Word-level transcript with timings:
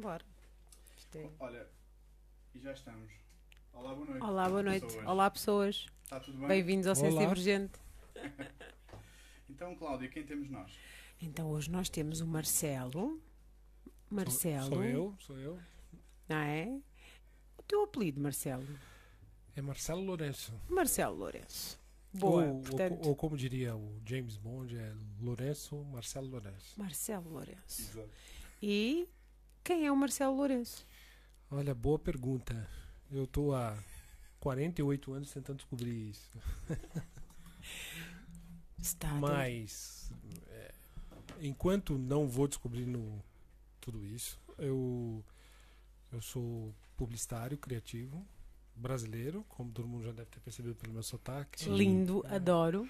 Bora. 0.00 0.24
É- 1.14 1.30
Olha, 1.40 1.66
e 2.54 2.58
já 2.60 2.72
estamos. 2.72 3.10
Olá, 3.72 3.94
boa 3.94 4.06
noite. 4.06 4.22
Olá, 4.24 4.48
boa 4.48 4.62
noite. 4.62 4.86
pessoas. 4.86 5.06
Olá, 5.06 5.30
pessoas. 5.30 5.86
Está 6.04 6.20
tudo 6.20 6.38
bem? 6.38 6.48
Bem-vindos 6.48 6.86
ao. 6.86 6.94
Ciência 6.94 7.18
Divergente. 7.20 7.78
Então, 9.48 9.74
Cláudia, 9.76 10.08
quem 10.10 10.22
temos 10.26 10.50
nós? 10.50 10.70
Então, 11.22 11.48
hoje 11.48 11.70
nós 11.70 11.88
temos 11.88 12.20
o 12.20 12.26
Marcelo. 12.26 13.18
Marcelo. 14.10 14.66
Sou, 14.66 14.74
sou 14.74 14.84
eu, 14.84 15.14
sou 15.18 15.38
eu. 15.38 15.58
Não 16.28 16.36
é? 16.36 16.78
O 17.56 17.62
teu 17.62 17.84
apelido, 17.84 18.20
Marcelo? 18.20 18.66
É 19.54 19.62
Marcelo 19.62 20.02
Lourenço. 20.02 20.52
Marcelo 20.68 21.16
Lourenço. 21.16 21.80
Boa. 22.12 22.44
ou, 22.44 22.54
ou 22.56 22.60
portanto, 22.60 22.98
co- 23.00 23.08
ou 23.08 23.16
como 23.16 23.34
diria 23.36 23.74
o 23.74 23.98
James 24.04 24.36
Bond, 24.36 24.76
é 24.76 24.92
Lourenço, 25.20 25.76
Marcelo 25.84 26.26
Lourenço. 26.28 26.74
Marcelo 26.78 27.30
Lourenço. 27.30 27.80
Exato. 27.80 28.10
E 28.60 29.08
quem 29.66 29.84
é 29.84 29.90
o 29.90 29.96
Marcelo 29.96 30.36
Lourenço? 30.36 30.86
Olha, 31.50 31.74
boa 31.74 31.98
pergunta. 31.98 32.68
Eu 33.10 33.24
estou 33.24 33.52
há 33.52 33.76
48 34.38 35.12
anos 35.12 35.32
tentando 35.32 35.56
descobrir 35.56 36.10
isso. 36.10 36.30
Está 38.78 39.12
Mas, 39.14 40.08
é, 40.48 40.72
enquanto 41.40 41.98
não 41.98 42.28
vou 42.28 42.46
descobrindo 42.46 43.02
tudo 43.80 44.04
isso, 44.06 44.38
eu, 44.56 45.24
eu 46.12 46.22
sou 46.22 46.72
publicitário 46.96 47.58
criativo 47.58 48.24
brasileiro, 48.76 49.44
como 49.48 49.72
todo 49.72 49.88
mundo 49.88 50.04
já 50.04 50.12
deve 50.12 50.30
ter 50.30 50.38
percebido 50.38 50.76
pelo 50.76 50.92
meu 50.92 51.02
sotaque. 51.02 51.68
Lindo, 51.68 52.24
É. 52.28 52.36
adoro. 52.36 52.88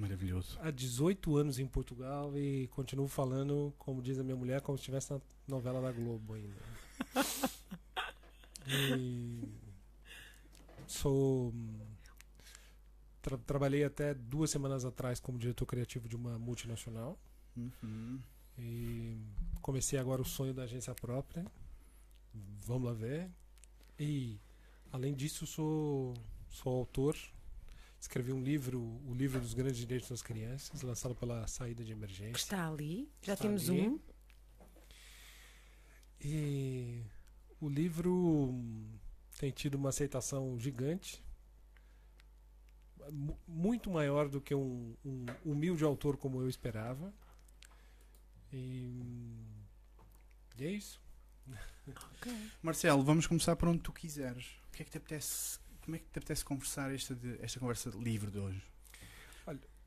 Maravilhoso. 0.00 0.58
há 0.60 0.70
18 0.70 1.36
anos 1.36 1.58
em 1.58 1.66
Portugal 1.66 2.36
e 2.36 2.66
continuo 2.68 3.06
falando, 3.08 3.72
como 3.78 4.00
diz 4.02 4.18
a 4.18 4.24
minha 4.24 4.36
mulher, 4.36 4.60
como 4.62 4.76
se 4.78 4.82
estivesse 4.82 5.12
na 5.12 5.20
novela 5.46 5.80
da 5.80 5.92
Globo 5.92 6.34
ainda. 6.34 6.56
e 8.66 9.48
sou. 10.86 11.52
tra- 13.22 13.38
trabalhei 13.38 13.84
até 13.84 14.14
duas 14.14 14.50
semanas 14.50 14.84
atrás 14.84 15.20
como 15.20 15.38
diretor 15.38 15.66
criativo 15.66 16.08
de 16.08 16.16
uma 16.16 16.38
multinacional 16.38 17.18
Uhum. 17.56 18.18
e 18.58 19.18
comecei 19.60 19.98
agora 19.98 20.22
o 20.22 20.24
sonho 20.24 20.54
da 20.54 20.62
agência 20.62 20.94
própria. 20.94 21.44
Vamos 22.64 22.88
lá 22.88 22.92
ver. 22.94 23.28
E 23.98 24.38
além 24.92 25.14
disso 25.14 25.46
sou 25.46 26.14
sou 26.48 26.72
autor. 26.78 27.16
Escrevi 28.00 28.32
um 28.32 28.42
livro, 28.42 28.80
o 29.06 29.12
livro 29.14 29.38
dos 29.38 29.52
grandes 29.52 29.78
direitos 29.78 30.08
das 30.08 30.22
crianças, 30.22 30.80
lançado 30.82 31.14
pela 31.14 31.46
Saída 31.46 31.84
de 31.84 31.92
Que 31.92 31.98
Emergência. 31.98 32.32
está 32.36 32.66
ali. 32.66 33.10
Já 33.22 33.34
Está 33.34 33.44
temos 33.44 33.68
ali. 33.68 33.88
um. 33.88 34.00
E 36.22 37.02
o 37.60 37.68
livro 37.68 38.54
tem 39.38 39.50
tido 39.50 39.74
uma 39.76 39.90
aceitação 39.90 40.58
gigante, 40.58 41.22
mu- 43.12 43.38
muito 43.46 43.90
maior 43.90 44.28
do 44.28 44.40
que 44.40 44.54
um, 44.54 44.96
um 45.04 45.26
humilde 45.44 45.84
autor 45.84 46.16
como 46.16 46.40
eu 46.40 46.48
esperava. 46.48 47.12
E, 48.52 49.44
e 50.58 50.64
é 50.64 50.70
isso. 50.70 51.00
Marcelo, 52.62 53.04
vamos 53.04 53.26
começar 53.26 53.56
por 53.56 53.68
onde 53.68 53.80
tu 53.80 53.92
quiseres. 53.92 54.46
O 54.68 54.72
que 54.72 54.82
é 54.82 54.84
que 54.84 54.90
te 54.90 54.98
apetece? 54.98 55.59
Como 55.84 55.96
é 55.96 55.98
que 55.98 56.04
te 56.06 56.18
apetece 56.18 56.44
conversar 56.44 56.92
esta, 56.94 57.14
de- 57.14 57.38
esta 57.42 57.58
conversa 57.60 57.90
livre 57.90 58.30
de 58.30 58.38
hoje? 58.38 58.62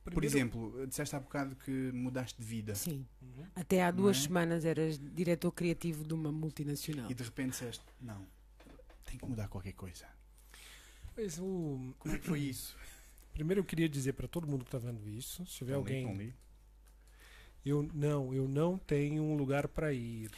Por 0.03 0.11
Primeiro- 0.11 0.35
exemplo, 0.35 0.85
disseste 0.87 1.15
há 1.15 1.19
bocado 1.21 1.55
que 1.55 1.71
mudaste 1.93 2.37
de 2.37 2.45
vida 2.45 2.75
Sim. 2.75 3.07
Uhum. 3.21 3.45
Até 3.55 3.81
há 3.81 3.89
duas 3.89 4.17
é? 4.17 4.21
semanas 4.23 4.65
eras 4.65 4.99
diretor 4.99 5.49
criativo 5.53 6.03
de 6.03 6.13
uma 6.13 6.29
multinacional. 6.29 7.09
e 7.09 7.13
de 7.13 7.23
repente 7.23 7.51
disseste: 7.51 7.85
Não, 8.01 8.27
tem 9.05 9.17
que 9.17 9.25
mudar 9.25 9.47
qualquer 9.47 9.71
coisa. 9.71 10.05
Pois, 11.15 11.39
o- 11.39 11.93
Como 11.99 12.15
é 12.15 12.19
que 12.19 12.25
foi 12.27 12.39
isso? 12.41 12.75
primeiro 13.31 13.61
eu 13.61 13.65
queria 13.65 13.87
dizer 13.87 14.11
para 14.11 14.27
todo 14.27 14.45
mundo 14.45 14.65
que 14.65 14.75
está 14.75 14.77
vendo 14.77 15.07
isso, 15.07 15.45
se 15.45 15.55
tiver 15.59 15.75
alguém, 15.75 16.09
ali. 16.09 16.33
eu 17.65 17.89
não, 17.93 18.33
eu 18.33 18.45
não 18.45 18.77
tenho 18.77 19.23
um 19.23 19.37
lugar 19.37 19.69
para 19.69 19.93
ir. 19.93 20.29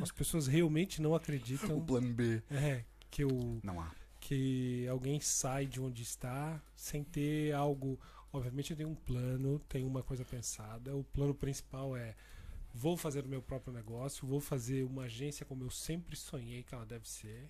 As 0.00 0.12
pessoas 0.12 0.46
realmente 0.46 1.02
não 1.02 1.10
O 1.12 1.14
acreditam 1.16 1.84
plano 1.84 2.14
B. 2.14 2.40
é, 2.52 2.84
que 3.10 3.24
eu 3.24 3.58
Não 3.64 3.80
há. 3.80 3.90
Que 4.26 4.88
alguém 4.88 5.20
sai 5.20 5.66
de 5.66 5.80
onde 5.80 6.02
está 6.02 6.60
sem 6.74 7.04
ter 7.04 7.52
algo. 7.52 7.96
Obviamente 8.32 8.72
eu 8.72 8.76
tenho 8.76 8.88
um 8.88 8.94
plano, 8.94 9.60
tenho 9.68 9.86
uma 9.86 10.02
coisa 10.02 10.24
pensada. 10.24 10.96
O 10.96 11.04
plano 11.04 11.32
principal 11.32 11.96
é 11.96 12.16
vou 12.74 12.96
fazer 12.96 13.24
o 13.24 13.28
meu 13.28 13.40
próprio 13.40 13.72
negócio, 13.72 14.26
vou 14.26 14.40
fazer 14.40 14.82
uma 14.82 15.04
agência 15.04 15.46
como 15.46 15.62
eu 15.62 15.70
sempre 15.70 16.16
sonhei 16.16 16.64
que 16.64 16.74
ela 16.74 16.84
deve 16.84 17.08
ser. 17.08 17.48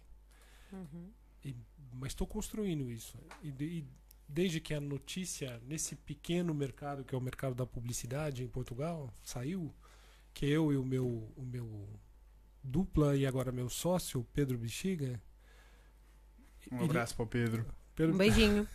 Uhum. 0.70 1.10
E- 1.42 1.56
mas 1.94 2.12
estou 2.12 2.26
construindo 2.26 2.90
isso. 2.90 3.16
E, 3.42 3.48
e 3.48 3.86
desde 4.28 4.60
que 4.60 4.74
a 4.74 4.80
notícia 4.80 5.58
nesse 5.66 5.96
pequeno 5.96 6.52
mercado 6.52 7.04
que 7.06 7.14
é 7.14 7.18
o 7.18 7.22
mercado 7.22 7.54
da 7.54 7.66
publicidade 7.66 8.42
em 8.44 8.48
Portugal 8.48 9.10
saiu, 9.22 9.74
que 10.34 10.44
eu 10.44 10.70
e 10.70 10.76
o 10.76 10.84
meu 10.84 11.32
o 11.34 11.42
meu 11.42 11.88
dupla 12.62 13.16
e 13.16 13.24
agora 13.24 13.50
meu 13.50 13.70
sócio 13.70 14.26
Pedro 14.34 14.58
Bexiga. 14.58 15.18
Um 16.70 16.84
abraço 16.84 17.14
para 17.14 17.24
o 17.24 17.26
Pedro. 17.28 17.64
Pedro, 17.94 18.14
Um 18.14 18.18
beijinho. 18.18 18.66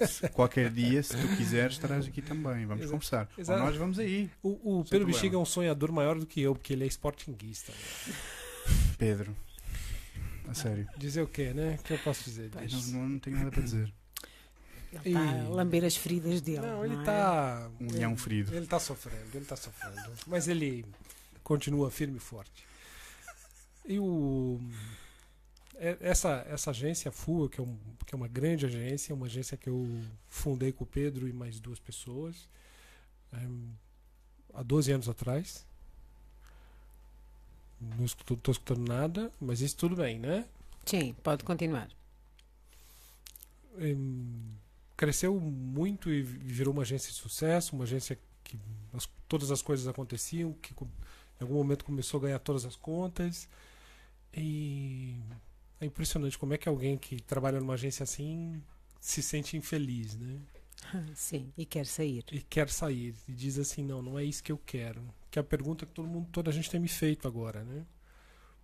Qualquer 0.32 0.70
dia, 0.70 1.02
se 1.02 1.14
tu 1.16 1.36
quiseres, 1.36 1.74
estarás 1.74 2.06
aqui 2.06 2.22
também. 2.22 2.64
Vamos 2.64 2.84
Exato. 2.84 2.90
conversar. 2.92 3.28
Ou 3.36 3.40
Exato. 3.42 3.62
nós 3.62 3.76
vamos 3.76 3.98
aí. 3.98 4.30
O, 4.42 4.80
o 4.80 4.84
Pedro. 4.84 5.06
Bexiga 5.06 5.36
é 5.36 5.38
um 5.38 5.44
sonhador 5.44 5.92
maior 5.92 6.18
do 6.18 6.26
que 6.26 6.40
eu, 6.40 6.54
porque 6.54 6.72
ele 6.72 6.84
é 6.84 6.86
sportinguista. 6.86 7.70
né? 7.72 8.14
Pedro. 8.96 9.36
A 10.48 10.54
sério. 10.54 10.88
Dizer 10.96 11.22
o 11.22 11.26
quê, 11.28 11.52
né? 11.52 11.76
O 11.78 11.82
que 11.82 11.92
eu 11.92 11.98
posso 11.98 12.24
dizer 12.24 12.50
Pai, 12.50 12.66
disso? 12.66 12.92
não, 12.92 13.08
não 13.08 13.18
tenho 13.18 13.36
nada 13.36 13.50
para 13.50 13.62
dizer. 13.62 13.92
Ele 14.92 15.16
está 15.16 15.20
a 15.20 15.48
lamber 15.48 15.84
as 15.84 15.94
feridas 15.96 16.40
dele. 16.40 16.60
Não, 16.62 16.84
ele 16.84 16.96
é? 17.00 17.04
tá. 17.04 17.70
Um 17.80 17.92
leão 17.92 18.16
ferido. 18.16 18.52
Ele 18.54 18.66
tá 18.66 18.80
sofrendo, 18.80 19.26
ele 19.34 19.44
tá 19.44 19.54
sofrendo. 19.54 20.12
Mas 20.26 20.48
ele 20.48 20.84
continua 21.44 21.90
firme 21.90 22.16
e 22.16 22.20
forte. 22.20 22.64
E 23.86 23.98
o. 24.00 24.60
é- 25.80 25.96
Essa, 26.00 26.44
essa 26.48 26.70
agência 26.70 27.10
FUA, 27.10 27.48
que 27.48 27.60
é, 27.60 27.64
um, 27.64 27.76
que 28.06 28.14
é 28.14 28.16
uma 28.16 28.28
grande 28.28 28.66
agência, 28.66 29.14
uma 29.14 29.26
agência 29.26 29.56
que 29.56 29.68
eu 29.68 29.86
fundei 30.28 30.72
com 30.72 30.84
o 30.84 30.86
Pedro 30.86 31.26
e 31.28 31.32
mais 31.32 31.58
duas 31.58 31.78
pessoas 31.80 32.48
ehm, 33.32 33.68
há 34.54 34.62
12 34.62 34.92
anos 34.92 35.08
atrás. 35.08 35.66
Não 37.80 38.04
estou 38.04 38.38
escutando 38.48 38.86
nada, 38.86 39.32
mas 39.40 39.60
isso 39.62 39.76
tudo 39.76 39.96
bem, 39.96 40.18
né? 40.18 40.46
Sim, 40.84 41.14
pode 41.22 41.44
continuar. 41.44 41.88
Cresceu 44.96 45.38
muito 45.40 46.10
e 46.10 46.22
virou 46.22 46.74
uma 46.74 46.82
agência 46.82 47.10
de 47.10 47.16
sucesso, 47.16 47.74
uma 47.74 47.84
agência 47.84 48.18
que 48.44 48.58
as- 48.92 49.08
todas 49.26 49.50
as 49.50 49.62
coisas 49.62 49.86
aconteciam, 49.88 50.52
que 50.54 50.74
em 50.74 51.42
algum 51.42 51.54
momento 51.54 51.84
começou 51.86 52.18
a 52.18 52.22
ganhar 52.24 52.38
todas 52.38 52.66
as 52.66 52.76
contas. 52.76 53.48
E 54.34 55.16
é 55.80 55.86
impressionante 55.86 56.38
como 56.38 56.54
é 56.54 56.58
que 56.58 56.68
alguém 56.68 56.98
que 56.98 57.20
trabalha 57.22 57.58
numa 57.58 57.74
agência 57.74 58.02
assim 58.02 58.62
se 59.00 59.22
sente 59.22 59.56
infeliz, 59.56 60.14
né? 60.16 60.38
Sim, 61.14 61.52
e 61.56 61.64
quer 61.64 61.86
sair. 61.86 62.24
E 62.30 62.40
quer 62.40 62.68
sair 62.68 63.14
e 63.26 63.32
diz 63.32 63.58
assim, 63.58 63.82
não, 63.82 64.02
não 64.02 64.18
é 64.18 64.24
isso 64.24 64.42
que 64.42 64.52
eu 64.52 64.58
quero. 64.58 65.02
Que 65.30 65.38
é 65.38 65.40
a 65.40 65.44
pergunta 65.44 65.86
que 65.86 65.92
todo 65.92 66.08
mundo, 66.08 66.28
toda 66.30 66.50
a 66.50 66.52
gente 66.52 66.70
tem 66.70 66.80
me 66.80 66.88
feito 66.88 67.26
agora, 67.26 67.64
né? 67.64 67.86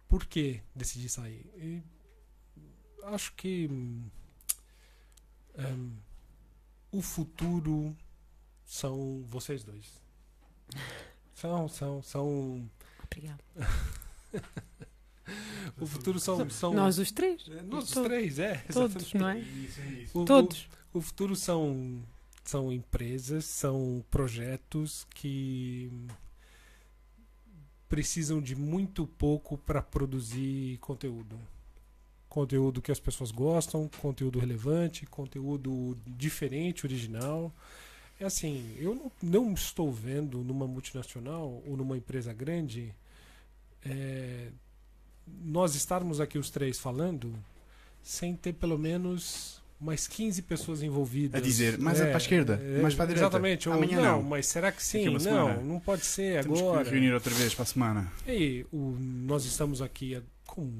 Por 0.08 0.26
que 0.26 0.60
decidi 0.74 1.08
sair? 1.08 1.46
E 1.56 1.82
acho 3.04 3.32
que 3.34 3.66
hum, 3.70 4.08
hum, 5.58 5.96
o 6.92 7.00
futuro 7.00 7.96
são 8.64 9.24
vocês 9.26 9.64
dois. 9.64 10.00
São, 11.36 11.68
são, 11.68 12.02
são. 12.02 12.70
Obrigada. 13.04 13.44
O 15.80 15.86
futuro 15.86 16.18
são. 16.20 16.48
são 16.50 16.72
Nós 16.72 16.98
os 16.98 17.10
três. 17.10 17.42
É, 17.48 17.62
Nós 17.62 17.84
os 17.84 17.90
Todos. 17.90 18.08
três, 18.08 18.38
é. 18.38 18.54
Todos, 18.72 18.96
exatamente. 18.96 19.18
não 19.18 19.28
é? 19.28 19.38
Isso, 19.40 19.80
isso. 19.80 20.18
O- 20.20 20.24
Todos. 20.24 20.68
O 20.92 21.00
futuro 21.00 21.36
são, 21.36 22.02
são 22.44 22.72
empresas, 22.72 23.44
são 23.44 24.04
projetos 24.10 25.06
que 25.14 25.90
precisam 27.88 28.40
de 28.40 28.54
muito 28.56 29.06
pouco 29.06 29.56
para 29.58 29.80
produzir 29.82 30.78
conteúdo. 30.78 31.38
Conteúdo 32.28 32.82
que 32.82 32.90
as 32.92 33.00
pessoas 33.00 33.30
gostam, 33.30 33.88
conteúdo 34.00 34.38
relevante, 34.38 35.06
conteúdo 35.06 35.96
diferente, 36.06 36.84
original. 36.84 37.54
É 38.18 38.24
assim, 38.24 38.74
eu 38.78 38.94
não, 38.94 39.12
não 39.22 39.52
estou 39.54 39.92
vendo 39.92 40.42
numa 40.42 40.66
multinacional 40.66 41.62
ou 41.66 41.76
numa 41.76 41.96
empresa 41.96 42.32
grande 42.32 42.94
é, 43.84 44.48
nós 45.44 45.74
estarmos 45.74 46.20
aqui 46.20 46.38
os 46.38 46.50
três 46.50 46.78
falando 46.78 47.32
sem 48.02 48.34
ter 48.36 48.52
pelo 48.54 48.78
menos 48.78 49.60
mais 49.80 50.06
15 50.08 50.40
pessoas 50.42 50.82
envolvidas. 50.82 51.38
A 51.40 51.44
dizer, 51.44 51.78
mais 51.78 51.98
para 51.98 52.14
a 52.14 52.16
esquerda, 52.16 52.60
mais 52.80 52.94
para 52.94 53.04
a 53.04 53.06
direita. 53.08 53.26
Exatamente. 53.26 53.68
Ou, 53.68 53.74
Amanhã 53.74 53.96
não, 53.96 54.04
não. 54.16 54.22
mas 54.22 54.46
será 54.46 54.72
que 54.72 54.82
sim? 54.82 55.02
uma 55.08 55.12
Não, 55.18 55.20
semana. 55.20 55.60
não 55.60 55.80
pode 55.80 56.06
ser 56.06 56.42
Temos 56.42 56.60
agora. 56.60 56.84
que 56.84 56.90
reunir 56.90 57.12
outra 57.12 57.34
vez 57.34 57.54
para 57.54 57.62
a 57.64 57.66
semana. 57.66 58.12
E 58.26 58.64
o, 58.72 58.96
nós 59.00 59.44
estamos 59.44 59.82
aqui 59.82 60.22
com, 60.46 60.70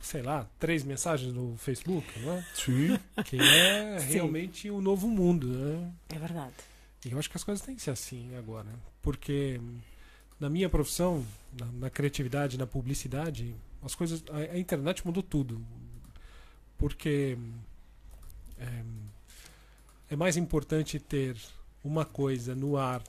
sei 0.00 0.20
lá, 0.22 0.46
três 0.58 0.82
mensagens 0.84 1.32
no 1.32 1.56
Facebook, 1.56 2.06
né? 2.20 2.44
Sim. 2.54 2.98
que 3.24 3.38
é 3.40 3.98
Sim. 4.00 4.12
realmente 4.12 4.70
o 4.70 4.80
novo 4.82 5.08
mundo. 5.08 5.46
Né? 5.46 5.90
É 6.10 6.18
verdade. 6.18 6.52
E 7.06 7.10
eu 7.12 7.18
acho 7.18 7.30
que 7.30 7.36
as 7.36 7.44
coisas 7.44 7.64
têm 7.64 7.74
que 7.74 7.82
ser 7.82 7.90
assim 7.92 8.34
agora. 8.36 8.68
Porque 9.00 9.58
na 10.38 10.50
minha 10.50 10.68
profissão, 10.68 11.24
na, 11.58 11.66
na 11.66 11.90
criatividade, 11.90 12.58
na 12.58 12.66
publicidade, 12.66 13.54
as 13.82 13.94
coisas. 13.94 14.22
A, 14.30 14.54
a 14.54 14.58
internet 14.58 15.04
mudou 15.06 15.22
tudo. 15.22 15.60
Porque 16.76 17.38
é, 18.58 18.82
é 20.10 20.16
mais 20.16 20.36
importante 20.36 20.98
ter 20.98 21.36
uma 21.82 22.04
coisa 22.04 22.54
no 22.54 22.76
ar 22.76 23.02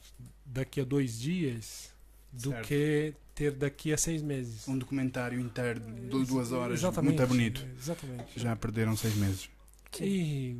daqui 0.45 0.81
a 0.81 0.83
dois 0.83 1.19
dias 1.19 1.92
do 2.31 2.50
Certo. 2.50 2.68
que 2.68 3.13
ter 3.33 3.51
daqui 3.51 3.92
a 3.94 3.98
seis 3.98 4.22
meses. 4.22 4.68
Um 4.68 4.77
documentário 4.77 5.39
inteiro 5.39 5.80
de 5.80 6.07
duas 6.25 6.51
horas, 6.51 6.80
Exatamente, 6.80 7.18
muito 7.18 7.27
bonito. 7.27 7.66
Exatamente. 7.77 8.39
Já 8.39 8.56
perderam 8.56 8.95
seis 8.95 9.16
meses. 9.16 9.50
E 10.00 10.57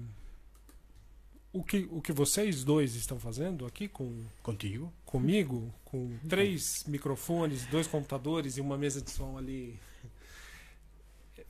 o 1.56 1.64
que, 1.64 1.88
o 1.90 2.02
que 2.02 2.12
vocês 2.12 2.66
dois 2.66 2.96
estão 2.96 3.18
fazendo 3.18 3.66
aqui 3.66 3.88
com 3.88 4.26
Contigo? 4.44 4.92
comigo, 5.06 5.74
com 5.86 6.12
três 6.28 6.84
microfones, 6.86 7.66
dois 7.68 7.88
computadores 7.88 8.58
e 8.58 8.62
uma 8.62 8.78
mesa 8.78 9.02
de 9.02 9.10
som 9.10 9.38
ali, 9.38 9.80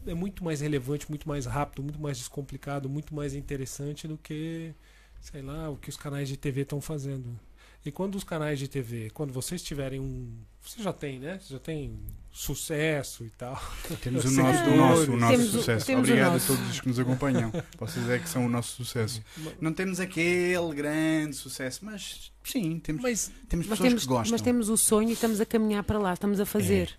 é 0.06 0.14
muito 0.14 0.44
mais 0.44 0.62
relevante, 0.62 1.10
muito 1.10 1.28
mais 1.28 1.48
rápido, 1.48 1.82
muito 1.82 2.00
mais 2.00 2.20
descomplicado, 2.20 2.88
muito 2.88 3.16
mais 3.16 3.34
interessante 3.34 4.08
do 4.08 4.16
que, 4.16 4.76
sei 5.20 5.42
lá, 5.42 5.72
o 5.72 5.76
que 5.76 5.90
os 5.90 5.98
canais 5.98 6.30
de 6.30 6.38
TV 6.38 6.62
estão 6.62 6.80
fazendo. 6.80 7.40
E 7.86 7.92
quando 7.92 8.16
os 8.16 8.24
canais 8.24 8.58
de 8.58 8.68
TV, 8.68 9.12
quando 9.14 9.32
vocês 9.32 9.62
tiverem 9.62 10.00
um. 10.00 10.28
Você 10.64 10.82
já 10.82 10.92
tem, 10.92 11.20
né? 11.20 11.40
Você 11.40 11.54
já 11.54 11.60
tem 11.60 12.00
sucesso 12.32 13.24
e 13.24 13.30
tal. 13.30 13.62
Temos 14.02 14.26
o 14.26 14.32
nosso, 14.32 14.64
o 14.64 14.76
nosso, 14.76 15.12
o 15.12 15.18
nosso 15.18 15.38
temos 15.38 15.52
sucesso. 15.52 15.92
o 15.94 16.00
Obrigado 16.00 16.34
nosso. 16.34 16.54
a 16.54 16.56
todos 16.58 16.72
os 16.72 16.82
que 16.82 16.88
nos 16.88 17.00
acompanham. 17.00 17.52
Vocês 17.78 18.10
é 18.10 18.18
que 18.20 18.28
são 18.28 18.46
o 18.46 18.50
nosso 18.50 18.76
sucesso. 18.76 19.24
Não 19.62 19.72
temos 19.72 20.00
aquele 20.00 20.74
grande 20.74 21.36
sucesso, 21.36 21.86
mas 21.86 22.32
sim, 22.44 22.80
temos, 22.80 23.04
Mas, 23.04 23.32
temos 23.48 23.68
Mas 23.68 23.78
pessoas 23.78 23.90
temos, 23.90 24.04
que 24.04 24.10
gostam. 24.10 24.32
mas 24.32 24.42
temos 24.42 24.70
o 24.70 24.76
sonho 24.76 25.10
e 25.10 25.14
estamos 25.14 25.40
a 25.40 25.46
caminhar 25.46 25.84
para 25.84 26.00
lá, 26.00 26.14
estamos 26.14 26.40
a 26.40 26.46
fazer. 26.46 26.98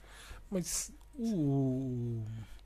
mas 0.50 0.92
o. 1.18 2.22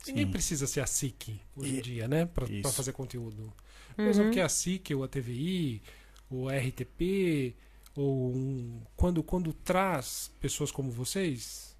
Ninguém 0.07 0.25
Sim. 0.25 0.31
precisa 0.31 0.65
ser 0.67 0.81
a 0.81 0.87
SIC 0.87 1.39
hoje 1.55 1.77
em 1.77 1.81
dia, 1.81 2.07
né? 2.07 2.25
Pra 2.25 2.45
fazer 2.71 2.91
conteúdo. 2.91 3.51
Uhum. 3.97 4.05
Mesmo 4.05 4.31
que 4.31 4.39
a 4.39 4.47
SIC, 4.49 4.93
ou 4.95 5.03
a 5.03 5.07
TVI, 5.07 5.81
ou 6.29 6.49
a 6.49 6.55
RTP, 6.57 7.53
ou 7.95 8.33
um, 8.33 8.81
quando, 8.95 9.23
quando 9.23 9.53
traz 9.53 10.31
pessoas 10.39 10.71
como 10.71 10.91
vocês, 10.91 11.75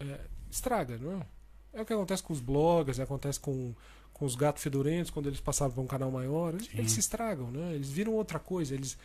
é, 0.00 0.20
estraga, 0.50 0.98
não 0.98 1.20
é? 1.20 1.26
É 1.72 1.82
o 1.82 1.84
que 1.84 1.92
acontece 1.92 2.22
com 2.22 2.32
os 2.32 2.40
que 2.96 3.02
acontece 3.02 3.38
com, 3.38 3.74
com 4.12 4.24
os 4.24 4.34
gatos 4.34 4.62
fedorentos, 4.62 5.10
quando 5.10 5.26
eles 5.26 5.40
passaram 5.40 5.72
para 5.72 5.82
um 5.82 5.86
canal 5.86 6.10
maior, 6.10 6.54
eles, 6.54 6.68
eles 6.72 6.92
se 6.92 7.00
estragam, 7.00 7.50
né? 7.50 7.74
Eles 7.74 7.90
viram 7.90 8.14
outra 8.14 8.38
coisa, 8.38 8.74
eles, 8.74 8.96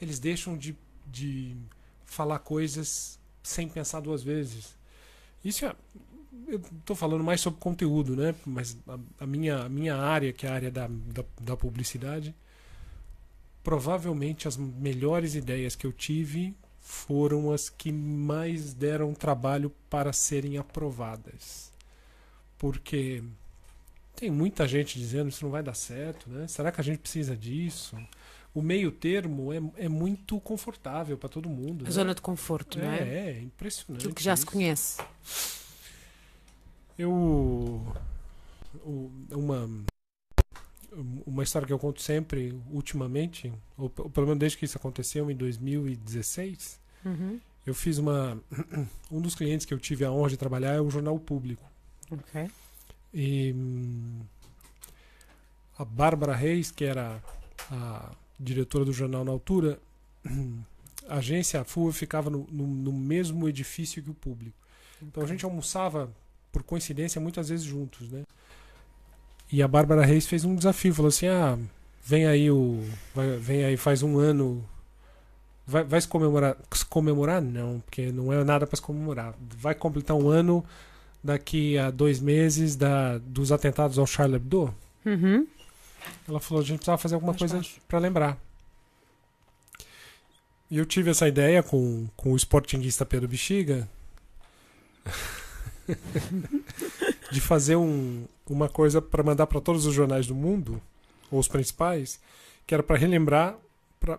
eles 0.00 0.18
deixam 0.18 0.56
de, 0.56 0.76
de 1.06 1.56
falar 2.04 2.40
coisas 2.40 3.18
sem 3.42 3.68
pensar 3.68 4.00
duas 4.00 4.22
vezes. 4.22 4.76
Isso 5.44 5.64
é, 5.64 5.74
eu 6.48 6.58
estou 6.58 6.96
falando 6.96 7.22
mais 7.22 7.40
sobre 7.40 7.60
conteúdo, 7.60 8.16
né? 8.16 8.34
Mas 8.44 8.76
a, 8.88 8.98
a 9.20 9.26
minha, 9.26 9.58
a 9.58 9.68
minha 9.68 9.96
área, 9.96 10.32
que 10.32 10.46
é 10.46 10.50
a 10.50 10.54
área 10.54 10.70
da, 10.70 10.88
da, 10.88 11.24
da 11.40 11.56
publicidade, 11.56 12.34
provavelmente 13.66 14.46
as 14.46 14.56
melhores 14.56 15.34
ideias 15.34 15.74
que 15.74 15.84
eu 15.84 15.92
tive 15.92 16.54
foram 16.78 17.50
as 17.50 17.68
que 17.68 17.90
mais 17.90 18.72
deram 18.72 19.12
trabalho 19.12 19.72
para 19.90 20.12
serem 20.12 20.56
aprovadas. 20.56 21.72
Porque 22.56 23.24
tem 24.14 24.30
muita 24.30 24.68
gente 24.68 24.96
dizendo 24.96 25.30
isso 25.30 25.44
não 25.44 25.50
vai 25.50 25.64
dar 25.64 25.74
certo, 25.74 26.30
né? 26.30 26.46
Será 26.46 26.70
que 26.70 26.80
a 26.80 26.84
gente 26.84 27.00
precisa 27.00 27.36
disso? 27.36 27.98
O 28.54 28.62
meio 28.62 28.92
termo 28.92 29.52
é, 29.52 29.60
é 29.78 29.88
muito 29.88 30.38
confortável 30.38 31.18
para 31.18 31.28
todo 31.28 31.48
mundo. 31.48 31.86
A 31.86 31.88
né? 31.88 31.90
zona 31.90 32.14
de 32.14 32.22
conforto, 32.22 32.78
é? 32.78 32.98
é, 33.00 33.30
é 33.30 33.40
impressionante. 33.42 34.02
Aquilo 34.02 34.14
que 34.14 34.22
já 34.22 34.36
se 34.36 34.44
isso. 34.44 34.52
conhece. 34.52 35.02
Eu. 36.96 37.84
Uma. 39.32 39.68
Uma 41.26 41.42
história 41.42 41.66
que 41.66 41.72
eu 41.72 41.78
conto 41.78 42.00
sempre, 42.00 42.58
ultimamente, 42.70 43.52
ou 43.76 43.90
p- 43.90 44.08
pelo 44.08 44.26
menos 44.26 44.38
desde 44.40 44.56
que 44.58 44.64
isso 44.64 44.76
aconteceu 44.78 45.30
em 45.30 45.36
2016, 45.36 46.80
Uhum. 47.04 47.38
eu 47.66 47.74
fiz 47.74 47.98
uma. 47.98 48.40
Um 49.10 49.20
dos 49.20 49.34
clientes 49.34 49.66
que 49.66 49.74
eu 49.74 49.78
tive 49.78 50.04
a 50.04 50.10
honra 50.10 50.30
de 50.30 50.36
trabalhar 50.36 50.72
é 50.74 50.80
o 50.80 50.90
Jornal 50.90 51.18
Público. 51.18 51.62
Ok. 52.10 52.50
E. 53.14 53.54
A 55.78 55.84
Bárbara 55.84 56.34
Reis, 56.34 56.70
que 56.70 56.84
era 56.84 57.22
a 57.70 58.10
diretora 58.40 58.84
do 58.84 58.92
jornal 58.92 59.24
na 59.24 59.30
altura, 59.30 59.78
a 61.08 61.16
agência, 61.16 61.60
a 61.60 61.64
FUA, 61.64 61.92
ficava 61.92 62.30
no, 62.30 62.46
no, 62.50 62.66
no 62.66 62.92
mesmo 62.92 63.46
edifício 63.48 64.02
que 64.02 64.10
o 64.10 64.14
público. 64.14 64.56
Então 65.02 65.22
a 65.22 65.26
gente 65.26 65.44
almoçava, 65.44 66.10
por 66.50 66.62
coincidência, 66.62 67.20
muitas 67.20 67.50
vezes 67.50 67.64
juntos, 67.66 68.10
né? 68.10 68.24
E 69.50 69.62
a 69.62 69.68
Bárbara 69.68 70.04
Reis 70.04 70.26
fez 70.26 70.44
um 70.44 70.54
desafio, 70.54 70.94
falou 70.94 71.08
assim: 71.08 71.28
ah, 71.28 71.58
vem 72.04 72.26
aí 72.26 72.50
o. 72.50 72.84
vai- 73.14 73.36
vem 73.38 73.64
aí, 73.64 73.76
faz 73.76 74.02
um 74.02 74.18
ano. 74.18 74.64
Vai, 75.66 75.84
vai 75.84 76.00
se 76.00 76.08
comemorar. 76.08 76.56
Se 76.72 76.84
comemorar? 76.84 77.40
Não, 77.42 77.80
porque 77.80 78.10
não 78.12 78.32
é 78.32 78.42
nada 78.44 78.66
para 78.66 78.76
se 78.76 78.82
comemorar. 78.82 79.34
Vai 79.58 79.74
completar 79.74 80.16
um 80.16 80.28
ano 80.28 80.64
daqui 81.22 81.76
a 81.78 81.90
dois 81.90 82.20
meses 82.20 82.76
da, 82.76 83.18
dos 83.18 83.50
atentados 83.52 83.98
ao 83.98 84.06
Charlie 84.06 84.36
Hebdo. 84.36 84.74
Uhum. 85.04 85.46
Ela 86.28 86.40
falou: 86.40 86.62
a 86.62 86.66
gente 86.66 86.78
precisava 86.78 86.98
fazer 86.98 87.14
alguma 87.14 87.34
coisa 87.34 87.60
para 87.88 87.98
lembrar. 87.98 88.38
E 90.68 90.78
eu 90.78 90.84
tive 90.84 91.10
essa 91.10 91.28
ideia 91.28 91.62
com, 91.62 92.08
com 92.16 92.32
o 92.32 92.36
sportinguista 92.36 93.06
Pedro 93.06 93.28
Bexiga 93.28 93.88
de 97.30 97.40
fazer 97.40 97.76
um, 97.76 98.24
uma 98.54 98.68
coisa 98.68 99.00
para 99.02 99.22
mandar 99.22 99.46
para 99.46 99.60
todos 99.60 99.86
os 99.86 99.94
jornais 99.94 100.26
do 100.26 100.34
mundo, 100.34 100.80
ou 101.30 101.38
os 101.38 101.48
principais, 101.48 102.20
que 102.66 102.74
era 102.74 102.82
para 102.82 102.96
relembrar 102.96 103.56
pra, 103.98 104.18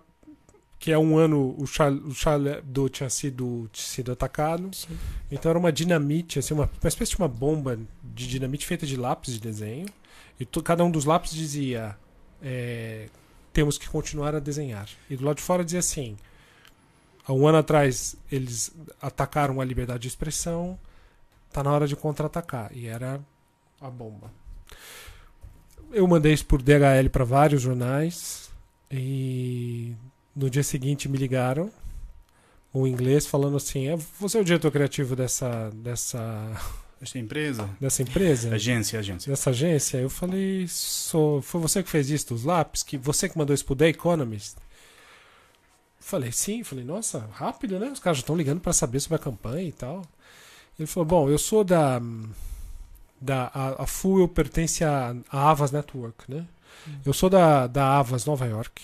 que 0.79 0.91
há 0.93 0.99
um 0.99 1.17
ano 1.17 1.55
o 1.57 1.65
Charlie, 1.65 2.01
o 2.01 2.13
Charlie 2.13 2.53
Hebdo 2.53 2.89
tinha 2.89 3.09
sido, 3.09 3.69
sido 3.73 4.11
atacado. 4.11 4.69
Sim. 4.75 4.97
Então 5.31 5.49
era 5.49 5.57
uma 5.59 5.71
dinamite, 5.71 6.39
assim, 6.39 6.53
uma, 6.53 6.69
uma 6.81 6.87
espécie 6.87 7.11
de 7.11 7.17
uma 7.17 7.27
bomba 7.27 7.79
de 8.03 8.27
dinamite 8.27 8.65
feita 8.65 8.85
de 8.85 8.95
lápis 8.97 9.33
de 9.33 9.39
desenho. 9.39 9.87
E 10.39 10.45
to- 10.45 10.61
cada 10.61 10.83
um 10.83 10.91
dos 10.91 11.05
lápis 11.05 11.31
dizia: 11.31 11.97
é, 12.41 13.09
temos 13.51 13.77
que 13.77 13.89
continuar 13.89 14.35
a 14.35 14.39
desenhar. 14.39 14.87
E 15.09 15.15
do 15.15 15.25
lado 15.25 15.37
de 15.37 15.43
fora 15.43 15.63
dizia 15.65 15.79
assim: 15.79 16.15
há 17.25 17.33
um 17.33 17.47
ano 17.47 17.57
atrás 17.57 18.15
eles 18.31 18.71
atacaram 19.01 19.59
a 19.59 19.65
liberdade 19.65 20.01
de 20.03 20.07
expressão, 20.09 20.77
tá 21.51 21.63
na 21.63 21.71
hora 21.71 21.87
de 21.87 21.95
contra-atacar. 21.95 22.69
E 22.71 22.85
era 22.87 23.19
a 23.79 23.89
bomba. 23.89 24.31
Eu 25.91 26.07
mandei 26.07 26.33
isso 26.33 26.45
por 26.45 26.61
DHL 26.61 27.09
para 27.11 27.23
vários 27.23 27.61
jornais 27.61 28.49
e 28.91 29.93
no 30.35 30.49
dia 30.49 30.63
seguinte 30.63 31.07
me 31.07 31.17
ligaram 31.17 31.71
um 32.73 32.85
inglês 32.85 33.25
falando 33.25 33.57
assim: 33.57 33.87
"É, 33.87 33.97
você 34.19 34.37
é 34.37 34.41
o 34.41 34.45
diretor 34.45 34.71
criativo 34.71 35.15
dessa 35.15 35.69
dessa 35.73 36.51
Esta 37.01 37.17
empresa, 37.17 37.69
dessa 37.79 38.01
empresa?" 38.01 38.53
agência, 38.53 38.99
agência. 38.99 39.29
dessa 39.29 39.49
agência, 39.51 39.97
eu 39.97 40.09
falei, 40.09 40.67
sou, 40.67 41.41
foi 41.41 41.61
você 41.61 41.81
que 41.81 41.89
fez 41.89 42.09
isso 42.09 42.29
dos 42.29 42.43
lápis? 42.43 42.83
Que 42.83 42.97
você 42.97 43.29
que 43.29 43.37
mandou 43.37 43.53
isso 43.53 43.65
pro 43.65 43.75
The 43.75 43.89
Economist? 43.89 44.55
Falei, 45.99 46.31
sim, 46.31 46.63
falei, 46.63 46.85
nossa, 46.85 47.27
rápido, 47.33 47.79
né? 47.79 47.89
Os 47.89 47.99
caras 47.99 48.19
já 48.19 48.21
estão 48.21 48.35
ligando 48.35 48.61
para 48.61 48.71
saber 48.71 48.99
sobre 48.99 49.17
a 49.17 49.19
campanha 49.19 49.67
e 49.67 49.73
tal. 49.73 50.03
Ele 50.79 50.87
falou, 50.87 51.05
bom, 51.05 51.29
eu 51.29 51.37
sou 51.37 51.63
da 51.63 52.01
da 53.19 53.49
a, 53.53 53.83
a 53.83 53.87
Fuel 53.87 54.27
pertence 54.27 54.83
à 54.83 55.15
à 55.31 55.49
Avas 55.51 55.71
Network, 55.71 56.29
né? 56.31 56.45
Eu 57.05 57.13
sou 57.13 57.29
da 57.29 57.67
da 57.67 57.97
Avas 57.99 58.25
Nova 58.25 58.45
York. 58.45 58.81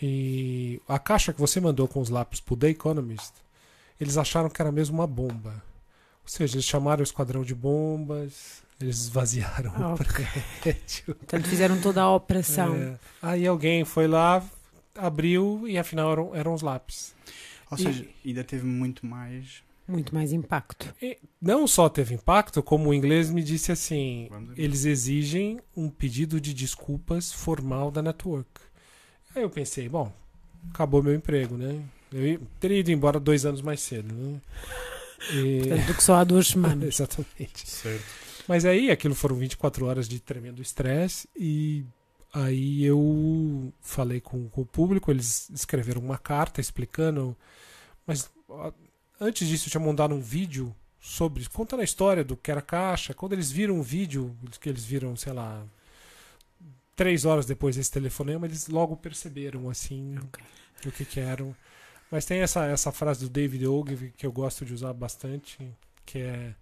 E 0.00 0.80
a 0.88 0.98
caixa 0.98 1.32
que 1.32 1.40
você 1.40 1.60
mandou 1.60 1.88
com 1.88 2.00
os 2.00 2.10
lápis 2.10 2.40
pro 2.40 2.56
The 2.56 2.68
Economist, 2.70 3.32
eles 4.00 4.16
acharam 4.18 4.50
que 4.50 4.60
era 4.60 4.70
mesmo 4.70 4.98
uma 4.98 5.06
bomba. 5.06 5.62
Ou 6.22 6.28
seja, 6.28 6.56
eles 6.56 6.64
chamaram 6.66 7.00
o 7.00 7.04
esquadrão 7.04 7.42
de 7.42 7.54
bombas, 7.54 8.62
eles 8.80 8.98
esvaziaram 8.98 9.72
Ah, 9.76 9.94
o 9.94 9.96
prédio. 9.96 11.14
Portanto, 11.16 11.48
fizeram 11.48 11.80
toda 11.80 12.02
a 12.02 12.12
operação. 12.14 12.74
É, 12.74 12.98
aí 13.22 13.46
alguém 13.46 13.84
foi 13.84 14.06
lá, 14.06 14.42
abriu 14.94 15.62
e 15.66 15.78
afinal 15.78 16.12
eram, 16.12 16.34
eram 16.34 16.52
os 16.52 16.62
lápis. 16.62 17.14
Ou 17.70 17.78
E- 17.78 17.82
seja, 17.82 18.06
ainda 18.24 18.44
teve 18.44 18.66
muito 18.66 19.06
mais 19.06 19.62
Muito 19.88 20.14
mais 20.14 20.32
impacto. 20.32 20.92
E 21.00 21.16
não 21.40 21.66
só 21.66 21.88
teve 21.88 22.14
impacto, 22.14 22.62
como 22.62 22.90
o 22.90 22.94
inglês 22.94 23.30
me 23.30 23.42
disse 23.42 23.70
assim: 23.70 24.28
eles 24.56 24.84
exigem 24.84 25.60
um 25.76 25.88
pedido 25.88 26.40
de 26.40 26.52
desculpas 26.52 27.32
formal 27.32 27.90
da 27.90 28.02
network. 28.02 28.48
Aí 29.34 29.42
eu 29.42 29.50
pensei, 29.50 29.88
bom, 29.88 30.12
acabou 30.70 31.02
meu 31.02 31.14
emprego, 31.14 31.56
né? 31.56 31.80
Eu 32.12 32.26
ia- 32.26 32.40
teria 32.58 32.78
ido 32.80 32.90
embora 32.90 33.20
dois 33.20 33.44
anos 33.46 33.62
mais 33.62 33.80
cedo, 33.80 34.12
né? 34.12 34.40
E- 35.32 35.60
Portanto, 35.68 35.86
do 35.86 35.94
que 35.94 36.02
só 36.02 36.14
há 36.16 36.24
duas 36.24 36.48
semanas. 36.48 36.88
Exatamente. 37.00 37.68
Certo. 37.70 38.04
Mas 38.48 38.64
aí 38.64 38.90
aquilo 38.90 39.14
foram 39.14 39.36
24 39.36 39.86
horas 39.86 40.08
de 40.08 40.18
tremendo 40.20 40.62
estresse 40.62 41.28
e 41.36 41.84
aí 42.32 42.84
eu 42.84 43.72
falei 43.80 44.20
com, 44.20 44.48
com 44.48 44.60
o 44.62 44.66
público, 44.66 45.10
eles 45.10 45.50
escreveram 45.50 46.00
uma 46.00 46.16
carta 46.18 46.60
explicando, 46.60 47.36
mas 48.06 48.30
antes 49.20 49.48
disso 49.48 49.70
tinha 49.70 49.80
mandado 49.80 50.14
um 50.14 50.20
vídeo 50.20 50.74
sobre, 51.00 51.48
contando 51.48 51.80
a 51.80 51.84
história 51.84 52.24
do 52.24 52.36
que 52.36 52.50
era 52.50 52.60
a 52.60 52.62
caixa, 52.62 53.14
quando 53.14 53.32
eles 53.32 53.50
viram 53.50 53.78
o 53.78 53.82
vídeo, 53.82 54.36
que 54.60 54.68
eles 54.68 54.84
viram, 54.84 55.14
sei 55.16 55.32
lá, 55.32 55.64
três 56.96 57.24
horas 57.24 57.46
depois 57.46 57.76
desse 57.76 57.92
telefonema, 57.92 58.46
eles 58.46 58.66
logo 58.68 58.96
perceberam 58.96 59.68
assim 59.70 60.18
o 60.84 60.90
que 60.90 61.04
que 61.04 61.20
eram. 61.20 61.54
Mas 62.10 62.24
tem 62.24 62.40
essa, 62.40 62.64
essa 62.66 62.90
frase 62.90 63.20
do 63.20 63.28
David 63.28 63.66
Ogilvy 63.66 64.12
que 64.16 64.26
eu 64.26 64.32
gosto 64.32 64.64
de 64.64 64.72
usar 64.72 64.92
bastante, 64.92 65.58
que 66.04 66.18
é 66.18 66.54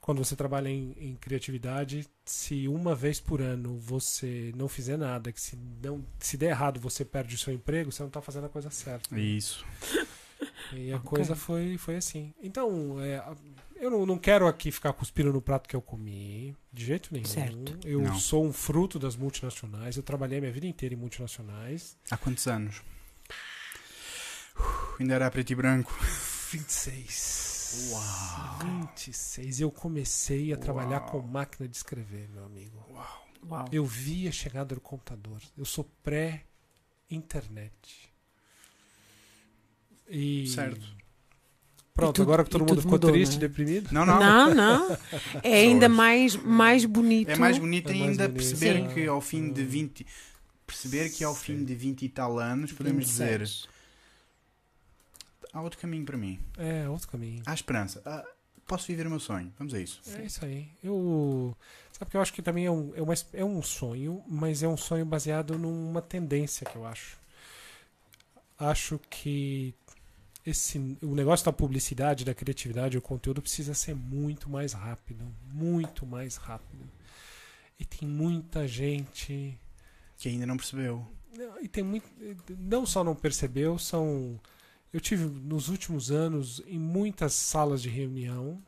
quando 0.00 0.22
você 0.22 0.36
trabalha 0.36 0.68
em, 0.68 0.94
em 0.98 1.16
criatividade, 1.16 2.06
se 2.26 2.68
uma 2.68 2.94
vez 2.94 3.20
por 3.20 3.40
ano 3.40 3.78
você 3.78 4.52
não 4.54 4.68
fizer 4.68 4.98
nada, 4.98 5.32
que 5.32 5.40
se 5.40 5.58
não 5.82 6.04
se 6.18 6.36
der 6.36 6.50
errado 6.50 6.78
você 6.78 7.06
perde 7.06 7.34
o 7.34 7.38
seu 7.38 7.54
emprego, 7.54 7.90
você 7.90 8.02
não 8.02 8.08
está 8.08 8.20
fazendo 8.20 8.44
a 8.44 8.50
coisa 8.50 8.70
certa. 8.70 9.18
Isso. 9.18 9.64
E 10.72 10.92
a 10.92 10.98
coisa 10.98 11.36
foi, 11.36 11.78
foi 11.78 11.96
assim. 11.96 12.34
Então, 12.42 13.00
é, 13.00 13.22
eu 13.76 13.90
não, 13.90 14.06
não 14.06 14.18
quero 14.18 14.46
aqui 14.46 14.70
ficar 14.70 14.92
cuspindo 14.92 15.32
no 15.32 15.42
prato 15.42 15.68
que 15.68 15.76
eu 15.76 15.82
comi, 15.82 16.56
de 16.72 16.84
jeito 16.86 17.10
nenhum. 17.12 17.26
Certo. 17.26 17.78
Eu 17.84 18.00
Não. 18.00 18.18
sou 18.18 18.44
um 18.44 18.52
fruto 18.52 18.98
das 18.98 19.16
multinacionais, 19.16 19.96
eu 19.96 20.02
trabalhei 20.02 20.38
a 20.38 20.40
minha 20.40 20.52
vida 20.52 20.66
inteira 20.66 20.94
em 20.94 20.98
multinacionais. 20.98 21.96
Há 22.10 22.16
quantos 22.16 22.46
anos? 22.46 22.82
Uf, 24.56 24.96
ainda 25.00 25.14
era 25.14 25.30
preto 25.30 25.50
e 25.50 25.54
branco. 25.54 25.92
26. 26.50 27.90
Uau. 27.92 28.58
26. 28.96 29.60
Eu 29.60 29.70
comecei 29.70 30.52
a 30.52 30.56
trabalhar 30.56 31.00
Uau. 31.00 31.10
com 31.10 31.20
máquina 31.22 31.68
de 31.68 31.76
escrever, 31.76 32.28
meu 32.30 32.44
amigo. 32.44 32.84
Uau. 32.90 33.24
Eu 33.70 33.84
vi 33.84 34.26
a 34.26 34.32
chegada 34.32 34.74
do 34.74 34.80
computador. 34.80 35.42
Eu 35.58 35.66
sou 35.66 35.84
pré-internet. 36.02 38.13
E. 40.08 40.46
Certo. 40.48 40.94
Pronto, 41.94 42.16
tudo- 42.16 42.24
agora 42.24 42.42
que 42.44 42.50
todo 42.50 42.62
mundo 42.62 42.76
ficou 42.80 42.92
mudou, 42.92 43.12
triste, 43.12 43.32
não 43.32 43.44
é? 43.44 43.48
deprimido. 43.48 43.88
Não, 43.92 44.04
não. 44.04 44.18
Não, 44.18 44.54
não. 44.54 44.98
É 45.44 45.54
ainda 45.60 45.88
mais, 45.88 46.34
mais 46.36 46.84
bonito. 46.84 47.30
É 47.30 47.36
mais 47.36 47.56
bonito 47.58 47.88
É 47.90 47.94
mais 47.94 48.10
ainda 48.10 48.28
bonito. 48.28 48.36
perceber 48.48 48.80
Sim. 48.80 48.94
que 48.94 49.06
ao 49.06 49.20
fim 49.20 49.52
de 49.52 49.62
Hum. 49.62 49.66
20 49.66 50.06
perceber 50.66 51.10
que 51.10 51.22
ao 51.22 51.34
fim 51.34 51.58
Sim. 51.58 51.64
de 51.64 51.74
20 51.74 52.02
e 52.02 52.08
tal 52.08 52.38
anos 52.38 52.72
podemos 52.72 53.04
dizer 53.04 53.40
27. 53.40 53.68
há 55.52 55.60
outro 55.62 55.78
caminho 55.78 56.04
para 56.04 56.16
mim. 56.16 56.40
É, 56.58 56.88
outro 56.88 57.06
caminho. 57.08 57.42
Há 57.46 57.54
esperança. 57.54 58.02
Ah, 58.04 58.24
posso 58.66 58.86
viver 58.88 59.06
o 59.06 59.10
meu 59.10 59.20
sonho. 59.20 59.52
Vamos 59.56 59.72
a 59.72 59.78
isso. 59.78 60.00
É 60.18 60.24
isso 60.24 60.44
aí. 60.44 60.66
Eu. 60.82 61.56
Sabe 61.92 62.10
que 62.10 62.16
eu 62.16 62.20
acho 62.20 62.32
que 62.32 62.42
também 62.42 62.66
é 62.66 62.70
um, 62.72 62.92
é, 62.96 63.02
uma, 63.02 63.14
é 63.34 63.44
um 63.44 63.62
sonho, 63.62 64.20
mas 64.26 64.64
é 64.64 64.68
um 64.68 64.76
sonho 64.76 65.04
baseado 65.06 65.56
numa 65.56 66.02
tendência 66.02 66.66
que 66.66 66.74
eu 66.74 66.84
acho. 66.84 67.16
Acho 68.58 68.98
que 69.10 69.74
esse, 70.44 70.78
o 71.02 71.14
negócio 71.14 71.46
da 71.46 71.52
publicidade, 71.52 72.24
da 72.24 72.34
criatividade, 72.34 72.98
o 72.98 73.02
conteúdo 73.02 73.40
precisa 73.40 73.72
ser 73.74 73.94
muito 73.94 74.50
mais 74.50 74.72
rápido. 74.72 75.24
Muito 75.52 76.04
mais 76.06 76.36
rápido. 76.36 76.84
E 77.78 77.84
tem 77.84 78.08
muita 78.08 78.68
gente. 78.68 79.58
Que 80.16 80.28
ainda 80.28 80.46
não 80.46 80.56
percebeu. 80.56 81.06
E 81.60 81.68
tem 81.68 81.82
muito. 81.82 82.06
Não 82.58 82.86
só 82.86 83.02
não 83.02 83.14
percebeu, 83.14 83.78
são. 83.78 84.38
Eu 84.92 85.00
tive 85.00 85.24
nos 85.24 85.68
últimos 85.68 86.10
anos 86.10 86.62
em 86.66 86.78
muitas 86.78 87.32
salas 87.32 87.82
de 87.82 87.88
reunião 87.88 88.62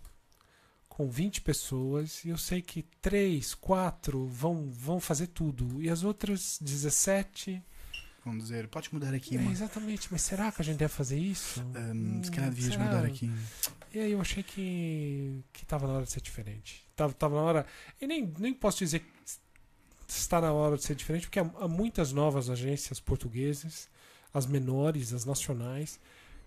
com 0.88 1.10
20 1.10 1.42
pessoas 1.42 2.24
e 2.24 2.30
eu 2.30 2.38
sei 2.38 2.62
que 2.62 2.82
3, 3.02 3.54
4 3.54 4.26
vão, 4.26 4.70
vão 4.72 4.98
fazer 4.98 5.26
tudo 5.26 5.80
e 5.82 5.90
as 5.90 6.02
outras 6.02 6.58
17. 6.60 7.62
Vão 8.26 8.36
dizer, 8.36 8.66
podes 8.66 8.90
mudar 8.90 9.14
aqui 9.14 9.36
É, 9.38 9.44
exatamente, 9.52 10.08
mas 10.10 10.20
será 10.20 10.50
que 10.50 10.60
a 10.60 10.64
gente 10.64 10.78
deve 10.78 10.92
fazer 10.92 11.16
isso? 11.16 11.60
Ahm, 11.76 12.20
se 12.24 12.28
Hum, 12.28 12.34
calhar 12.34 12.50
devias 12.50 12.72
será? 12.74 12.84
mudar 12.84 13.04
aqui. 13.04 13.30
E 13.94 14.00
aí 14.00 14.10
eu 14.10 14.20
achei 14.20 14.42
que 14.42 15.44
que 15.52 15.62
estava 15.62 15.86
na 15.86 15.92
hora 15.94 16.04
de 16.04 16.10
ser 16.10 16.20
diferente. 16.20 16.84
Tava, 16.96 17.12
tava 17.14 17.36
na 17.36 17.42
hora. 17.42 17.66
E 18.00 18.06
nem, 18.06 18.34
nem 18.38 18.52
posso 18.52 18.78
dizer 18.78 18.98
que 18.98 19.06
está 20.08 20.40
na 20.40 20.52
hora 20.52 20.76
de 20.76 20.82
ser 20.82 20.96
diferente, 20.96 21.26
porque 21.28 21.38
há, 21.38 21.48
há 21.60 21.68
muitas 21.68 22.12
novas 22.12 22.50
agências 22.50 22.98
portuguesas, 22.98 23.88
as 24.34 24.44
menores, 24.44 25.12
as 25.12 25.24
nacionais, 25.24 26.00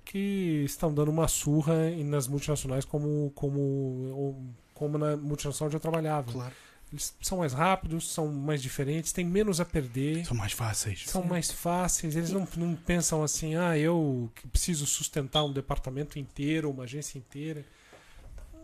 que 0.04 0.64
estão 0.66 0.94
dando 0.94 1.10
uma 1.12 1.30
surra 1.30 1.90
nas 2.04 2.28
multinacionais 2.28 2.84
como, 2.84 3.32
como, 3.36 4.54
como 4.74 4.98
na 4.98 5.16
multinacional 5.16 5.68
onde 5.68 5.78
eu 5.78 5.80
trabalhava. 5.80 6.30
Claro. 6.30 6.56
Eles 6.92 7.14
são 7.22 7.38
mais 7.38 7.54
rápidos, 7.54 8.12
são 8.12 8.28
mais 8.28 8.62
diferentes, 8.64 9.12
têm 9.12 9.24
menos 9.26 9.60
a 9.62 9.66
perder. 9.66 10.26
São 10.26 10.36
mais 10.36 10.54
fáceis. 10.54 11.06
São 11.08 11.24
mais 11.24 11.52
fáceis, 11.52 12.16
eles 12.16 12.32
não, 12.32 12.48
não 12.58 12.76
pensam 12.76 13.22
assim, 13.24 13.56
ah, 13.56 13.78
eu 13.78 14.30
que 14.36 14.48
preciso 14.48 14.88
sustentar 14.88 15.44
um 15.44 15.54
departamento 15.54 16.18
inteiro, 16.18 16.70
uma 16.72 16.84
agência 16.86 17.20
inteira. 17.20 17.64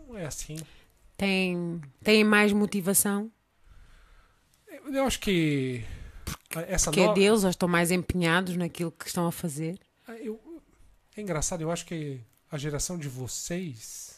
Não 0.08 0.18
é 0.18 0.26
assim. 0.26 0.56
Tem, 1.16 1.80
tem 2.02 2.24
mais 2.24 2.52
motivação? 2.52 3.30
Eu, 4.68 4.92
eu 4.92 5.04
acho 5.04 5.20
que 5.20 5.84
essa 6.68 6.90
Que 6.90 7.00
é 7.00 7.06
no- 7.06 7.14
deles, 7.14 7.44
ou 7.44 7.50
estão 7.50 7.68
mais 7.68 7.90
empenhados 7.92 8.56
naquilo 8.56 8.90
que 8.90 9.06
estão 9.06 9.26
a 9.26 9.32
fazer? 9.32 9.78
Ah, 10.06 10.16
eu- 10.16 10.40
é 11.16 11.20
engraçado, 11.20 11.60
eu 11.60 11.70
acho 11.70 11.86
que 11.86 12.20
a 12.50 12.58
geração 12.58 12.98
de 12.98 13.08
vocês 13.08 14.15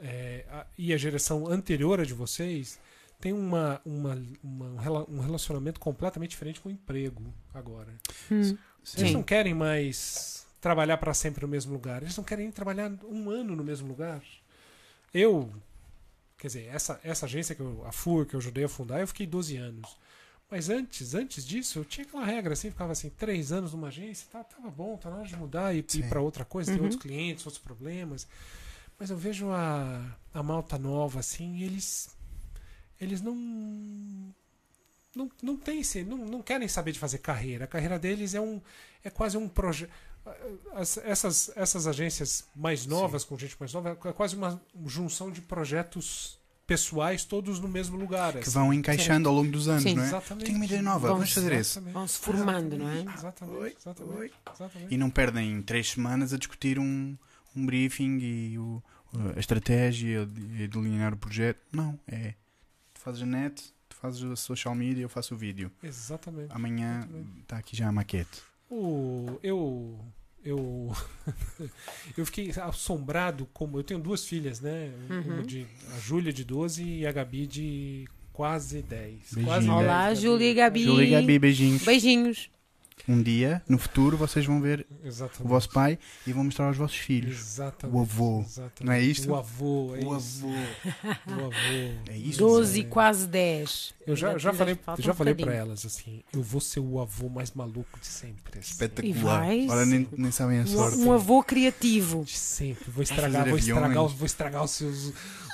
é, 0.00 0.44
a- 0.50 0.66
e 0.76 0.92
a 0.92 0.96
geração 0.96 1.46
anterior 1.46 2.00
a 2.00 2.04
de 2.04 2.14
vocês 2.14 2.78
tem 3.20 3.32
uma, 3.32 3.80
uma, 3.84 4.22
uma- 4.42 4.66
um 4.66 4.76
rela- 4.76 5.06
um 5.08 5.20
relacionamento 5.20 5.80
completamente 5.80 6.30
diferente 6.30 6.60
com 6.60 6.68
o 6.68 6.72
emprego 6.72 7.22
agora. 7.52 7.92
Hum. 8.30 8.40
Eles 8.40 8.58
Sim. 8.84 9.12
não 9.12 9.22
querem 9.22 9.52
mais 9.54 10.46
trabalhar 10.60 10.96
para 10.98 11.12
sempre 11.14 11.42
no 11.42 11.48
mesmo 11.48 11.72
lugar. 11.72 12.02
Eles 12.02 12.16
não 12.16 12.24
querem 12.24 12.50
trabalhar 12.50 12.90
um 13.04 13.28
ano 13.30 13.54
no 13.56 13.62
mesmo 13.64 13.86
lugar. 13.88 14.22
Eu, 15.12 15.52
quer 16.38 16.46
dizer, 16.48 16.66
essa, 16.72 17.00
essa 17.02 17.26
agência, 17.26 17.54
que 17.54 17.60
eu, 17.60 17.84
a 17.86 17.92
FUR, 17.92 18.26
que 18.26 18.34
eu 18.34 18.38
ajudei 18.40 18.64
a 18.64 18.68
fundar, 18.68 19.00
eu 19.00 19.06
fiquei 19.08 19.26
12 19.26 19.56
anos. 19.56 19.96
Mas 20.50 20.70
antes, 20.70 21.14
antes 21.14 21.44
disso, 21.46 21.80
eu 21.80 21.84
tinha 21.84 22.06
aquela 22.06 22.24
regra, 22.24 22.54
assim, 22.54 22.70
ficava 22.70 22.92
assim, 22.92 23.10
três 23.10 23.52
anos 23.52 23.72
numa 23.72 23.88
agência, 23.88 24.26
tá, 24.32 24.42
tava 24.42 24.70
bom, 24.70 24.96
tá 24.96 25.10
na 25.10 25.16
hora 25.16 25.26
de 25.26 25.36
mudar 25.36 25.74
e 25.74 25.78
ir 25.80 26.08
para 26.08 26.20
outra 26.22 26.44
coisa, 26.44 26.72
Uhum. 26.72 26.82
outros 26.84 27.00
clientes, 27.02 27.44
outros 27.44 27.62
problemas. 27.62 28.26
Mas 28.98 29.10
eu 29.10 29.16
vejo 29.16 29.50
a, 29.50 30.04
a 30.34 30.42
malta 30.42 30.76
nova, 30.78 31.20
assim, 31.20 31.56
e 31.56 31.64
eles, 31.64 32.08
eles 33.00 33.20
não, 33.20 33.34
não, 35.14 35.30
não 35.42 35.56
tem 35.56 35.80
esse, 35.80 36.02
não, 36.02 36.18
não 36.18 36.42
querem 36.42 36.66
saber 36.66 36.92
de 36.92 36.98
fazer 36.98 37.18
carreira. 37.18 37.64
A 37.64 37.68
carreira 37.68 37.98
deles 37.98 38.34
é 38.34 38.40
um, 38.40 38.60
é 39.04 39.10
quase 39.10 39.36
um 39.36 39.48
projeto. 39.48 39.90
Essas, 41.04 41.50
essas 41.56 41.86
agências 41.86 42.44
mais 42.54 42.84
novas, 42.86 43.24
com 43.24 43.38
gente 43.38 43.56
mais 43.58 43.72
nova, 43.72 43.90
é 44.04 44.12
quase 44.12 44.36
uma 44.36 44.60
junção 44.84 45.30
de 45.30 45.40
projetos 45.40 46.36
pessoais, 46.66 47.24
todos 47.24 47.58
no 47.60 47.68
mesmo 47.68 47.96
lugar. 47.96 48.34
Que 48.34 48.40
assim. 48.40 48.50
vão 48.50 48.74
encaixando 48.74 49.26
ao 49.28 49.34
longo 49.34 49.50
dos 49.50 49.68
anos, 49.68 49.84
Sim. 49.84 49.94
não 49.94 50.02
é? 50.02 50.06
Exatamente. 50.08 50.44
Tenho 50.44 50.58
uma 50.58 50.66
ideia 50.66 50.82
nova, 50.82 51.06
Vão- 51.06 51.16
vamos 51.16 51.32
fazer. 51.32 51.52
Exatamente. 51.52 51.94
Vão 51.94 52.06
se 52.06 52.18
formando, 52.18 52.76
não 52.76 52.88
é? 52.90 53.00
Exatamente. 53.16 53.58
Oi, 53.58 53.76
exatamente, 53.80 54.18
oi. 54.18 54.32
exatamente. 54.54 54.94
E 54.94 54.98
não 54.98 55.08
perdem 55.08 55.62
três 55.62 55.88
semanas 55.92 56.34
a 56.34 56.36
discutir 56.36 56.78
um, 56.78 57.16
um 57.58 57.66
briefing 57.66 58.18
e 58.18 58.58
o, 58.58 58.82
a 59.36 59.40
estratégia 59.40 60.28
e 60.58 60.68
delinear 60.68 61.12
o 61.12 61.16
projeto. 61.16 61.60
Não, 61.72 61.98
é. 62.06 62.34
Tu 62.94 63.00
fazes 63.00 63.22
a 63.22 63.26
net, 63.26 63.72
tu 63.88 63.96
fazes 63.96 64.22
a 64.24 64.36
social 64.36 64.74
media, 64.74 65.02
eu 65.02 65.08
faço 65.08 65.34
o 65.34 65.38
vídeo. 65.38 65.70
Exatamente. 65.82 66.52
Amanhã 66.52 67.08
está 67.42 67.58
aqui 67.58 67.76
já 67.76 67.88
a 67.88 67.92
maquete. 67.92 68.42
O, 68.70 69.38
eu 69.42 69.98
eu 70.44 70.92
eu 72.16 72.26
fiquei 72.26 72.50
assombrado 72.62 73.46
como 73.52 73.78
eu 73.78 73.84
tenho 73.84 74.00
duas 74.00 74.24
filhas, 74.26 74.60
né? 74.60 74.92
Uhum. 75.10 75.34
Uma 75.34 75.42
de 75.42 75.66
a 75.96 75.98
Júlia 76.00 76.32
de 76.32 76.44
12 76.44 76.82
e 76.82 77.06
a 77.06 77.12
Gabi 77.12 77.46
de 77.46 78.08
quase 78.32 78.82
10. 78.82 79.12
Beijinho. 79.32 79.46
Quase 79.46 79.66
10, 79.66 79.78
Olá, 79.78 80.14
Júlia 80.14 80.50
e 80.50 80.54
Gabi. 80.54 80.84
Júlia 80.84 81.06
e 81.06 81.10
Gabi, 81.10 81.38
beijinhos. 81.38 81.84
Beijinhos. 81.84 82.50
Um 83.06 83.22
dia, 83.22 83.62
no 83.68 83.78
futuro, 83.78 84.16
vocês 84.16 84.44
vão 84.46 84.60
ver 84.60 84.86
Exatamente. 85.04 85.42
o 85.44 85.48
vosso 85.48 85.70
pai 85.70 85.98
e 86.26 86.32
vão 86.32 86.44
mostrar 86.44 86.66
aos 86.66 86.76
vossos 86.76 86.96
filhos. 86.96 87.38
Exatamente. 87.38 87.96
O 87.96 88.00
avô. 88.00 88.40
Exatamente. 88.40 88.84
Não 88.84 88.92
é 88.92 89.00
isto? 89.02 89.30
O 89.30 89.36
avô, 89.36 89.94
é 89.94 90.04
o 90.04 90.16
isso. 90.16 90.44
avô. 90.46 90.54
O 91.28 91.44
avô. 91.46 92.10
É 92.10 92.16
isso. 92.16 92.38
12 92.38 92.78
e 92.78 92.82
é. 92.82 92.84
quase 92.86 93.26
10. 93.26 93.94
Eu 94.06 94.16
já, 94.16 94.38
já 94.38 94.52
falei, 94.52 94.78
já 94.98 95.12
um 95.12 95.14
falei 95.14 95.34
pra 95.34 95.44
bocadinho. 95.44 95.66
elas 95.66 95.84
assim, 95.86 96.22
eu 96.32 96.42
vou 96.42 96.60
ser 96.60 96.80
o 96.80 97.00
avô 97.00 97.28
mais 97.28 97.52
maluco 97.52 97.98
de 98.00 98.06
sempre. 98.06 98.58
assim. 98.58 98.72
Espetacular. 98.72 99.54
E 99.54 99.68
Ora, 99.68 99.84
nem, 99.86 100.08
nem 100.16 100.30
sabem 100.30 100.60
a 100.60 100.66
sorte. 100.66 100.96
Um, 100.98 101.08
um 101.08 101.12
avô 101.12 101.42
criativo. 101.42 102.24
De 102.24 102.36
sempre. 102.36 102.90
Vou 102.90 103.02
estragar, 103.02 103.46
vou 103.48 103.58
estragar, 103.58 104.06
vou 104.08 104.26
estragar 104.26 104.64
os 104.64 104.70
seus, 104.70 105.12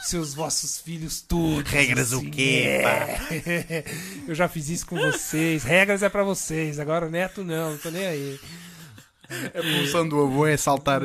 seus 0.09 0.35
vossos 0.35 0.79
filhos 0.79 1.21
todos. 1.23 1.71
Regras 1.71 2.13
o 2.13 2.17
assim, 2.19 2.31
quê, 2.31 2.65
é. 2.69 3.85
Eu 4.29 4.35
já 4.35 4.49
fiz 4.49 4.69
isso 4.69 4.87
com 4.87 4.97
vocês. 4.97 5.63
Regras 5.65 6.03
é 6.03 6.09
pra 6.09 6.23
vocês. 6.25 6.79
Agora 6.79 7.07
o 7.07 7.11
neto 7.11 7.43
não, 7.45 7.73
não 7.73 7.79
tô 7.79 7.91
nem 7.91 8.07
aí. 8.07 8.41
A 9.55 9.59
evolução 9.59 10.07
do 10.07 10.21
avô 10.23 10.47
é 10.47 10.57
saltar, 10.57 11.01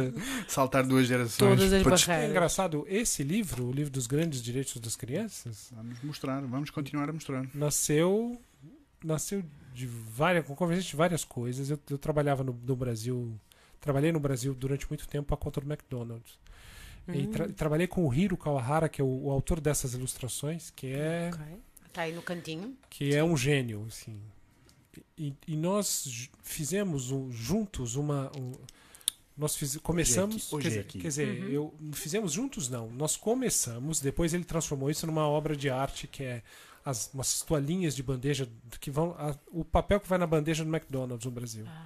saltar 0.48 0.86
duas 0.86 1.08
gerações. 1.08 1.38
Todas 1.38 1.72
as 1.72 1.82
Para 1.84 1.96
des- 1.96 2.04
É 2.04 2.08
barreiras. 2.08 2.32
engraçado, 2.32 2.86
esse 2.90 3.24
livro, 3.24 3.66
o 3.68 3.72
livro 3.72 3.92
dos 3.92 4.08
grandes 4.08 4.42
direitos 4.44 4.76
das 4.78 4.96
crianças, 4.96 5.70
Vamos 5.74 5.98
mostrar, 6.04 6.42
vamos 6.42 6.70
continuar 6.70 7.10
a 7.10 7.14
mostrar. 7.14 7.46
nasceu 7.54 8.40
nasceu 9.02 9.42
de 9.74 9.88
várias 9.88 10.46
com 10.46 10.54
convergência 10.54 10.92
de 10.92 10.98
várias 10.98 11.24
coisas. 11.24 11.70
Eu, 11.70 11.80
eu 11.90 11.98
trabalhava 11.98 12.44
no, 12.44 12.52
no 12.68 12.76
Brasil, 12.76 13.40
trabalhei 13.80 14.12
no 14.12 14.20
Brasil 14.20 14.54
durante 14.54 14.86
muito 14.90 15.08
tempo 15.08 15.34
a 15.34 15.38
conta 15.38 15.62
do 15.62 15.68
McDonald's. 15.72 16.38
E 17.14 17.28
Hum, 17.28 17.32
tra- 17.32 17.50
trabalhei 17.50 17.88
com 17.88 18.08
o 18.08 18.14
Hiro 18.14 18.38
Kawahara, 18.38 18.88
que 18.90 19.02
é 19.02 19.04
o, 19.04 19.26
o 19.26 19.32
autor 19.32 19.60
dessas 19.60 19.94
ilustrações, 19.94 20.70
que 20.72 20.88
é 20.88 21.32
ok. 21.34 21.46
Tá 21.94 22.02
aí 22.04 22.14
no 22.14 22.22
cantinho. 22.22 22.76
que 22.90 23.16
é 23.16 23.24
um 23.24 23.36
gênio, 23.36 23.86
assim. 23.88 24.20
E, 25.18 25.34
e 25.48 25.56
nós 25.56 26.30
fizemos 26.44 27.12
um- 27.12 27.32
juntos 27.32 27.96
uma 27.96 28.32
um- 28.38 28.52
nós 29.38 29.56
fiz, 29.56 29.78
começamos 29.78 30.52
hoje 30.52 30.62
quer, 30.64 30.68
é 30.68 30.70
dizer- 30.72 30.80
aqui. 30.82 31.00
quer 31.00 31.08
dizer, 31.08 31.42
Uhum. 31.44 31.50
eu 31.50 31.74
fizemos 31.94 32.34
juntos 32.34 32.68
não, 32.70 32.90
nós 32.92 33.16
começamos, 33.16 34.02
depois 34.02 34.34
ele 34.34 34.44
transformou 34.44 34.90
isso 34.90 35.08
numa 35.08 35.26
obra 35.28 35.56
de 35.56 35.70
arte 35.70 36.08
que 36.08 36.24
é 36.24 36.44
as 36.86 37.14
umas 37.14 37.42
toalhinhas 37.42 37.96
de 37.96 38.02
bandeja 38.04 38.48
que 38.80 38.90
vão 38.90 39.12
a- 39.18 39.36
o 39.52 39.64
papel 39.66 40.00
que 40.00 40.08
vai 40.08 40.18
na 40.18 40.28
bandeja 40.28 40.64
do 40.64 40.70
McDonald's 40.76 41.26
no 41.26 41.32
Brasil. 41.32 41.66
Ah. 41.68 41.86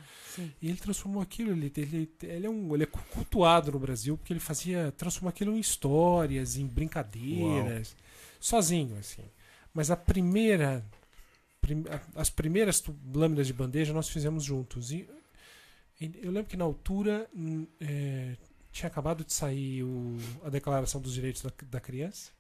E 0.62 0.68
ele 0.70 0.78
transformou 0.78 1.22
aquilo, 1.22 1.52
ele, 1.52 1.72
ele, 1.78 2.12
ele, 2.24 2.46
é 2.48 2.50
um, 2.50 2.74
ele 2.74 2.84
é 2.84 2.88
cultuado 2.88 3.72
no 3.72 3.78
Brasil 3.80 4.18
porque 4.18 4.34
ele 4.34 4.40
fazia, 4.40 4.92
transformou 4.98 5.30
aquilo 5.30 5.56
em 5.56 5.60
histórias, 5.60 6.58
em 6.58 6.66
brincadeiras, 6.66 7.96
sozinho, 8.40 8.98
assim. 8.98 9.24
Mas 9.74 9.92
a 9.92 9.96
primeira, 9.98 10.84
prim- 11.62 11.86
a- 11.90 12.22
as 12.22 12.30
primeiras 12.30 12.84
lâminas 13.14 13.48
de 13.48 13.54
bandeja 13.54 13.94
nós 13.94 14.10
fizemos 14.10 14.44
juntos. 14.44 14.92
E, 14.92 15.08
e 16.02 16.12
eu 16.22 16.32
lembro 16.32 16.50
que 16.50 16.58
na 16.58 16.66
altura 16.66 17.28
é, 17.80 18.36
tinha 18.72 18.88
acabado 18.88 19.24
de 19.24 19.32
sair 19.34 19.84
o- 19.84 20.18
a 20.44 20.50
Declaração 20.50 21.00
dos 21.00 21.14
Direitos 21.14 21.42
da, 21.44 21.52
da 21.70 21.80
Criança. 21.80 22.32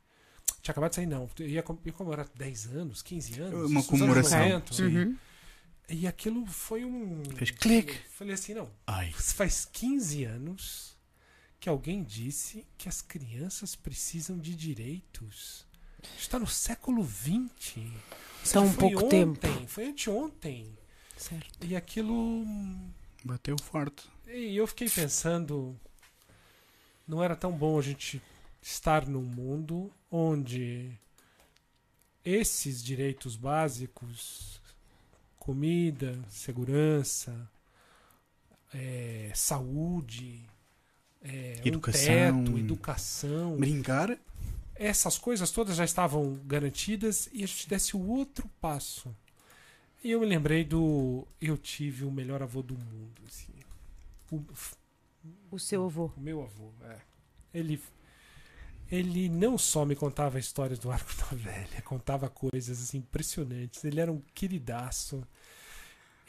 Tinha 0.63 0.72
acabado 0.72 0.91
de 0.91 0.96
sair, 0.96 1.05
não. 1.05 1.29
Ia, 1.39 1.48
ia 1.86 1.91
comemorar 1.91 2.25
10 2.34 2.67
anos, 2.67 3.01
15 3.01 3.41
anos. 3.41 3.70
Uma 3.70 3.79
anos 3.79 3.86
comemoração, 3.86 4.39
90. 4.39 4.74
sim. 4.74 4.98
Uhum. 4.98 5.17
E 5.89 6.08
aquilo 6.08 6.46
foi 6.46 6.86
um. 6.86 7.22
Fez 7.36 7.51
clique. 7.51 8.00
Falei 8.10 8.34
assim, 8.34 8.53
não. 8.53 8.70
Ai. 8.88 9.12
Faz 9.12 9.65
15 9.65 10.24
anos 10.24 10.98
que 11.60 11.67
alguém 11.67 12.01
disse 12.01 12.65
que 12.77 12.88
as 12.88 13.01
crianças 13.01 13.75
precisam 13.75 14.38
de 14.39 14.55
direitos. 14.55 15.67
Está 16.17 16.39
no 16.39 16.48
século 16.48 17.05
XX. 17.05 17.84
Tão 18.53 18.72
Foi 18.72 18.89
pouco 18.89 19.05
ontem, 19.05 19.34
tempo. 19.34 19.67
Foi 19.67 19.88
anteontem. 19.88 20.77
Certo. 21.17 21.65
E 21.65 21.75
aquilo. 21.75 22.46
Bateu 23.22 23.58
forte. 23.62 24.10
E 24.27 24.55
eu 24.55 24.65
fiquei 24.65 24.89
pensando. 24.89 25.77
Não 27.05 27.22
era 27.22 27.36
tão 27.36 27.51
bom 27.51 27.77
a 27.77 27.82
gente 27.82 28.22
estar 28.63 29.08
num 29.08 29.22
mundo 29.24 29.91
onde 30.10 30.91
esses 32.24 32.82
direitos 32.84 33.36
básicos 33.36 34.62
comida, 35.38 36.17
segurança, 36.29 37.50
eh, 38.74 39.32
saúde, 39.36 40.41
um 41.25 41.67
Educação. 41.67 42.03
teto, 42.46 42.58
educação, 42.58 43.58
Brincar? 43.58 44.17
essas 44.75 45.17
coisas 45.17 45.51
todas 45.51 45.75
já 45.75 45.84
estavam 45.86 46.39
garantidas 46.46 47.29
e 47.34 47.43
a 47.43 47.46
gente 47.48 47.67
desse 47.67 47.96
o 47.96 48.08
outro 48.08 48.50
passo. 48.62 49.13
E 50.03 50.12
eu 50.12 50.20
me 50.20 50.25
lembrei 50.25 50.63
do. 50.65 51.25
Eu 51.39 51.58
tive 51.58 52.03
o 52.03 52.12
melhor 52.12 52.41
avô 52.43 52.62
do 52.62 52.74
mundo. 52.77 53.22
Assim. 53.25 53.53
O, 54.32 54.43
O 55.51 55.60
seu 55.60 55.86
avô. 55.86 56.12
o 56.17 56.20
meu 56.20 56.41
avô, 56.43 56.72
é. 56.84 56.98
Ele, 57.53 57.82
ele 58.96 59.28
não 59.30 59.58
só 59.58 59.86
me 59.86 59.96
contava 59.96 60.38
histórias 60.40 60.78
do 60.80 60.92
Arco 60.92 61.12
da 61.18 61.36
Velha, 61.36 61.82
contava 61.84 62.30
coisas 62.30 62.82
assim, 62.82 63.00
impressionantes. 63.00 63.84
Ele 63.84 64.00
era 64.00 64.12
um 64.12 64.22
queridaço. 64.36 65.24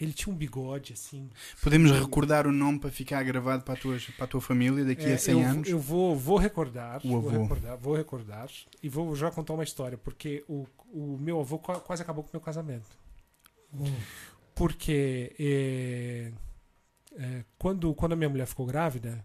Ele 0.00 0.12
tinha 0.12 0.32
um 0.32 0.36
bigode, 0.36 0.92
assim. 0.92 1.30
Podemos 1.62 1.90
recordar 1.92 2.46
o 2.46 2.52
nome 2.52 2.80
para 2.80 2.90
ficar 2.90 3.22
gravado 3.22 3.62
para 3.62 3.74
a 3.74 3.76
tua, 3.76 3.96
para 4.16 4.24
a 4.24 4.28
tua 4.28 4.40
família 4.40 4.84
daqui 4.84 5.04
É, 5.04 5.14
a 5.14 5.18
100 5.18 5.40
eu, 5.40 5.48
anos? 5.48 5.68
Eu 5.68 5.78
vou, 5.78 6.16
vou 6.16 6.36
recordar. 6.36 7.00
O 7.04 7.08
vou 7.08 7.18
avô. 7.18 7.42
recordar. 7.42 7.76
Vou 7.76 7.94
recordar. 7.94 8.48
E 8.82 8.88
vou 8.88 9.14
já 9.14 9.30
contar 9.30 9.52
uma 9.54 9.62
história, 9.62 9.96
porque 9.96 10.42
o, 10.48 10.66
o 10.92 11.16
meu 11.18 11.38
avô 11.40 11.58
qua- 11.58 11.78
quase 11.80 12.02
acabou 12.02 12.24
com 12.24 12.30
o 12.30 12.32
meu 12.34 12.40
casamento. 12.40 12.96
Porque 14.54 15.34
é, 15.38 16.32
é, 17.16 17.44
quando, 17.58 17.94
quando 17.94 18.12
a 18.12 18.16
minha 18.16 18.28
mulher 18.28 18.46
ficou 18.46 18.66
grávida, 18.66 19.24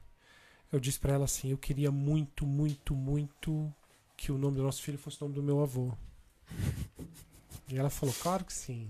eu 0.72 0.80
disse 0.80 1.00
pra 1.00 1.14
ela 1.14 1.26
assim: 1.26 1.50
eu 1.50 1.58
queria 1.58 1.92
muito, 1.92 2.46
muito, 2.46 2.96
muito 2.96 3.74
que 4.18 4.32
o 4.32 4.38
nome 4.38 4.58
do 4.58 4.64
nosso 4.64 4.82
filho 4.82 4.98
fosse 4.98 5.18
o 5.22 5.26
nome 5.26 5.36
do 5.36 5.44
meu 5.44 5.62
avô. 5.62 5.94
E 7.68 7.78
ela 7.78 7.90
falou: 7.90 8.14
claro 8.22 8.44
que 8.46 8.54
sim. 8.54 8.90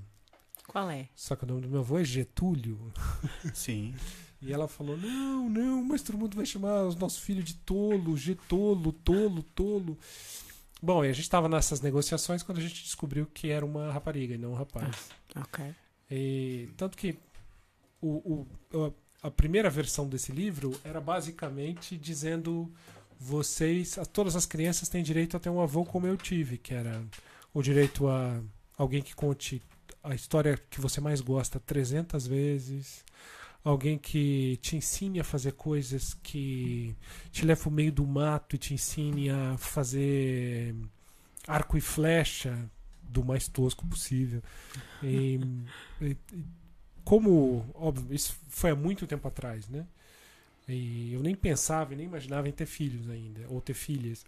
Qual 0.68 0.90
é? 0.90 1.10
Só 1.16 1.36
que 1.36 1.44
o 1.44 1.48
nome 1.48 1.62
do 1.62 1.68
meu 1.70 1.80
avô 1.80 1.98
é 1.98 2.04
Getúlio. 2.04 2.94
Sim. 3.56 3.96
E 4.40 4.54
ela 4.54 4.68
falou: 4.68 4.96
Não, 4.96 5.50
não, 5.50 5.84
mas 5.84 6.04
todo 6.04 6.18
mundo 6.18 6.36
vai 6.38 6.46
chamar 6.46 6.84
os 6.86 6.96
nossos 6.96 7.18
filhos 7.20 7.44
de 7.44 7.56
tolo, 7.56 8.16
getolo, 8.16 8.94
tolo, 8.94 9.42
tolo. 9.56 9.98
Bom, 10.82 11.04
e 11.04 11.10
a 11.10 11.12
gente 11.12 11.24
estava 11.24 11.50
nessas 11.50 11.82
negociações 11.82 12.44
quando 12.44 12.60
a 12.60 12.62
gente 12.62 12.84
descobriu 12.84 13.26
que 13.26 13.50
era 13.50 13.66
uma 13.66 13.92
rapariga 13.92 14.36
e 14.36 14.38
não 14.38 14.52
um 14.52 14.56
rapaz. 14.56 15.10
Ok. 15.36 15.74
E, 16.10 16.70
tanto 16.78 16.96
que 16.98 17.18
o, 18.00 18.46
o- 18.78 18.94
a 19.22 19.30
primeira 19.30 19.70
versão 19.70 20.08
desse 20.08 20.32
livro 20.32 20.80
era 20.84 21.00
basicamente 21.02 21.98
dizendo: 21.98 22.72
vocês, 23.20 23.98
todas 24.14 24.36
as 24.36 24.46
crianças 24.46 24.88
têm 24.90 25.04
direito 25.04 25.36
a 25.36 25.40
ter 25.40 25.50
um 25.50 25.62
avô 25.62 25.84
como 25.86 26.08
eu 26.08 26.16
tive, 26.18 26.58
que 26.58 26.74
era 26.74 27.04
o 27.54 27.62
direito 27.62 28.08
a 28.08 28.42
alguém 28.78 29.02
que 29.02 29.14
conte 29.16 29.62
a 30.04 30.16
história 30.16 30.58
que 30.70 30.80
você 30.80 31.02
mais 31.02 31.20
gosta 31.22 31.60
300 31.60 32.26
vezes. 32.26 33.04
Alguém 33.62 33.98
que 33.98 34.58
te 34.62 34.78
ensine 34.78 35.20
a 35.20 35.24
fazer 35.24 35.52
coisas 35.52 36.14
que 36.14 36.96
te 37.30 37.46
leva 37.46 37.60
pro 37.64 37.70
meio 37.72 37.92
do 37.92 38.08
mato 38.08 38.56
e 38.56 38.60
te 38.60 38.74
ensine 38.74 39.30
a 39.30 39.58
fazer 39.58 40.74
arco 41.46 41.78
e 41.78 41.82
flecha 41.82 42.58
do 43.04 43.22
mais 43.24 43.50
tosco 43.50 43.86
possível. 43.86 44.42
E- 45.04 45.40
e 46.02 46.16
como, 47.10 47.66
óbvio, 47.76 48.14
isso 48.16 48.38
foi 48.50 48.72
há 48.72 48.76
muito 48.76 49.08
tempo 49.08 49.28
atrás, 49.28 49.68
né? 49.70 49.86
E 50.68 51.14
eu 51.14 51.22
nem 51.22 51.36
pensava 51.36 51.94
e 51.94 51.98
nem 51.98 52.06
imaginava 52.08 52.48
em 52.50 52.52
ter 52.54 52.66
filhos 52.68 53.10
ainda, 53.10 53.42
ou 53.50 53.62
ter 53.62 53.74
filhas. 53.74 54.26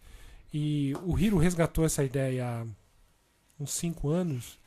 E 0.53 0.93
o 1.05 1.17
Hiro 1.19 1.37
resgatou 1.37 1.85
essa 1.85 2.03
ideia 2.03 2.45
há 2.47 2.65
uns 3.63 3.73
cinco 3.73 4.09
anos 4.09 4.59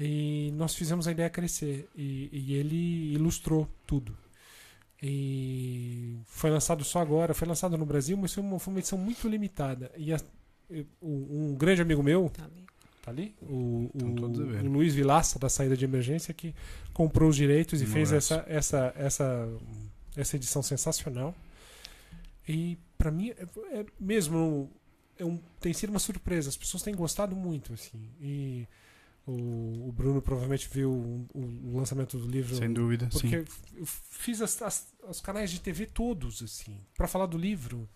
e 0.00 0.52
nós 0.56 0.74
fizemos 0.74 1.08
a 1.08 1.12
ideia 1.12 1.30
crescer. 1.30 1.88
E, 1.96 2.30
e 2.32 2.54
ele 2.54 3.12
ilustrou 3.14 3.68
tudo. 3.86 4.16
E 5.02 6.16
foi 6.26 6.50
lançado 6.50 6.84
só 6.84 7.00
agora, 7.00 7.34
foi 7.34 7.48
lançado 7.48 7.76
no 7.76 7.86
Brasil, 7.86 8.16
mas 8.16 8.32
foi 8.34 8.42
uma, 8.42 8.58
foi 8.58 8.72
uma 8.74 8.80
edição 8.80 8.98
muito 8.98 9.28
limitada. 9.28 9.90
E 9.96 10.12
a- 10.12 10.20
um 11.02 11.50
um 11.52 11.54
grande 11.54 11.82
amigo 11.82 12.02
meu, 12.02 12.30
Tá. 12.30 12.48
Tá 13.02 13.10
ali? 13.10 13.34
O, 13.42 13.90
a 14.00 14.04
o, 14.04 14.66
o 14.68 14.72
Luiz 14.72 14.94
Vilaça, 14.94 15.36
da 15.38 15.48
saída 15.48 15.76
de 15.76 15.84
emergência, 15.84 16.32
que 16.32 16.54
comprou 16.94 17.28
os 17.28 17.34
direitos 17.36 17.82
e 17.82 17.86
fez 17.86 18.12
essa, 18.12 18.44
essa, 18.48 18.92
essa, 18.96 19.48
essa 20.16 20.36
edição 20.36 20.62
sensacional. 20.62 21.34
E 22.48 22.78
para 22.96 23.10
mim, 23.10 23.30
é, 23.30 23.42
é 23.80 23.86
mesmo. 23.98 24.70
É 25.18 25.24
um, 25.24 25.38
tem 25.60 25.72
sido 25.72 25.90
uma 25.90 25.98
surpresa. 25.98 26.48
As 26.48 26.56
pessoas 26.56 26.82
têm 26.82 26.94
gostado 26.94 27.34
muito. 27.36 27.72
assim 27.74 28.08
E 28.20 28.66
o, 29.26 29.88
o 29.88 29.92
Bruno 29.92 30.22
provavelmente 30.22 30.68
viu 30.72 30.90
o, 30.90 31.28
o 31.34 31.76
lançamento 31.76 32.16
do 32.18 32.26
livro. 32.28 32.54
Sem 32.56 32.72
dúvida, 32.72 33.08
Porque 33.10 33.40
sim. 33.40 33.76
eu 33.76 33.84
fiz 33.86 34.40
as- 34.40 34.62
as- 34.62 34.86
os 35.08 35.20
canais 35.20 35.50
de 35.50 35.60
TV 35.60 35.86
todos, 35.86 36.40
assim, 36.42 36.76
para 36.96 37.06
falar 37.08 37.26
do 37.26 37.36
livro. 37.36 37.88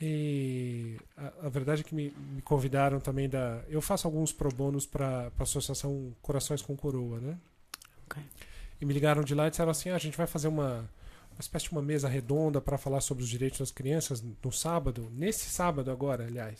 E 0.00 0.98
a, 1.16 1.46
a 1.46 1.48
verdade 1.48 1.80
é 1.80 1.84
que 1.84 1.94
me, 1.94 2.10
me 2.10 2.42
convidaram 2.42 3.00
também 3.00 3.28
da. 3.28 3.62
Eu 3.68 3.80
faço 3.80 4.06
alguns 4.06 4.32
pro 4.32 4.50
bônus 4.50 4.84
para 4.84 5.32
a 5.38 5.42
Associação 5.42 6.14
Corações 6.20 6.60
com 6.60 6.76
Coroa, 6.76 7.18
né? 7.18 7.38
Ok. 8.04 8.22
E 8.80 8.84
me 8.84 8.92
ligaram 8.92 9.22
de 9.22 9.34
lá 9.34 9.46
e 9.46 9.50
disseram 9.50 9.70
assim: 9.70 9.88
ah, 9.88 9.94
a 9.94 9.98
gente 9.98 10.16
vai 10.16 10.26
fazer 10.26 10.48
uma, 10.48 10.88
uma 11.32 11.40
espécie 11.40 11.66
de 11.66 11.72
uma 11.72 11.80
mesa 11.80 12.08
redonda 12.08 12.60
para 12.60 12.76
falar 12.76 13.00
sobre 13.00 13.24
os 13.24 13.30
direitos 13.30 13.58
das 13.58 13.70
crianças 13.70 14.22
no 14.22 14.52
sábado, 14.52 15.10
nesse 15.14 15.48
sábado 15.48 15.90
agora, 15.90 16.26
aliás. 16.26 16.58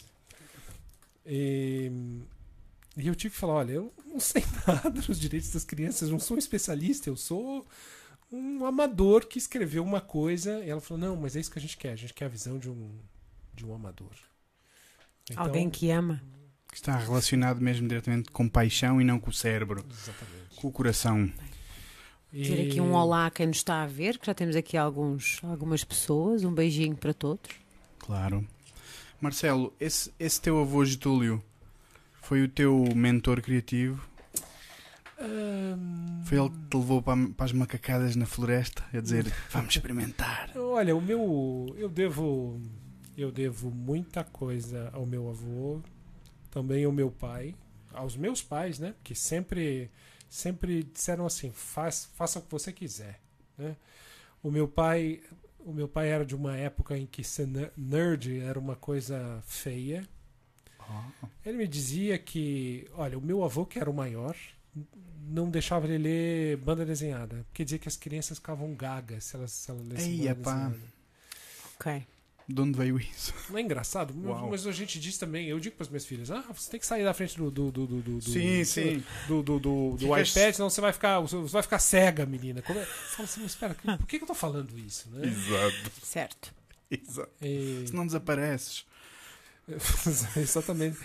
E, 1.27 1.93
e 2.97 3.07
eu 3.07 3.15
tive 3.15 3.35
que 3.35 3.41
falar: 3.41 3.55
olha, 3.55 3.73
eu 3.73 3.93
não 4.07 4.19
sei 4.19 4.45
nada 4.67 4.91
dos 5.03 5.21
direitos 5.21 5.51
das 5.51 5.65
crianças, 5.65 6.09
não 6.09 6.19
sou 6.19 6.37
um 6.37 6.39
especialista, 6.39 7.11
eu 7.11 7.17
sou 7.17 7.67
um 8.33 8.65
amador 8.65 9.27
que 9.27 9.37
escreveu 9.39 9.85
uma 9.85 10.01
coisa. 10.01 10.65
E 10.65 10.71
ela 10.71 10.81
falou: 10.81 10.99
não, 10.99 11.17
mas 11.17 11.37
é 11.37 11.41
isso 11.41 11.51
que 11.51 11.59
a 11.59 11.63
gente 11.63 11.77
quer, 11.77 11.93
a 11.93 11.97
gente 11.97 12.15
quer 12.15 12.25
a 12.25 12.29
visão 12.29 12.59
de 12.59 12.71
um, 12.71 12.91
de 13.57 13.67
um 13.67 13.75
amador. 13.75 14.13
Então, 15.31 15.43
Alguém 15.45 15.69
que 15.69 15.91
ama. 15.91 16.23
Que 16.69 16.77
está 16.77 16.97
relacionado 16.97 17.61
mesmo 17.61 17.89
diretamente 17.89 18.31
com 18.31 18.49
paixão 18.49 19.01
e 19.01 19.05
não 19.05 19.19
com 19.19 19.31
o 19.31 19.33
cérebro, 19.33 19.85
Exatamente. 19.91 20.57
com 20.57 20.69
o 20.69 20.73
coração. 20.73 21.33
Dizer 22.33 22.69
aqui 22.69 22.81
um 22.81 22.93
olá 22.93 23.27
a 23.27 23.31
quem 23.31 23.47
nos 23.47 23.57
está 23.57 23.83
a 23.83 23.87
ver, 23.87 24.19
que 24.19 24.27
já 24.27 24.35
temos 24.35 24.55
aqui 24.55 24.77
alguns, 24.77 25.41
algumas 25.43 25.83
pessoas. 25.83 26.45
Um 26.45 26.53
beijinho 26.53 26.95
para 26.95 27.15
todos. 27.15 27.51
Claro. 27.99 28.47
Marcelo, 29.21 29.73
esse, 29.81 30.13
esse 30.21 30.41
teu 30.41 30.61
avô 30.61 30.85
Getúlio 30.85 31.43
foi 32.21 32.43
o 32.43 32.49
teu 32.49 32.85
mentor 32.95 33.41
criativo? 33.41 34.07
Foi 36.25 36.39
ele 36.39 36.51
que 36.51 36.59
te 36.69 36.77
levou 36.77 37.01
para, 37.01 37.17
para 37.29 37.47
as 37.47 37.53
macacadas 37.53 38.17
na 38.17 38.27
floresta 38.27 38.85
a 38.93 39.01
dizer 39.01 39.33
vamos 39.51 39.75
experimentar? 39.75 40.51
Olha, 40.57 40.95
o 40.95 41.01
meu. 41.01 41.75
Eu 41.79 41.89
devo. 41.89 42.61
Eu 43.17 43.33
devo 43.33 43.71
muita 43.71 44.23
coisa 44.25 44.91
ao 44.93 45.07
meu 45.07 45.29
avô, 45.29 45.81
também 46.51 46.85
ao 46.85 46.93
meu 46.93 47.11
pai, 47.11 47.55
aos 47.93 48.17
meus 48.17 48.43
pais, 48.43 48.79
né? 48.79 48.95
Que 49.03 49.15
sempre, 49.15 49.91
sempre 50.29 50.83
disseram 50.85 51.25
assim: 51.27 51.51
Faz, 51.51 52.05
faça 52.15 52.39
o 52.39 52.43
que 52.43 52.51
você 52.51 52.73
quiser. 52.73 53.21
Né? 53.57 53.77
O 54.43 54.51
meu 54.51 54.69
pai. 54.69 55.23
O 55.59 55.73
meu 55.73 55.89
pai 55.89 56.09
era 56.11 56.25
de 56.25 56.37
uma 56.37 56.57
época 56.57 56.97
em 56.97 57.07
que 57.07 57.25
ser 57.25 57.45
ner- 57.49 57.73
nerd 57.77 58.39
era 58.39 58.57
uma 58.57 58.77
coisa 58.77 59.43
feia. 59.47 60.07
Ele 61.45 61.57
me 61.59 61.67
dizia 61.67 62.17
que, 62.19 62.87
olha, 62.93 63.19
o 63.19 63.21
meu 63.21 63.43
avô, 63.43 63.67
que 63.67 63.77
era 63.77 63.91
o 63.91 63.95
maior, 63.95 64.37
não 65.29 65.51
deixava 65.51 65.87
ele 65.89 65.99
ler 65.99 66.57
banda 66.59 66.87
desenhada. 66.87 67.45
Porque 67.49 67.65
dizia 67.65 67.81
que 67.81 67.89
as 67.89 67.97
crianças 67.97 68.39
ficavam 68.39 68.77
gagas 68.77 69.25
se 69.25 69.35
elas, 69.35 69.51
se 69.51 69.69
elas 69.69 69.89
lessem 69.89 70.13
Ei, 70.13 70.19
banda 70.35 70.35
desenhada. 70.69 70.93
Ok. 71.75 72.07
De 72.49 72.61
onde 72.61 72.79
veio 72.79 72.99
isso? 73.01 73.35
Não 73.51 73.59
é 73.59 73.63
engraçado? 73.63 74.15
Uau. 74.25 74.51
Mas 74.51 74.67
a 74.67 74.73
gente 74.73 75.01
diz 75.01 75.19
também, 75.19 75.49
eu 75.49 75.59
digo 75.59 75.75
para 75.77 75.85
as 75.85 75.89
minhas 75.89 76.07
filhas, 76.07 76.31
ah, 76.31 76.45
você 76.55 76.71
tem 76.71 76.79
que 76.79 76.87
sair 76.87 77.03
da 77.05 77.13
frente 77.13 77.37
do 77.37 77.51
do 77.51 77.71
do 77.73 77.87
do 77.87 77.97
do, 78.03 78.13
do- 78.19 78.23
Sim, 78.23 78.61
do- 78.61 78.65
sim. 78.65 79.05
do, 79.27 79.43
do, 79.43 79.59
do, 79.59 79.97
do 79.97 80.19
iPad, 80.19 80.55
senão 80.55 80.71
você 80.71 80.81
vai 80.81 80.93
ficar 80.93 81.19
você 81.21 81.37
vai 81.37 81.63
ficar 81.63 81.79
cega, 81.81 82.25
menina. 82.25 82.63
Como 82.63 82.79
é? 82.79 82.85
Fala 82.85 83.25
assim, 83.29 83.41
mas 83.43 83.51
espera, 83.51 83.75
por 83.75 84.07
que 84.07 84.19
que 84.19 84.23
eu 84.25 84.29
tô 84.29 84.35
falando 84.35 84.79
isso, 84.79 85.09
né? 85.11 85.27
Exato. 85.27 85.91
Certo. 86.03 86.55
Exato. 86.91 87.31
E- 87.43 87.85
Se 87.89 87.95
não 87.95 88.07
desapareces. 88.07 88.87
Exatamente. 90.37 90.99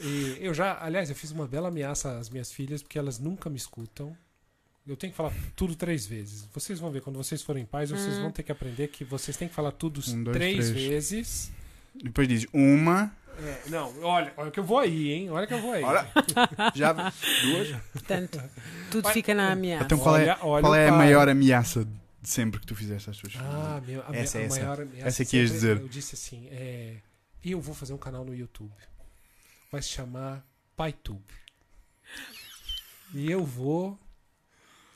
E 0.00 0.38
eu 0.40 0.54
já, 0.54 0.82
aliás, 0.82 1.10
eu 1.10 1.16
fiz 1.16 1.30
uma 1.30 1.46
bela 1.46 1.68
ameaça 1.68 2.16
às 2.18 2.30
minhas 2.30 2.50
filhas 2.50 2.82
porque 2.82 2.98
elas 2.98 3.18
nunca 3.18 3.50
me 3.50 3.56
escutam. 3.58 4.16
Eu 4.86 4.96
tenho 4.96 5.12
que 5.12 5.16
falar 5.16 5.32
tudo 5.54 5.74
três 5.76 6.06
vezes. 6.06 6.48
Vocês 6.52 6.78
vão 6.80 6.90
ver, 6.90 7.00
quando 7.02 7.16
vocês 7.16 7.42
forem 7.42 7.64
pais, 7.64 7.90
vocês 7.90 8.16
Hum. 8.18 8.22
vão 8.22 8.32
ter 8.32 8.42
que 8.42 8.50
aprender 8.50 8.88
que 8.88 9.04
vocês 9.04 9.36
têm 9.36 9.46
que 9.48 9.54
falar 9.54 9.72
tudo 9.72 10.00
Um, 10.08 10.24
dois, 10.24 10.36
três 10.36 10.70
três. 10.70 10.88
vezes. 10.88 11.52
Depois 11.94 12.26
dizes 12.26 12.46
uma, 12.52 13.14
É, 13.38 13.68
não, 13.70 14.02
olha, 14.02 14.32
olha 14.36 14.50
que 14.50 14.58
eu 14.60 14.64
vou 14.64 14.78
aí, 14.78 15.12
hein? 15.12 15.30
Olha 15.30 15.46
que 15.46 15.54
eu 15.54 15.60
vou 15.60 15.72
aí. 15.72 15.82
Olha. 15.82 16.06
já 16.74 16.92
duas. 16.92 17.68
Portanto, 17.92 18.42
tudo 18.90 19.08
fica 19.10 19.34
na 19.34 19.52
ameaça. 19.52 19.84
Então 19.84 19.98
qual 19.98 20.16
é, 20.16 20.22
Olha- 20.22 20.38
olha 20.42 20.60
qual 20.62 20.74
é 20.74 20.86
a 20.86 20.90
pai. 20.90 20.98
maior 20.98 21.28
ameaça 21.28 21.84
de 22.20 22.28
sempre 22.28 22.60
que 22.60 22.66
tu 22.66 22.74
fizeste 22.74 23.08
às 23.10 23.16
tuas 23.16 23.32
filhas? 23.32 23.46
Ah, 23.48 23.80
meu, 23.86 24.02
a, 24.06 24.14
Essa, 24.14 24.38
a 24.38 24.42
essa. 24.42 24.58
maior 24.60 24.80
ameaça 24.82 25.08
Essa 25.08 25.24
que 25.24 25.36
ias 25.36 25.48
sempre- 25.50 25.60
dizer. 25.60 25.80
Eu 25.80 25.88
disse 25.88 26.14
assim: 26.16 26.48
é, 26.50 26.96
eu 27.44 27.60
vou 27.60 27.74
fazer 27.74 27.92
um 27.94 27.98
canal 27.98 28.24
no 28.24 28.34
YouTube. 28.34 28.72
Vai 29.72 29.80
se 29.80 29.88
chamar 29.88 30.44
PaiTube. 30.76 31.22
E 33.14 33.30
eu 33.30 33.44
vou 33.44 33.98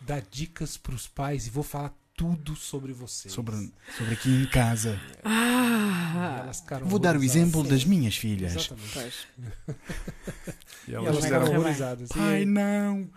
dar 0.05 0.23
dicas 0.23 0.77
pros 0.77 1.07
pais 1.09 1.47
e 1.47 1.51
vou 1.51 1.63
falar 1.65 1.95
tudo 2.17 2.55
sobre 2.55 2.93
vocês. 2.93 3.33
Sobre, 3.35 3.57
sobre 3.97 4.15
aqui 4.15 4.29
em 4.31 4.47
casa. 4.47 5.01
E 5.17 5.21
Ah, 5.25 6.41
elas 6.45 6.61
ficaram 6.61 6.87
Vou 6.87 6.99
dar 6.99 7.17
o 7.17 7.25
exemplo 7.25 7.63
sim. 7.65 7.69
das 7.71 7.85
minhas 7.85 8.17
filhas. 8.17 8.55
Exatamente. 8.55 9.29
E 10.87 10.91
E 10.93 10.95
elas 10.95 11.07
elas 11.09 11.15
vai 11.21 11.23
ficaram 11.23 11.47
horrorizadas. 11.51 12.09
Pai, 12.11 12.43
E, 12.43 12.45
não. 12.47 13.11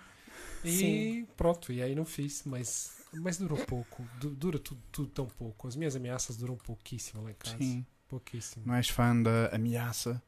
e 0.63 0.71
Sim. 0.77 1.27
pronto, 1.37 1.71
e 1.71 1.81
aí 1.81 1.93
não 1.93 2.05
fiz, 2.05 2.41
mas, 2.45 2.91
mas 3.13 3.37
durou 3.37 3.57
pouco. 3.65 4.03
Du- 4.19 4.31
Dura 4.31 4.57
tudo, 4.57 4.81
tudo 4.91 5.09
tão 5.09 5.25
pouco. 5.27 5.67
As 5.67 5.75
minhas 5.75 5.95
ameaças 5.95 6.35
duram 6.37 6.55
pouquíssimo 6.55 7.21
lá 7.23 7.31
em 7.31 7.35
casa. 7.35 7.57
Sim. 7.57 7.85
Pouquíssimo. 8.09 8.63
Não 8.65 8.73
és 8.75 8.87
fã 8.89 9.21
da 9.21 9.47
ameaça? 9.53 10.19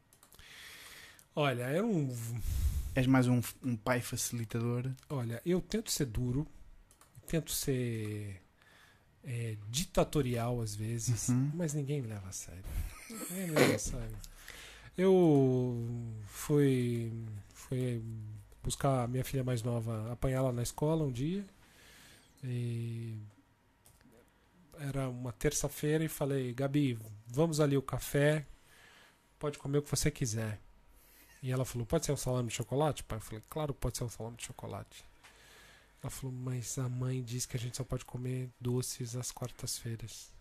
Olha, 1.36 1.72
eu 1.72 1.88
não. 1.88 2.10
És 3.00 3.08
mais 3.08 3.28
um, 3.28 3.40
um 3.64 3.78
pai 3.78 4.02
facilitador? 4.02 4.92
Olha, 5.10 5.42
eu 5.46 5.62
tento 5.62 5.90
ser 5.90 6.06
duro, 6.06 6.46
tento 7.28 7.50
ser 7.52 8.42
é, 9.24 9.56
ditatorial 9.70 10.60
às 10.60 10.76
vezes, 10.76 11.30
Uhum. 11.30 11.50
mas 11.54 11.74
ninguém 11.74 12.02
me 12.02 12.08
leva 12.10 12.28
a 12.28 12.32
sério. 12.34 12.64
Ninguém 13.10 13.48
me 13.48 13.52
leva 13.54 13.76
a 13.76 13.80
sério. 13.80 14.18
Eu 14.98 15.82
fui, 16.26 17.10
fui 17.54 18.04
buscar 18.62 19.04
a 19.04 19.08
minha 19.08 19.24
filha 19.24 19.46
mais 19.46 19.64
nova, 19.64 20.12
apanhá-la 20.12 20.52
na 20.52 20.62
escola 20.62 21.06
um 21.06 21.12
dia. 21.12 21.46
E 22.44 23.18
era 24.78 25.08
uma 25.08 25.32
terça-feira 25.32 26.04
e 26.04 26.10
falei, 26.10 26.54
Gabi, 26.54 27.00
vamos 27.28 27.62
ali 27.62 27.78
o 27.78 27.82
café, 27.82 28.46
pode 29.38 29.58
comer 29.58 29.78
o 29.78 29.82
que 29.84 29.90
você 29.90 30.12
quiser. 30.12 30.60
E 31.42 31.52
ela 31.52 31.64
falou, 31.66 31.86
pode 31.88 32.06
ser 32.06 32.12
um 32.12 32.18
salame 32.18 32.50
de 32.50 32.56
chocolate? 32.56 33.04
Pai, 33.04 33.18
eu 33.18 33.22
falei, 33.22 33.44
claro, 33.50 33.74
pode 33.74 33.98
ser 33.98 34.04
um 34.04 34.10
salame 34.10 34.36
de 34.38 34.46
chocolate. 34.46 35.06
Ela 36.04 36.10
falou, 36.10 36.34
mas 36.36 36.78
a 36.78 36.88
mãe 36.90 37.22
diz 37.24 37.46
que 37.46 37.56
a 37.58 37.60
gente 37.60 37.78
só 37.78 37.84
pode 37.84 38.06
comer 38.06 38.50
doces 38.60 39.16
às 39.16 39.32
quartas-feiras. 39.32 40.32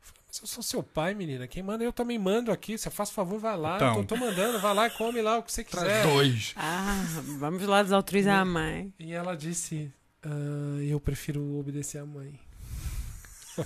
Eu 0.00 0.06
falei, 0.06 0.22
mas 0.26 0.40
eu 0.40 0.46
sou 0.46 0.62
seu 0.62 0.82
pai, 0.82 1.14
menina. 1.14 1.46
Quem 1.46 1.62
manda, 1.62 1.84
eu 1.84 1.92
também 1.92 2.18
mando 2.18 2.50
aqui. 2.52 2.76
Você 2.76 2.90
faz 2.90 3.10
favor, 3.10 3.38
vai 3.38 3.56
lá. 3.56 3.76
Então. 3.76 3.94
Tô, 4.04 4.14
tô 4.14 4.16
mandando, 4.16 4.58
vai 4.60 4.74
lá 4.74 4.86
e 4.86 4.90
come 4.90 5.20
lá 5.22 5.38
o 5.38 5.42
que 5.42 5.52
você 5.52 5.64
quiser. 5.64 6.02
dois. 6.06 6.52
Ah, 6.56 7.02
vamos 7.38 7.62
lá 7.62 7.82
desautorizar 7.82 8.40
a 8.40 8.44
mãe. 8.44 8.92
E 8.98 9.12
ela 9.12 9.34
disse, 9.36 9.90
"Ah, 10.22 10.82
eu 10.82 11.00
prefiro 11.00 11.58
obedecer 11.58 11.98
a 11.98 12.04
mãe. 12.06 12.38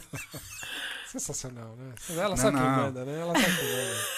Sensacional, 1.07 1.75
né? 1.77 1.95
Ela 2.11 2.29
Não, 2.31 2.37
sabe 2.37 2.59
quem 2.59 2.67
não. 2.67 2.77
manda, 2.77 3.05
né? 3.05 3.21
Ela 3.21 3.33
sabe 3.41 3.57
quem 3.57 3.69
manda. 3.73 4.18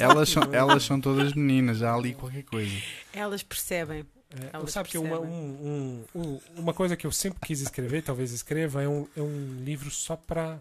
Elas 0.00 0.32
quem 0.32 0.42
são, 0.42 0.54
elas 0.54 0.82
são 0.84 1.00
todas 1.00 1.32
meninas, 1.32 1.78
já 1.78 1.90
há 1.90 1.94
ali 1.94 2.14
qualquer 2.14 2.42
coisa. 2.44 2.74
Elas 3.12 3.42
percebem. 3.42 4.04
É, 4.30 4.50
Elas 4.52 4.72
sabe 4.72 4.88
que 4.88 4.98
uma, 4.98 5.18
percebem. 5.20 5.30
um- 5.34 6.04
um- 6.14 6.20
um- 6.20 6.40
uma 6.56 6.74
coisa 6.74 6.96
que 6.96 7.06
eu 7.06 7.12
sempre 7.12 7.38
quis 7.46 7.60
escrever, 7.60 8.02
talvez 8.02 8.32
escreva, 8.32 8.82
é 8.82 8.88
um, 8.88 9.06
é 9.16 9.20
um 9.22 9.62
livro 9.64 9.90
só 9.90 10.16
para 10.16 10.60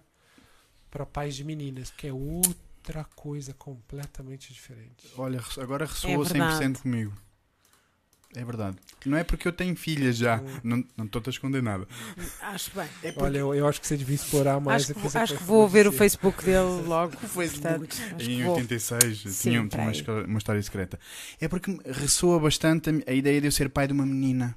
para 0.91 1.05
pais 1.05 1.36
de 1.36 1.43
meninas, 1.43 1.89
que 1.91 2.08
é 2.08 2.13
outra 2.13 3.03
coisa 3.15 3.53
completamente 3.53 4.53
diferente. 4.53 5.12
Olha, 5.17 5.43
agora 5.58 5.86
ressoa 5.86 6.12
É 6.12 6.17
verdade. 6.17 6.63
100% 6.63 6.81
comigo. 6.84 7.12
É 8.36 8.43
verdade. 8.43 8.78
Não 9.06 9.17
é 9.17 9.24
porque 9.24 9.48
eu 9.48 9.52
tenho 9.54 9.76
filhas 9.76 10.17
já. 10.17 10.41
Hum. 10.41 10.60
Não 10.63 10.84
não 10.98 11.06
estou 11.06 11.21
a 11.26 11.30
esconder 11.30 11.63
nada. 11.63 11.88
Acho 12.41 12.71
bem. 12.76 12.88
É 13.02 13.12
porque 13.12 13.24
Olha, 13.24 13.38
eu, 13.38 13.54
eu 13.56 13.67
acho 13.67 13.80
que 13.80 13.88
você 13.88 13.95
devia 13.95 14.15
explorar 14.15 14.60
mais 14.60 14.89
Acho, 14.91 14.93
que, 15.00 15.17
acho 15.17 15.38
que 15.38 15.43
vou 15.43 15.67
ver 15.69 15.88
o 15.88 15.91
Facebook 15.91 16.43
dele 16.43 16.82
logo. 16.86 17.13
o 17.24 17.28
Facebook 17.28 17.62
Portanto, 17.95 18.21
em 18.21 18.38
que 18.38 18.43
vou. 18.43 18.56
86 18.56 19.17
Sim, 19.19 19.50
tinha, 19.52 19.67
tinha 19.67 19.82
uma, 19.84 19.91
esco- 19.91 20.12
uma 20.28 20.38
história 20.38 20.62
secreta. 20.62 21.00
É 21.39 21.48
porque 21.48 21.78
ressoa 21.86 22.39
bastante 22.39 22.89
a, 22.89 23.12
a 23.12 23.13
ideia 23.13 23.39
de 23.39 23.48
eu 23.48 23.52
ser 23.52 23.69
pai 23.69 23.88
de 23.88 23.93
uma 23.93 24.06
menina. 24.06 24.56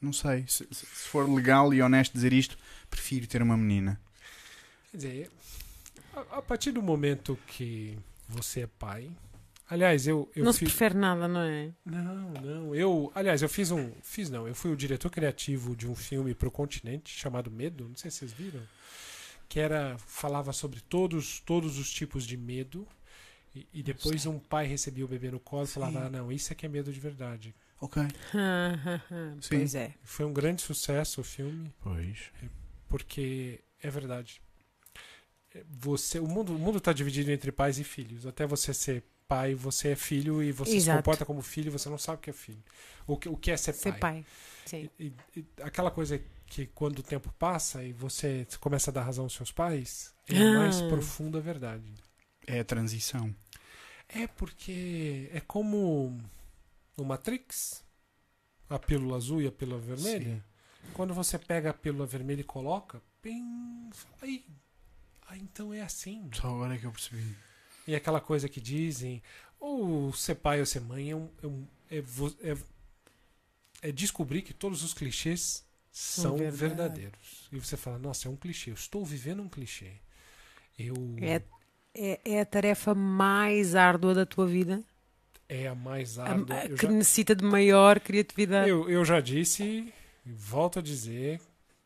Não 0.00 0.12
sei. 0.12 0.44
Se, 0.48 0.66
se- 0.72 0.84
se 0.84 1.08
for 1.08 1.28
legal 1.32 1.72
e 1.72 1.80
honesto 1.80 2.12
dizer 2.12 2.32
isto, 2.32 2.58
prefiro 2.90 3.26
ter 3.28 3.42
uma 3.42 3.56
menina. 3.56 4.00
Quer 4.90 4.96
dizer, 4.96 5.30
a, 6.16 6.38
a 6.38 6.42
partir 6.42 6.72
do 6.72 6.82
momento 6.82 7.38
que 7.46 7.96
você 8.28 8.62
é 8.62 8.66
pai. 8.66 9.08
Aliás, 9.72 10.06
eu, 10.06 10.30
eu 10.36 10.44
não 10.44 10.52
se 10.52 10.58
fiz. 10.58 10.68
prefere 10.68 10.94
nada, 10.98 11.26
não 11.26 11.40
é? 11.40 11.72
Não, 11.82 12.30
não. 12.42 12.74
Eu, 12.74 13.10
aliás, 13.14 13.40
eu 13.40 13.48
fiz 13.48 13.70
um, 13.70 13.90
fiz 14.02 14.28
não. 14.28 14.46
Eu 14.46 14.54
fui 14.54 14.70
o 14.70 14.76
diretor 14.76 15.10
criativo 15.10 15.74
de 15.74 15.88
um 15.88 15.94
filme 15.94 16.34
para 16.34 16.46
o 16.46 16.50
continente 16.50 17.10
chamado 17.18 17.50
Medo. 17.50 17.88
Não 17.88 17.96
sei 17.96 18.10
se 18.10 18.18
vocês 18.18 18.32
viram. 18.34 18.60
Que 19.48 19.58
era 19.58 19.96
falava 19.96 20.52
sobre 20.52 20.80
todos, 20.82 21.40
todos 21.40 21.78
os 21.78 21.90
tipos 21.90 22.26
de 22.26 22.36
medo. 22.36 22.86
E, 23.54 23.66
e 23.72 23.82
depois 23.82 24.26
um 24.26 24.38
pai 24.38 24.66
recebia 24.66 25.06
o 25.06 25.08
bebê 25.08 25.30
no 25.30 25.40
colo 25.40 25.64
e 25.64 25.68
falava: 25.68 26.04
ah, 26.04 26.10
não, 26.10 26.30
isso 26.30 26.52
é 26.52 26.54
que 26.56 26.66
é 26.66 26.68
medo 26.68 26.92
de 26.92 27.00
verdade. 27.00 27.54
Ok. 27.80 28.02
Sim. 29.40 29.48
pois 29.48 29.74
é. 29.74 29.94
Foi 30.04 30.26
um 30.26 30.34
grande 30.34 30.60
sucesso 30.60 31.22
o 31.22 31.24
filme 31.24 31.72
Pois. 31.80 32.30
porque 32.88 33.60
é 33.82 33.88
verdade. 33.90 34.40
você, 35.66 36.18
o 36.18 36.26
mundo, 36.28 36.54
o 36.54 36.58
mundo 36.58 36.76
está 36.76 36.92
dividido 36.92 37.30
entre 37.30 37.50
pais 37.50 37.78
e 37.78 37.84
filhos. 37.84 38.26
Até 38.26 38.46
você 38.46 38.72
ser 38.74 39.02
pai, 39.32 39.54
você 39.54 39.88
é 39.92 39.96
filho 39.96 40.42
e 40.42 40.52
você 40.52 40.76
Exato. 40.76 40.96
se 40.98 41.02
comporta 41.02 41.24
como 41.24 41.40
filho, 41.42 41.70
você 41.72 41.88
não 41.88 41.98
sabe 41.98 42.18
o 42.18 42.20
que 42.20 42.30
é 42.30 42.32
filho. 42.32 42.62
O 43.06 43.16
que, 43.16 43.28
o 43.28 43.36
que 43.36 43.50
é 43.50 43.56
ser, 43.56 43.72
Ser 43.72 43.90
pai. 43.92 44.00
pai. 44.00 44.26
Sim. 44.66 44.90
E- 44.98 45.06
e- 45.36 45.40
e 45.40 45.46
aquela 45.62 45.90
coisa 45.90 46.20
que 46.46 46.66
quando 46.66 46.98
o 46.98 47.02
tempo 47.02 47.32
passa 47.38 47.82
e 47.82 47.92
você 47.92 48.46
começa 48.60 48.90
a 48.90 48.94
dar 48.94 49.02
razão 49.02 49.24
aos 49.24 49.32
seus 49.34 49.50
pais, 49.50 50.14
é 50.28 50.36
a 50.36 50.58
mais 50.58 50.80
Ah. 50.80 50.88
profunda 50.88 51.40
verdade. 51.40 51.94
É 52.46 52.60
a 52.60 52.64
transição. 52.64 53.34
É 54.08 54.26
porque 54.26 55.30
é 55.32 55.40
como 55.40 56.20
no 56.96 57.04
Matrix, 57.04 57.82
a 58.68 58.78
pílula 58.78 59.16
azul 59.16 59.40
e 59.40 59.46
a 59.46 59.52
pílula 59.52 59.78
vermelha. 59.78 60.44
Quando 60.92 61.14
você 61.14 61.38
pega 61.38 61.70
a 61.70 61.74
pílula 61.74 62.04
vermelha 62.06 62.40
e 62.42 62.44
coloca, 62.44 63.00
pim, 63.22 63.88
aí, 64.20 64.44
aí 65.28 65.40
então 65.40 65.72
é 65.72 65.80
assim. 65.80 66.28
Só 66.34 66.48
agora 66.48 66.74
é 66.74 66.78
que 66.78 66.84
eu 66.86 66.92
percebi. 66.92 67.34
E 67.86 67.94
aquela 67.94 68.20
coisa 68.20 68.48
que 68.48 68.60
dizem, 68.60 69.22
ou 69.58 70.12
ser 70.12 70.36
pai 70.36 70.60
ou 70.60 70.66
ser 70.66 70.80
mãe 70.80 71.10
é, 71.10 71.16
um- 71.16 71.28
é 71.42 71.46
um- 71.46 71.66
é 71.90 71.98
é- 72.52 72.56
é 73.88 73.92
descobrir 73.92 74.42
que 74.42 74.54
todos 74.54 74.82
os 74.82 74.94
clichês 74.94 75.64
são 75.90 76.36
verdade. 76.36 76.56
verdadeiros. 76.56 77.48
E 77.52 77.58
você 77.58 77.76
fala, 77.76 77.98
nossa, 77.98 78.28
é 78.28 78.30
um 78.30 78.36
clichê, 78.36 78.70
eu 78.70 78.74
estou 78.74 79.04
vivendo 79.04 79.42
um 79.42 79.48
clichê. 79.48 79.92
Eu 80.78 80.94
É, 81.20 81.42
é, 81.94 82.20
é 82.24 82.40
a 82.40 82.46
tarefa 82.46 82.94
mais 82.94 83.74
árdua 83.74 84.14
da 84.14 84.24
tua 84.24 84.46
vida, 84.46 84.82
é 85.48 85.66
a 85.68 85.74
mais 85.74 86.18
árdua. 86.18 86.56
a- 86.56 86.68
que 86.68 86.82
já- 86.82 86.90
necessita 86.90 87.34
de 87.34 87.44
maior 87.44 88.00
criatividade. 88.00 88.70
Eu, 88.70 88.88
eu 88.88 89.04
já 89.04 89.20
disse 89.20 89.92
volto 90.24 90.78
a 90.78 90.82
dizer 90.82 91.40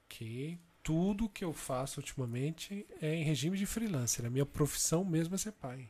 que 0.08 0.58
tudo 0.86 1.28
que 1.28 1.44
eu 1.44 1.52
faço 1.52 1.98
ultimamente 1.98 2.86
é 3.02 3.12
em 3.12 3.24
regime 3.24 3.58
de 3.58 3.66
freelancer. 3.66 4.24
A 4.24 4.30
minha 4.30 4.46
profissão 4.46 5.04
mesmo 5.04 5.34
é 5.34 5.38
ser 5.38 5.50
pai. 5.50 5.88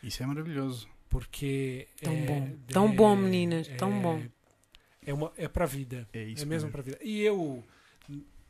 Isso 0.00 0.22
é 0.22 0.26
maravilhoso. 0.26 0.88
Porque. 1.08 1.88
Tão 2.00 2.12
é, 2.12 2.26
bom. 2.26 2.58
Tão 2.68 2.94
bom, 2.94 3.16
meninas, 3.16 3.66
tão 3.76 3.92
é- 3.92 4.00
bom. 4.00 4.22
É, 5.04 5.12
uma, 5.12 5.32
é 5.36 5.48
pra 5.48 5.66
vida. 5.66 6.08
É 6.12 6.22
isso 6.22 6.44
é 6.44 6.46
mesmo 6.46 6.70
pra 6.70 6.80
vida. 6.80 6.96
E 7.02 7.20
eu, 7.22 7.64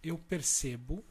eu 0.02 0.18
percebo 0.18 1.02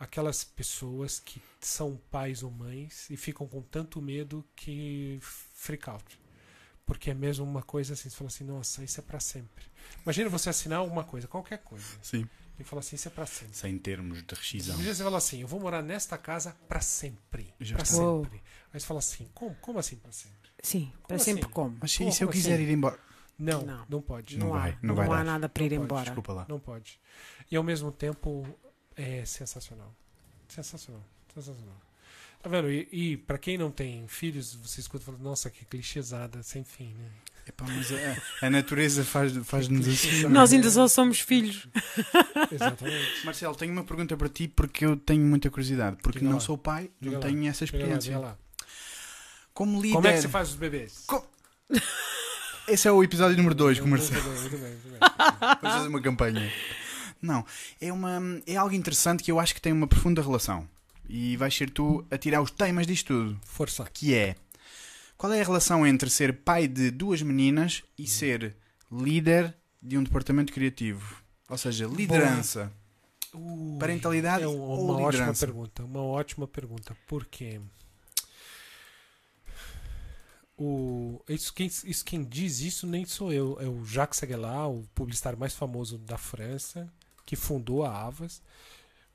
aquelas 0.00 0.42
pessoas 0.42 1.20
que 1.20 1.40
são 1.60 1.96
pais 2.10 2.42
ou 2.42 2.50
mães 2.50 3.08
e 3.08 3.16
ficam 3.16 3.46
com 3.46 3.62
tanto 3.62 4.02
medo 4.02 4.44
que 4.56 5.16
freak 5.20 5.88
out. 5.88 6.18
Porque 6.84 7.10
é 7.10 7.14
mesmo 7.14 7.44
uma 7.44 7.62
coisa 7.62 7.92
assim, 7.92 8.10
você 8.10 8.16
fala 8.16 8.26
assim, 8.26 8.42
nossa, 8.42 8.82
isso 8.82 8.98
é 8.98 9.02
pra 9.02 9.20
sempre. 9.20 9.64
Imagina 10.02 10.28
você 10.28 10.48
assinar 10.48 10.80
alguma 10.80 11.04
coisa, 11.04 11.28
qualquer 11.28 11.58
coisa, 11.58 11.86
Sim. 12.02 12.26
E 12.62 12.64
falar 12.64 12.80
assim, 12.80 12.96
isso 12.96 13.08
é 13.08 13.10
pra 13.10 13.26
sempre. 13.26 13.56
Sem 13.56 13.78
termos 13.78 14.22
de 14.24 14.34
rescisão. 14.34 14.76
Um 14.76 14.82
dia 14.82 14.94
você 14.94 15.02
fala 15.02 15.18
assim, 15.18 15.40
eu 15.40 15.48
vou 15.48 15.60
morar 15.60 15.82
nesta 15.82 16.16
casa 16.18 16.56
pra 16.68 16.80
sempre. 16.80 17.52
Pra 17.58 17.82
está. 17.82 17.96
Uou. 17.96 18.24
sempre. 18.24 18.42
Aí 18.72 18.80
você 18.80 18.86
fala 18.86 18.98
assim, 19.00 19.28
como, 19.34 19.54
como 19.56 19.78
assim 19.78 19.96
pra 19.96 20.12
sempre? 20.12 20.50
Sim, 20.62 20.90
para 21.06 21.16
Como 21.16 21.20
sempre 21.20 21.42
assim? 21.44 21.52
como. 21.52 21.78
Mas 21.80 21.96
Como- 21.96 22.10
e 22.10 22.12
se 22.12 22.22
eu 22.24 22.28
como 22.28 22.36
quiser 22.38 22.54
assim? 22.54 22.62
ir 22.64 22.70
embora? 22.70 22.98
Não, 23.38 23.62
Não. 23.64 23.86
não, 23.88 24.02
pode. 24.02 24.38
Não 24.38 24.54
há, 24.54 24.58
vai, 24.58 24.70
não 24.82 24.88
não 24.88 24.94
vai 24.94 25.06
há 25.06 25.14
dar. 25.16 25.24
nada 25.24 25.48
para 25.48 25.62
ir 25.64 25.70
Não 25.70 25.76
pode, 25.78 25.84
embora. 25.86 26.04
Desculpa 26.04 26.32
lá. 26.34 26.46
Não 26.48 26.60
pode. 26.60 27.00
E 27.50 27.56
ao 27.56 27.62
mesmo 27.64 27.90
tempo 27.90 28.46
é 28.94 29.24
sensacional. 29.24 29.94
Sensacional. 30.46 31.02
Sensacional. 31.34 31.80
Tá 32.42 32.48
vendo? 32.48 32.70
E, 32.70 32.88
e 32.90 33.16
para 33.18 33.36
quem 33.38 33.58
não 33.58 33.70
tem 33.70 34.06
filhos, 34.08 34.54
você 34.54 34.80
escuta 34.80 35.04
falando, 35.04 35.20
nossa, 35.22 35.50
que 35.50 35.64
clichêsada, 35.64 36.42
sem 36.42 36.64
fim, 36.64 36.94
né? 36.94 37.08
Epá, 37.46 37.64
mas 37.66 37.88
a, 38.42 38.46
a 38.46 38.50
natureza 38.50 39.04
faz- 39.04 39.36
faz-nos 39.44 39.86
assim. 39.88 40.26
Nós 40.28 40.52
ainda 40.52 40.70
só 40.70 40.86
somos 40.88 41.20
filhos. 41.20 41.66
Exatamente. 42.52 43.24
Marcelo, 43.24 43.54
tenho 43.56 43.72
uma 43.72 43.82
pergunta 43.84 44.16
para 44.16 44.28
ti 44.28 44.46
porque 44.48 44.84
eu 44.86 44.96
tenho 44.96 45.22
muita 45.24 45.50
curiosidade. 45.50 45.96
Porque 46.02 46.18
Diga 46.20 46.30
não 46.30 46.36
lá. 46.38 46.40
sou 46.40 46.56
pai, 46.56 46.90
Diga 47.00 47.12
não 47.16 47.20
lá. 47.20 47.26
tenho 47.26 47.46
essa 47.48 47.64
Diga 47.64 47.76
lá, 47.78 47.82
experiência. 47.82 48.12
diga 48.12 48.18
lá. 48.24 48.38
Como 49.52 49.80
líder. 49.80 49.94
Como 49.94 50.06
é 50.06 50.12
que 50.14 50.20
você 50.22 50.28
faz 50.28 50.50
os 50.50 50.54
bebês? 50.54 51.06
Esse 52.68 52.86
é 52.88 52.92
o 52.92 53.02
episódio 53.02 53.36
número 53.36 53.54
2 53.54 53.80
com 53.80 53.86
o 53.86 53.88
Muito 53.88 54.02
Marcelo. 54.12 54.22
bem, 54.32 54.40
muito 54.42 54.58
bem, 54.58 54.70
muito 54.70 54.88
bem. 54.90 54.98
Vamos 55.60 55.76
fazer 55.76 55.88
uma 55.88 56.00
campanha. 56.00 56.52
Não, 57.20 57.44
é, 57.80 57.92
uma, 57.92 58.20
é 58.46 58.56
algo 58.56 58.74
interessante 58.74 59.22
que 59.24 59.30
eu 59.32 59.40
acho 59.40 59.54
que 59.54 59.60
tem 59.60 59.72
uma 59.72 59.86
profunda 59.88 60.22
relação. 60.22 60.68
E 61.12 61.36
vais 61.36 61.52
ser 61.54 61.70
tu 61.70 62.06
a 62.08 62.16
tirar 62.16 62.40
os 62.40 62.52
temas 62.52 62.86
disto 62.86 63.08
tudo. 63.08 63.40
Força. 63.44 63.84
Que 63.92 64.14
é, 64.14 64.36
qual 65.18 65.32
é 65.32 65.40
a 65.40 65.44
relação 65.44 65.84
entre 65.86 66.08
ser 66.08 66.32
pai 66.44 66.68
de 66.68 66.88
duas 66.90 67.20
meninas 67.20 67.82
e 67.98 68.06
ser 68.06 68.54
líder 68.92 69.52
de 69.82 69.98
um 69.98 70.04
departamento 70.04 70.52
criativo? 70.52 71.16
Ou 71.48 71.58
seja, 71.58 71.86
liderança. 71.86 72.72
Ui, 73.34 73.78
Parentalidade 73.80 74.44
é 74.44 74.48
um- 74.48 74.58
ou 74.60 74.84
uma 74.84 74.94
ótima 74.94 75.10
liderança? 75.10 75.46
pergunta. 75.46 75.84
Uma 75.84 76.02
ótima 76.02 76.46
pergunta. 76.46 76.96
Por 77.08 77.26
quê? 77.26 77.60
O, 80.56 81.22
isso, 81.28 81.52
quem, 81.54 81.66
isso, 81.66 82.04
quem 82.04 82.22
diz 82.22 82.60
isso 82.60 82.86
nem 82.86 83.04
sou 83.04 83.32
eu. 83.32 83.56
É 83.60 83.66
o 83.66 83.84
Jacques 83.84 84.18
Seguelat, 84.18 84.68
o 84.70 84.84
publicitário 84.94 85.38
mais 85.38 85.54
famoso 85.54 85.96
da 85.98 86.18
França, 86.18 86.92
que 87.24 87.34
fundou 87.34 87.84
a 87.84 88.04
Avas. 88.06 88.42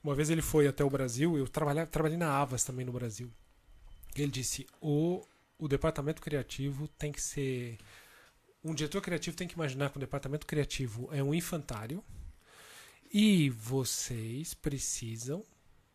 Uma 0.06 0.14
vez 0.14 0.30
ele 0.30 0.44
foi 0.44 0.68
até 0.68 0.84
o 0.84 0.90
Brasil, 0.90 1.36
eu 1.36 1.48
trabalhei, 1.48 1.84
trabalhei 1.88 2.16
na 2.16 2.30
Avas 2.30 2.64
também 2.64 2.86
no 2.86 2.92
Brasil. 2.92 3.28
Ele 4.16 4.30
disse: 4.30 4.68
o, 4.80 5.26
o 5.58 5.68
departamento 5.68 6.22
criativo 6.22 6.88
tem 6.90 7.12
que 7.12 7.20
ser. 7.20 7.80
Um 8.64 8.76
diretor 8.76 9.02
criativo 9.02 9.36
tem 9.36 9.48
que 9.48 9.56
imaginar 9.56 9.90
que 9.90 9.98
o 9.98 10.00
departamento 10.00 10.46
criativo 10.46 11.10
é 11.12 11.24
um 11.24 11.34
infantário 11.34 12.04
e 13.12 13.50
vocês 13.50 14.54
precisam. 14.54 15.44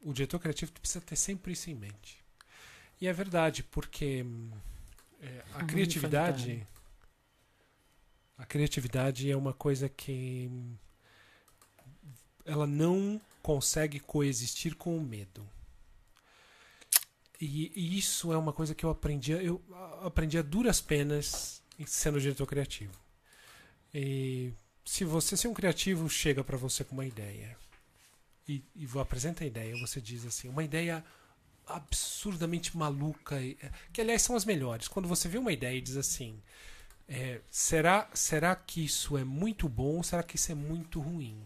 O 0.00 0.12
diretor 0.12 0.40
criativo 0.40 0.72
precisa 0.72 1.00
ter 1.00 1.14
sempre 1.14 1.52
isso 1.52 1.70
em 1.70 1.76
mente. 1.76 2.18
E 3.00 3.06
é 3.06 3.12
verdade, 3.12 3.62
porque 3.62 4.24
hum, 4.24 4.50
é, 5.22 5.44
a 5.54 5.64
criatividade. 5.64 6.50
infantário. 6.50 6.66
A 8.38 8.44
criatividade 8.44 9.30
é 9.30 9.36
uma 9.36 9.54
coisa 9.54 9.88
que. 9.88 10.50
Ela 12.44 12.66
não 12.66 13.20
consegue 13.42 14.00
coexistir 14.00 14.74
com 14.74 14.96
o 14.96 15.00
medo. 15.00 15.46
E, 17.40 17.72
e 17.74 17.98
isso 17.98 18.32
é 18.32 18.36
uma 18.36 18.52
coisa 18.52 18.74
que 18.74 18.84
eu 18.84 18.90
aprendi. 18.90 19.32
Eu 19.32 19.62
aprendi 20.02 20.36
a 20.38 20.42
duras 20.42 20.80
penas 20.80 21.62
sendo 21.86 22.20
diretor 22.20 22.46
criativo. 22.46 22.92
E 23.94 24.52
se 24.84 25.04
você, 25.04 25.36
se 25.36 25.48
um 25.48 25.54
criativo 25.54 26.08
chega 26.08 26.44
para 26.44 26.56
você 26.56 26.84
com 26.84 26.94
uma 26.94 27.06
ideia 27.06 27.56
e, 28.46 28.62
e 28.76 28.86
apresenta 28.98 29.44
a 29.44 29.46
ideia, 29.46 29.74
você 29.78 30.00
diz 30.00 30.26
assim, 30.26 30.48
uma 30.48 30.62
ideia 30.62 31.04
absurdamente 31.66 32.76
maluca, 32.76 33.40
e- 33.40 33.56
que 33.92 34.00
aliás 34.00 34.22
são 34.22 34.36
as 34.36 34.44
melhores. 34.44 34.88
Quando 34.88 35.08
você 35.08 35.28
vê 35.28 35.38
uma 35.38 35.52
ideia 35.52 35.76
e 35.76 35.80
diz 35.80 35.96
assim, 35.96 36.40
é, 37.08 37.40
será, 37.50 38.08
será 38.14 38.54
que 38.54 38.84
isso 38.84 39.16
é 39.16 39.24
muito 39.24 39.68
bom 39.68 39.96
ou 39.96 40.02
será 40.02 40.22
que 40.22 40.36
isso 40.36 40.52
é 40.52 40.54
muito 40.54 41.00
ruim? 41.00 41.40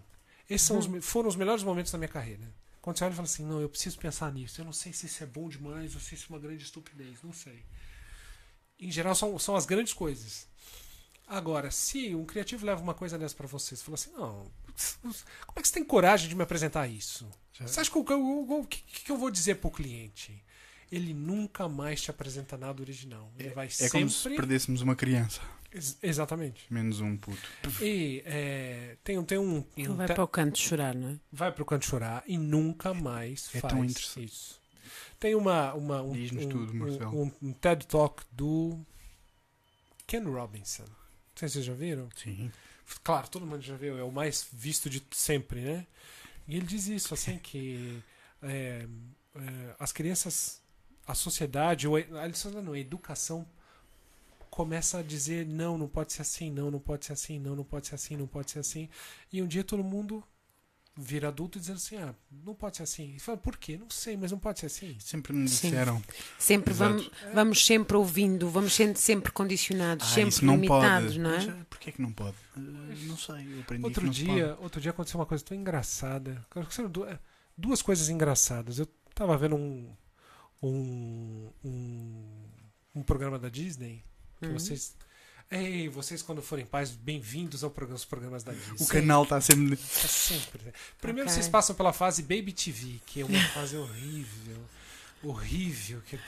Esses 0.48 0.66
são 0.66 0.78
os 0.78 0.86
me- 0.86 1.00
foram 1.00 1.28
os 1.28 1.36
melhores 1.36 1.62
momentos 1.62 1.90
da 1.92 1.98
minha 1.98 2.08
carreira. 2.08 2.52
Quando 2.82 2.98
você 2.98 3.04
olha 3.04 3.12
e 3.12 3.16
fala 3.16 3.26
assim, 3.26 3.44
não, 3.46 3.60
eu 3.60 3.68
preciso 3.68 3.98
pensar 3.98 4.30
nisso. 4.32 4.60
Eu 4.60 4.64
não 4.64 4.72
sei 4.72 4.92
se 4.92 5.06
isso 5.06 5.22
é 5.22 5.26
bom 5.26 5.48
demais 5.48 5.94
ou 5.94 6.00
se 6.00 6.14
isso 6.14 6.26
é 6.28 6.34
uma 6.34 6.38
grande 6.38 6.64
estupidez. 6.64 7.22
Não 7.22 7.32
sei. 7.32 7.64
Em 8.78 8.90
geral, 8.90 9.14
são, 9.14 9.38
são 9.38 9.56
as 9.56 9.64
grandes 9.64 9.92
coisas. 9.94 10.46
Agora, 11.26 11.70
se 11.70 12.14
um 12.14 12.26
criativo 12.26 12.66
leva 12.66 12.82
uma 12.82 12.92
coisa 12.92 13.16
dessa 13.18 13.34
pra 13.34 13.46
você, 13.46 13.74
você 13.74 13.82
fala 13.82 13.94
assim, 13.94 14.10
não, 14.12 14.50
como 15.46 15.58
é 15.58 15.62
que 15.62 15.68
você 15.68 15.74
tem 15.74 15.84
coragem 15.84 16.28
de 16.28 16.34
me 16.34 16.42
apresentar 16.42 16.86
isso? 16.86 17.26
Já- 17.54 17.66
Você 17.66 17.80
acha 17.80 17.90
que 17.90 17.96
o 17.98 18.04
que, 18.66 19.04
que 19.04 19.10
eu 19.10 19.16
vou 19.16 19.30
dizer 19.30 19.54
pro 19.56 19.70
cliente? 19.70 20.42
Ele 20.92 21.14
nunca 21.14 21.66
mais 21.66 22.02
te 22.02 22.10
apresenta 22.10 22.58
nada 22.58 22.82
original. 22.82 23.32
Ele 23.38 23.48
vai 23.50 23.66
É 23.80 23.88
como 23.88 24.10
se 24.10 24.28
perdêssemos 24.36 24.82
uma 24.82 24.94
criança. 24.94 25.40
Ex- 25.74 25.98
Exatamente. 26.02 26.66
Menos 26.70 27.00
um 27.00 27.16
puto. 27.16 27.42
E 27.82 28.22
é, 28.24 28.96
tem, 29.02 29.18
um- 29.18 29.24
tem 29.24 29.38
um. 29.38 29.64
Ele 29.76 29.88
um 29.88 29.96
vai 29.96 30.06
para 30.06 30.22
o 30.22 30.28
canto 30.28 30.58
chorar, 30.58 30.94
não 30.94 31.10
é? 31.10 31.16
vai 31.32 31.50
pro 31.52 31.64
canto 31.64 31.84
chorar 31.84 32.22
e 32.26 32.38
nunca 32.38 32.94
mais 32.94 33.50
É 33.54 33.60
faz 33.60 33.74
tão 33.74 33.84
interessante. 33.84 34.24
isso. 34.24 34.60
Tem 35.18 35.34
uma, 35.34 35.74
uma 35.74 36.02
um, 36.02 36.12
Diz-nos 36.12 36.44
um, 36.44 36.48
tudo, 36.48 36.72
um- 36.72 36.76
Marcelo. 36.76 37.22
um- 37.24 37.32
um 37.42 37.52
TED 37.52 37.86
Talk 37.86 38.22
do 38.30 38.78
Ken 40.06 40.22
Robinson. 40.22 40.84
Não 40.84 40.90
sei 41.36 41.48
se 41.48 41.54
vocês 41.54 41.64
já 41.66 41.74
viram. 41.74 42.08
Sim. 42.16 42.50
Claro, 43.02 43.28
todo 43.28 43.46
mundo 43.46 43.62
já 43.62 43.74
viu, 43.76 43.98
é 43.98 44.02
o 44.02 44.12
mais 44.12 44.46
visto 44.52 44.88
de 44.90 45.02
sempre, 45.10 45.60
né? 45.62 45.86
E 46.46 46.56
ele 46.56 46.66
diz 46.66 46.86
isso, 46.86 47.14
assim, 47.14 47.38
que 47.38 48.02
é, 48.42 48.86
é, 49.36 49.74
as 49.78 49.90
crianças, 49.90 50.60
a 51.06 51.14
sociedade, 51.14 51.88
ou 51.88 51.96
a, 51.96 52.00
a 52.00 52.32
sociedade 52.34 52.64
não, 52.66 52.74
a 52.74 52.78
educação 52.78 53.46
começa 54.54 54.98
a 54.98 55.02
dizer 55.02 55.44
não, 55.44 55.76
não 55.76 55.88
pode 55.88 56.12
ser 56.12 56.22
assim, 56.22 56.48
não, 56.48 56.70
não 56.70 56.78
pode 56.78 57.04
ser 57.04 57.12
assim, 57.12 57.40
não, 57.40 57.56
não 57.56 57.64
pode 57.64 57.88
ser 57.88 57.96
assim, 57.96 58.16
não 58.16 58.28
pode 58.28 58.52
ser 58.52 58.60
assim. 58.60 58.88
E 59.32 59.42
um 59.42 59.48
dia 59.48 59.64
todo 59.64 59.82
mundo 59.82 60.22
vira 60.96 61.26
adulto 61.26 61.58
dizendo 61.58 61.78
assim, 61.78 61.96
ah, 61.96 62.14
não 62.30 62.54
pode 62.54 62.76
ser 62.76 62.84
assim. 62.84 63.16
E 63.16 63.18
fala, 63.18 63.36
por 63.36 63.56
quê? 63.56 63.76
Não 63.76 63.90
sei, 63.90 64.16
mas 64.16 64.30
não 64.30 64.38
pode 64.38 64.60
ser 64.60 64.66
assim. 64.66 64.96
Sempre 65.00 65.32
me 65.32 65.48
Sim. 65.48 65.70
disseram. 65.70 66.00
Sempre 66.38 66.72
Exato. 66.72 66.92
vamos, 66.92 67.10
vamos 67.34 67.66
sempre 67.66 67.96
ouvindo, 67.96 68.48
vamos 68.48 68.72
sendo 68.74 68.96
sempre 68.96 69.32
condicionados, 69.32 70.06
Ah, 70.12 70.14
sempre 70.14 70.46
não 70.46 70.54
limitados, 70.54 71.06
pode. 71.14 71.18
não 71.18 71.30
é? 71.30 71.48
Ah, 71.50 71.66
porquê 71.68 71.90
que 71.90 72.00
não 72.00 72.12
pode? 72.12 72.36
Ah, 72.56 72.60
não 72.60 73.16
sei, 73.16 73.56
eu 73.56 73.60
aprendi 73.60 73.84
Outro 73.84 74.02
que 74.02 74.06
não 74.06 74.14
se 74.14 74.22
dia, 74.24 74.56
outro 74.60 74.80
dia 74.80 74.92
aconteceu 74.92 75.18
uma 75.18 75.26
coisa 75.26 75.42
tão 75.44 75.56
engraçada. 75.56 76.46
É, 77.08 77.18
duas 77.58 77.82
coisas 77.82 78.08
engraçadas. 78.08 78.78
Eu, 78.78 78.86
tava 79.16 79.36
vendo 79.36 79.56
um, 79.56 79.90
um, 80.62 81.50
um, 81.64 82.44
um 82.94 83.02
programa 83.02 83.36
da 83.36 83.48
Disney 83.48 84.04
Uhum. 84.42 84.52
vocês. 84.54 84.94
Ei, 85.50 85.88
vocês 85.88 86.22
quando 86.22 86.40
forem 86.42 86.64
pais, 86.64 86.90
bem-vindos 86.90 87.62
ao 87.62 87.70
programa, 87.70 87.96
aos 87.96 88.04
programas 88.04 88.42
da 88.42 88.52
Disney. 88.52 88.76
O 88.80 88.86
canal 88.86 89.22
está 89.24 89.40
sempre. 89.40 89.76
Tá 89.76 90.08
sempre. 90.08 90.60
Primeiro 91.00 91.28
Ok. 91.28 91.34
vocês 91.34 91.48
passam 91.48 91.76
pela 91.76 91.92
fase 91.92 92.22
Baby 92.22 92.52
TV, 92.52 93.00
que 93.06 93.20
é 93.20 93.24
uma 93.24 93.40
fase 93.48 93.76
horrível. 93.76 94.56
Horrível. 95.22 96.00
Que 96.08 96.18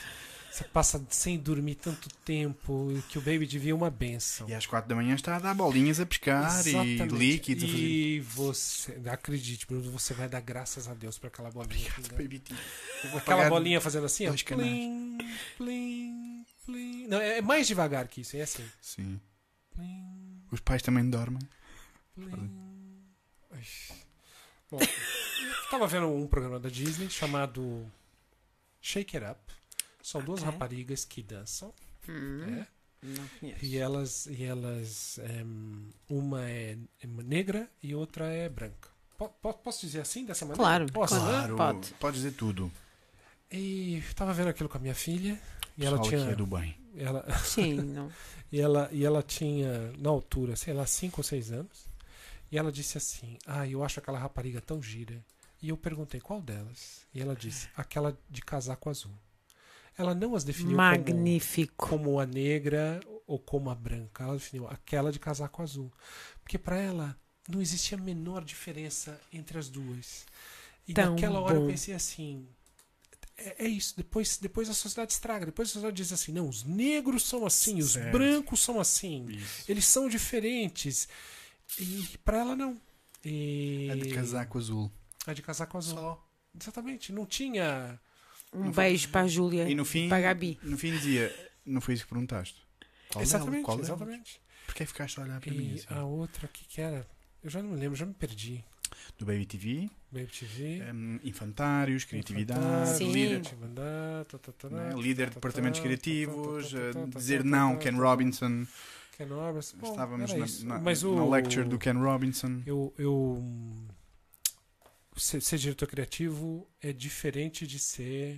você 0.51 0.63
passa 0.65 1.03
sem 1.09 1.37
dormir 1.37 1.75
tanto 1.75 2.09
tempo, 2.25 2.91
e 2.95 3.01
que 3.03 3.17
o 3.17 3.21
Baby 3.21 3.47
TV 3.47 3.69
é 3.71 3.75
uma 3.75 3.89
benção. 3.91 4.47
E 4.49 4.53
às 4.53 4.65
4 4.65 4.87
da 4.87 4.95
manhã 4.95 5.13
está 5.13 5.35
a 5.35 5.39
dar 5.39 5.53
bolinhas 5.53 5.99
a 5.99 6.05
pescar 6.05 6.65
e 6.65 6.69
Exatamente. 6.69 7.13
líquidos 7.15 7.63
a 7.63 7.67
fazer. 7.67 7.79
E 7.83 8.19
você, 8.21 9.01
acredite, 9.07 9.67
Bruno, 9.67 9.91
você 9.91 10.13
vai 10.13 10.29
dar 10.29 10.41
graças 10.41 10.87
a 10.87 10.93
Deus 10.93 11.17
para 11.19 11.27
aquela 11.27 11.51
bolinha. 11.51 11.91
Obrigado, 11.97 12.11
Baby. 12.17 12.41
Eu 13.03 13.09
vou 13.11 13.19
Aquela 13.19 13.49
bolinha 13.49 13.81
fazendo 13.81 14.05
assim, 14.05 14.27
ó. 14.27 14.33
Plim, 14.33 15.17
plim, 15.57 16.36
plim. 16.67 17.07
Não, 17.07 17.19
é 17.19 17.41
mais 17.41 17.65
devagar 17.67 18.07
que 18.07 18.21
isso, 18.21 18.37
é 18.37 18.41
assim. 18.41 18.69
Sim. 18.81 19.19
Plim, 19.73 20.43
Os 20.51 20.59
pais 20.59 20.81
também 20.83 21.09
dormem. 21.09 21.41
plim. 22.13 22.67
Bom, 24.69 24.79
eu 24.81 25.69
tava 25.71 25.87
vendo 25.87 26.07
um 26.07 26.27
programa 26.27 26.59
da 26.59 26.69
Disney 26.69 27.09
chamado 27.09 27.89
Shake 28.81 29.17
It 29.17 29.25
Up. 29.31 29.39
São 30.03 30.21
duas 30.21 30.41
Ok. 30.41 30.51
raparigas 30.51 31.05
que 31.05 31.23
dançam. 31.23 31.73
Hum? 32.07 32.63
Não 33.01 33.27
conheço. 33.39 33.65
E 33.65 33.77
elas, 33.77 34.25
e 34.27 34.43
elas 34.43 35.19
em, 35.19 35.89
uma 36.09 36.49
é 36.49 36.77
é 37.01 37.07
negra 37.07 37.69
e 37.81 37.95
outra 37.95 38.25
é 38.25 38.49
branca. 38.49 38.89
Po- 39.17 39.29
Posso 39.53 39.85
dizer 39.85 40.01
assim, 40.01 40.25
dessa 40.25 40.45
maneira? 40.45 40.61
Claro, 40.63 40.91
Posso, 40.91 41.15
né? 41.15 41.21
claro. 41.47 41.55
pode. 41.55 41.93
Pode 41.95 42.15
dizer 42.17 42.31
tudo. 42.33 42.71
E 43.51 44.03
tava 44.15 44.33
vendo 44.33 44.49
aquilo 44.49 44.67
com 44.69 44.77
a 44.77 44.81
minha 44.81 44.95
filha. 44.95 45.39
E 45.77 45.85
ela 45.85 45.97
Pessoal 45.97 46.09
tinha. 46.09 46.21
aqui 46.23 46.31
é 46.31 46.35
do 46.35 46.45
bem. 46.47 46.77
Ela, 46.95 47.25
Sim, 47.43 47.73
não. 47.75 48.11
e, 48.51 48.59
ela, 48.59 48.89
e 48.91 49.05
ela 49.05 49.21
tinha, 49.21 49.91
na 49.99 50.09
altura, 50.09 50.55
sei 50.55 50.73
lá, 50.73 50.85
5 50.85 51.19
ou 51.19 51.23
6 51.23 51.51
anos. 51.51 51.87
E 52.51 52.57
ela 52.57 52.71
disse 52.71 52.97
assim: 52.97 53.37
Ah, 53.45 53.67
eu 53.67 53.83
acho 53.83 53.99
aquela 53.99 54.17
rapariga 54.17 54.61
tão 54.61 54.81
gira. 54.81 55.23
E 55.61 55.69
eu 55.69 55.77
perguntei 55.77 56.19
qual 56.19 56.41
delas. 56.41 57.01
E 57.13 57.21
ela 57.21 57.35
disse: 57.35 57.67
Aquela 57.75 58.17
de 58.29 58.41
casaco 58.41 58.89
azul. 58.89 59.11
Ela 59.97 60.13
não 60.15 60.35
as 60.35 60.43
definiu 60.43 60.77
como, 60.77 60.77
Magnífico. 60.77 61.73
como 61.89 62.19
a 62.19 62.25
negra 62.25 62.99
ou 63.25 63.37
como 63.39 63.69
a 63.69 63.75
branca. 63.75 64.23
Ela 64.23 64.33
definiu 64.33 64.67
aquela 64.67 65.11
de 65.11 65.19
casaco 65.19 65.61
azul. 65.61 65.91
Porque 66.41 66.57
para 66.57 66.77
ela 66.77 67.17
não 67.49 67.59
existia 67.61 67.97
a 67.97 68.01
menor 68.01 68.43
diferença 68.45 69.19
entre 69.33 69.57
as 69.57 69.69
duas. 69.69 70.25
E 70.87 70.93
Tão 70.93 71.11
naquela 71.11 71.39
hora 71.41 71.55
eu 71.55 71.61
bom. 71.61 71.67
pensei 71.67 71.93
assim. 71.93 72.47
É, 73.37 73.65
é 73.65 73.67
isso, 73.67 73.93
depois, 73.95 74.37
depois 74.37 74.69
a 74.69 74.73
sociedade 74.73 75.11
estraga. 75.13 75.45
Depois 75.45 75.69
a 75.69 75.73
sociedade 75.73 75.95
diz 75.95 76.11
assim: 76.11 76.31
não, 76.31 76.49
os 76.49 76.63
negros 76.63 77.23
são 77.23 77.45
assim, 77.45 77.79
os 77.79 77.91
Certo. 77.93 78.11
brancos 78.11 78.59
são 78.61 78.79
assim, 78.79 79.25
Isso. 79.29 79.63
eles 79.71 79.85
são 79.85 80.09
diferentes. 80.09 81.07
E 81.79 82.17
para 82.23 82.39
ela 82.39 82.55
não. 82.55 82.79
E... 83.23 83.87
É 83.91 83.95
de 83.95 84.09
casaco 84.13 84.57
azul. 84.57 84.91
A 85.25 85.33
de 85.33 85.41
casaco 85.41 85.77
azul. 85.77 85.97
Só. 85.97 86.27
Exatamente, 86.59 87.11
não 87.13 87.25
tinha. 87.25 87.99
Um 88.53 88.71
beijo 88.71 89.09
para 89.09 89.21
a 89.21 89.27
Júlia 89.27 89.69
E 89.69 89.75
no 89.75 89.83
fim, 89.83 90.07
para 90.07 90.17
a 90.17 90.21
Gabi. 90.21 90.57
no 90.63 90.77
fim 90.77 90.91
dizia, 90.91 91.35
não 91.65 91.81
foi 91.81 91.93
isso 91.95 92.03
que 92.03 92.09
perguntaste. 92.09 92.65
Qual 93.09 93.21
exatamente? 93.21 93.63
Qual 93.65 93.79
exatamente. 93.79 94.41
Porquê 94.65 94.85
ficaste 94.85 95.19
a 95.19 95.23
olhar 95.23 95.39
para 95.41 95.51
mim 95.51 95.73
E 95.73 95.75
assim? 95.75 95.85
a 95.89 96.03
outra, 96.05 96.45
o 96.45 96.49
que, 96.49 96.65
que 96.65 96.81
era? 96.81 97.05
Eu 97.43 97.49
já 97.49 97.61
não 97.61 97.71
me 97.71 97.75
lembro, 97.77 97.95
já 97.97 98.05
me 98.05 98.13
perdi. 98.13 98.63
Do 99.17 99.25
Baby 99.25 99.45
TV, 99.45 99.89
Baby 100.11 100.27
TV. 100.27 100.81
um, 100.93 101.19
infantários, 101.23 102.05
criatividade, 102.05 103.03
líder, 103.03 103.41
líder 104.95 105.29
de 105.29 105.35
departamentos 105.35 105.79
criativos, 105.81 106.73
dizer 107.15 107.43
não, 107.43 107.77
Ken 107.77 107.91
Robinson. 107.91 108.65
Ken 109.17 109.25
Robinson. 109.25 109.77
Bom, 109.77 109.89
Estávamos 109.91 110.63
na, 110.63 110.75
na- 110.75 110.79
Mas 110.81 111.03
na 111.03 111.09
o, 111.09 111.29
lecture 111.29 111.67
do 111.67 111.77
Ken 111.77 111.93
Robinson. 111.93 112.61
Eu, 112.65 112.93
eu 112.97 113.13
hum, 113.41 113.87
ser, 115.17 115.41
ser 115.41 115.57
diretor 115.57 115.87
criativo 115.87 116.67
é 116.81 116.93
diferente 116.93 117.65
de 117.67 117.79
ser 117.79 118.37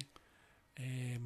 é, 0.75 1.19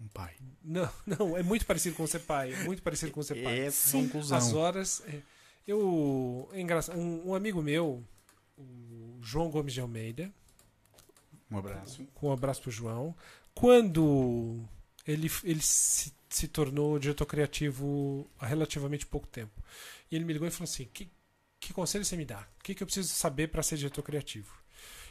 Um 0.00 0.08
pai. 0.12 0.34
não, 0.62 0.88
não, 1.06 1.36
é 1.36 1.42
muito 1.42 1.64
parecido 1.64 1.96
com 1.96 2.06
ser 2.06 2.18
pai, 2.20 2.52
é 2.52 2.64
muito 2.64 2.82
parecido 2.82 3.12
com 3.12 3.22
ser 3.22 3.42
pai. 3.42 3.60
Essa 3.60 3.96
conclusão. 3.96 4.36
As 4.36 4.52
horas. 4.52 5.02
é, 5.06 5.20
eu. 5.66 6.48
É 6.52 6.60
engraçado. 6.60 6.98
Um, 6.98 7.28
um 7.30 7.34
amigo 7.34 7.62
meu, 7.62 8.04
o 8.56 9.18
João 9.22 9.50
Gomes 9.50 9.72
de 9.74 9.80
Almeida, 9.80 10.32
Um 11.50 11.58
abraço. 11.58 12.06
com 12.14 12.28
um 12.28 12.32
abraço 12.32 12.62
pro 12.62 12.70
João, 12.70 13.14
quando 13.54 14.62
ele, 15.06 15.30
ele 15.44 15.60
se, 15.62 16.12
se 16.28 16.48
tornou 16.48 16.98
diretor 16.98 17.26
criativo 17.26 18.28
há 18.38 18.46
relativamente 18.46 19.06
pouco 19.06 19.26
tempo. 19.26 19.62
E 20.10 20.16
ele 20.16 20.24
me 20.24 20.32
ligou 20.32 20.46
e 20.48 20.50
falou 20.50 20.64
assim: 20.64 20.84
que, 20.92 21.10
que 21.60 21.72
conselho 21.72 22.04
você 22.04 22.16
me 22.16 22.24
dá? 22.24 22.46
O 22.60 22.62
que, 22.62 22.74
que 22.74 22.82
eu 22.82 22.86
preciso 22.86 23.08
saber 23.08 23.48
para 23.48 23.62
ser 23.62 23.76
diretor 23.76 24.02
criativo? 24.02 24.52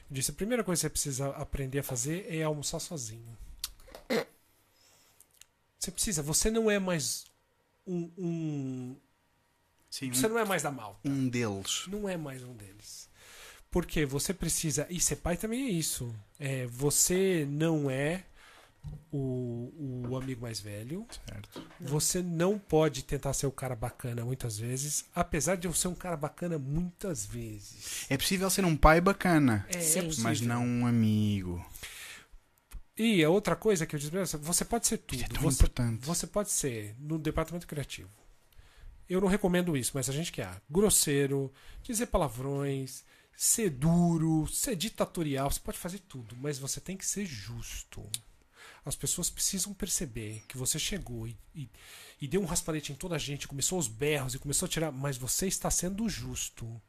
Eu 0.10 0.13
disse: 0.15 0.31
a 0.31 0.34
primeira 0.36 0.63
coisa 0.63 0.79
que 0.79 0.81
você 0.81 0.89
precisa 0.89 1.29
aprender 1.31 1.79
a 1.79 1.84
fazer 1.84 2.25
é 2.29 2.43
almoçar 2.43 2.79
sozinho. 2.79 3.38
Você 5.79 5.91
precisa, 5.91 6.21
você 6.23 6.49
não 6.49 6.69
é 6.71 6.79
mais 6.79 7.25
um, 7.86 8.12
um 8.17 8.95
Sim, 9.89 10.12
você 10.12 10.27
não 10.27 10.39
é 10.39 10.43
mais 10.45 10.63
da 10.63 10.71
malta. 10.71 10.99
um 11.08 11.29
deles. 11.29 11.86
Não 11.88 12.10
é 12.10 12.17
mais 12.17 12.43
um 12.43 12.53
deles. 12.55 13.08
Porque 13.76 14.06
você 14.06 14.34
precisa. 14.34 14.88
E 14.90 15.02
ser 15.02 15.18
pai 15.18 15.36
também 15.36 15.68
é 15.68 15.70
isso. 15.70 16.16
É, 16.40 16.66
você 16.68 17.46
não 17.46 17.92
é 17.92 18.24
o, 19.12 20.08
o 20.10 20.16
amigo 20.16 20.44
mais 20.44 20.62
velho. 20.62 21.06
Certo. 21.28 21.62
Você 21.82 22.22
não 22.22 22.58
pode 22.58 23.04
tentar 23.04 23.34
ser 23.34 23.48
o 23.48 23.52
cara 23.52 23.76
bacana 23.76 24.24
muitas 24.24 24.58
vezes. 24.58 25.04
Apesar 25.14 25.58
de 25.58 25.68
eu 25.68 25.74
ser 25.74 25.90
um 25.90 25.94
cara 25.94 26.16
bacana 26.16 26.58
muitas 26.58 27.26
vezes. 27.26 28.06
É 28.10 28.16
possível 28.16 28.50
ser 28.50 28.64
um 28.64 28.78
pai 28.78 29.02
bacana, 29.02 29.68
É, 29.68 29.78
é 29.78 30.10
mas 30.20 30.40
não 30.40 30.66
um 30.66 30.88
amigo. 30.88 31.62
E 32.98 33.26
a 33.26 33.30
outra 33.30 33.58
coisa 33.58 33.86
que 33.86 33.94
eu 33.94 34.00
disse 34.00 34.10
pra 34.10 34.26
você, 34.26 34.38
você 34.38 34.64
pode 34.64 34.88
ser 34.88 35.00
tudo. 35.00 35.18
Isso 35.18 35.26
é 35.26 35.28
tão 35.28 35.42
você, 35.42 35.56
importante. 35.58 36.06
você 36.06 36.26
pode 36.26 36.50
ser 36.50 36.96
no 36.98 37.20
departamento 37.20 37.68
criativo. 37.68 38.10
Eu 39.10 39.20
não 39.20 39.28
recomendo 39.28 39.76
isso, 39.76 39.92
mas 39.94 40.10
a 40.10 40.14
gente 40.14 40.32
quer 40.32 40.62
grosseiro, 40.70 41.52
dizer 41.84 42.06
palavrões, 42.06 43.04
ser 43.36 43.69
duro, 43.69 44.48
ser 44.48 44.76
ditatorial, 44.76 45.52
você 45.52 45.60
pode 45.60 45.78
fazer 45.78 46.00
tudo, 46.00 46.36
mas 46.38 46.58
você 46.58 46.80
tem 46.80 46.95
que 46.95 47.06
ser 47.06 47.26
justo. 47.26 48.08
As 48.86 48.95
pessoas 48.95 49.30
precisam 49.30 49.74
perceber 49.74 50.43
que 50.48 50.58
você 50.58 50.78
chegou 50.78 51.28
e, 51.28 51.36
e, 51.56 51.69
e 52.21 52.28
deu 52.28 52.41
um 52.41 52.45
raspanete 52.45 52.91
em 52.91 52.95
toda 52.95 53.15
a 53.15 53.19
gente, 53.19 53.48
começou 53.48 53.80
os 53.80 53.88
berros 53.88 54.36
e 54.36 54.39
começou 54.39 54.67
a 54.67 54.69
tirar, 54.69 54.91
mas 54.91 55.17
você 55.17 55.48
está 55.48 55.71
sendo 55.71 56.08
justo. 56.08 56.82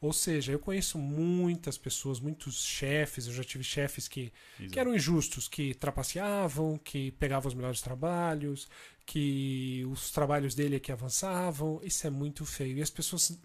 Ou 0.00 0.12
seja, 0.12 0.52
eu 0.52 0.58
conheço 0.58 0.98
muitas 0.98 1.78
pessoas, 1.78 2.20
muitos 2.20 2.64
chefes, 2.64 3.26
eu 3.26 3.32
já 3.32 3.42
tive 3.42 3.64
chefes 3.64 4.06
que 4.06 4.32
que 4.70 4.78
eram 4.78 4.94
injustos, 4.94 5.48
que 5.48 5.74
trapaceavam, 5.74 6.78
que 6.78 7.10
pegavam 7.12 7.48
os 7.48 7.54
melhores 7.54 7.80
trabalhos, 7.80 8.68
que 9.04 9.84
os 9.90 10.10
trabalhos 10.10 10.54
dele 10.54 10.76
é 10.76 10.80
que 10.80 10.92
avançavam. 10.92 11.80
Isso 11.82 12.06
é 12.06 12.10
muito 12.10 12.44
feio. 12.44 12.78
E 12.78 12.82
as 12.82 12.90
pessoas 12.90 13.38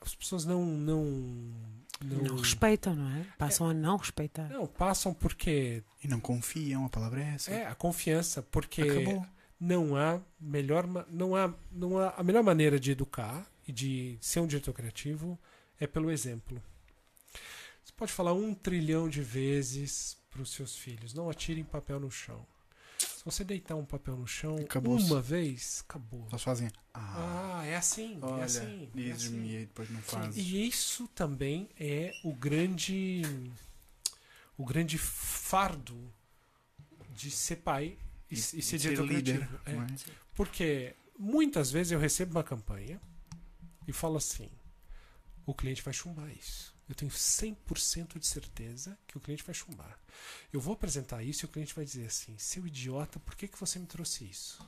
as 0.00 0.14
pessoas 0.14 0.44
não 0.44 0.64
não 0.64 1.04
não, 2.02 2.16
Não 2.22 2.36
respeitam, 2.36 2.94
não 2.94 3.10
é? 3.14 3.26
Passam 3.36 3.68
a 3.68 3.74
não 3.74 3.96
respeitar. 3.98 4.48
não, 4.48 4.66
passam 4.66 5.12
porque 5.12 5.82
E 6.02 6.08
não 6.08 6.18
confiam, 6.18 6.86
a 6.86 6.88
palavra 6.88 7.22
é 7.22 7.34
essa. 7.34 7.50
é 7.50 7.66
a 7.66 7.74
confiança, 7.74 8.42
porque 8.42 8.80
Acabou. 8.82 9.26
não 9.60 9.96
há 9.96 10.18
melhor 10.40 10.86
não 11.10 11.36
há 11.36 11.52
não 11.70 11.98
há 11.98 12.14
a 12.16 12.22
melhor 12.22 12.42
maneira 12.42 12.80
de 12.80 12.90
educar 12.92 13.46
e 13.68 13.72
de 13.72 14.16
ser 14.20 14.40
um 14.40 14.46
diretor 14.46 14.72
criativo 14.72 15.38
é 15.78 15.86
pelo 15.86 16.10
exemplo. 16.10 16.62
Você 17.84 17.92
pode 17.96 18.12
falar 18.12 18.32
um 18.32 18.54
trilhão 18.54 19.08
de 19.08 19.20
vezes 19.22 20.16
para 20.30 20.40
os 20.42 20.52
seus 20.52 20.76
filhos: 20.76 21.12
não 21.12 21.28
atirem 21.28 21.64
papel 21.64 22.00
no 22.00 22.10
chão. 22.10 22.46
Se 23.20 23.24
você 23.26 23.44
deitar 23.44 23.74
um 23.76 23.84
papel 23.84 24.16
no 24.16 24.26
chão 24.26 24.56
Acabou-se. 24.56 25.04
uma 25.04 25.20
vez, 25.20 25.84
acabou. 25.86 26.26
Eles 26.30 26.42
fazem. 26.42 26.70
Ah, 26.94 27.58
Ah, 27.60 27.66
é 27.66 27.76
assim, 27.76 28.18
é 28.18 28.24
olha, 28.24 28.44
assim. 28.44 28.88
é 28.96 29.10
assim. 29.10 29.44
e 29.44 29.58
depois 29.58 29.90
não 29.90 30.00
fazes. 30.00 30.36
E 30.38 30.66
isso 30.66 31.06
também 31.08 31.68
é 31.78 32.14
o 32.24 32.32
grande 32.32 33.20
o 34.56 34.64
grande 34.64 34.96
fardo 34.96 36.10
de 37.14 37.30
ser 37.30 37.56
pai 37.56 37.98
e, 38.30 38.34
e 38.36 38.36
ser 38.38 38.62
ser 38.62 38.78
diretor 38.78 39.06
líder. 39.06 39.46
criativo. 39.46 39.60
É. 39.66 39.72
é? 39.72 40.14
Porque 40.34 40.96
muitas 41.18 41.70
vezes 41.70 41.92
eu 41.92 41.98
recebo 41.98 42.30
uma 42.30 42.42
campanha 42.42 42.98
e 43.86 43.92
falo 43.92 44.16
assim: 44.16 44.48
o 45.44 45.52
cliente 45.52 45.82
vai 45.82 45.92
chumbar 45.92 46.30
isso. 46.30 46.74
Eu 46.90 46.94
tenho 46.96 47.12
100% 47.12 48.18
de 48.18 48.26
certeza 48.26 48.98
que 49.06 49.16
o 49.16 49.20
cliente 49.20 49.44
vai 49.44 49.54
chumbar. 49.54 49.96
Eu 50.52 50.60
vou 50.60 50.74
apresentar 50.74 51.22
isso 51.22 51.44
e 51.44 51.46
o 51.46 51.48
cliente 51.48 51.72
vai 51.72 51.84
dizer 51.84 52.04
assim: 52.04 52.36
seu 52.36 52.66
idiota, 52.66 53.20
por 53.20 53.36
que, 53.36 53.46
que 53.46 53.60
você 53.60 53.78
me 53.78 53.86
trouxe 53.86 54.24
isso? 54.24 54.60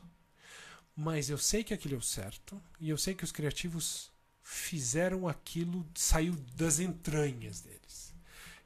Mas 0.94 1.28
eu 1.28 1.36
sei 1.36 1.64
que 1.64 1.74
aquilo 1.74 1.96
é 1.96 1.98
o 1.98 2.02
certo 2.02 2.62
e 2.78 2.88
eu 2.88 2.96
sei 2.96 3.16
que 3.16 3.24
os 3.24 3.32
criativos 3.32 4.12
fizeram 4.40 5.26
aquilo, 5.26 5.84
saiu 5.96 6.36
das 6.54 6.78
entranhas 6.78 7.60
deles. 7.60 8.14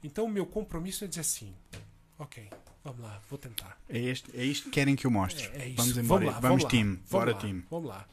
Então 0.04 0.26
o 0.26 0.30
meu 0.30 0.44
compromisso 0.44 1.04
é 1.04 1.08
dizer 1.08 1.22
assim: 1.22 1.54
ok, 2.18 2.50
vamos 2.84 3.00
lá, 3.00 3.22
vou 3.30 3.38
tentar. 3.38 3.80
É, 3.88 3.98
este, 3.98 4.36
é 4.36 4.44
isto 4.44 4.64
que 4.64 4.70
querem 4.72 4.94
que 4.94 5.06
eu 5.06 5.10
mostre. 5.10 5.46
É, 5.54 5.70
é. 5.70 5.72
Vamos 5.72 5.96
embora. 5.96 6.26
Vamos 6.26 6.34
lá, 6.34 6.40
vamos, 6.40 6.42
vamos 6.42 6.62
lá, 6.64 6.68
time. 6.68 6.90
Vamos 6.90 7.10
Bora 7.10 7.32
lá, 7.32 7.38
time. 7.38 7.64
Vamos 7.70 7.88
lá. 7.88 8.08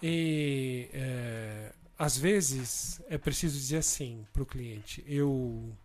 E 0.00 0.88
é, 0.92 1.72
às 1.98 2.16
vezes 2.16 3.00
é 3.08 3.18
preciso 3.18 3.58
dizer 3.58 3.78
assim 3.78 4.26
para 4.32 4.42
o 4.42 4.46
cliente: 4.46 5.04
eu, 5.06 5.76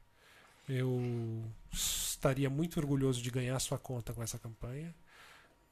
eu 0.67 1.43
estaria 1.71 2.49
muito 2.49 2.79
orgulhoso 2.79 3.21
de 3.21 3.31
ganhar 3.31 3.59
sua 3.59 3.77
conta 3.77 4.13
com 4.13 4.21
essa 4.21 4.39
campanha, 4.39 4.93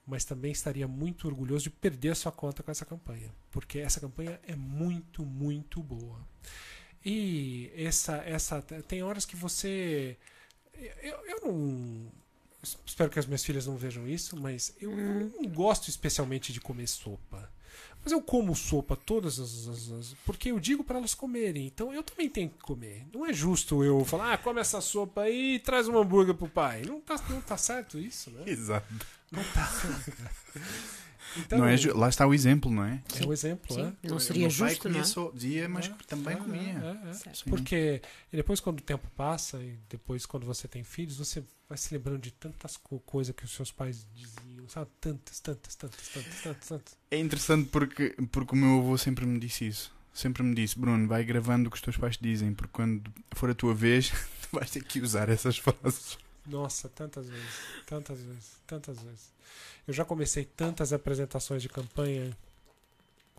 mas 0.05 0.25
também 0.25 0.51
estaria 0.51 0.87
muito 0.87 1.27
orgulhoso 1.27 1.63
de 1.65 1.69
perder 1.69 2.15
sua 2.15 2.31
conta 2.31 2.63
com 2.63 2.71
essa 2.71 2.85
campanha, 2.85 3.33
porque 3.51 3.79
essa 3.79 3.99
campanha 3.99 4.39
é 4.47 4.55
muito, 4.55 5.25
muito 5.25 5.81
boa. 5.81 6.19
E 7.03 7.71
essa, 7.75 8.17
essa 8.17 8.61
tem 8.61 9.01
horas 9.03 9.25
que 9.25 9.35
você 9.35 10.17
eu, 11.01 11.17
eu 11.25 11.41
não 11.41 12.11
espero 12.63 13.09
que 13.09 13.19
as 13.19 13.25
minhas 13.25 13.43
filhas 13.43 13.65
não 13.65 13.77
vejam 13.77 14.07
isso, 14.07 14.37
mas 14.37 14.75
eu 14.79 14.95
não 14.95 15.47
gosto 15.49 15.89
especialmente 15.89 16.51
de 16.53 16.61
comer 16.61 16.87
sopa. 16.87 17.51
Mas 18.03 18.13
eu 18.13 18.21
como 18.21 18.55
sopa 18.55 18.95
todas 18.95 19.39
as, 19.39 19.67
as, 19.67 19.91
as 19.91 20.15
porque 20.25 20.51
eu 20.51 20.59
digo 20.59 20.83
para 20.83 20.97
elas 20.97 21.13
comerem. 21.13 21.67
Então 21.67 21.93
eu 21.93 22.01
também 22.01 22.29
tenho 22.29 22.49
que 22.49 22.59
comer. 22.59 23.05
Não 23.13 23.25
é 23.25 23.33
justo 23.33 23.83
eu 23.83 24.03
falar, 24.05 24.33
ah, 24.33 24.37
come 24.37 24.59
essa 24.61 24.79
sopa 24.81 25.21
aí 25.23 25.55
e 25.55 25.59
traz 25.59 25.87
um 25.87 25.97
hambúrguer 25.97 26.33
pro 26.33 26.47
pai. 26.47 26.83
Não 26.83 27.01
tá, 27.01 27.15
não 27.29 27.41
tá 27.41 27.57
certo 27.57 27.99
isso, 27.99 28.31
né? 28.31 28.43
Exato. 28.47 28.87
Não 29.31 29.43
tá. 29.43 29.69
Então, 31.37 31.59
Não 31.59 31.67
é 31.67 31.77
ju- 31.77 31.95
lá 31.95 32.09
está 32.09 32.25
o 32.25 32.33
exemplo, 32.33 32.71
não 32.71 32.83
é? 32.83 33.03
é 33.21 33.25
um 33.27 33.31
exemplo, 33.31 33.71
Sim, 33.75 33.83
né? 33.83 33.93
não 34.01 34.17
O 34.17 34.19
seria 34.19 34.49
justo, 34.49 34.79
comia 34.81 34.95
não 34.97 35.01
é? 35.01 35.03
só- 35.07 35.29
dizia, 35.31 35.69
mas 35.69 35.85
É, 35.85 35.93
também 36.07 36.33
é, 36.33 36.37
comia. 36.37 37.03
é, 37.05 37.09
é. 37.09 37.13
Sim. 37.13 37.49
Porque 37.51 38.01
e 38.33 38.35
depois, 38.35 38.59
quando 38.59 38.79
o 38.79 38.83
tempo 38.83 39.07
passa, 39.15 39.61
e 39.61 39.77
depois, 39.87 40.25
quando 40.25 40.47
você 40.47 40.67
tem 40.67 40.83
filhos, 40.83 41.17
você 41.17 41.43
vai 41.67 41.77
se 41.77 41.93
lembrando 41.93 42.19
de 42.19 42.31
tantas 42.31 42.77
co 42.77 42.99
coisas 43.01 43.35
que 43.35 43.45
os 43.45 43.51
seus 43.51 43.71
pais 43.71 44.07
diziam, 44.15 44.58
sabe? 44.69 44.89
Tantas, 45.01 45.39
tantas, 45.39 45.75
tantas, 45.75 46.07
tantas, 46.09 46.41
tantas, 46.41 46.67
tantas. 46.67 46.97
É 47.11 47.17
interessante 47.17 47.69
porque, 47.69 48.15
porque 48.31 48.53
o 48.53 48.57
meu 48.57 48.79
avô 48.79 48.97
sempre 48.97 49.25
me 49.25 49.39
disse 49.39 49.67
isso. 49.67 49.91
Sempre 50.13 50.43
me 50.43 50.53
disse, 50.55 50.77
Bruno, 50.77 51.07
vai 51.07 51.23
gravando 51.23 51.67
o 51.67 51.71
que 51.71 51.77
os 51.77 51.81
teus 51.81 51.95
pais 51.97 52.17
te 52.17 52.23
dizem, 52.23 52.53
porque 52.53 52.71
quando 52.73 53.11
for 53.31 53.49
a 53.49 53.53
tua 53.55 53.73
vez, 53.73 54.09
tu 54.09 54.49
vais 54.57 54.69
ter 54.69 54.83
que 54.83 54.99
usar 54.99 55.29
essas 55.29 55.57
frases. 55.57 56.17
Nossa, 56.45 56.89
tantas 56.89 57.27
vezes, 57.27 57.49
tantas 57.85 58.19
vezes, 58.19 58.51
tantas 58.65 58.99
vezes. 59.01 59.31
Eu 59.87 59.93
já 59.93 60.03
comecei 60.03 60.45
tantas 60.45 60.91
apresentações 60.91 61.61
de 61.61 61.69
campanha 61.69 62.35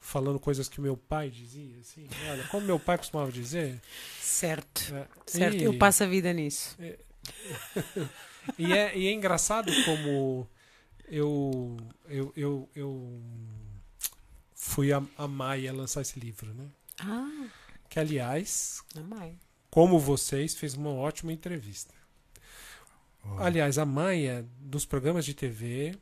falando 0.01 0.39
coisas 0.41 0.69
que 0.69 0.81
meu 0.81 0.97
pai 0.97 1.29
dizia, 1.29 1.77
assim. 1.81 2.09
Olha, 2.31 2.45
como 2.45 2.67
meu 2.67 2.79
pai 2.79 2.97
costumava 2.97 3.31
dizer. 3.31 3.81
Certo. 4.21 4.95
é, 4.95 5.07
Certo. 5.27 5.57
e- 5.57 5.65
Eu 5.65 5.77
passo 5.77 6.05
a 6.05 6.07
vida 6.07 6.33
nisso. 6.33 6.77
E 8.59 8.73
é, 8.73 8.97
e 8.97 9.07
é 9.07 9.13
engraçado 9.13 9.71
como 9.85 10.49
eu, 11.11 11.77
eu, 12.09 12.33
eu, 12.37 12.69
eu 12.75 13.21
fui 14.55 14.93
a, 14.93 15.03
a 15.19 15.27
Maia 15.29 15.73
lançar 15.73 16.01
esse 16.03 16.19
livro, 16.19 16.55
né? 16.55 16.69
Ah, 17.01 17.49
Que, 17.89 17.99
aliás, 17.99 18.83
como 19.71 19.99
vocês, 19.99 20.55
fez 20.55 20.75
uma 20.75 20.91
ótima 20.91 21.33
entrevista. 21.33 21.95
Aliás, 23.39 23.77
a 23.79 23.85
Maia, 23.85 24.47
dos 24.61 24.85
programas 24.87 25.25
de 25.25 25.35
TV, 25.35 25.95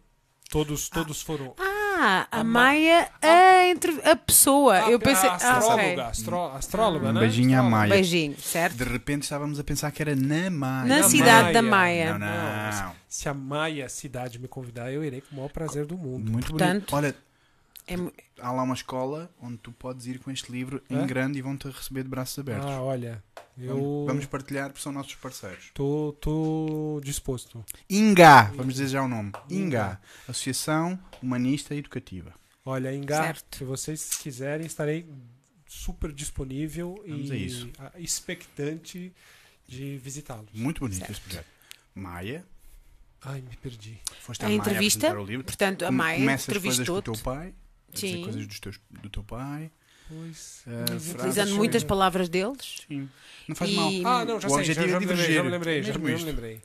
todos, 0.51 0.89
todos 0.89 1.21
foram. 1.21 1.55
Ah, 1.59 1.68
a, 1.99 2.28
A 2.30 2.44
Ma- 2.44 2.61
Maia, 2.61 3.09
a, 3.22 3.64
entre, 3.68 4.01
a 4.09 4.14
pessoa. 4.16 4.74
A- 4.86 4.90
eu 4.90 4.99
pensei. 4.99 5.28
A 5.28 5.32
ah, 5.32 5.36
astróloga, 5.36 5.82
ok. 5.82 6.01
astro- 6.01 6.46
astróloga, 6.57 7.09
Um 7.09 7.12
né? 7.12 7.20
beijinho 7.20 7.59
à. 7.59 7.62
Maia. 7.62 7.90
Beijinho, 7.90 8.36
certo? 8.40 8.76
De 8.76 8.84
repente 8.84 9.22
estávamos 9.24 9.59
a 9.59 9.64
pensar 9.64 9.90
que 9.90 10.03
era 10.03 10.14
na 10.16 10.51
Maia. 10.51 10.84
Na 10.86 10.96
Na 10.99 11.03
cidade 11.09 11.53
da 11.53 11.62
Maia. 11.62 12.16
Maia. 12.16 12.18
Não, 12.18 12.26
Não, 12.26 12.86
não. 12.88 12.92
Se 13.09 13.28
a 13.28 13.34
Maia 13.34 13.88
cidade 13.88 14.38
me 14.38 14.46
convidar, 14.49 14.92
eu 14.92 15.03
irei 15.05 15.20
com 15.20 15.32
o 15.32 15.36
maior 15.36 15.49
prazer 15.51 15.86
do 15.86 15.96
mundo. 15.96 16.30
Muito 16.30 16.49
Portanto- 16.51 16.90
bonito. 16.90 16.94
Olha, 16.96 17.14
É 17.91 17.95
há 18.41 18.53
lá 18.53 18.62
uma 18.62 18.74
escola 18.74 19.34
onde 19.41 19.57
tu 19.59 19.72
podes 19.72 20.07
ir 20.07 20.18
com 20.18 20.30
este 20.30 20.53
livro 20.53 20.82
em 20.91 21.07
grande 21.07 21.39
e 21.39 21.43
vão-te 21.43 21.66
receber 21.68 22.03
de 22.03 22.09
braços 22.11 22.39
abertos. 22.39 22.66
Ah, 22.70 22.82
olha, 22.82 23.24
eu 23.57 23.74
Vamos, 23.76 24.07
vamos 24.07 24.26
partilhar 24.26 24.68
porque 24.68 24.82
são 24.82 24.93
nossos 24.93 25.14
parceiros. 25.14 25.70
tô 25.74 27.01
disposto. 27.03 27.64
INGA, 27.89 28.43
vamos 28.55 28.74
dizer 28.74 28.89
já 28.89 29.03
o 29.03 29.09
nome. 29.09 29.32
INGA. 29.49 29.64
INGA, 29.64 30.01
Associação 30.28 30.99
Humanista 31.22 31.74
Educativa. 31.74 32.34
Olha, 32.64 32.95
Engar, 32.95 33.24
Certo. 33.36 33.57
se 33.59 33.64
vocês 33.64 34.11
quiserem, 34.18 34.66
estarei 34.66 35.09
super 35.66 36.12
disponível 36.12 37.03
Vamos 37.09 37.30
a 37.30 37.34
e 37.34 37.47
isso. 37.47 37.70
expectante 37.97 39.11
de 39.66 39.97
visitá-los. 39.97 40.51
Muito 40.53 40.80
bonito 40.80 40.99
Certo. 40.99 41.12
esse 41.12 41.20
projeto. 41.22 41.47
Maia, 41.95 42.45
Ai, 43.22 43.41
me 43.41 43.57
perdi. 43.57 43.99
foste 44.20 44.43
A 44.43 44.47
à 44.47 44.49
Maia 44.51 44.59
entrevista, 44.59 45.07
apresentar 45.07 45.22
o 45.22 45.26
livro. 45.26 45.45
Portanto, 45.45 45.84
a 45.86 45.91
Maia 45.91 46.18
Começas 46.18 46.47
coisas 46.47 46.62
com 46.62 46.68
o 46.68 46.72
entrevistou-te. 46.99 47.05
teu 47.05 47.22
pai, 47.24 47.55
a 47.91 47.95
dizer 47.95 48.09
Sim. 48.09 48.22
coisas 48.24 48.47
dos 48.47 48.61
teus, 48.61 48.80
do 48.91 49.09
teu 49.11 49.22
pai. 49.24 49.70
Pois. 50.09 50.62
Frases 50.64 51.14
Utilizando 51.14 51.49
Sim. 51.51 51.55
muitas 51.57 51.84
palavras 51.84 52.28
deles. 52.28 52.78
Sim. 52.89 53.09
Não 53.47 53.55
faz 53.57 53.70
E- 53.70 53.74
mal. 53.74 53.91
Ah, 54.07 54.24
não, 54.24 54.41
já 54.41 54.49
O 54.49 54.55
sei, 54.55 54.64
já, 54.64 54.72
já 54.74 54.82
é 54.82 54.86
me 54.86 55.07
lembrei, 55.07 55.32
já 55.34 55.43
me 55.43 55.51
lembrei, 55.51 55.82
já, 55.82 55.99
Mesmo 55.99 56.24
me 56.24 56.30
lembrei. 56.32 56.62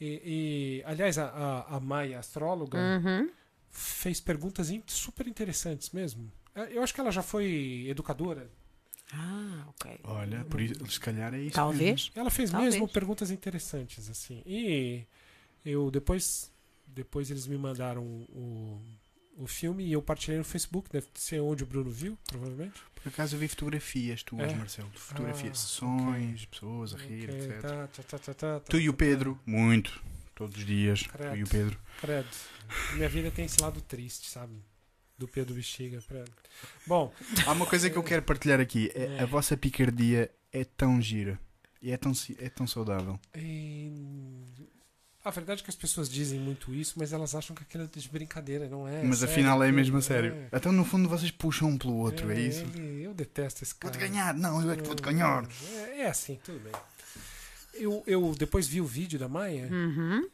E, 0.00 0.22
e, 0.24 0.82
aliás, 0.86 1.18
a, 1.18 1.26
a, 1.26 1.76
a 1.76 1.80
Maia, 1.80 2.18
astróloga, 2.18 2.78
Uhum. 2.78 3.30
fez 3.70 4.20
perguntas 4.20 4.70
in- 4.70 4.82
super 4.86 5.26
interessantes 5.26 5.90
mesmo. 5.90 6.30
Eh, 6.54 6.68
Eu 6.72 6.82
acho 6.82 6.94
que 6.94 7.00
ela 7.00 7.10
já 7.12 7.22
foi 7.22 7.86
educadora. 7.88 8.50
Ah, 9.12 9.64
ok. 9.68 10.00
Olha, 10.04 10.44
por 10.46 10.60
isso, 10.60 10.84
se 10.90 10.98
calhar 11.00 11.32
é 11.34 11.40
isso. 11.40 11.54
Talvez. 11.54 12.10
Ela 12.14 12.30
fez 12.30 12.50
Talvez. 12.50 12.74
mesmo 12.74 12.88
perguntas 12.88 13.30
interessantes, 13.30 14.10
assim. 14.10 14.42
E 14.44 15.04
eu 15.64 15.90
depois, 15.90 16.50
depois 16.86 17.30
eles 17.30 17.46
me 17.46 17.56
mandaram 17.56 18.02
o, 18.04 18.80
o 19.36 19.46
filme 19.46 19.84
e 19.84 19.92
eu 19.92 20.02
partilhei 20.02 20.38
no 20.38 20.44
Facebook, 20.44 20.88
deve 20.90 21.06
ser 21.14 21.40
onde 21.40 21.62
o 21.62 21.66
Bruno 21.66 21.90
viu, 21.90 22.18
provavelmente. 22.28 22.80
Por 22.94 23.08
acaso 23.10 23.36
eu 23.36 23.40
vi 23.40 23.46
fotografias 23.48 24.22
tuas, 24.22 24.50
É? 24.50 24.54
Marcelo. 24.56 24.90
Fotografias, 24.94 25.52
Ah, 25.58 25.60
sessões, 25.60 26.44
pessoas 26.46 26.94
a 26.94 26.98
rir, 26.98 27.24
Ok, 27.30 27.38
etc. 27.40 27.60
tá, 27.60 27.86
tá, 27.88 28.02
tá, 28.02 28.18
tá, 28.18 28.34
tá, 28.34 28.60
Tu 28.60 28.78
e 28.80 28.88
o 28.88 28.92
tá, 28.92 28.96
Pedro, 28.98 29.38
muito. 29.46 30.02
Todos 30.34 30.56
os 30.58 30.66
dias. 30.66 31.02
Credo. 31.06 31.30
Tu 31.30 31.36
e 31.36 31.42
o 31.44 31.46
Pedro. 31.48 31.78
Credo. 32.00 32.28
Minha 32.94 33.08
vida 33.08 33.30
tem 33.30 33.44
esse 33.46 33.60
lado 33.62 33.80
triste, 33.80 34.28
sabe? 34.28 34.54
Do 35.16 35.26
Pedro 35.28 35.54
Bexiga. 35.54 36.02
Credo. 36.02 36.30
Bom, 36.86 37.12
Há 37.46 37.52
uma 37.52 37.64
coisa 37.66 37.88
que 37.88 37.96
eu 37.96 38.02
quero 38.02 38.22
partilhar 38.22 38.60
aqui. 38.60 38.90
É, 38.94 39.16
É. 39.18 39.20
a 39.22 39.26
vossa 39.26 39.56
picardia 39.56 40.30
é 40.52 40.64
tão 40.64 41.00
gira. 41.00 41.38
E 41.80 41.90
é 41.92 41.96
tão, 41.96 42.12
é 42.38 42.48
tão 42.48 42.66
saudável. 42.66 43.18
e... 43.34 43.90
a 45.26 45.30
verdade 45.30 45.60
é 45.60 45.64
que 45.64 45.70
as 45.70 45.76
pessoas 45.76 46.08
dizem 46.08 46.38
muito 46.38 46.72
isso, 46.74 46.94
mas 46.96 47.12
elas 47.12 47.34
acham 47.34 47.54
que 47.56 47.62
aquilo 47.62 47.84
é 47.84 47.86
de 47.98 48.08
brincadeira, 48.08 48.68
não 48.68 48.86
é? 48.86 49.02
Mas 49.02 49.18
sério, 49.18 49.32
afinal 49.34 49.62
é 49.62 49.72
mesmo 49.72 49.96
a 49.98 50.02
sério. 50.02 50.32
é. 50.52 50.56
Então 50.56 50.70
no 50.72 50.84
fundo 50.84 51.08
vocês 51.08 51.30
puxam 51.30 51.68
um 51.70 51.76
pelo 51.78 51.96
outro, 51.96 52.30
é, 52.30 52.40
isso? 52.40 52.60
ele- 52.74 53.02
eu 53.02 53.12
detesto 53.12 53.62
esse 53.64 53.74
cara. 53.74 53.92
Vou-te 53.92 54.08
ganhar. 54.08 54.32
Não, 54.34 54.62
eu 54.62 54.70
é 54.70 54.76
que 54.76 54.82
te 54.82 54.86
vou-te 54.86 55.02
ganhar. 55.02 55.46
É, 55.74 56.00
é 56.02 56.06
assim, 56.08 56.38
tudo 56.44 56.60
bem. 56.60 56.72
Eu, 57.74 58.02
eu 58.06 58.34
depois 58.38 58.66
vi 58.66 58.80
o 58.80 58.86
vídeo 58.86 59.18
da 59.18 59.28
Maia 59.28 59.68
Uhum. 59.70 60.28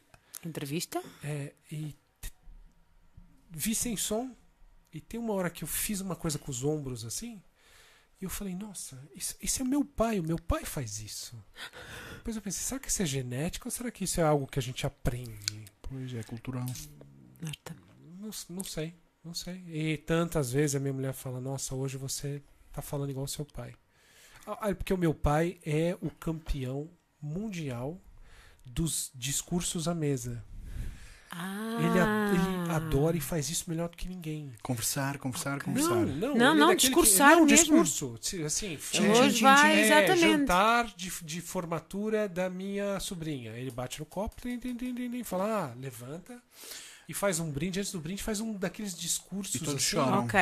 Entrevista? 0.45 1.01
é, 1.23 1.53
e 1.71 1.95
t- 2.21 2.31
vi 3.51 3.73
sem 3.75 3.97
som. 3.97 4.29
E 4.93 5.01
tem 5.01 5.19
uma 5.19 5.33
hora 5.33 5.49
que 5.49 5.63
eu 5.63 5.67
fiz 5.67 5.99
uma 6.01 6.15
coisa 6.15 6.37
com 6.37 6.51
os 6.51 6.63
ombros 6.63 7.03
assim. 7.03 7.41
E 8.23 8.25
eu 8.25 8.29
falei, 8.29 8.55
nossa, 8.55 8.97
isso, 9.13 9.35
isso 9.41 9.61
é 9.61 9.65
meu 9.65 9.83
pai, 9.83 10.17
o 10.17 10.23
meu 10.23 10.39
pai 10.39 10.63
faz 10.63 11.01
isso. 11.01 11.35
Depois 12.15 12.37
eu 12.37 12.41
pensei, 12.41 12.63
será 12.63 12.79
que 12.79 12.87
isso 12.87 13.01
é 13.01 13.05
genético 13.05 13.67
ou 13.67 13.71
será 13.71 13.91
que 13.91 14.05
isso 14.05 14.21
é 14.21 14.23
algo 14.23 14.47
que 14.47 14.57
a 14.57 14.61
gente 14.61 14.87
aprende? 14.87 15.65
Pois 15.81 16.13
é, 16.13 16.23
cultural. 16.23 16.65
Não, 17.41 18.31
não 18.49 18.63
sei, 18.63 18.95
não 19.21 19.33
sei. 19.33 19.65
E 19.67 19.97
tantas 19.97 20.53
vezes 20.53 20.73
a 20.73 20.79
minha 20.79 20.93
mulher 20.93 21.11
fala, 21.11 21.41
nossa, 21.41 21.75
hoje 21.75 21.97
você 21.97 22.41
tá 22.71 22.81
falando 22.81 23.09
igual 23.09 23.25
ao 23.25 23.27
seu 23.27 23.43
pai. 23.43 23.75
Ah, 24.47 24.69
é 24.69 24.73
porque 24.73 24.93
o 24.93 24.97
meu 24.97 25.13
pai 25.13 25.59
é 25.65 25.97
o 25.99 26.09
campeão 26.09 26.89
mundial 27.21 27.99
dos 28.65 29.11
discursos 29.13 29.85
à 29.85 29.93
mesa. 29.93 30.41
Ah. 31.35 31.77
Ele, 31.79 31.87
ele 32.37 32.71
adora 32.71 33.17
e 33.17 33.19
faz 33.19 33.49
isso 33.49 33.65
melhor 33.67 33.89
do 33.89 33.97
que 33.97 34.07
ninguém. 34.07 34.51
Conversar, 34.61 35.17
conversar, 35.17 35.61
conversar. 35.63 35.89
Não, 35.95 36.05
não, 36.05 36.05
Não, 36.05 36.27
ele 36.27 36.37
não, 36.37 36.51
é 36.51 36.55
daquele 36.59 36.75
que- 36.75 36.81
discursar 36.87 37.31
não, 37.37 37.45
mesmo. 37.45 37.83
discurso. 37.83 38.45
Assim, 38.45 38.77
é, 38.93 39.01
Hoje 39.19 39.41
vai, 39.41 39.75
é, 39.79 39.85
exatamente. 39.85 40.19
jantar 40.21 40.85
de, 40.95 41.11
de 41.23 41.41
formatura 41.41 42.29
da 42.29 42.49
minha 42.49 42.99
sobrinha. 42.99 43.51
Ele 43.53 43.71
bate 43.71 43.99
no 43.99 44.05
copo, 44.05 44.35
tim, 44.41 44.57
tim, 44.59 45.23
fala, 45.23 45.71
ah, 45.71 45.79
levanta. 45.79 46.39
E 47.09 47.13
faz 47.13 47.37
um 47.39 47.51
brinde, 47.51 47.79
antes 47.81 47.91
do 47.91 47.99
brinde 47.99 48.23
faz 48.23 48.39
um 48.39 48.53
daqueles 48.53 48.95
discursos 48.95 49.55
E 49.55 49.59
todos 49.59 49.73
assim, 49.75 49.83
choram. 49.83 50.23
Ok. 50.23 50.39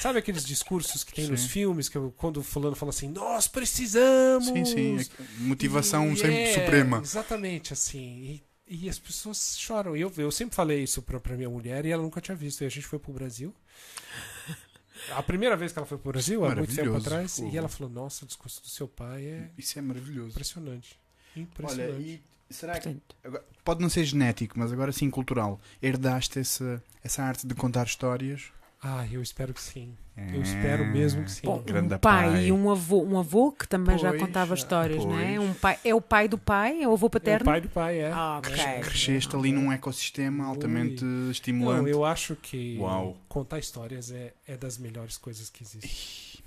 Sabe 0.00 0.18
aqueles 0.18 0.44
discursos 0.44 1.04
que 1.04 1.12
tem 1.14 1.28
nos 1.28 1.42
Sim. 1.42 1.48
filmes, 1.48 1.88
que 1.88 1.98
quando 2.16 2.38
o 2.38 2.42
fulano 2.42 2.74
fala 2.74 2.90
assim, 2.90 3.08
nós 3.08 3.46
precisamos. 3.46 4.46
Sim, 4.46 4.64
sim. 4.64 4.98
é 4.98 5.04
Motivação 5.42 6.10
E 6.12 6.16
sempre 6.16 6.34
é, 6.42 6.54
suprema. 6.54 6.98
Exatamente, 6.98 7.72
assim. 7.72 8.22
E, 8.24 8.49
e 8.70 8.88
as 8.88 8.98
pessoas 8.98 9.56
choram. 9.58 9.96
E 9.96 10.00
Eu, 10.00 10.12
eu 10.16 10.30
sempre 10.30 10.54
falei 10.54 10.82
isso 10.82 11.02
pra, 11.02 11.18
pra 11.20 11.36
minha 11.36 11.50
mulher 11.50 11.84
e 11.84 11.90
ela 11.90 12.02
nunca 12.02 12.20
tinha 12.20 12.36
visto. 12.36 12.62
E 12.62 12.66
a 12.66 12.70
gente 12.70 12.86
foi 12.86 12.98
pro 12.98 13.12
Brasil. 13.12 13.54
A 15.12 15.22
primeira 15.22 15.56
vez 15.56 15.72
que 15.72 15.78
ela 15.78 15.86
foi 15.86 15.96
pro 15.98 16.12
Brasil, 16.12 16.44
há 16.44 16.54
muito 16.54 16.74
tempo 16.74 16.94
atrás, 16.94 17.38
Uhum. 17.38 17.50
e 17.50 17.56
ela 17.56 17.68
falou: 17.68 17.90
Nossa, 17.92 18.24
o 18.24 18.28
discurso 18.28 18.60
do 18.62 18.68
seu 18.68 18.86
pai 18.86 19.24
é 19.24 19.50
Isso 19.56 19.78
é 19.78 19.82
maravilhoso. 19.82 20.30
impressionante. 20.30 20.98
Olha, 21.34 21.42
Impressionante. 21.42 22.22
e 22.50 22.54
será 22.54 22.78
que. 22.78 22.96
Agora- 23.24 23.44
pode 23.64 23.80
não 23.80 23.88
ser 23.88 24.04
genético, 24.04 24.58
mas 24.58 24.72
agora 24.72 24.92
sim 24.92 25.08
cultural. 25.10 25.58
Herdaste 25.82 26.38
essa, 26.38 26.82
essa 27.02 27.22
arte 27.22 27.46
de 27.46 27.54
contar 27.54 27.86
histórias? 27.86 28.52
Ah, 28.82 29.06
eu 29.10 29.20
espero 29.20 29.52
que 29.52 29.60
sim. 29.60 29.94
Eu 30.32 30.40
espero 30.42 30.86
mesmo 30.86 31.24
que 31.24 31.30
sim. 31.30 31.46
bom, 31.46 31.58
um 31.58 31.88
pai, 31.88 31.98
pai. 31.98 32.44
e 32.46 32.52
um 32.52 32.70
avô, 32.70 33.02
um 33.02 33.18
avô 33.18 33.52
que 33.52 33.66
também 33.68 33.98
já 33.98 34.10
Pois, 34.10 34.20
contava 34.22 34.54
histórias, 34.54 35.04
não 35.04 35.18
é? 35.18 35.36
pois. 35.36 35.50
Um 35.50 35.54
pai, 35.54 35.78
é 35.84 35.94
o 35.94 36.00
pai 36.00 36.28
do 36.28 36.38
pai, 36.38 36.82
é 36.82 36.88
o 36.88 36.92
avô 36.92 37.06
É 37.06 37.08
o 37.08 37.10
paterno. 37.10 37.44
pai 37.44 37.60
do 37.60 37.68
pai, 37.68 38.00
é. 38.00 38.10
Ah, 38.10 38.38
ok. 38.38 38.52
Cresceste 38.82 39.34
ali 39.36 39.52
num 39.52 39.70
ecossistema 39.70 40.44
altamente 40.46 41.04
Não, 41.04 41.30
estimulante. 41.30 41.90
eu 41.90 42.04
acho 42.04 42.36
que 42.36 42.78
Uau. 42.78 43.16
contar 43.28 43.58
histórias 43.58 44.10
é, 44.10 44.34
é 44.46 44.56
das 44.56 44.78
melhores 44.78 45.16
coisas 45.18 45.48
que 45.50 45.62
existem. 45.62 46.42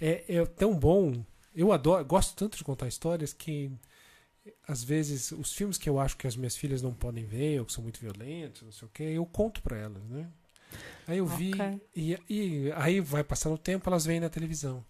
É, 0.00 0.24
é 0.28 0.44
tão 0.44 0.74
bom. 0.76 1.24
Eu 1.54 1.72
adoro, 1.72 2.04
gosto 2.04 2.34
tanto 2.36 2.58
de 2.58 2.64
contar 2.64 2.86
histórias 2.86 3.32
que 3.32 3.70
às 4.68 4.82
vezes 4.84 5.32
os 5.32 5.52
filmes 5.52 5.78
que 5.78 5.88
eu 5.88 5.98
acho 5.98 6.16
que 6.16 6.26
as 6.26 6.36
minhas 6.36 6.56
filhas 6.56 6.82
não 6.82 6.92
podem 6.92 7.24
ver 7.24 7.60
ou 7.60 7.66
que 7.66 7.72
são 7.72 7.82
muito 7.82 7.98
violentos, 8.00 8.62
não 8.62 8.72
sei 8.72 8.86
o 8.86 8.90
que, 8.90 9.02
eu 9.02 9.24
conto 9.26 9.62
pra 9.62 9.76
elas, 9.76 10.04
né? 10.04 10.28
Aí 11.06 11.18
eu 11.18 11.26
vi 11.26 11.52
Ok. 11.54 11.80
e, 11.94 12.18
e 12.28 12.72
aí 12.74 13.00
vai 13.00 13.22
passando 13.22 13.54
o 13.54 13.58
tempo, 13.58 13.88
elas 13.88 14.04
veem 14.04 14.20
na 14.20 14.28
televisão. 14.28 14.84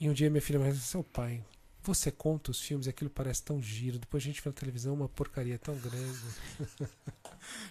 E 0.00 0.08
um 0.08 0.12
dia 0.12 0.28
minha 0.30 0.42
filha 0.42 0.58
me 0.58 0.70
disse: 0.72 0.88
"Seu 0.88 1.04
pai, 1.04 1.42
você 1.82 2.10
conta 2.10 2.50
os 2.50 2.60
filmes, 2.60 2.86
e 2.86 2.90
aquilo 2.90 3.08
parece 3.10 3.42
tão 3.42 3.62
giro. 3.62 3.98
Depois 3.98 4.22
a 4.22 4.26
gente 4.26 4.42
vê 4.42 4.48
na 4.50 4.54
televisão 4.54 4.94
uma 4.94 5.08
porcaria 5.08 5.58
tão 5.58 5.76
grande." 5.76 6.18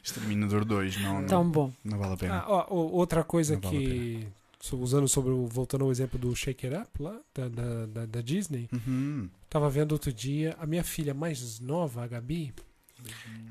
Exterminador 0.04 0.66
2, 0.66 0.98
não, 1.02 1.26
Tão 1.26 1.50
bom. 1.50 1.72
não 1.84 1.98
vale 1.98 2.14
a 2.14 2.18
pena. 2.18 2.38
Ah, 2.40 2.46
ó, 2.50 2.74
outra 2.74 3.24
coisa 3.24 3.54
Não 3.56 3.62
vale 3.62 3.78
que. 3.78 4.28
so- 4.60 4.78
Usando 4.78 5.08
sobre 5.08 5.32
o. 5.32 5.46
Voltando 5.48 5.86
ao 5.86 5.92
exemplo 5.92 6.20
do 6.20 6.36
Shake 6.36 6.68
It 6.68 6.76
Up 6.78 7.02
lá, 7.02 7.20
da, 7.34 7.48
da, 7.48 7.86
da- 7.86 8.06
da 8.06 8.22
Disney. 8.22 8.70
Uhum. 8.72 9.30
Tava 9.50 9.70
vendo 9.70 9.92
outro 9.94 10.12
dia, 10.12 10.56
a 10.60 10.66
minha 10.66 10.84
filha 10.84 11.14
mais 11.14 11.60
nova, 11.60 12.04
a 12.04 12.08
Gabi, 12.08 12.54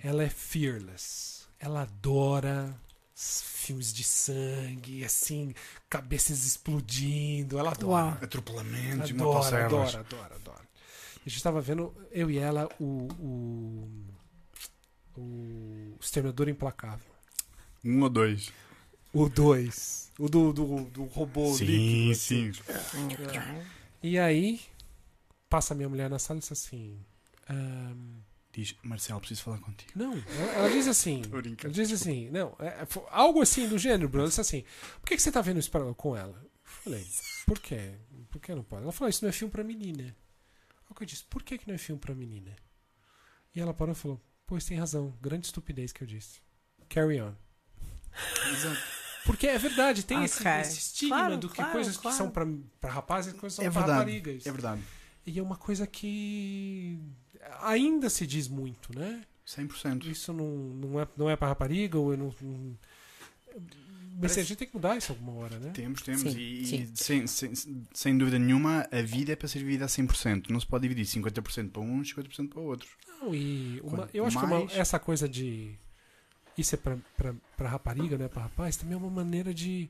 ela 0.03 0.23
é 0.23 0.29
fearless. 0.29 1.45
Ela 1.59 1.83
adora 1.83 2.75
filmes 3.21 3.93
de 3.93 4.03
sangue, 4.03 5.05
assim, 5.05 5.55
cabeças 5.89 6.45
explodindo. 6.45 7.59
Ela 7.59 7.71
adora. 7.73 7.93
Uau. 7.93 8.19
Atropelamentos 8.23 9.11
e 9.11 9.15
Adora, 9.15 9.65
adora, 9.67 10.01
adora, 10.01 10.35
adora. 10.35 10.71
A 11.25 11.29
gente 11.29 11.43
tava 11.43 11.61
vendo, 11.61 11.95
eu 12.11 12.31
e 12.31 12.39
ela, 12.39 12.69
o. 12.81 13.09
O, 15.17 15.21
o 15.21 15.97
Exterminador 16.01 16.49
Implacável. 16.49 17.11
Um 17.85 18.03
ou 18.03 18.09
dois. 18.09 18.53
O 19.13 19.29
2. 19.29 20.13
O 20.19 20.29
do, 20.29 20.53
do, 20.53 20.85
do 20.85 21.05
robô 21.05 21.53
sim, 21.53 21.65
líquido. 21.65 22.15
sim. 22.15 22.51
assim. 22.69 23.09
E 24.03 24.19
aí, 24.19 24.61
passa 25.49 25.75
a 25.75 25.77
minha 25.77 25.89
mulher 25.89 26.09
na 26.09 26.19
sala 26.19 26.39
e 26.39 26.41
diz 26.41 26.53
assim. 26.53 26.97
"Ahn, 27.49 28.21
Diz, 28.53 28.75
Marcelo, 28.83 29.21
preciso 29.21 29.43
falar 29.45 29.59
contigo. 29.59 29.93
não, 29.95 30.13
ela, 30.13 30.53
ela 30.55 30.71
diz 30.71 30.89
assim. 30.89 31.23
Ela 31.63 31.73
diz 31.73 31.93
assim, 31.93 32.29
não, 32.31 32.57
é, 32.59 32.67
é, 32.67 32.87
algo 33.11 33.41
assim 33.41 33.69
do 33.69 33.79
gênero, 33.79 34.09
Bruno. 34.09 34.25
Ela 34.25 34.29
disse 34.29 34.41
assim: 34.41 34.65
por 35.01 35.09
que, 35.09 35.17
que 35.17 35.23
você 35.23 35.31
tá 35.31 35.41
vendo 35.41 35.61
isso 35.61 35.71
pra- 35.71 35.95
com 35.95 36.17
ela? 36.17 36.37
Eu 36.43 36.51
falei, 36.65 37.07
por 37.47 37.59
quê? 37.61 37.95
Por 38.29 38.41
que 38.41 38.53
não 38.55 38.65
pode? 38.65 38.83
Ela 38.83 38.93
falou, 38.93 39.09
isso 39.09 39.25
não 39.25 39.29
é 39.29 39.33
filme 39.33 39.53
pra 39.53 39.63
menina. 39.63 40.03
Aí 40.89 40.97
eu 41.01 41.07
disse, 41.07 41.25
por 41.25 41.43
que, 41.45 41.59
que 41.59 41.69
não 41.69 41.75
é 41.75 41.79
filme 41.79 42.01
pra 42.01 42.15
menina? 42.15 42.55
E 43.55 43.61
ela 43.61 43.73
parou 43.73 43.93
e 43.93 43.97
falou, 43.97 44.21
pois 44.47 44.65
tem 44.65 44.77
razão, 44.79 45.17
grande 45.21 45.47
estupidez 45.47 45.93
que 45.93 46.03
eu 46.03 46.07
disse. 46.07 46.41
Carry 46.89 47.21
on. 47.21 47.35
Exato. 48.53 48.81
Porque 49.25 49.47
é 49.47 49.59
verdade, 49.59 50.03
tem 50.05 50.25
esse, 50.25 50.41
Ok. 50.41 50.51
esse 50.61 50.79
estigma 50.79 51.17
Claro, 51.17 51.37
do 51.39 51.49
que 51.49 51.57
claro, 51.57 51.73
coisas 51.73 51.97
claro. 51.97 52.17
que 52.17 52.23
são 52.23 52.31
pra, 52.31 52.45
pra 52.81 52.91
rapazes 52.91 53.33
e 53.33 53.37
coisas 53.37 53.57
que 53.59 53.63
são 53.63 53.69
É 53.69 53.71
pra 53.73 53.81
verdade. 53.83 53.99
raparigas. 54.19 54.47
É 54.47 54.51
verdade. 54.53 54.83
E 55.27 55.39
é 55.39 55.43
uma 55.43 55.57
coisa 55.57 55.87
que 55.87 56.99
ainda 57.63 58.09
se 58.11 58.27
diz 58.27 58.49
muito, 58.49 58.97
né? 58.99 59.23
100%. 59.47 60.07
Isso 60.07 60.33
não, 60.33 60.47
não, 60.49 61.01
é, 61.01 61.09
não 61.17 61.29
é 61.31 61.37
pra 61.37 61.49
rapariga 61.49 61.99
ou 61.99 62.13
eu 62.13 62.19
não. 62.19 62.35
não- 62.41 62.77
Mas 64.13 64.33
Parece- 64.33 64.41
a 64.41 64.43
gente 64.43 64.59
tem 64.59 64.69
que 64.69 64.75
mudar 64.75 64.97
isso 64.97 65.13
alguma 65.13 65.33
hora, 65.33 65.59
né? 65.59 65.71
Temos, 65.71 66.03
temos. 66.03 66.21
Sim, 66.21 66.29
e 66.39 66.65
sim. 66.67 66.83
e 66.83 66.97
sem, 66.97 67.27
sem, 67.27 67.53
sem 67.95 68.19
dúvida 68.19 68.39
nenhuma, 68.39 68.87
a 68.93 69.01
vida 69.03 69.33
é 69.33 69.37
para 69.37 69.49
ser 69.49 69.61
vivida 69.61 69.87
a 69.87 69.89
100%. 69.89 70.51
Não 70.51 70.61
se 70.61 70.67
pode 70.67 70.83
dividir 70.83 71.07
50% 71.07 71.71
para 71.71 71.81
uns 71.81 72.09
e 72.09 72.15
50% 72.15 72.49
para 72.51 72.61
outros. 72.61 72.91
Não, 73.09 73.35
e 73.35 73.81
uma- 73.83 74.09
eu 74.13 74.27
acho 74.27 74.39
que 74.39 74.45
uma- 74.45 74.61
mais- 74.61 74.77
essa 74.77 74.99
coisa 74.99 75.29
de. 75.29 75.75
Isso 76.59 76.75
é 76.75 76.79
pra 76.79 77.69
rapariga, 77.69 78.19
né? 78.19 78.29
Pra 78.29 78.43
rapaz, 78.43 78.77
também 78.77 78.95
é 78.95 78.97
uma 78.99 79.09
maneira 79.11 79.55
de, 79.55 79.89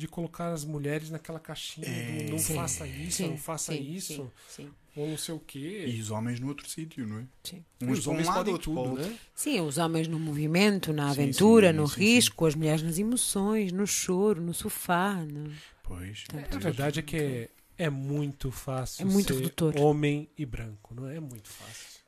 de 0.00 0.08
colocar 0.08 0.52
as 0.52 0.64
mulheres 0.64 1.10
naquela 1.10 1.38
caixinha 1.38 1.86
É. 1.86 2.24
do 2.24 2.30
não 2.32 2.38
Sim. 2.38 2.54
faça 2.54 2.86
isso, 2.86 3.16
Sim, 3.18 3.28
não 3.28 3.36
faça 3.36 3.72
sim, 3.72 3.92
isso, 3.94 4.32
Sim, 4.48 4.64
sim. 4.64 4.70
ou 4.96 5.08
não 5.08 5.16
sei 5.18 5.34
o 5.34 5.38
quê. 5.38 5.84
E 5.88 6.00
os 6.00 6.10
homens 6.10 6.40
no 6.40 6.48
outro 6.48 6.68
sítio, 6.68 7.06
não 7.06 7.18
é? 7.18 7.24
Sim. 7.44 7.64
Uns 7.82 7.98
os 8.00 8.06
um 8.06 8.10
homens 8.12 8.26
lado, 8.28 8.52
o 8.52 8.58
tudo, 8.58 8.80
outro. 8.80 9.06
né? 9.06 9.18
Sim, 9.34 9.60
os 9.60 9.78
homens 9.78 10.08
no 10.08 10.18
movimento, 10.18 10.92
na 10.92 11.10
aventura, 11.10 11.70
sim, 11.70 11.76
no 11.76 11.86
sim, 11.88 12.00
risco, 12.00 12.46
as 12.46 12.54
mulheres 12.54 12.82
nas 12.82 12.98
emoções, 12.98 13.70
no 13.72 13.86
choro, 13.86 14.40
no 14.40 14.54
sofá. 14.54 15.14
no- 15.24 15.52
Pois. 15.82 16.24
Portanto, 16.24 16.56
A 16.56 16.58
verdade 16.60 16.98
é 17.00 17.02
que 17.02 17.16
é, 17.16 17.48
é 17.76 17.90
muito 17.90 18.50
fácil 18.50 19.02
É 19.02 19.04
muito 19.04 19.34
ser 19.34 19.40
redutor. 19.40 19.76
homem 19.78 20.28
e 20.38 20.46
branco, 20.46 20.94
não 20.94 21.08
é? 21.08 21.16
É 21.16 21.20
muito 21.20 21.48
fácil. 21.48 22.00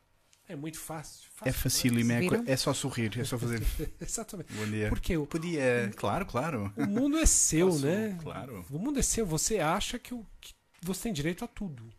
É 0.53 0.57
muito 0.57 0.78
fácil. 0.78 1.30
É 1.40 1.50
fácil 1.50 1.61
facílimo, 1.62 2.12
é, 2.12 2.53
é 2.53 2.57
só 2.57 2.74
sorrir, 2.74 3.18
é 3.18 3.24
só 3.24 3.38
fazer. 3.38 3.62
Exatamente. 4.00 4.53
Bom 4.53 4.66
dia. 4.66 4.88
Porque 4.90 5.16
o, 5.16 5.26
Podia, 5.26 5.90
claro, 5.96 6.26
claro. 6.26 6.72
o 6.76 6.86
mundo 6.86 7.16
é 7.16 7.24
seu, 7.24 7.68
Posso, 7.68 7.86
né? 7.86 8.18
Claro. 8.22 8.64
O 8.70 8.78
mundo 8.78 8.98
é 8.98 9.03
seu. 9.03 9.24
Você 9.24 9.59
acha 9.61 9.98
que, 9.98 10.12
o- 10.12 10.26
que 10.40 10.53
você 10.82 11.05
tem 11.05 11.12
direito 11.12 11.42
a 11.44 11.48
tudo. 11.48 11.90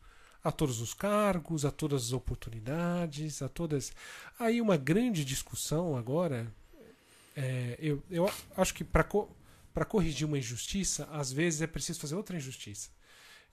A 0.43 0.51
todos 0.51 0.81
os 0.81 0.93
cargos, 0.93 1.65
a 1.65 1.71
todas 1.71 2.03
as 2.03 2.11
oportunidades, 2.13 3.41
a 3.41 3.49
todas. 3.49 3.91
Aí 4.37 4.61
uma 4.61 4.77
grande 4.77 5.25
discussão 5.25 5.95
agora. 5.97 6.53
é, 7.35 7.75
eu, 7.79 8.03
eu 8.11 8.29
acho 8.55 8.73
que 8.73 8.83
para 8.83 9.03
co 9.03 9.29
para 9.73 9.85
corrigir 9.85 10.27
uma 10.27 10.37
injustiça, 10.37 11.09
às 11.11 11.31
vezes 11.31 11.59
é 11.63 11.65
preciso 11.65 11.99
fazer 11.99 12.13
outra 12.13 12.37
injustiça. 12.37 12.89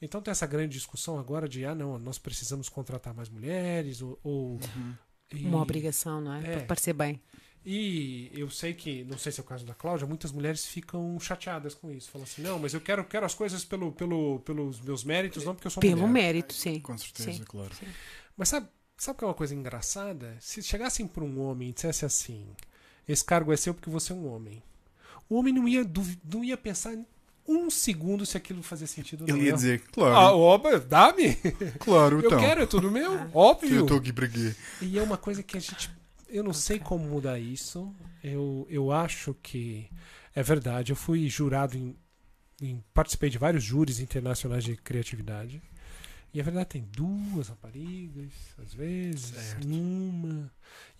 Então 0.02 0.20
tem 0.22 0.32
essa 0.32 0.46
grande 0.46 0.72
discussão 0.74 1.18
agora 1.18 1.48
de 1.48 1.64
ah 1.64 1.74
não, 1.74 1.98
nós 1.98 2.18
precisamos 2.18 2.68
contratar 2.68 3.12
mais 3.14 3.28
mulheres 3.28 4.00
ou, 4.00 4.18
ou- 4.22 4.52
Uhum. 4.76 4.94
e- 5.34 5.44
Uma 5.46 5.60
obrigação, 5.62 6.20
não 6.20 6.34
é? 6.34 6.38
É. 6.40 6.56
Para 6.56 6.66
parecer 6.66 6.92
bem. 6.94 7.20
e 7.64 8.30
eu 8.32 8.48
sei 8.48 8.72
que, 8.72 9.04
não 9.04 9.18
sei 9.18 9.30
se 9.30 9.38
é 9.40 9.42
o 9.42 9.46
caso 9.46 9.66
da 9.66 9.74
Cláudia, 9.74 10.06
muitas 10.06 10.32
mulheres 10.32 10.64
ficam 10.64 11.20
chateadas 11.20 11.74
com 11.74 11.90
isso. 11.90 12.10
Falam 12.10 12.24
assim, 12.24 12.40
não, 12.40 12.58
mas 12.58 12.72
eu 12.72 12.80
quero, 12.80 13.04
quero 13.04 13.26
as 13.26 13.34
coisas 13.34 13.62
pelo, 13.64 13.92
pelo, 13.92 14.40
pelos 14.40 14.80
meus 14.80 15.04
méritos, 15.04 15.44
não 15.44 15.54
porque 15.54 15.66
eu 15.66 15.70
sou 15.70 15.80
Pelo 15.82 15.98
mulher. 16.08 16.12
mérito, 16.12 16.54
sim. 16.54 16.80
Com 16.80 16.96
certeza, 16.96 17.32
Sim. 17.32 17.44
claro. 17.44 17.70
Mas 18.34 18.48
sabe, 18.48 18.66
sabe 18.96 19.18
que 19.18 19.24
é 19.24 19.26
uma 19.28 19.34
coisa 19.34 19.54
engraçada? 19.54 20.34
Se 20.40 20.62
chegassem 20.62 21.06
para 21.06 21.22
um 21.22 21.38
homem 21.42 21.68
e 21.68 21.72
dissesse 21.74 22.06
assim, 22.06 22.46
esse 23.06 23.22
cargo 23.22 23.52
é 23.52 23.56
seu 23.58 23.74
porque 23.74 23.90
você 23.90 24.12
é 24.12 24.16
um 24.16 24.26
homem. 24.32 24.62
O 25.28 25.36
homem 25.36 25.52
não 25.52 25.68
ia, 25.68 25.84
não 26.24 26.42
ia 26.42 26.56
pensar 26.56 26.96
um 27.52 27.68
segundo 27.70 28.24
se 28.24 28.36
aquilo 28.36 28.62
fazia 28.62 28.86
sentido 28.86 29.22
ou 29.22 29.28
não. 29.28 29.36
Ele 29.36 29.46
ia 29.46 29.52
dizer, 29.52 29.82
Ah, 29.86 29.90
claro, 29.92 30.38
óbvio, 30.38 30.80
dá-me. 30.80 31.34
claro, 31.80 32.20
Eu 32.20 32.26
então. 32.26 32.38
quero, 32.40 32.62
é 32.62 32.66
tudo 32.66 32.90
meu. 32.90 33.12
Eu 33.14 33.30
Óbvio. 33.34 33.80
estou 33.82 33.98
aqui 33.98 34.12
para 34.12 34.28
quê? 34.28 34.54
E 34.80 34.98
é 34.98 35.02
uma 35.02 35.16
coisa 35.16 35.42
que 35.42 35.56
a 35.56 35.60
gente. 35.60 35.90
Eu 36.28 36.44
não 36.44 36.52
sei 36.52 36.78
como 36.78 37.04
mudar 37.08 37.38
isso. 37.38 37.92
Eu, 38.22 38.66
eu 38.70 38.92
acho 38.92 39.34
que 39.42 39.88
é 40.34 40.42
verdade. 40.42 40.92
Eu 40.92 40.96
fui 40.96 41.28
jurado 41.28 41.76
em, 41.76 41.96
em- 42.62 42.84
Participei 42.94 43.28
de 43.30 43.38
vários 43.38 43.64
júris 43.64 43.98
internacionais 44.00 44.62
de 44.64 44.76
criatividade. 44.76 45.60
E 46.32 46.38
é 46.38 46.42
verdade, 46.44 46.68
tem 46.68 46.88
duas 46.92 47.48
raparigas, 47.48 48.30
às 48.62 48.72
vezes, 48.72 49.34
Certo. 49.34 49.66
uma. 49.66 50.48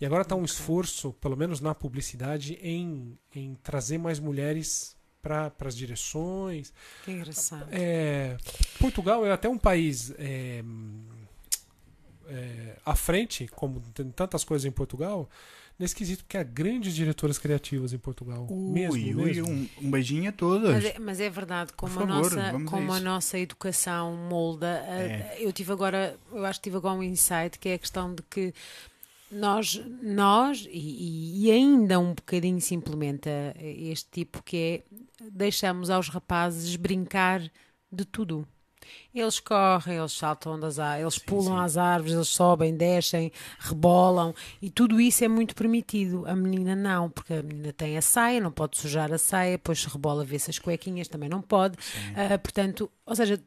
E 0.01 0.05
agora 0.05 0.23
está 0.23 0.35
um 0.35 0.43
esforço, 0.43 1.13
pelo 1.13 1.37
menos 1.37 1.61
na 1.61 1.73
publicidade, 1.73 2.55
em, 2.61 3.17
em 3.33 3.55
trazer 3.63 3.97
mais 3.97 4.19
mulheres 4.19 4.93
para 5.21 5.51
as 5.65 5.75
direções. 5.75 6.73
Que 7.05 7.11
engraçado. 7.11 7.67
É, 7.71 8.37
Portugal 8.79 9.25
é 9.25 9.31
até 9.31 9.47
um 9.47 9.57
país 9.57 10.13
é, 10.17 10.63
é, 12.27 12.75
à 12.85 12.95
frente, 12.95 13.47
como 13.47 13.79
tem 13.93 14.09
tantas 14.11 14.43
coisas 14.43 14.65
em 14.65 14.71
Portugal, 14.71 15.29
nesse 15.77 15.95
quesito, 15.95 16.23
porque 16.23 16.37
há 16.37 16.43
grandes 16.43 16.93
diretoras 16.93 17.37
criativas 17.37 17.91
em 17.93 17.97
Portugal. 17.97 18.47
mesmo, 18.49 18.93
Ui, 18.93 19.13
ui, 19.15 19.25
mesmo. 19.25 19.49
um, 19.49 19.69
um 19.81 19.91
beijinho 19.91 20.29
a 20.29 20.31
todas. 20.31 20.71
Mas 20.71 20.85
é, 20.85 20.99
mas 20.99 21.19
é 21.19 21.29
verdade, 21.29 21.73
como, 21.73 21.93
Por 21.93 22.03
a, 22.03 22.07
favor, 22.07 22.23
nossa, 22.35 22.47
a 22.49 22.63
como 22.65 22.91
a 22.93 22.95
isso. 22.97 23.05
nossa 23.05 23.39
educação 23.39 24.15
molda, 24.15 24.83
a- 24.87 25.01
É. 25.01 25.37
eu 25.39 25.51
tive 25.51 25.71
agora, 25.71 26.17
eu 26.31 26.45
acho 26.45 26.59
que 26.59 26.63
tive 26.65 26.77
agora 26.77 26.95
um 26.99 27.03
insight 27.03 27.57
que 27.59 27.69
é 27.69 27.73
a 27.75 27.79
questão 27.79 28.13
de 28.13 28.21
que 28.23 28.53
nós, 29.31 29.81
nós 30.01 30.67
e, 30.69 31.45
e 31.45 31.51
ainda 31.51 31.99
um 31.99 32.13
bocadinho 32.13 32.59
se 32.59 32.75
implementa 32.75 33.29
este 33.59 34.09
tipo 34.11 34.43
que 34.43 34.57
é 34.57 34.95
deixamos 35.31 35.89
aos 35.89 36.09
rapazes 36.09 36.75
brincar 36.75 37.41
de 37.91 38.05
tudo. 38.05 38.47
Eles 39.13 39.39
correm, 39.39 39.97
eles 39.97 40.11
saltam 40.11 40.59
das 40.59 40.79
árvores, 40.79 41.01
eles 41.01 41.17
pulam 41.19 41.57
sim. 41.57 41.63
às 41.63 41.77
árvores, 41.77 42.13
eles 42.13 42.27
sobem, 42.27 42.75
descem, 42.75 43.31
rebolam 43.59 44.33
e 44.61 44.69
tudo 44.69 44.99
isso 44.99 45.23
é 45.23 45.27
muito 45.27 45.55
permitido. 45.55 46.25
A 46.25 46.35
menina 46.35 46.75
não, 46.75 47.09
porque 47.09 47.33
a 47.33 47.43
menina 47.43 47.71
tem 47.71 47.97
a 47.97 48.01
saia, 48.01 48.41
não 48.41 48.51
pode 48.51 48.77
sujar 48.77 49.13
a 49.13 49.17
saia, 49.17 49.53
depois 49.53 49.81
se 49.81 49.87
rebola, 49.87 50.25
vê-se 50.25 50.49
as 50.49 50.59
cuequinhas, 50.59 51.07
também 51.07 51.29
não 51.29 51.41
pode. 51.41 51.77
Ah, 52.15 52.37
portanto, 52.37 52.89
ou 53.05 53.15
seja, 53.15 53.41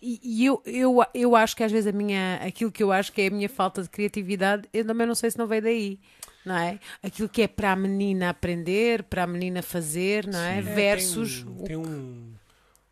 E, 0.00 0.20
e 0.22 0.44
eu, 0.46 0.62
eu, 0.66 1.04
eu 1.14 1.36
acho 1.36 1.56
que 1.56 1.62
às 1.62 1.72
vezes 1.72 1.86
a 1.86 1.92
minha, 1.96 2.36
aquilo 2.36 2.70
que 2.72 2.82
eu 2.82 2.92
acho 2.92 3.12
que 3.12 3.22
é 3.22 3.26
a 3.26 3.30
minha 3.30 3.48
falta 3.48 3.82
de 3.82 3.88
criatividade, 3.88 4.68
eu 4.72 4.84
também 4.84 5.06
não 5.06 5.14
sei 5.14 5.30
se 5.30 5.38
não 5.38 5.46
veio 5.46 5.62
daí. 5.62 5.98
Não 6.44 6.56
é? 6.56 6.78
Aquilo 7.02 7.28
que 7.28 7.42
é 7.42 7.48
para 7.48 7.72
a 7.72 7.76
menina 7.76 8.30
aprender, 8.30 9.02
para 9.02 9.24
a 9.24 9.26
menina 9.26 9.60
fazer, 9.62 10.26
não 10.26 10.38
é? 10.38 10.58
É, 10.58 10.62
Versus. 10.62 11.42
tem, 11.42 11.46
um- 11.46 11.56
o- 11.60 11.64
tem 11.64 11.76
um 11.76 12.32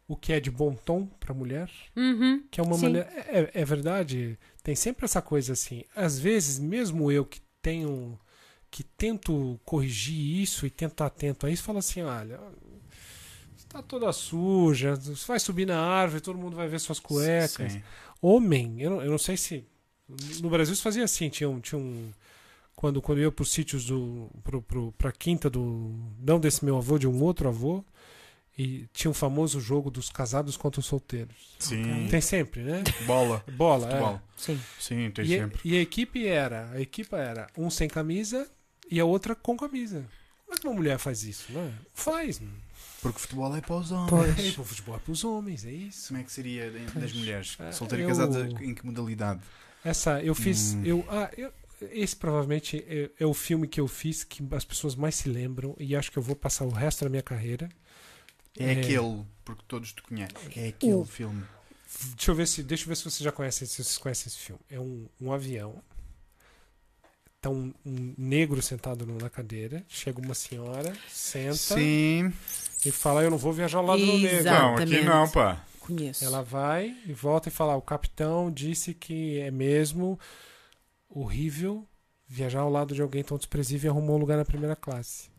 o 0.09 0.14
que 0.16 0.32
é 0.32 0.39
de 0.39 0.51
bom 0.51 0.74
tom 0.74 1.07
para 1.18 1.34
mulher, 1.34 1.68
Uhum, 1.97 2.45
que 2.51 2.61
é 2.61 2.62
uma 2.62 2.76
Sim. 2.76 2.82
maneira 2.82 3.09
é, 3.26 3.51
é 3.55 3.64
verdade, 3.64 4.39
tem 4.62 4.74
sempre 4.76 5.05
essa 5.05 5.20
coisa 5.22 5.55
assim. 5.55 5.82
Às 5.97 6.16
vezes, 6.18 6.59
mesmo 6.61 7.11
eu 7.11 7.24
que 7.24 7.41
tenho 7.62 8.18
que 8.70 8.82
tento 8.84 9.59
corrigir 9.64 10.43
isso 10.43 10.66
e 10.66 10.70
tentar 10.70 11.07
atento 11.07 11.47
a 11.47 11.51
isso, 11.51 11.62
falo 11.62 11.78
assim, 11.78 12.03
olha, 12.03 12.39
está 13.77 13.83
toda 13.89 14.12
suja, 14.12 14.95
você 14.97 15.27
vai 15.27 15.39
subir 15.41 15.66
na 15.66 15.79
árvore, 15.81 16.20
todo 16.20 16.39
mundo 16.39 16.57
vai 16.57 16.68
ver 16.68 16.79
suas 16.81 16.99
cuecas. 17.01 17.72
Sim. 17.72 17.83
Homem, 18.20 18.81
eu 18.81 18.91
não, 18.91 19.03
eu 19.03 19.11
não 19.11 19.18
sei 19.18 19.37
se. 19.37 19.64
No 20.41 20.49
Brasil 20.51 20.72
isso 20.74 20.83
fazia 20.83 21.05
assim, 21.05 21.29
tinha 21.29 21.49
um. 21.49 21.61
Tinha 21.61 21.79
um 21.79 22.11
quando, 22.74 23.01
quando 23.01 23.18
eu 23.18 23.24
ia 23.24 23.33
para 23.33 23.43
os 23.43 23.51
sítios 23.53 23.87
do. 23.87 24.31
Pro, 24.45 24.62
pro, 24.62 24.93
pra 24.93 25.12
quinta 25.12 25.49
do. 25.51 25.95
Não 26.20 26.39
desse 26.41 26.64
meu 26.64 26.77
avô, 26.77 26.99
de 26.99 27.07
um 27.07 27.22
outro 27.22 27.49
avô. 27.49 27.85
E 28.59 28.87
tinha 28.93 29.11
um 29.11 29.14
famoso 29.14 29.61
jogo 29.61 29.91
dos 29.91 30.09
casados 30.09 30.57
contra 30.57 30.81
os 30.81 30.87
solteiros. 30.87 31.55
Sim. 31.59 32.09
Tem 32.11 32.22
sempre, 32.22 32.62
né? 32.62 32.83
Bola. 33.07 33.45
Bola, 33.53 33.87
Futebol. 33.87 34.14
é. 34.14 34.20
Sim. 34.35 34.61
Sim, 34.81 35.11
tem 35.11 35.27
E, 35.27 35.35
a- 35.39 35.43
sempre. 35.43 35.61
e 35.62 35.77
a 35.77 35.81
equipe 35.83 36.27
era. 36.27 36.70
A 36.72 36.81
equipa 36.81 37.18
era 37.18 37.49
um 37.59 37.68
sem 37.68 37.87
camisa 37.87 38.49
e 38.91 38.99
a 38.99 39.05
outra 39.05 39.35
com 39.35 39.59
camisa. 39.59 40.07
Como 40.47 40.55
é 40.55 40.61
que 40.61 40.66
uma 40.66 40.74
mulher 40.76 40.99
faz 40.99 41.22
isso, 41.24 41.53
né? 41.53 41.74
Faz. 41.92 42.40
Porque 43.03 43.18
futebol 43.18 43.55
é 43.55 43.61
para 43.61 43.76
os 43.76 43.90
homens. 43.92 44.11
Pois. 44.11 44.38
É, 44.57 44.61
o 44.61 44.64
futebol 44.64 44.97
é 44.97 44.99
para 44.99 45.12
os 45.12 45.24
homens, 45.24 45.64
é 45.64 45.72
isso. 45.72 46.09
Como 46.09 46.20
é 46.20 46.24
que 46.24 46.32
seria 46.32 46.70
das 46.94 47.12
mulheres? 47.12 47.57
É, 47.61 47.72
Solteira 47.72 48.05
eu- 48.05 48.09
casada 48.09 48.49
em 48.62 48.74
que 48.74 48.86
modalidade? 48.86 49.40
Essa, 49.84 50.22
eu 50.22 50.34
fiz. 50.34 50.74
Hum. 50.74 50.82
Eu, 50.84 51.05
ah, 51.09 51.30
eu- 51.36 51.53
esse 51.92 52.16
provavelmente 52.16 52.82
é, 52.88 53.11
é 53.20 53.26
o 53.26 53.34
filme 53.34 53.68
que 53.68 53.78
eu 53.80 53.86
fiz 53.86 54.24
que 54.24 54.42
as 54.53 54.64
pessoas 54.64 54.94
mais 54.94 55.14
se 55.16 55.28
lembram 55.28 55.76
e 55.78 55.94
acho 55.94 56.11
que 56.11 56.16
eu 56.18 56.22
vou 56.22 56.34
passar 56.34 56.64
o 56.64 56.70
resto 56.70 57.05
da 57.05 57.11
minha 57.11 57.22
carreira. 57.22 57.68
É, 58.59 58.72
É. 58.72 58.80
aquele, 58.80 59.24
porque 59.44 59.62
todos 59.68 59.92
te 59.92 60.03
conhecem. 60.03 60.36
É 60.57 60.68
aquele 60.68 60.94
O- 60.94 61.05
filme. 61.05 61.44
Deixa 62.14 62.30
eu 62.30 62.34
ver 62.34 62.47
se, 62.49 62.62
deixa 62.62 62.84
eu 62.84 62.88
ver 62.88 62.97
se 62.97 63.03
vocês 63.05 63.18
já 63.20 63.30
conhecem, 63.32 63.66
se 63.66 63.74
vocês 63.82 63.99
conhecem 63.99 64.28
esse 64.28 64.38
filme. 64.38 64.61
É 64.70 64.80
um, 64.80 65.07
um 65.20 65.32
avião. 65.32 65.82
Tá 67.47 67.51
um, 67.51 67.72
um 67.84 68.12
negro 68.18 68.61
sentado 68.61 69.07
na 69.07 69.30
cadeira. 69.30 69.84
Chega 69.88 70.20
uma 70.20 70.34
senhora, 70.34 70.92
senta 71.09 71.55
Sim. 71.55 72.32
e 72.84 72.90
fala: 72.90 73.22
Eu 73.22 73.30
não 73.30 73.38
vou 73.38 73.53
viajar 73.53 73.78
ao 73.78 73.86
lado 73.86 74.05
do 74.05 74.18
negro. 74.18 74.44
Não, 74.44 74.74
aqui 74.76 75.01
não, 75.03 75.30
pá. 75.30 75.64
Conheço. 75.78 76.24
Ela 76.24 76.42
vai 76.42 76.97
e 77.07 77.12
volta 77.12 77.49
e 77.49 77.53
fala: 77.53 77.74
"Ah, 77.74 77.76
O 77.76 77.82
capitão 77.82 78.51
disse 78.51 78.92
que 78.92 79.38
é 79.38 79.51
mesmo 79.53 80.18
horrível 81.09 81.86
viajar 82.26 82.61
ao 82.61 82.70
lado 82.70 82.94
de 82.94 83.01
alguém 83.03 83.22
tão 83.22 83.36
desprezível 83.38 83.88
e 83.88 83.92
arrumou 83.92 84.16
um 84.16 84.20
lugar 84.20 84.36
na 84.36 84.44
primeira 84.44 84.74
classe. 84.74 85.30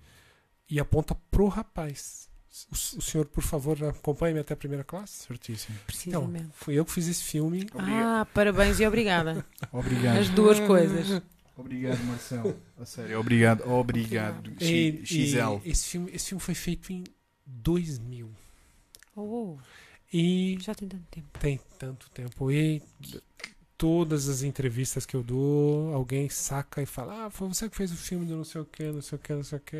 E 0.69 0.79
aponta 0.79 1.13
pro 1.29 1.49
rapaz: 1.49 2.29
O, 2.71 2.99
o 2.99 3.01
senhor, 3.01 3.25
por 3.25 3.43
favor, 3.43 3.83
acompanhe-me 3.83 4.39
até 4.39 4.53
a 4.53 4.57
primeira 4.57 4.85
classe? 4.85 5.25
Certíssimo. 5.27 5.75
Então, 5.75 5.85
Precisamente. 5.85 6.49
fui 6.53 6.75
eu 6.79 6.85
que 6.85 6.91
fiz 6.93 7.05
esse 7.09 7.23
filme. 7.23 7.67
ah, 7.75 8.25
parabéns 8.33 8.79
e 8.79 8.87
obrigada. 8.87 9.45
Obrigado. 9.73 10.19
As 10.19 10.29
duas 10.29 10.57
coisas. 10.61 11.21
Obrigado, 11.57 11.99
Marcelo. 12.05 12.55
A 12.79 12.85
sério, 12.85 13.19
obrigado. 13.19 13.67
Obrigado. 13.69 14.51
E- 14.61 15.01
X- 15.03 15.11
e 15.11 15.27
XL. 15.31 15.61
esse, 15.65 15.85
filme, 15.89 16.11
esse 16.13 16.29
filme 16.29 16.41
foi 16.41 16.53
feito 16.55 16.93
em 16.93 17.03
2000. 17.45 18.29
Oh, 19.15 19.57
E 20.13 20.57
já 20.61 20.75
tem 20.75 20.87
tanto 20.87 21.05
tempo. 21.09 21.39
tem 21.39 21.59
tanto 21.79 22.09
tempo. 22.11 22.51
E 22.51 22.81
todas 23.77 24.29
as 24.29 24.43
entrevistas 24.43 25.05
que 25.05 25.15
eu 25.15 25.23
dou, 25.23 25.93
alguém 25.93 26.29
saca 26.29 26.81
e 26.81 26.85
fala: 26.85 27.25
Ah, 27.25 27.29
foi 27.31 27.47
você 27.47 27.67
que 27.69 27.75
fez 27.75 27.91
o 27.91 27.95
filme 27.97 28.25
do 28.25 28.35
não 28.35 28.43
sei 28.43 28.61
o 28.61 28.65
que, 28.65 28.91
não 28.91 29.01
sei 29.01 29.17
o 29.17 29.19
que, 29.21 29.33
não 29.33 29.43
sei 29.43 29.57
o 29.57 29.61
que. 29.61 29.77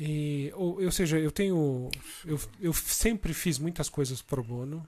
E, 0.00 0.52
ou, 0.54 0.82
ou 0.82 0.92
seja, 0.92 1.18
eu 1.18 1.30
tenho. 1.30 1.88
Eu, 2.24 2.38
eu 2.60 2.72
sempre 2.72 3.34
fiz 3.34 3.58
muitas 3.58 3.88
coisas 3.88 4.22
pro 4.22 4.44
bono, 4.44 4.86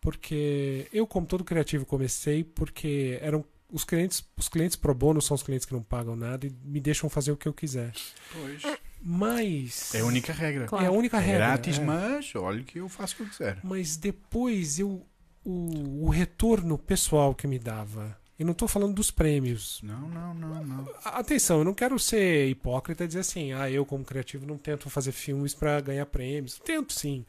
porque 0.00 0.88
eu, 0.92 1.06
como 1.06 1.26
todo 1.26 1.44
criativo, 1.44 1.84
comecei 1.84 2.42
porque 2.44 3.18
eram. 3.20 3.44
Os 3.70 3.84
clientes, 3.84 4.24
os 4.36 4.48
clientes 4.48 4.76
pro 4.76 4.94
bono 4.94 5.20
são 5.20 5.34
os 5.34 5.42
clientes 5.42 5.66
que 5.66 5.72
não 5.72 5.82
pagam 5.82 6.14
nada 6.14 6.46
e 6.46 6.52
me 6.64 6.80
deixam 6.80 7.10
fazer 7.10 7.32
o 7.32 7.36
que 7.36 7.48
eu 7.48 7.52
quiser. 7.52 7.92
Pois. 8.32 8.62
Mas. 9.02 9.94
É 9.94 10.00
a 10.00 10.04
única 10.04 10.32
regra. 10.32 10.66
Claro. 10.66 10.84
É 10.84 10.88
a 10.88 10.92
única 10.92 11.16
É 11.16 11.20
regra. 11.20 11.38
grátis, 11.46 11.78
é. 11.78 11.84
mas 11.84 12.34
olha 12.34 12.62
que 12.62 12.78
eu 12.78 12.88
faço 12.88 13.14
o 13.14 13.16
que 13.18 13.22
eu 13.24 13.28
quiser. 13.28 13.58
Mas 13.62 13.96
depois 13.96 14.78
eu 14.78 15.04
o, 15.44 16.06
o 16.06 16.08
retorno 16.10 16.76
pessoal 16.76 17.34
que 17.34 17.46
me 17.46 17.58
dava. 17.58 18.18
E 18.38 18.44
não 18.44 18.52
estou 18.52 18.68
falando 18.68 18.92
dos 18.94 19.10
prêmios. 19.10 19.80
Não, 19.82 20.08
não, 20.10 20.34
não, 20.34 20.62
não. 20.62 20.88
Atenção, 21.04 21.58
eu 21.58 21.64
não 21.64 21.72
quero 21.72 21.98
ser 21.98 22.48
hipócrita 22.48 23.04
e 23.04 23.06
dizer 23.06 23.20
assim, 23.20 23.52
ah, 23.52 23.70
eu 23.70 23.86
como 23.86 24.04
criativo 24.04 24.44
não 24.44 24.58
tento 24.58 24.90
fazer 24.90 25.12
filmes 25.12 25.54
para 25.54 25.80
ganhar 25.80 26.04
prêmios. 26.06 26.58
Tento 26.62 26.92
sim. 26.92 27.24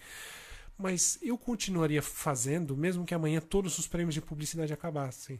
Mas 0.77 1.17
eu 1.21 1.37
continuaria 1.37 2.01
fazendo, 2.01 2.75
mesmo 2.75 3.05
que 3.05 3.13
amanhã 3.13 3.39
todos 3.39 3.79
os 3.79 3.87
prêmios 3.87 4.15
de 4.15 4.21
publicidade 4.21 4.73
acabassem. 4.73 5.39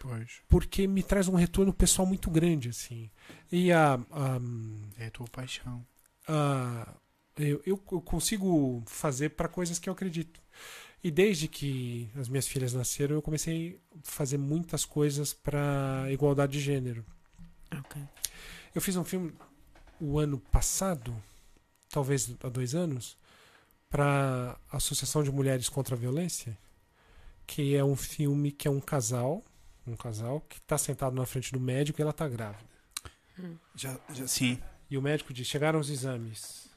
Pois. 0.00 0.40
Porque 0.48 0.86
me 0.86 1.02
traz 1.02 1.28
um 1.28 1.34
retorno 1.34 1.72
pessoal 1.72 2.06
muito 2.06 2.30
grande, 2.30 2.68
assim. 2.68 3.10
E 3.50 3.72
a, 3.72 3.94
a, 3.94 4.38
É 4.98 5.06
a 5.06 5.10
tua 5.10 5.26
paixão. 5.28 5.84
ah, 6.26 6.94
eu, 7.36 7.62
eu, 7.64 7.76
consigo 7.76 8.82
fazer 8.86 9.30
para 9.30 9.48
coisas 9.48 9.78
que 9.78 9.88
eu 9.88 9.92
acredito. 9.92 10.40
E 11.02 11.10
desde 11.10 11.46
que 11.46 12.10
as 12.16 12.28
minhas 12.28 12.48
filhas 12.48 12.72
nasceram, 12.72 13.14
eu 13.14 13.22
comecei 13.22 13.80
a 13.94 13.98
fazer 14.02 14.36
muitas 14.36 14.84
coisas 14.84 15.32
para 15.32 16.06
igualdade 16.10 16.52
de 16.52 16.60
gênero. 16.60 17.04
Ok. 17.72 18.02
Eu 18.74 18.80
fiz 18.80 18.96
um 18.96 19.04
filme 19.04 19.32
o 20.00 20.18
ano 20.18 20.38
passado, 20.38 21.14
talvez 21.88 22.34
há 22.42 22.48
dois 22.48 22.74
anos, 22.74 23.16
para 23.88 24.58
a 24.70 24.76
Associação 24.76 25.22
de 25.22 25.30
Mulheres 25.30 25.68
contra 25.68 25.94
a 25.94 25.98
Violência, 25.98 26.58
que 27.46 27.76
é 27.76 27.84
um 27.84 27.96
filme 27.96 28.50
que 28.50 28.68
é 28.68 28.70
um 28.70 28.80
casal, 28.80 29.44
um 29.92 29.96
casal 29.96 30.40
que 30.48 30.56
está 30.58 30.76
sentado 30.78 31.14
na 31.14 31.26
frente 31.26 31.52
do 31.52 31.60
médico 31.60 32.00
e 32.00 32.02
ela 32.02 32.10
está 32.10 32.28
grávida. 32.28 32.68
Já, 33.74 33.98
já, 34.12 34.26
sim. 34.26 34.58
E 34.90 34.96
o 34.98 35.02
médico 35.02 35.32
diz: 35.32 35.46
chegaram 35.46 35.78
os 35.78 35.90
exames. 35.90 36.68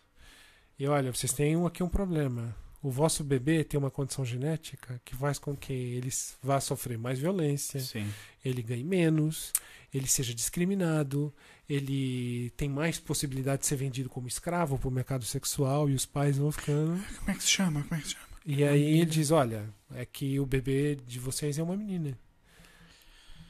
E 0.77 0.87
olha, 0.87 1.13
vocês 1.13 1.33
têm 1.33 1.55
um- 1.55 1.65
aqui 1.65 1.81
um 1.83 1.89
problema. 1.89 2.55
O 2.83 2.89
vosso 2.89 3.23
bebê 3.23 3.63
tem 3.63 3.79
uma 3.79 3.91
condição 3.91 4.25
genética 4.25 4.99
que 5.05 5.15
faz 5.15 5.37
com 5.37 5.55
que 5.55 5.71
ele 5.71 6.09
vá 6.41 6.59
sofrer 6.59 6.97
mais 6.97 7.19
violência, 7.19 7.79
Sim. 7.79 8.11
ele 8.43 8.63
ganhe 8.63 8.83
menos, 8.83 9.53
ele 9.93 10.07
seja 10.07 10.33
discriminado, 10.33 11.31
ele 11.69 12.49
tem 12.57 12.67
mais 12.67 12.99
possibilidade 12.99 13.61
de 13.61 13.67
ser 13.67 13.75
vendido 13.75 14.09
como 14.09 14.27
escravo 14.27 14.79
para 14.79 14.87
o 14.87 14.91
mercado 14.91 15.23
sexual 15.25 15.87
e 15.91 15.93
os 15.93 16.07
pais 16.07 16.37
vão 16.37 16.51
ficando. 16.51 16.99
Como 17.19 17.29
é 17.29 17.33
que 17.35 17.43
se 17.43 17.49
chama? 17.51 17.83
Como 17.83 17.95
é 17.95 18.01
que 18.01 18.07
se 18.07 18.13
chama? 18.15 18.25
E 18.47 18.63
aí 18.63 18.83
ele 18.99 19.05
diz: 19.05 19.29
olha, 19.29 19.69
é 19.93 20.03
que 20.03 20.39
o 20.39 20.45
bebê 20.47 20.95
de 20.95 21.19
vocês 21.19 21.59
é 21.59 21.63
uma 21.63 21.77
menina. 21.77 22.17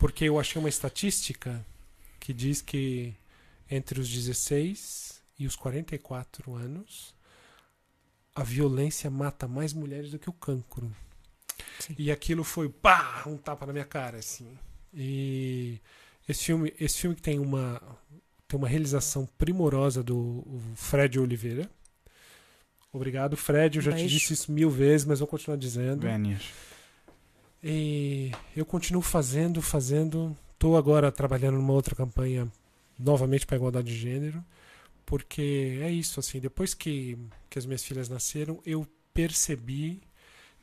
Porque 0.01 0.25
eu 0.25 0.39
achei 0.39 0.59
uma 0.59 0.67
estatística 0.67 1.63
que 2.19 2.33
diz 2.33 2.59
que 2.59 3.13
entre 3.69 3.99
os 3.99 4.09
16 4.09 5.21
e 5.37 5.45
os 5.45 5.55
44 5.55 6.55
anos, 6.55 7.13
a 8.33 8.41
violência 8.41 9.11
mata 9.11 9.47
mais 9.47 9.73
mulheres 9.73 10.09
do 10.09 10.17
que 10.17 10.27
o 10.27 10.33
cancro. 10.33 10.91
Sim. 11.77 11.93
E 11.99 12.09
aquilo 12.09 12.43
foi 12.43 12.67
pá, 12.67 13.25
um 13.27 13.37
tapa 13.37 13.63
na 13.67 13.73
minha 13.73 13.85
cara, 13.85 14.17
assim. 14.17 14.57
E 14.91 15.79
esse 16.27 16.45
filme, 16.45 16.73
esse 16.79 16.97
filme 16.97 17.15
que 17.15 17.21
tem 17.21 17.37
uma 17.37 17.79
tem 18.47 18.57
uma 18.57 18.67
realização 18.67 19.29
primorosa 19.37 20.01
do 20.01 20.43
Fred 20.73 21.19
Oliveira. 21.19 21.69
Obrigado, 22.91 23.37
Fred. 23.37 23.77
Eu 23.77 23.83
já 23.83 23.91
te 23.91 23.97
Beijo. 23.97 24.17
disse 24.17 24.33
isso 24.33 24.51
mil 24.51 24.71
vezes, 24.71 25.05
mas 25.05 25.19
vou 25.19 25.27
continuar 25.27 25.57
dizendo. 25.57 26.01
Vénias. 26.01 26.70
E 27.63 28.31
eu 28.55 28.65
continuo 28.65 29.01
fazendo, 29.01 29.61
fazendo. 29.61 30.35
Estou 30.53 30.77
agora 30.77 31.11
trabalhando 31.11 31.55
numa 31.55 31.73
outra 31.73 31.95
campanha 31.95 32.47
novamente 32.97 33.45
para 33.45 33.57
igualdade 33.57 33.87
de 33.87 33.97
gênero, 33.97 34.43
porque 35.05 35.79
é 35.81 35.91
isso 35.91 36.19
assim. 36.19 36.39
Depois 36.39 36.73
que, 36.73 37.17
que 37.49 37.57
as 37.59 37.65
minhas 37.65 37.83
filhas 37.83 38.09
nasceram, 38.09 38.59
eu 38.65 38.87
percebi 39.13 40.01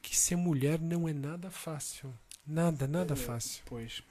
que 0.01 0.16
ser 0.16 0.36
mulher 0.36 0.80
não 0.80 1.09
é 1.09 1.12
nada 1.12 1.51
fácil. 1.51 2.12
Nada, 2.46 2.86
nada 2.86 3.14
fácil. 3.16 3.62
Pois. 3.66 4.03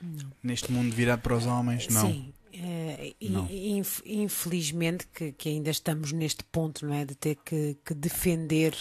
Não. 0.00 0.30
Neste 0.42 0.70
mundo 0.70 0.94
virado 0.94 1.22
para 1.22 1.36
os 1.36 1.46
homens, 1.46 1.88
não. 1.88 2.06
Sim. 2.06 2.32
e- 2.52 3.28
Não. 3.28 3.48
inf- 3.50 4.02
infelizmente 4.06 5.06
que, 5.12 5.32
que 5.32 5.48
ainda 5.48 5.70
estamos 5.70 6.12
neste 6.12 6.44
ponto, 6.44 6.86
não 6.86 6.94
é? 6.94 7.04
De 7.04 7.14
ter 7.14 7.36
que, 7.44 7.76
que 7.84 7.92
defender 7.94 8.74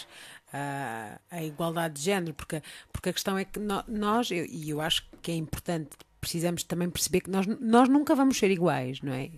ah, 0.54 1.20
a 1.30 1.44
igualdade 1.44 1.96
de 1.96 2.02
género, 2.02 2.34
porque, 2.34 2.62
porque 2.92 3.10
a 3.10 3.14
questão 3.14 3.38
é 3.38 3.46
que 3.46 3.60
nós, 3.88 4.32
eu- 4.32 4.46
e 4.46 4.70
eu 4.70 4.82
acho 4.82 5.06
que 5.22 5.32
é 5.32 5.36
importante, 5.36 5.90
precisamos 6.22 6.64
também 6.64 6.90
perceber 6.90 7.22
que 7.22 7.30
nós, 7.30 7.46
nós 7.60 7.90
nunca 7.90 8.16
vamos 8.16 8.38
ser 8.38 8.50
iguais, 8.52 9.02
não 9.02 9.14
é? 9.14 9.30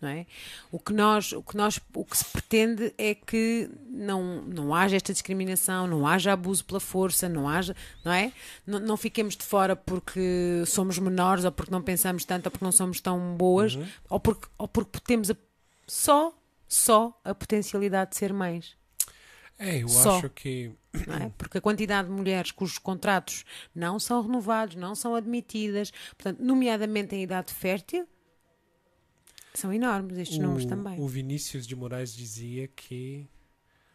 não 0.00 0.08
é? 0.10 0.26
O 0.70 0.78
que 0.78 0.92
nós, 0.92 1.32
o 1.32 1.42
que 1.42 1.56
nós, 1.56 1.80
o 1.94 2.04
que 2.04 2.16
se 2.18 2.24
pretende 2.26 2.92
é 2.98 3.14
que 3.14 3.70
não 3.88 4.42
não 4.42 4.74
haja 4.74 4.96
esta 4.96 5.12
discriminação, 5.12 5.86
não 5.86 6.06
haja 6.06 6.32
abuso 6.32 6.62
pela 6.64 6.80
força, 6.80 7.26
não 7.28 7.48
haja, 7.48 7.74
não 8.04 8.12
é? 8.12 8.30
Não, 8.66 8.78
não 8.80 8.96
fiquemos 8.98 9.34
de 9.36 9.44
fora 9.44 9.74
porque 9.74 10.62
somos 10.66 10.98
menores 10.98 11.44
ou 11.44 11.52
porque 11.52 11.70
não 11.72 11.80
pensamos 11.80 12.24
tanto 12.24 12.46
ou 12.46 12.50
porque 12.50 12.64
não 12.64 12.72
somos 12.72 13.00
tão 13.00 13.34
boas 13.36 13.76
Uhum. 13.76 13.86
ou 14.10 14.20
porque 14.20 14.46
ou 14.58 14.68
porque 14.68 14.98
temos 15.00 15.30
a- 15.30 15.36
só 15.86 16.34
só 16.68 17.18
a 17.24 17.34
potencialidade 17.34 18.10
de 18.10 18.16
ser 18.16 18.32
mães. 18.32 18.76
É, 19.58 19.82
eu 19.82 19.88
Só. 19.88 20.18
acho 20.18 20.30
que 20.30 20.72
é? 20.94 21.28
Porque 21.38 21.58
a 21.58 21.60
quantidade 21.60 22.08
de 22.08 22.14
mulheres 22.14 22.50
cujos 22.50 22.78
contratos 22.78 23.44
não 23.74 23.98
são 23.98 24.22
renovados, 24.22 24.76
não 24.76 24.94
são 24.94 25.14
admitidas, 25.14 25.90
portanto, 26.16 26.40
nomeadamente 26.40 27.14
em 27.14 27.22
idade 27.22 27.52
fértil, 27.52 28.06
são 29.52 29.72
enormes 29.72 30.18
estes 30.18 30.38
números 30.38 30.66
também. 30.66 30.98
o 31.00 31.06
Vinícius 31.06 31.66
de 31.66 31.76
Moraes 31.76 32.14
dizia 32.14 32.66
que 32.68 33.28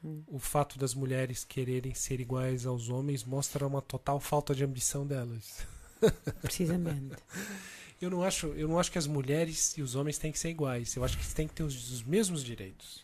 Hum. 0.03 0.24
o 0.28 0.39
fato 0.39 0.80
das 0.80 0.93
mulheres 0.93 1.43
quererem 1.43 1.93
ser 1.93 2.22
iguais 2.22 2.66
aos 2.66 2.88
homens 2.89 3.24
mostra 3.26 3.68
uma 3.68 3.82
total 3.82 4.20
falta 4.20 4.55
de 4.55 4.64
ambição 4.64 5.05
delas. 5.05 5.68
Precisamente. 6.41 7.18
Eu 8.01 8.10
não 8.10 8.24
acho, 8.24 8.47
eu 8.47 8.66
não 8.66 8.80
acho 8.80 8.89
que 8.91 8.97
as 8.97 9.07
mulheres 9.07 9.78
e 9.78 9.82
os 9.82 9.95
homens 9.95 10.18
têm 10.18 10.32
que 10.32 10.39
ser 10.39 10.49
iguais. 10.49 10.95
Eu 10.95 11.03
acho 11.03 11.18
que 11.18 11.24
eles 11.24 11.34
têm 11.34 11.47
que 11.49 11.53
ter 11.53 11.64
os, 11.64 11.91
os 11.91 12.01
mesmos 12.01 12.45
direitos. 12.45 13.03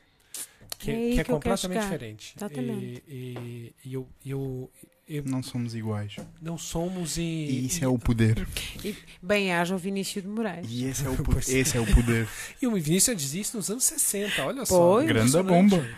Que, 0.77 0.91
É 0.91 0.93
que 0.93 0.99
é 0.99 1.09
que 1.09 1.15
quero 1.15 1.33
completamente 1.33 1.81
diferente. 1.81 2.33
Exatamente. 2.37 3.03
E, 3.07 3.13
e- 3.13 3.75
e 3.85 3.93
eu, 3.93 4.07
eu, 4.25 4.71
eu- 5.07 5.23
Não 5.25 5.41
somos 5.43 5.73
iguais. 5.75 6.15
não 6.41 6.57
somos 6.57 7.17
e, 7.17 7.21
E 7.21 7.65
isso 7.67 7.81
e- 7.81 7.83
é 7.83 7.87
o 7.87 7.97
poder. 7.97 8.47
E 8.83 8.95
bem 9.21 9.53
haja 9.53 9.75
o 9.75 9.77
Vinícius 9.77 10.23
de 10.23 10.29
Moraes. 10.29 10.67
E 10.69 10.85
esse 10.85 11.05
é 11.05 11.09
o, 11.09 11.15
Pois 11.23 11.49
é. 11.49 11.57
esse 11.59 11.77
é 11.77 11.79
o 11.79 11.85
poder. 11.93 12.27
E 12.61 12.67
o 12.67 12.73
Vinícius 12.75 13.15
dizia 13.17 13.41
isso 13.41 13.55
nos 13.57 13.69
anos 13.69 13.83
60, 13.83 14.45
olha 14.45 14.65
só. 14.65 14.77
Pois. 14.77 15.07
Grande 15.07 15.29
impressionante. 15.29 15.75
bomba. 15.75 15.89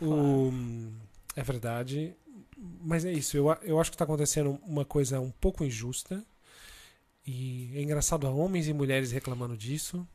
O, 0.00 0.52
é 1.34 1.42
verdade. 1.42 2.14
Mas 2.80 3.04
é 3.04 3.12
isso, 3.12 3.36
eu, 3.36 3.46
eu 3.62 3.78
acho 3.80 3.90
que 3.90 3.94
está 3.96 4.04
acontecendo 4.04 4.58
uma 4.62 4.84
coisa 4.84 5.20
um 5.20 5.30
pouco 5.30 5.62
injusta. 5.64 6.24
E 7.26 7.70
é 7.74 7.82
engraçado, 7.82 8.26
há 8.26 8.30
homens 8.30 8.68
e 8.68 8.72
mulheres 8.72 9.10
reclamando 9.12 9.56
disso, 9.56 10.06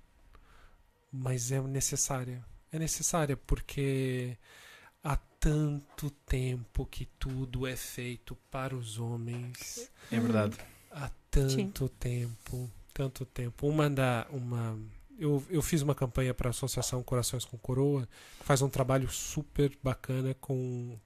mas 1.12 1.52
é 1.52 1.62
necessária. 1.62 2.44
É 2.72 2.80
necessária 2.80 3.36
porque 3.36 4.38
há 5.04 5.18
tanto 5.40 6.10
tempo 6.26 6.86
que 6.86 7.06
tudo 7.20 7.68
é 7.68 7.76
feito 7.76 8.36
para 8.50 8.76
os 8.76 8.98
homens. 8.98 9.90
É 10.12 10.20
verdade. 10.20 10.58
Há 10.92 11.10
tanto 11.30 11.90
tempo, 11.90 12.70
tanto 12.94 13.26
tempo. 13.26 13.68
Uma 13.68 13.90
da 13.90 14.28
uma 14.32 14.80
eu, 15.18 15.44
eu 15.50 15.62
fiz 15.62 15.82
uma 15.82 15.94
campanha 15.94 16.34
para 16.34 16.50
a 16.50 16.52
Associação 16.52 17.04
Corações 17.04 17.46
com 17.46 17.58
Coroa, 17.58 18.08
que 18.40 18.46
faz 18.46 18.62
um 18.62 18.70
trabalho 18.70 19.10
super 19.12 19.72
bacana 19.84 20.34
com 20.36 20.98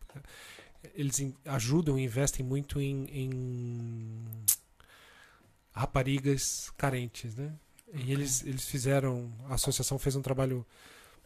eles 0.93 1.33
ajudam 1.45 1.97
e 1.97 2.03
investem 2.03 2.45
muito 2.45 2.79
em, 2.79 3.05
em 3.11 4.25
raparigas 5.71 6.71
carentes, 6.77 7.35
né? 7.35 7.53
E 7.93 8.11
eles, 8.11 8.45
eles 8.45 8.65
fizeram, 8.65 9.31
a 9.49 9.55
associação 9.55 9.97
fez 9.97 10.15
um 10.15 10.21
trabalho 10.21 10.65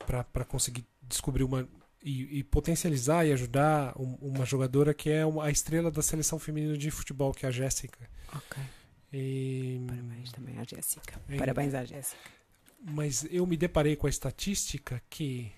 para 0.06 0.46
conseguir 0.46 0.86
descobrir 1.04 1.44
uma 1.44 1.68
e, 2.02 2.40
e 2.40 2.44
potencializar 2.44 3.26
e 3.26 3.34
ajudar 3.34 3.94
um- 4.00 4.16
uma 4.22 4.46
jogadora 4.46 4.94
que 4.94 5.10
é 5.10 5.26
uma- 5.26 5.44
a 5.46 5.52
estrela 5.52 5.92
da 5.92 6.02
seleção 6.02 6.40
feminina 6.40 6.78
de 6.78 6.90
futebol, 6.90 7.34
que 7.34 7.46
é 7.46 7.50
a 7.50 7.52
Jéssica. 7.52 8.10
Ok. 8.34 8.64
E- 9.12 9.82
Parabéns 9.86 10.32
também 10.32 10.58
à 10.58 10.64
Jéssica. 10.64 11.22
Em- 11.28 11.38
Parabéns 11.38 11.74
à 11.74 11.84
Jéssica. 11.84 12.22
Mas 12.82 13.26
eu 13.30 13.46
me 13.46 13.58
deparei 13.58 13.98
com 13.98 14.08
a 14.08 14.10
estatística 14.10 15.04
que 15.10 15.52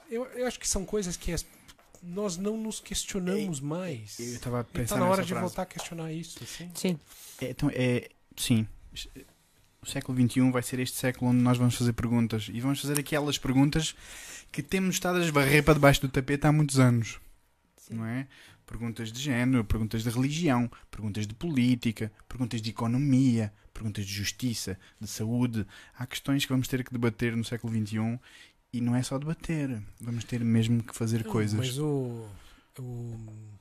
Eu, 0.08 0.24
eu 0.26 0.46
acho 0.46 0.58
que 0.60 0.68
são 0.68 0.84
coisas 0.84 1.16
que 1.16 1.32
as- 1.32 1.44
nós 2.00 2.36
não 2.36 2.56
nos 2.56 2.78
questionamos 2.78 3.58
mais. 3.58 4.18
Eu 4.20 4.26
estava 4.36 4.58
a 4.58 4.62
E 4.62 4.64
pensar 4.64 4.94
tá 4.94 5.00
na 5.00 5.08
hora 5.10 5.22
de 5.22 5.28
frase. 5.30 5.40
voltar 5.46 5.62
a 5.62 5.66
questionar 5.66 6.12
isso. 6.12 6.42
Assim. 6.44 6.70
Sim. 6.74 7.00
É, 7.40 7.50
então, 7.50 7.68
é, 7.74 8.08
sim. 8.36 8.68
O 9.86 9.88
século 9.88 10.18
XXI 10.18 10.50
vai 10.50 10.64
ser 10.64 10.80
este 10.80 10.98
século 10.98 11.30
onde 11.30 11.40
nós 11.40 11.56
vamos 11.56 11.76
fazer 11.76 11.92
perguntas. 11.92 12.50
E 12.52 12.60
vamos 12.60 12.80
fazer 12.80 12.98
aquelas 12.98 13.38
perguntas 13.38 13.94
que 14.50 14.60
temos 14.60 14.96
estado 14.96 15.18
a 15.18 15.24
esbarrer 15.24 15.62
para 15.62 15.74
debaixo 15.74 16.00
do 16.00 16.08
tapete 16.08 16.44
há 16.44 16.50
muitos 16.50 16.80
anos. 16.80 17.20
Não 17.88 18.04
é? 18.04 18.26
Perguntas 18.66 19.12
de 19.12 19.22
género, 19.22 19.64
perguntas 19.64 20.02
de 20.02 20.10
religião, 20.10 20.68
perguntas 20.90 21.24
de 21.24 21.34
política, 21.34 22.10
perguntas 22.28 22.60
de 22.60 22.70
economia, 22.70 23.52
perguntas 23.72 24.04
de 24.04 24.12
justiça, 24.12 24.76
de 25.00 25.06
saúde. 25.06 25.64
Há 25.96 26.04
questões 26.04 26.44
que 26.44 26.50
vamos 26.50 26.66
ter 26.66 26.82
que 26.82 26.92
debater 26.92 27.36
no 27.36 27.44
século 27.44 27.72
XXI 27.72 28.18
e 28.72 28.80
não 28.80 28.96
é 28.96 29.04
só 29.04 29.16
debater. 29.18 29.80
Vamos 30.00 30.24
ter 30.24 30.44
mesmo 30.44 30.82
que 30.82 30.96
fazer 30.96 31.22
coisas. 31.22 31.56
Mas 31.56 31.78
o. 31.78 32.26
o 32.82 33.16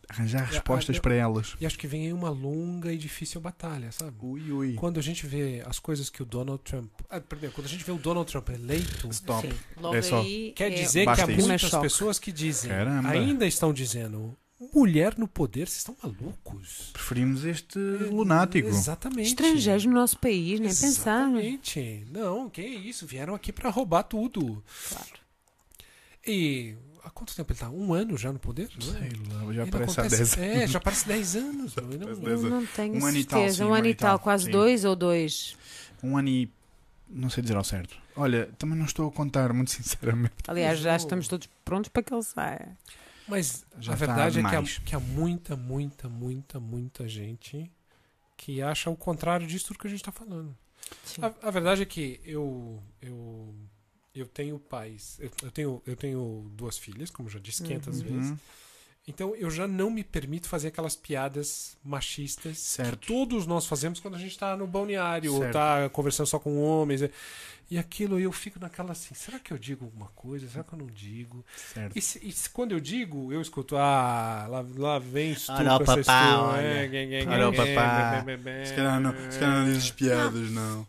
Arranjar 0.10 0.42
a- 0.44 0.46
respostas 0.46 0.98
a- 0.98 1.02
para 1.02 1.16
elas. 1.16 1.56
e 1.60 1.66
acho 1.66 1.78
que 1.80 1.88
vem 1.88 2.06
aí 2.08 2.14
uma 2.14 2.30
longa 2.30 2.94
e 2.94 2.98
difícil 2.98 3.42
batalha, 3.42 3.92
sabe? 3.92 4.16
Ui, 4.22 4.52
ui. 4.52 4.74
Quando 4.74 5.00
a 5.00 5.04
gente 5.04 5.26
vê 5.26 5.64
as 5.66 5.80
coisas 5.80 6.10
que 6.10 6.22
o 6.22 6.26
Donald 6.26 6.62
Trump. 6.64 6.92
Ah, 7.10 7.20
primeiro, 7.20 7.54
quando 7.56 7.66
a 7.66 7.70
gente 7.70 7.84
vê 7.84 7.92
o 7.92 7.98
Donald 7.98 8.30
Trump 8.32 8.50
eleito, 8.50 9.08
Stop. 9.10 9.48
Sim. 9.48 9.54
Logo 9.80 9.96
É 9.96 10.02
só. 10.02 10.24
quer 10.56 10.72
é 10.72 10.76
dizer 10.76 11.00
que 11.02 11.06
Basta 11.08 11.24
há 11.24 11.28
muitas 11.28 11.62
choque. 11.62 11.84
pessoas 11.84 12.20
que 12.20 12.32
dizem. 12.32 12.70
Caramba. 12.70 13.10
Ainda 13.10 13.46
estão 13.48 13.74
dizendo. 13.74 14.36
Mulher 14.74 15.18
no 15.18 15.28
poder, 15.28 15.68
vocês 15.68 15.80
estão 15.80 15.98
malucos? 16.02 16.90
Preferimos 16.94 17.44
este 17.44 17.78
lunático. 17.78 18.68
Exatamente. 18.70 19.28
estrangeiros 19.30 19.86
no 19.86 19.92
nosso 19.94 20.18
país, 20.18 20.60
nem 20.62 20.70
pensar. 20.70 20.88
Exatamente. 20.88 22.08
Não, 22.10 22.50
que 22.50 22.62
isso? 22.62 23.06
Vieram 23.06 23.36
aqui 23.36 23.52
pra 23.52 23.70
roubar 23.70 24.04
tudo. 24.04 24.64
Claro. 24.90 25.20
E 26.26 26.76
há 27.06 27.10
quanto 27.12 27.36
tempo 27.36 27.52
ele 27.54 27.60
tá? 27.60 27.70
Um 27.70 27.94
ano 27.94 28.18
já 28.18 28.34
no 28.34 28.40
poder? 28.40 28.70
Não 28.84 28.90
é? 28.98 29.00
Sei 29.00 29.10
lá, 29.32 29.54
já 29.54 29.64
não 29.64 29.72
parece 29.72 30.00
há 30.00 30.04
acontece- 30.04 30.36
10 30.38 30.38
anos. 30.38 30.62
É, 30.64 30.68
já 30.68 30.80
parece 30.80 31.08
10 31.08 31.36
anos. 31.36 31.76
não- 31.76 31.84
Eu 31.92 31.98
10 32.00 32.20
anos. 32.20 32.44
não 32.44 32.66
tenho 32.66 32.96
Um 32.96 33.06
ano 33.06 33.18
e 33.18 33.24
tal, 33.26 33.40
certeza. 33.40 33.58
sim, 33.64 33.70
um 33.70 33.74
ano 33.74 33.88
e 33.88 33.96
tal, 33.96 34.20
quase 34.20 34.46
sim. 34.46 34.52
dois 34.52 34.84
ou 34.86 34.96
dois. 34.96 35.56
Um 36.04 36.18
ano 36.18 36.30
e. 36.30 36.52
Não 37.08 37.30
sei 37.30 37.44
dizer 37.44 37.56
ao 37.56 37.64
certo. 37.64 37.96
Olha, 38.16 38.50
também 38.58 38.76
não 38.78 38.86
estou 38.86 39.08
a 39.08 39.12
contar, 39.12 39.54
muito 39.54 39.70
sinceramente. 39.72 40.34
Aliás, 40.48 40.80
já 40.80 40.96
estamos 40.96 41.28
todos 41.28 41.48
prontos 41.64 41.90
para 41.90 42.02
que 42.04 42.14
ele 42.14 42.24
saia. 42.24 42.76
Mas 43.28 43.66
Já 43.80 43.94
a 43.94 43.98
tá 43.98 44.06
verdade 44.06 44.40
é 44.40 44.44
que 44.44 44.56
há, 44.56 44.64
que 44.64 44.96
há 44.96 45.00
muita, 45.00 45.56
muita, 45.56 46.08
muita, 46.10 46.60
muita 46.60 47.08
gente 47.08 47.72
que 48.38 48.62
acha 48.62 48.90
o 48.90 48.96
contrário 48.96 49.48
disso 49.48 49.68
tudo 49.68 49.80
que 49.80 49.88
a 49.88 49.90
gente 49.90 50.00
está 50.02 50.12
falando. 50.12 50.56
A, 51.22 51.48
a 51.48 51.52
verdade 51.52 51.82
é 51.82 51.86
que 51.86 52.20
eu 52.24 52.82
eu 53.02 53.54
eu 54.16 54.26
tenho 54.26 54.58
pais, 54.60 55.18
eu, 55.20 55.30
eu 55.44 55.52
tenho 55.52 55.82
eu 55.86 55.96
tenho 55.96 56.50
duas 56.54 56.78
filhas, 56.78 57.10
como 57.10 57.30
já 57.30 57.40
disse 57.40 57.64
500 57.64 58.02
vezes. 58.02 58.30
Uhum. 58.32 58.38
Então 59.08 59.36
eu 59.36 59.52
já 59.52 59.68
não 59.68 59.92
me 59.92 60.04
permito 60.04 60.48
fazer 60.50 60.70
aquelas 60.70 60.96
piadas 60.96 61.78
machistas 61.84 62.58
Certo. 62.58 62.98
que 62.98 63.08
todos 63.08 63.46
nós 63.46 63.68
fazemos 63.68 64.00
quando 64.00 64.16
a 64.16 64.18
gente 64.20 64.36
tá 64.38 64.58
no 64.58 64.66
balneário 64.66 65.32
ou 65.34 65.40
Certo. 65.42 65.54
tá 65.54 65.90
conversando 65.90 66.26
só 66.28 66.40
com 66.40 66.60
homens. 66.64 67.02
é. 67.04 67.12
E 67.70 67.80
aquilo 67.80 68.20
eu 68.20 68.32
fico 68.32 68.60
naquela 68.60 68.92
assim, 68.92 69.16
será 69.16 69.40
que 69.40 69.52
eu 69.52 69.58
digo 69.58 69.86
alguma 69.86 70.08
coisa? 70.10 70.48
Será 70.48 70.64
que 70.64 70.74
eu 70.74 70.78
não 70.80 70.86
digo? 70.86 71.44
Certo. 71.74 71.98
E, 71.98 72.02
se, 72.02 72.20
e 72.24 72.32
se 72.32 72.48
quando 72.48 72.74
eu 72.74 72.80
digo, 72.80 73.34
eu 73.34 73.42
escuto, 73.42 73.76
ah, 73.76 74.46
lá, 74.48 74.66
lá 74.78 75.00
vem 75.00 75.32
estupro, 75.32 75.62
Olha 75.64 75.76
o 75.76 75.84
papá, 75.84 76.42
olha. 76.42 76.62
é, 76.62 77.26
Olha 77.28 77.50
o 77.50 77.54
papá. 77.56 78.24
Se 78.66 78.74
calhar 78.76 79.00
não, 79.02 79.66
dizes 79.66 79.90
piadas, 79.92 80.52
não. 80.52 80.86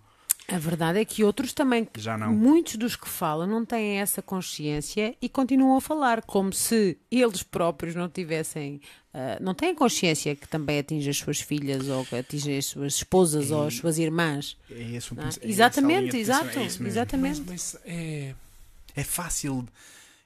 A 0.49 0.59
verdade 0.59 1.01
é 1.01 1.05
que 1.05 1.25
outros 1.25 1.53
também, 1.53 1.89
Já 1.97 2.17
não. 2.17 2.33
muitos 2.33 2.77
dos 2.77 2.95
que 2.95 3.09
falam, 3.09 3.49
não 3.49 3.65
têm 3.65 3.99
essa 3.99 4.23
consciência 4.23 5.17
e 5.21 5.29
continuam 5.29 5.77
a 5.77 5.81
falar, 5.81 6.23
como 6.23 6.53
se 6.53 6.97
eles 7.11 7.43
próprios 7.43 7.97
não 7.97 8.09
tivessem, 8.09 8.81
ah, 9.13 9.39
não 9.41 9.55
têm 9.55 9.75
consciência 9.75 10.37
que 10.37 10.47
também 10.47 10.79
atinge 10.79 11.11
as 11.11 11.17
suas 11.17 11.41
filhas 11.41 11.89
ou 11.89 12.05
que 12.07 12.15
atinge 12.15 12.59
as 12.59 12.67
suas 12.67 12.95
esposas 12.95 13.51
ou 13.51 13.67
as 13.67 13.75
suas 13.75 13.99
irmãs. 13.99 14.57
É 14.71 14.83
esse 14.97 15.13
o 15.13 15.21
é? 15.21 15.25
é 15.25 15.49
Exatamente, 15.49 16.17
exato, 16.17 16.59
é 16.59 16.65
exatamente. 16.65 17.43
Mas, 17.45 17.75
mas 17.75 17.83
é, 17.85 18.35
É 18.95 19.03
fácil, 19.03 19.67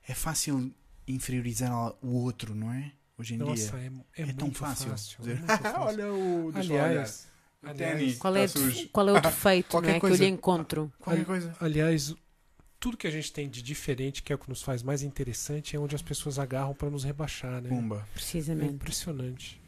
é 0.06 0.12
fácil 0.12 0.70
inferiorizar 1.08 1.72
o 2.02 2.14
outro, 2.22 2.54
não 2.54 2.70
é? 2.72 2.92
Hoje 3.18 3.34
em 3.34 3.38
nossa, 3.38 3.78
dia. 3.78 3.92
é, 4.16 4.20
é, 4.20 4.22
É, 4.22 4.24
muito 4.26 4.38
tão 4.38 4.52
fácil. 4.52 4.92
é 4.92 4.94
dizer, 4.94 5.38
muito 5.38 5.46
fácil. 5.62 5.80
olha 5.80 6.12
o. 6.12 6.52
aliás, 6.54 6.90
olhar. 6.90 7.10
Aliás. 7.62 8.16
Qual 8.18 8.34
é, 8.36 8.46
Tá 8.46 8.58
o- 8.58 8.62
sujo. 8.62 8.88
qual 8.90 9.08
é 9.08 9.12
o 9.12 9.20
defeito 9.20 9.68
Qualquer 9.70 9.88
não 9.88 9.96
é, 9.96 10.00
que 10.00 10.06
eu 10.06 10.10
coisa. 10.10 10.24
lhe 10.24 10.30
encontro? 10.30 10.92
Qualquer 10.98 11.24
coisa. 11.26 11.54
aliás, 11.60 12.14
tudo 12.78 12.96
que 12.96 13.06
a 13.06 13.10
gente 13.10 13.32
tem 13.32 13.48
de 13.50 13.60
diferente, 13.62 14.22
que 14.22 14.32
é 14.32 14.36
o 14.36 14.38
que 14.38 14.48
nos 14.48 14.62
faz 14.62 14.82
mais 14.82 15.02
interessante, 15.02 15.76
é 15.76 15.78
onde 15.78 15.94
as 15.94 16.00
pessoas 16.02 16.38
agarram 16.38 16.74
para 16.74 16.88
nos 16.88 17.04
rebaixar, 17.04 17.60
né? 17.60 17.68
Pumba. 17.68 18.06
É 18.10 18.14
Precisamente. 18.14 18.72
impressionante. 18.74 19.60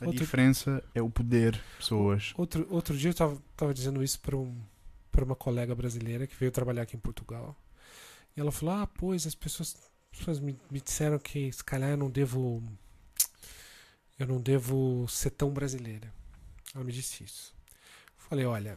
A 0.00 0.06
Outro- 0.06 0.20
diferença 0.20 0.82
é 0.94 1.02
o 1.02 1.10
poder, 1.10 1.60
pessoas. 1.78 2.32
Outro, 2.36 2.66
outro 2.70 2.96
dia 2.96 3.10
eu 3.10 3.14
tava, 3.14 3.38
tava 3.56 3.74
dizendo 3.74 4.02
isso 4.02 4.18
para 4.20 4.36
um, 4.36 4.58
pra 5.12 5.24
uma 5.24 5.36
colega 5.36 5.74
brasileira 5.74 6.26
que 6.26 6.34
veio 6.36 6.50
trabalhar 6.50 6.82
aqui 6.82 6.96
em 6.96 7.00
Portugal. 7.00 7.54
E 8.36 8.40
ela 8.40 8.50
falou: 8.50 8.74
Ah, 8.74 8.86
pois, 8.86 9.26
as 9.26 9.34
pessoas, 9.34 9.76
as 10.12 10.18
pessoas 10.18 10.40
me, 10.40 10.58
me 10.70 10.80
disseram 10.80 11.18
que 11.18 11.52
se 11.52 11.62
calhar 11.62 11.90
eu 11.90 11.96
não 11.96 12.10
devo. 12.10 12.62
Eu 14.18 14.26
não 14.26 14.40
devo 14.40 15.06
ser 15.08 15.30
tão 15.30 15.50
brasileira. 15.50 16.12
Ela 16.74 16.84
me 16.84 16.92
disse 16.92 17.22
isso. 17.24 17.54
Falei: 18.16 18.44
Olha, 18.44 18.76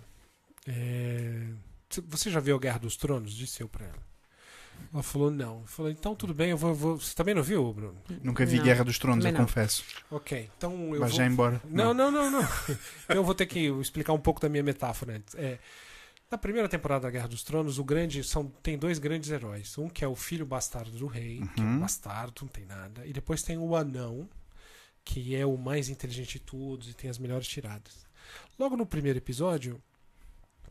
é, 0.68 1.48
você 2.08 2.30
já 2.30 2.40
viu 2.40 2.56
a 2.56 2.60
Guerra 2.60 2.80
dos 2.80 2.96
Tronos? 2.98 3.34
Disse 3.34 3.62
eu 3.62 3.70
para 3.70 3.86
ela. 3.86 4.08
Ela 4.94 5.04
falou: 5.04 5.32
Não. 5.32 5.62
Eu 5.62 5.68
falei: 5.68 5.94
Então 5.94 6.16
tudo 6.16 6.34
bem, 6.34 6.52
eu 6.52 6.58
vou. 6.58 6.74
vou- 6.74 6.98
Você 7.00 7.16
também 7.16 7.34
não 7.34 7.42
viu, 7.44 7.74
Bruno? 7.74 7.98
Nunca 8.24 8.46
vi 8.46 8.58
Não, 8.58 8.64
Guerra 8.64 8.84
dos 8.84 9.00
Tronos, 9.00 9.26
eu 9.26 9.32
não. 9.32 9.42
confesso. 9.42 9.84
Ok, 10.12 10.50
então 10.58 10.94
eu 10.94 11.00
Mas 11.00 11.10
vou. 11.12 11.18
já 11.18 11.26
embora. 11.26 11.62
Não, 11.66 11.94
não, 11.94 12.12
não, 12.12 12.30
não. 12.30 12.42
eu 13.10 13.24
vou 13.24 13.34
ter 13.34 13.46
que 13.46 13.60
explicar 13.82 14.14
um 14.14 14.20
pouco 14.20 14.40
da 14.40 14.50
minha 14.50 14.64
metáfora 14.64 15.16
antes. 15.16 15.34
É, 15.36 15.58
na 16.30 16.38
primeira 16.38 16.68
temporada 16.68 17.04
da 17.04 17.10
Guerra 17.10 17.28
dos 17.30 17.42
Tronos, 17.44 17.80
o 17.80 17.84
grande 17.84 18.22
são 18.24 18.46
tem 18.62 18.78
dois 18.78 19.00
grandes 19.00 19.30
heróis. 19.32 19.78
Um 19.78 19.88
que 19.90 20.04
é 20.04 20.08
o 20.08 20.16
filho 20.16 20.46
bastardo 20.46 20.92
do 20.92 21.08
rei, 21.08 21.42
que 21.56 21.62
é 21.62 21.64
um 21.64 21.68
Uhum. 21.76 21.80
bastardo, 21.80 22.42
não 22.42 22.50
tem 22.50 22.66
nada. 22.66 23.06
E 23.08 23.14
depois 23.14 23.42
tem 23.42 23.58
o 23.58 23.76
anão, 23.76 24.30
que 25.08 25.34
é 25.34 25.46
o 25.46 25.58
mais 25.58 25.88
inteligente 25.88 26.34
de 26.34 26.40
todos 26.40 26.90
e 26.90 26.94
tem 26.94 27.10
as 27.10 27.18
melhores 27.18 27.48
tiradas. 27.48 28.06
Logo 28.60 28.76
no 28.76 28.86
primeiro 28.86 29.18
episódio 29.18 29.82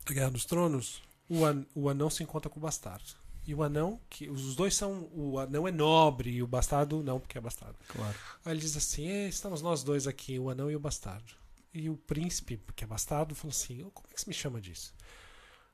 da 0.05 0.13
Guerra 0.13 0.29
dos 0.29 0.45
Tronos, 0.45 1.01
o, 1.27 1.43
an 1.43 1.65
o 1.73 1.89
anão 1.89 2.07
se 2.07 2.21
encontra 2.21 2.47
com 2.47 2.59
o 2.59 2.61
bastardo. 2.61 3.15
E 3.47 3.55
o 3.55 3.63
anão, 3.63 3.99
que 4.09 4.29
os 4.29 4.55
dois 4.55 4.75
são. 4.75 5.09
O 5.11 5.39
anão 5.39 5.67
é 5.67 5.71
nobre 5.71 6.29
e 6.29 6.43
o 6.43 6.47
bastardo 6.47 7.01
não, 7.01 7.19
porque 7.19 7.37
é 7.37 7.41
bastardo. 7.41 7.77
Claro. 7.87 8.15
Aí 8.45 8.53
ele 8.53 8.59
diz 8.59 8.77
assim: 8.77 9.07
"É, 9.07 9.27
estamos 9.27 9.61
nós 9.61 9.83
dois 9.83 10.05
aqui, 10.05 10.37
o 10.37 10.51
anão 10.51 10.69
e 10.69 10.75
o 10.75 10.79
bastardo. 10.79 11.33
E 11.73 11.89
o 11.89 11.97
príncipe, 11.97 12.59
que 12.75 12.83
é 12.83 12.87
bastardo, 12.87 13.33
falou 13.33 13.51
assim: 13.51 13.81
"Ô, 13.83 13.89
como 13.89 14.07
é 14.11 14.13
que 14.13 14.21
você 14.21 14.29
me 14.29 14.35
chama 14.35 14.61
disso? 14.61 14.93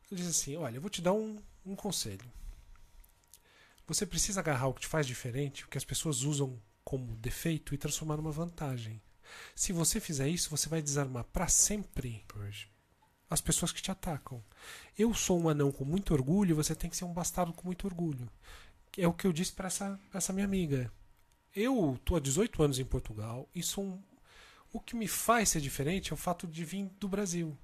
Ele 0.09 0.21
diz 0.21 0.29
assim: 0.29 0.55
olha, 0.55 0.77
eu 0.77 0.81
vou 0.81 0.89
te 0.89 1.01
dar 1.01 1.13
um, 1.13 1.37
um 1.65 1.75
conselho. 1.75 2.31
Você 3.87 4.05
precisa 4.05 4.39
agarrar 4.39 4.67
o 4.67 4.73
que 4.73 4.81
te 4.81 4.87
faz 4.87 5.05
diferente, 5.05 5.65
o 5.65 5.67
que 5.67 5.77
as 5.77 5.83
pessoas 5.83 6.21
usam 6.21 6.57
como 6.83 7.15
defeito, 7.15 7.73
e 7.73 7.77
transformar 7.77 8.17
numa 8.17 8.31
vantagem. 8.31 9.01
Se 9.55 9.71
você 9.71 9.99
fizer 9.99 10.27
isso, 10.27 10.49
você 10.49 10.69
vai 10.69 10.81
desarmar 10.81 11.23
para 11.25 11.47
sempre 11.47 12.23
Pois. 12.27 12.67
as 13.29 13.41
pessoas 13.41 13.71
que 13.71 13.81
te 13.81 13.91
atacam. 13.91 14.43
Eu 14.97 15.13
sou 15.13 15.39
um 15.39 15.49
anão 15.49 15.71
com 15.71 15.85
muito 15.85 16.13
orgulho, 16.13 16.55
você 16.55 16.75
tem 16.75 16.89
que 16.89 16.97
ser 16.97 17.05
um 17.05 17.13
bastardo 17.13 17.53
com 17.53 17.65
muito 17.65 17.85
orgulho. 17.85 18.29
É 18.97 19.07
o 19.07 19.13
que 19.13 19.25
eu 19.25 19.33
disse 19.33 19.53
para 19.53 19.67
essa, 19.67 19.99
pra 20.09 20.17
essa 20.19 20.33
minha 20.33 20.45
amiga. 20.45 20.91
Eu 21.55 21.99
tô 22.03 22.15
há 22.15 22.19
18 22.19 22.63
anos 22.63 22.79
em 22.79 22.85
Portugal 22.85 23.49
e 23.53 23.63
sou 23.63 23.83
um, 23.83 24.03
o 24.71 24.79
que 24.79 24.95
me 24.95 25.07
faz 25.07 25.49
ser 25.49 25.61
diferente 25.61 26.11
é 26.11 26.13
o 26.13 26.17
fato 26.17 26.47
de 26.47 26.65
vir 26.65 26.89
do 26.99 27.07
Brasil. 27.07 27.55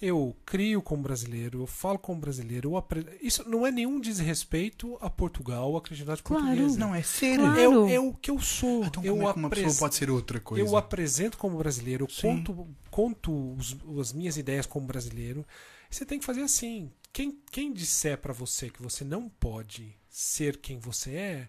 Eu 0.00 0.36
crio 0.44 0.82
como 0.82 1.02
brasileiro, 1.02 1.62
eu 1.62 1.66
falo 1.66 1.98
como 1.98 2.20
brasileiro, 2.20 2.70
eu 2.70 2.76
apre... 2.76 3.06
isso 3.22 3.48
não 3.48 3.66
é 3.66 3.70
nenhum 3.70 3.98
desrespeito 3.98 4.98
a 5.00 5.08
Portugal, 5.08 5.74
a 5.74 5.80
credibilidade 5.80 6.22
Claro. 6.22 6.44
portuguesa. 6.44 6.78
Não, 6.78 6.94
é 6.94 7.02
ser. 7.02 7.38
Claro. 7.38 7.58
É, 7.60 7.68
o- 7.68 7.88
é 7.88 7.98
o 8.00 8.12
que 8.12 8.30
eu 8.30 8.38
sou. 8.38 8.84
Então 8.84 9.02
eu 9.02 9.14
como 9.16 9.28
é 9.28 9.32
que 9.32 9.38
uma 9.38 9.46
apres- 9.48 9.64
pessoa 9.64 9.78
pode 9.80 9.94
ser 9.94 10.10
outra 10.10 10.38
coisa? 10.38 10.62
eu 10.68 10.76
apresento 10.76 11.38
como 11.38 11.56
brasileiro, 11.56 12.04
eu 12.04 12.10
Sim. 12.10 12.20
conto, 12.44 12.68
conto 12.90 13.54
os- 13.54 13.76
as 13.98 14.12
minhas 14.12 14.36
ideias 14.36 14.66
como 14.66 14.86
brasileiro. 14.86 15.46
Você 15.90 16.04
tem 16.04 16.18
que 16.18 16.24
fazer 16.26 16.42
assim. 16.42 16.90
Quem, 17.12 17.40
quem 17.50 17.72
disser 17.72 18.18
pra 18.18 18.34
você 18.34 18.68
que 18.68 18.82
você 18.82 19.02
não 19.02 19.30
pode 19.30 19.96
ser 20.10 20.58
quem 20.58 20.78
você 20.78 21.12
é, 21.12 21.48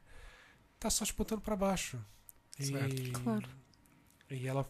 tá 0.80 0.90
só 0.90 1.04
te 1.04 1.14
botando 1.14 1.42
pra 1.42 1.58
baixo. 1.58 2.00
E, 2.58 2.68
Certo. 2.68 3.12
Claro. 3.24 3.50
e 4.32 4.48
ela 4.48 4.66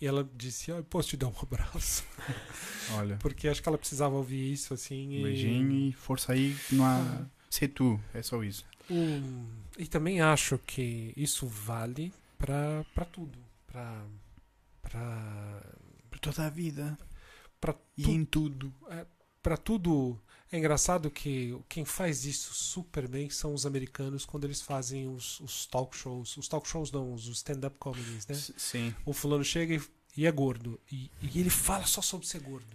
e 0.00 0.06
ela 0.06 0.28
disse: 0.34 0.72
ah, 0.72 0.82
posso 0.88 1.10
te 1.10 1.16
dar 1.16 1.28
um 1.28 1.34
abraço? 1.42 2.04
Olha, 2.94 3.16
Porque 3.18 3.46
acho 3.48 3.62
que 3.62 3.68
ela 3.68 3.78
precisava 3.78 4.14
ouvir 4.16 4.52
isso 4.52 4.72
assim. 4.74 5.18
E, 5.18 5.22
beijinho 5.22 5.72
e 5.88 5.92
força 5.92 6.32
aí, 6.32 6.56
não 6.72 6.84
há. 6.84 6.96
Ah. 6.98 7.26
Ser 7.50 7.68
tu, 7.68 8.00
é 8.14 8.22
só 8.22 8.42
isso. 8.44 8.64
Um, 8.88 9.46
e 9.78 9.86
também 9.86 10.20
acho 10.20 10.58
que 10.58 11.12
isso 11.16 11.46
vale 11.46 12.12
pra 12.38 12.84
tudo. 13.12 13.38
Pra 13.66 14.04
Para 14.82 15.62
toda 16.20 16.46
a 16.46 16.50
vida. 16.50 16.98
Pra 17.60 17.74
e 17.96 18.02
tu- 18.02 18.10
em 18.10 18.24
tudo. 18.24 18.72
Pra 19.42 19.56
tudo. 19.56 20.20
É 20.52 20.58
engraçado 20.58 21.10
que 21.10 21.56
quem 21.68 21.84
faz 21.84 22.24
isso 22.24 22.52
super 22.52 23.06
bem 23.06 23.30
são 23.30 23.54
os 23.54 23.64
americanos 23.64 24.24
quando 24.24 24.44
eles 24.44 24.60
fazem 24.60 25.06
os, 25.06 25.38
os 25.40 25.64
talk 25.66 25.96
shows. 25.96 26.36
Os 26.36 26.48
talk 26.48 26.68
shows 26.68 26.90
não, 26.90 27.14
os 27.14 27.26
stand-up 27.28 27.76
comedies, 27.78 28.26
né? 28.26 28.34
Sim, 28.34 28.92
O 29.06 29.12
fulano 29.12 29.44
chega 29.44 29.74
e, 29.76 29.80
e 30.16 30.26
é 30.26 30.32
gordo. 30.32 30.80
E, 30.90 31.08
e 31.22 31.38
ele 31.38 31.50
fala 31.50 31.86
só 31.86 32.02
sobre 32.02 32.26
ser 32.26 32.40
gordo. 32.40 32.66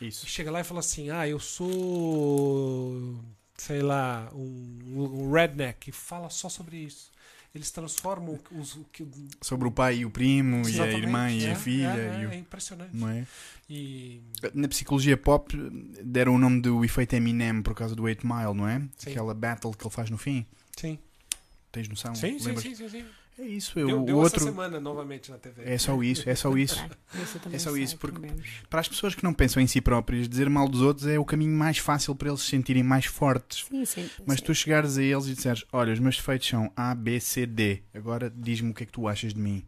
isso. 0.00 0.26
Chega 0.26 0.50
lá 0.50 0.60
e 0.60 0.64
fala 0.64 0.80
assim: 0.80 1.10
Ah, 1.10 1.28
eu 1.28 1.38
sou. 1.38 3.16
Sei 3.56 3.82
lá, 3.82 4.28
um, 4.34 4.80
um 5.28 5.30
redneck. 5.32 5.90
E 5.90 5.92
fala 5.92 6.28
só 6.28 6.48
sobre 6.48 6.76
isso. 6.78 7.11
Eles 7.54 7.70
transformam 7.70 8.38
os. 8.52 8.78
que- 8.92 9.06
Sobre 9.42 9.68
o 9.68 9.70
pai 9.70 9.98
e 9.98 10.04
o 10.06 10.10
primo, 10.10 10.66
e 10.66 10.80
a 10.80 10.86
irmã 10.90 11.30
e 11.30 11.44
é, 11.44 11.52
a 11.52 11.54
filha. 11.54 11.86
É, 11.88 12.22
é, 12.22 12.26
o- 12.26 12.32
é 12.32 12.36
impressionante. 12.36 12.96
Não 12.96 13.08
é? 13.08 13.26
E. 13.68 14.22
Na 14.54 14.68
psicologia 14.68 15.16
pop 15.18 15.54
deram 16.02 16.34
o 16.34 16.38
nome 16.38 16.62
do 16.62 16.82
efeito 16.84 17.14
Eminem 17.14 17.60
por 17.62 17.74
causa 17.74 17.94
do 17.94 18.04
8 18.04 18.26
Mile, 18.26 18.54
não 18.54 18.66
é? 18.66 18.80
Sim. 18.96 19.10
Aquela 19.10 19.34
battle 19.34 19.72
que 19.74 19.84
ele 19.84 19.92
faz 19.94 20.08
no 20.08 20.16
fim. 20.16 20.46
Sim. 20.76 20.98
Tens 21.70 21.88
noção? 21.88 22.14
Sim, 22.14 22.38
sim, 22.38 22.56
sim, 22.56 22.74
sim, 22.74 22.88
sim. 22.88 23.04
É 23.38 23.44
isso. 23.44 23.78
Eu, 23.78 23.86
Deu, 23.86 24.02
o 24.02 24.04
deu 24.04 24.16
outro. 24.18 24.36
essa 24.36 24.44
semana 24.44 24.78
novamente 24.78 25.30
na 25.30 25.38
TV. 25.38 25.62
É 25.64 25.78
só 25.78 26.00
isso, 26.02 26.28
é 26.28 26.34
só 26.34 26.54
isso. 26.56 26.76
Também 27.42 27.56
É 27.56 27.58
só 27.58 27.76
isso, 27.76 27.96
porque-. 27.96 28.20
Para 28.68 28.80
as 28.80 28.88
pessoas 28.88 29.14
que 29.14 29.24
não 29.24 29.32
pensam 29.32 29.62
em 29.62 29.66
si 29.66 29.80
próprias, 29.80 30.28
dizer 30.28 30.50
mal 30.50 30.68
dos 30.68 30.82
outros 30.82 31.06
é 31.06 31.18
o 31.18 31.24
caminho 31.24 31.56
mais 31.56 31.78
fácil 31.78 32.14
para 32.14 32.28
eles 32.28 32.42
se 32.42 32.48
sentirem 32.48 32.82
mais 32.82 33.06
fortes. 33.06 33.64
Sim, 33.68 33.84
sim. 33.84 34.10
Mas 34.26 34.38
sim. 34.38 34.44
tu 34.44 34.54
chegares 34.54 34.98
a 34.98 35.02
eles 35.02 35.26
e 35.26 35.34
disseres: 35.34 35.64
Olha, 35.72 35.92
os 35.92 35.98
meus 35.98 36.16
defeitos 36.16 36.46
são 36.48 36.70
A, 36.76 36.94
B, 36.94 37.18
C, 37.20 37.46
D. 37.46 37.82
Agora 37.94 38.30
diz-me 38.34 38.70
o 38.70 38.74
que 38.74 38.82
é 38.82 38.86
que 38.86 38.92
tu 38.92 39.08
achas 39.08 39.32
de 39.32 39.40
mim. 39.40 39.64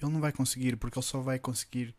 Ele 0.00 0.10
não 0.10 0.20
vai 0.20 0.32
conseguir, 0.32 0.76
porque 0.76 0.98
ele 0.98 1.06
só 1.06 1.20
vai 1.20 1.38
conseguir 1.38 1.94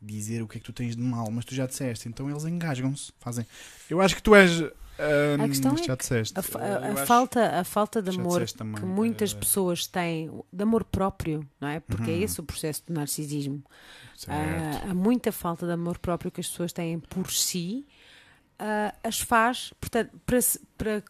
dizer 0.00 0.42
o 0.42 0.48
que 0.48 0.58
é 0.58 0.60
que 0.60 0.66
tu 0.66 0.72
tens 0.72 0.94
de 0.96 1.02
mal. 1.02 1.30
Mas 1.30 1.44
tu 1.44 1.54
já 1.54 1.66
disseste, 1.66 2.08
então 2.08 2.28
eles 2.28 2.44
engasgam-se. 2.44 3.12
Fazem. 3.18 3.46
Eu 3.88 4.00
acho 4.00 4.14
que 4.16 4.22
tu 4.22 4.34
és. 4.34 4.62
Ah, 4.98 5.42
A 5.44 5.48
questão 5.48 5.74
é 5.74 5.82
já 5.82 5.94
disseste. 5.94 6.34
A, 6.38 6.40
a- 6.58 6.92
a 6.92 7.06
falta, 7.06 7.60
a 7.60 7.64
falta 7.64 8.00
de 8.02 8.10
amor 8.10 8.44
que 8.44 8.84
muitas 8.84 9.32
Eh, 9.32 9.36
pessoas 9.38 9.86
têm, 9.86 10.30
de 10.52 10.62
amor 10.62 10.84
próprio, 10.84 11.46
não 11.60 11.68
é? 11.68 11.80
Porque 11.80 12.10
é 12.10 12.14
Uhum. 12.14 12.22
esse 12.22 12.40
o 12.40 12.44
processo 12.44 12.82
do 12.86 12.92
narcisismo. 12.92 13.62
certo. 14.16 14.30
Ah, 14.86 14.90
há 14.90 14.94
muita 14.94 15.32
falta 15.32 15.66
de 15.66 15.72
amor 15.72 15.98
próprio 15.98 16.30
que 16.30 16.40
as 16.40 16.48
pessoas 16.48 16.72
têm 16.72 16.98
por 17.00 17.30
si, 17.32 17.84
ah, 18.58 18.94
as 19.02 19.20
faz, 19.20 19.72
portanto, 19.80 20.10
para 20.24 20.40
se, 20.40 20.60
para, 20.78 21.02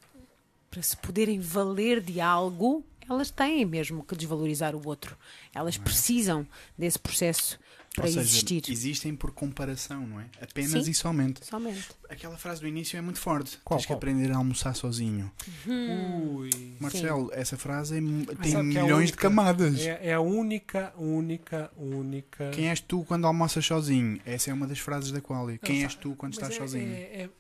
para 0.71 0.83
se 0.83 0.97
poderem 0.97 1.39
valer 1.41 2.01
de 2.01 2.21
algo, 2.21 2.85
elas 3.11 3.31
têm 3.31 3.65
mesmo 3.67 4.03
que 4.05 4.15
desvalorizar 4.17 4.75
o 4.75 4.87
outro. 4.89 5.19
Elas 5.55 5.77
precisam 5.77 6.47
desse 6.79 6.99
processo 6.99 7.59
para 7.95 8.05
Ou 8.05 8.09
seja, 8.09 8.21
existir. 8.21 8.63
existem 8.71 9.15
por 9.15 9.33
comparação, 9.33 10.07
não 10.07 10.19
é? 10.21 10.27
Apenas 10.41 10.85
Sim. 10.85 10.91
e 10.91 10.95
somente. 10.95 11.45
Somente. 11.45 11.89
Aquela 12.09 12.39
frase 12.39 12.61
do 12.63 12.67
início 12.67 12.97
é 12.97 13.01
muito 13.03 13.19
forte. 13.21 13.59
Qual, 13.63 13.79
Tens 13.79 13.85
que 13.85 13.93
qual? 13.93 13.99
aprender 13.99 14.33
a 14.33 14.37
almoçar 14.39 14.75
sozinho. 14.75 15.31
Ui. 15.67 16.51
Marcelo, 16.81 17.31
essa 17.35 17.59
frase 17.59 17.99
é- 17.99 18.01
tem 18.01 18.53
sabe 18.53 18.71
que 18.71 18.79
é 18.79 18.83
milhões 18.83 18.89
de 19.09 19.13
única- 19.13 19.17
camadas. 19.19 19.81
É, 19.81 20.09
é 20.09 20.13
a 20.15 20.21
única, 20.21 20.93
única, 20.97 21.71
única. 21.77 22.51
Quem 22.51 22.69
és 22.71 22.81
tu 22.81 23.05
quando 23.05 23.27
almoças 23.27 23.65
sozinho? 23.67 24.21
Essa 24.25 24.51
é 24.51 24.55
uma 24.55 24.67
das 24.67 24.79
frases 24.79 25.13
da 25.13 25.21
Qualia. 25.21 25.59
Quem 25.59 25.77
Não, 25.79 25.85
és 25.85 25.95
tu 25.95 26.15
quando 26.17 26.35
Mas 26.35 26.43
estás 26.43 26.55
é- 26.55 26.59
sozinho? 26.59 26.93
é- 26.95 27.23
é- 27.25 27.31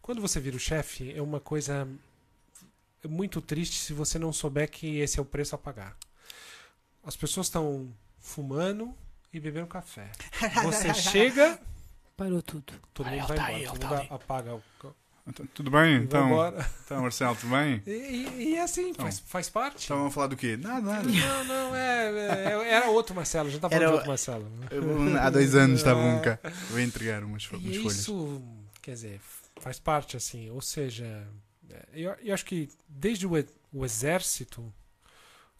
Quando 0.00 0.20
você 0.22 0.38
vira 0.40 0.56
o 0.56 0.60
chefe, 0.60 1.12
é 1.12 1.20
uma 1.20 1.38
coisa 1.40 1.86
muito 3.08 3.40
triste 3.40 3.76
se 3.76 3.92
você 3.92 4.18
não 4.18 4.32
souber 4.32 4.70
que 4.70 4.98
esse 4.98 5.18
é 5.18 5.22
o 5.22 5.24
preço 5.24 5.54
a 5.54 5.58
pagar. 5.58 5.96
As 7.04 7.16
pessoas 7.16 7.46
estão 7.46 7.92
fumando 8.18 8.94
e 9.32 9.40
bebendo 9.40 9.66
café. 9.66 10.10
Você 10.64 10.92
chega, 10.94 11.60
Parou 12.16 12.42
tudo. 12.42 12.72
todo 12.92 13.06
mundo 13.06 13.26
vai 13.26 13.36
tá 13.36 13.52
embora. 13.52 13.56
aí, 13.56 13.64
todo 13.64 13.72
mundo 13.82 13.88
tá 13.88 13.98
ali. 14.00 14.08
apaga 14.10 14.54
o. 14.54 14.62
Então, 15.30 15.46
Tudo 15.52 15.70
bem? 15.70 15.80
vai 15.80 15.94
Então, 16.04 16.26
embora. 16.26 16.70
então, 16.86 17.02
Marcelo, 17.02 17.36
tudo 17.36 17.50
bem? 17.50 17.82
E, 17.86 17.90
e- 17.90 18.42
e 18.52 18.54
é 18.56 18.62
assim, 18.62 18.94
faz, 18.94 19.18
faz 19.20 19.50
parte. 19.50 19.80
Estavam 19.80 20.06
a 20.06 20.10
falar 20.10 20.28
do 20.28 20.36
quê? 20.38 20.56
Nada, 20.56 20.80
nada. 20.80 21.02
Não, 21.06 21.44
não, 21.44 21.76
é, 21.76 22.08
é- 22.54 22.70
Era 22.72 22.88
outro 22.88 23.14
Marcelo, 23.14 23.50
já 23.50 23.58
tá 23.58 23.68
falando 23.68 23.82
Era 23.82 23.86
de 23.90 23.92
outro 23.92 24.08
Marcelo. 24.08 24.50
Eu, 24.70 25.18
Há 25.18 25.28
dois 25.28 25.54
anos 25.54 25.80
estavam 25.80 26.20
cá. 26.22 26.38
Vou 26.70 26.80
entregar 26.80 27.22
umas, 27.22 27.46
umas 27.50 27.62
E 27.62 27.78
folhas. 27.78 27.92
isso, 27.98 28.42
quer 28.80 28.92
dizer, 28.92 29.20
faz 29.60 29.78
parte, 29.78 30.16
assim. 30.16 30.48
Ou 30.50 30.62
seja, 30.62 31.28
é, 31.70 31.84
eu, 31.92 32.16
eu 32.22 32.32
acho 32.32 32.46
que 32.46 32.70
desde 32.88 33.26
o, 33.26 33.32
o 33.70 33.84
exército, 33.84 34.72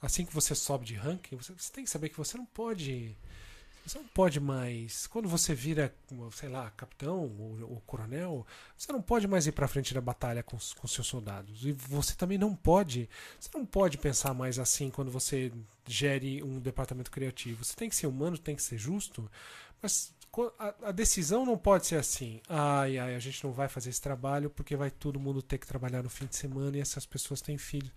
assim 0.00 0.24
que 0.24 0.32
você 0.34 0.54
sobe 0.54 0.86
de 0.86 0.94
ranking, 0.94 1.36
você, 1.36 1.52
você 1.52 1.70
tem 1.70 1.84
que 1.84 1.90
saber 1.90 2.08
que 2.08 2.16
você 2.16 2.38
não 2.38 2.46
pode. 2.46 3.14
Você 3.88 3.98
não 3.98 4.06
pode 4.08 4.38
mais. 4.38 5.06
Quando 5.06 5.26
você 5.28 5.54
vira, 5.54 5.94
sei 6.32 6.50
lá, 6.50 6.70
capitão 6.72 7.34
ou, 7.38 7.70
ou 7.70 7.82
coronel, 7.86 8.46
você 8.76 8.92
não 8.92 9.00
pode 9.00 9.26
mais 9.26 9.46
ir 9.46 9.52
para 9.52 9.66
frente 9.66 9.94
da 9.94 10.00
batalha 10.00 10.42
com, 10.42 10.58
com 10.78 10.86
seus 10.86 11.06
soldados. 11.06 11.64
E 11.64 11.72
você 11.72 12.14
também 12.14 12.36
não 12.36 12.54
pode. 12.54 13.08
Você 13.40 13.48
não 13.54 13.64
pode 13.64 13.96
pensar 13.96 14.34
mais 14.34 14.58
assim 14.58 14.90
quando 14.90 15.10
você 15.10 15.50
gere 15.86 16.42
um 16.42 16.60
departamento 16.60 17.10
criativo. 17.10 17.64
Você 17.64 17.74
tem 17.74 17.88
que 17.88 17.96
ser 17.96 18.06
humano, 18.06 18.36
tem 18.36 18.54
que 18.54 18.62
ser 18.62 18.76
justo, 18.76 19.30
mas 19.80 20.12
a, 20.58 20.74
a, 20.88 20.92
decisão 20.92 21.46
não 21.46 21.56
pode 21.56 21.86
ser 21.86 21.96
assim. 21.96 22.42
Ai, 22.46 22.98
ai, 22.98 23.14
a 23.14 23.18
gente 23.18 23.42
não 23.42 23.52
vai 23.52 23.68
fazer 23.68 23.88
esse 23.88 24.02
trabalho 24.02 24.50
porque 24.50 24.76
vai 24.76 24.90
todo 24.90 25.18
mundo 25.18 25.40
ter 25.40 25.56
que 25.56 25.66
trabalhar 25.66 26.02
no 26.02 26.10
fim 26.10 26.26
de 26.26 26.36
semana 26.36 26.76
e 26.76 26.80
essas 26.80 27.06
pessoas 27.06 27.40
têm 27.40 27.56
filhos 27.56 27.92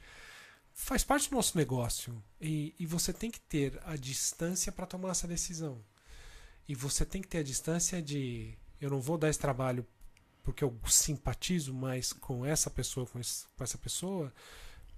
faz 0.81 1.03
parte 1.03 1.29
do 1.29 1.35
nosso 1.35 1.57
negócio. 1.57 2.21
E, 2.39 2.73
e 2.79 2.85
você 2.85 3.13
tem 3.13 3.29
que 3.29 3.39
ter 3.39 3.79
a 3.85 3.95
distância 3.95 4.71
para 4.71 4.87
tomar 4.87 5.11
essa 5.11 5.27
decisão. 5.27 5.79
E 6.67 6.73
você 6.73 7.05
tem 7.05 7.21
que 7.21 7.27
ter 7.27 7.39
a 7.39 7.43
distância 7.43 8.01
de 8.01 8.57
eu 8.79 8.89
não 8.89 8.99
vou 8.99 9.17
dar 9.17 9.29
esse 9.29 9.39
trabalho 9.39 9.85
porque 10.43 10.63
eu 10.63 10.75
simpatizo 10.87 11.71
mais 11.71 12.11
com 12.11 12.43
essa 12.43 12.69
pessoa, 12.69 13.05
com, 13.05 13.19
esse, 13.19 13.45
com 13.55 13.63
essa 13.63 13.77
pessoa, 13.77 14.33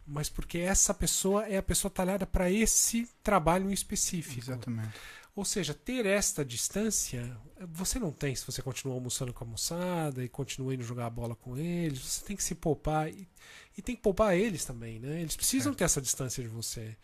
mas 0.07 0.29
porque 0.29 0.57
essa 0.57 0.93
pessoa 0.93 1.45
é 1.47 1.57
a 1.57 1.63
pessoa 1.63 1.91
talhada 1.91 2.25
para 2.25 2.49
esse 2.49 3.09
trabalho 3.21 3.69
específico. 3.69 4.39
Exatamente. 4.39 4.97
Ou 5.35 5.43
seja, 5.43 5.73
ter 5.73 6.05
esta 6.05 6.45
distância, 6.45 7.35
você 7.71 7.97
não 7.97 8.11
tem 8.11 8.35
se 8.35 8.45
você 8.45 8.61
continua 8.61 8.93
almoçando 8.93 9.33
com 9.33 9.43
a 9.43 9.47
moçada 9.47 10.23
e 10.23 10.29
continua 10.29 10.75
indo 10.75 10.83
jogar 10.83 11.07
a 11.07 11.09
bola 11.09 11.35
com 11.35 11.57
eles. 11.57 11.99
Você 11.99 12.25
tem 12.25 12.35
que 12.35 12.43
se 12.43 12.53
poupar 12.53 13.09
e, 13.09 13.27
e 13.75 13.81
tem 13.81 13.95
que 13.95 14.01
poupar 14.01 14.37
eles 14.37 14.63
também, 14.63 14.99
né? 14.99 15.21
Eles 15.21 15.35
precisam 15.35 15.73
ter 15.73 15.85
essa 15.85 15.99
distância 15.99 16.43
de 16.43 16.49
você. 16.49 16.95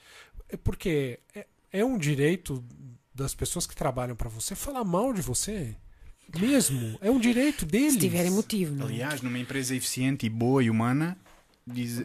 É 0.48 0.56
porque 0.56 1.20
é, 1.34 1.48
é 1.72 1.84
um 1.84 1.98
direito 1.98 2.64
das 3.14 3.34
pessoas 3.34 3.66
que 3.66 3.76
trabalham 3.76 4.16
para 4.16 4.30
você 4.30 4.54
falar 4.56 4.84
mal 4.84 5.12
de 5.12 5.22
você. 5.22 5.76
Mesmo. 6.40 7.00
É 7.02 7.10
um 7.10 7.20
direito 7.20 7.66
deles. 7.66 7.94
Se 7.94 8.00
tiverem 8.00 8.30
motivo. 8.30 8.76
Não? 8.76 8.86
É? 8.86 8.90
Aliás, 8.90 9.22
numa 9.24 9.40
empresa 9.40 9.76
eficiente 9.76 10.28
e 10.28 10.30
boa 10.30 10.64
e 10.64 10.70
humana, 10.70 11.18
Diz, 11.74 12.04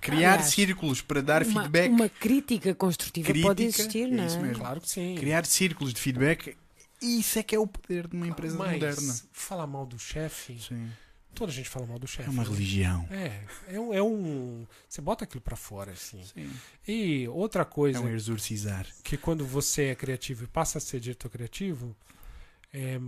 criar 0.00 0.34
Aliás, 0.34 0.46
círculos 0.46 1.00
para 1.00 1.20
dar 1.20 1.42
uma, 1.42 1.62
feedback. 1.62 1.90
Uma 1.90 2.08
crítica 2.08 2.74
construtiva 2.74 3.26
crítica, 3.26 3.48
pode 3.48 3.64
existir, 3.64 4.08
não 4.08 4.24
é? 4.24 4.26
Isso 4.26 4.40
mesmo. 4.40 4.58
Claro 4.58 4.80
que 4.80 4.88
sim. 4.88 5.14
Criar 5.16 5.44
círculos 5.44 5.92
de 5.92 6.00
feedback, 6.00 6.56
isso 7.02 7.38
é 7.38 7.42
que 7.42 7.54
é 7.54 7.58
o 7.58 7.66
poder 7.66 8.08
de 8.08 8.16
uma 8.16 8.26
empresa 8.26 8.56
Mas, 8.56 8.72
moderna. 8.72 9.14
Falar 9.32 9.66
mal 9.66 9.84
do 9.84 9.98
chefe. 9.98 10.58
Sim. 10.60 10.90
Toda 11.34 11.50
a 11.50 11.54
gente 11.54 11.68
fala 11.68 11.86
mal 11.86 11.98
do 11.98 12.06
chefe. 12.06 12.28
É 12.28 12.32
uma 12.32 12.44
né? 12.44 12.48
religião. 12.48 13.08
É, 13.10 13.42
é 13.68 13.80
um, 13.80 13.94
é 13.94 14.02
um. 14.02 14.66
Você 14.88 15.00
bota 15.00 15.24
aquilo 15.24 15.40
para 15.40 15.56
fora, 15.56 15.92
assim. 15.92 16.22
Sim. 16.24 16.50
E 16.86 17.28
outra 17.28 17.64
coisa. 17.64 17.98
É 17.98 18.00
um 18.00 18.08
exorcizar. 18.08 18.86
Que 19.02 19.16
quando 19.16 19.44
você 19.44 19.86
é 19.86 19.94
criativo 19.94 20.44
e 20.44 20.46
passa 20.46 20.78
a 20.78 20.80
ser 20.80 21.00
diretor 21.00 21.28
criativo, 21.28 21.94
é, 22.72 22.98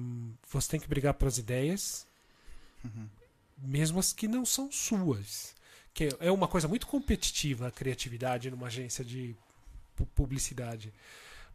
você 0.50 0.68
tem 0.70 0.80
que 0.80 0.88
brigar 0.88 1.14
pelas 1.14 1.38
ideias, 1.38 2.06
uhum. 2.84 3.08
mesmo 3.58 3.98
as 3.98 4.12
que 4.12 4.28
não 4.28 4.44
são 4.44 4.70
suas 4.70 5.55
que 5.96 6.10
é 6.20 6.30
uma 6.30 6.46
coisa 6.46 6.68
muito 6.68 6.86
competitiva 6.86 7.68
a 7.68 7.70
criatividade 7.70 8.50
numa 8.50 8.66
agência 8.66 9.02
de 9.02 9.34
publicidade. 10.14 10.92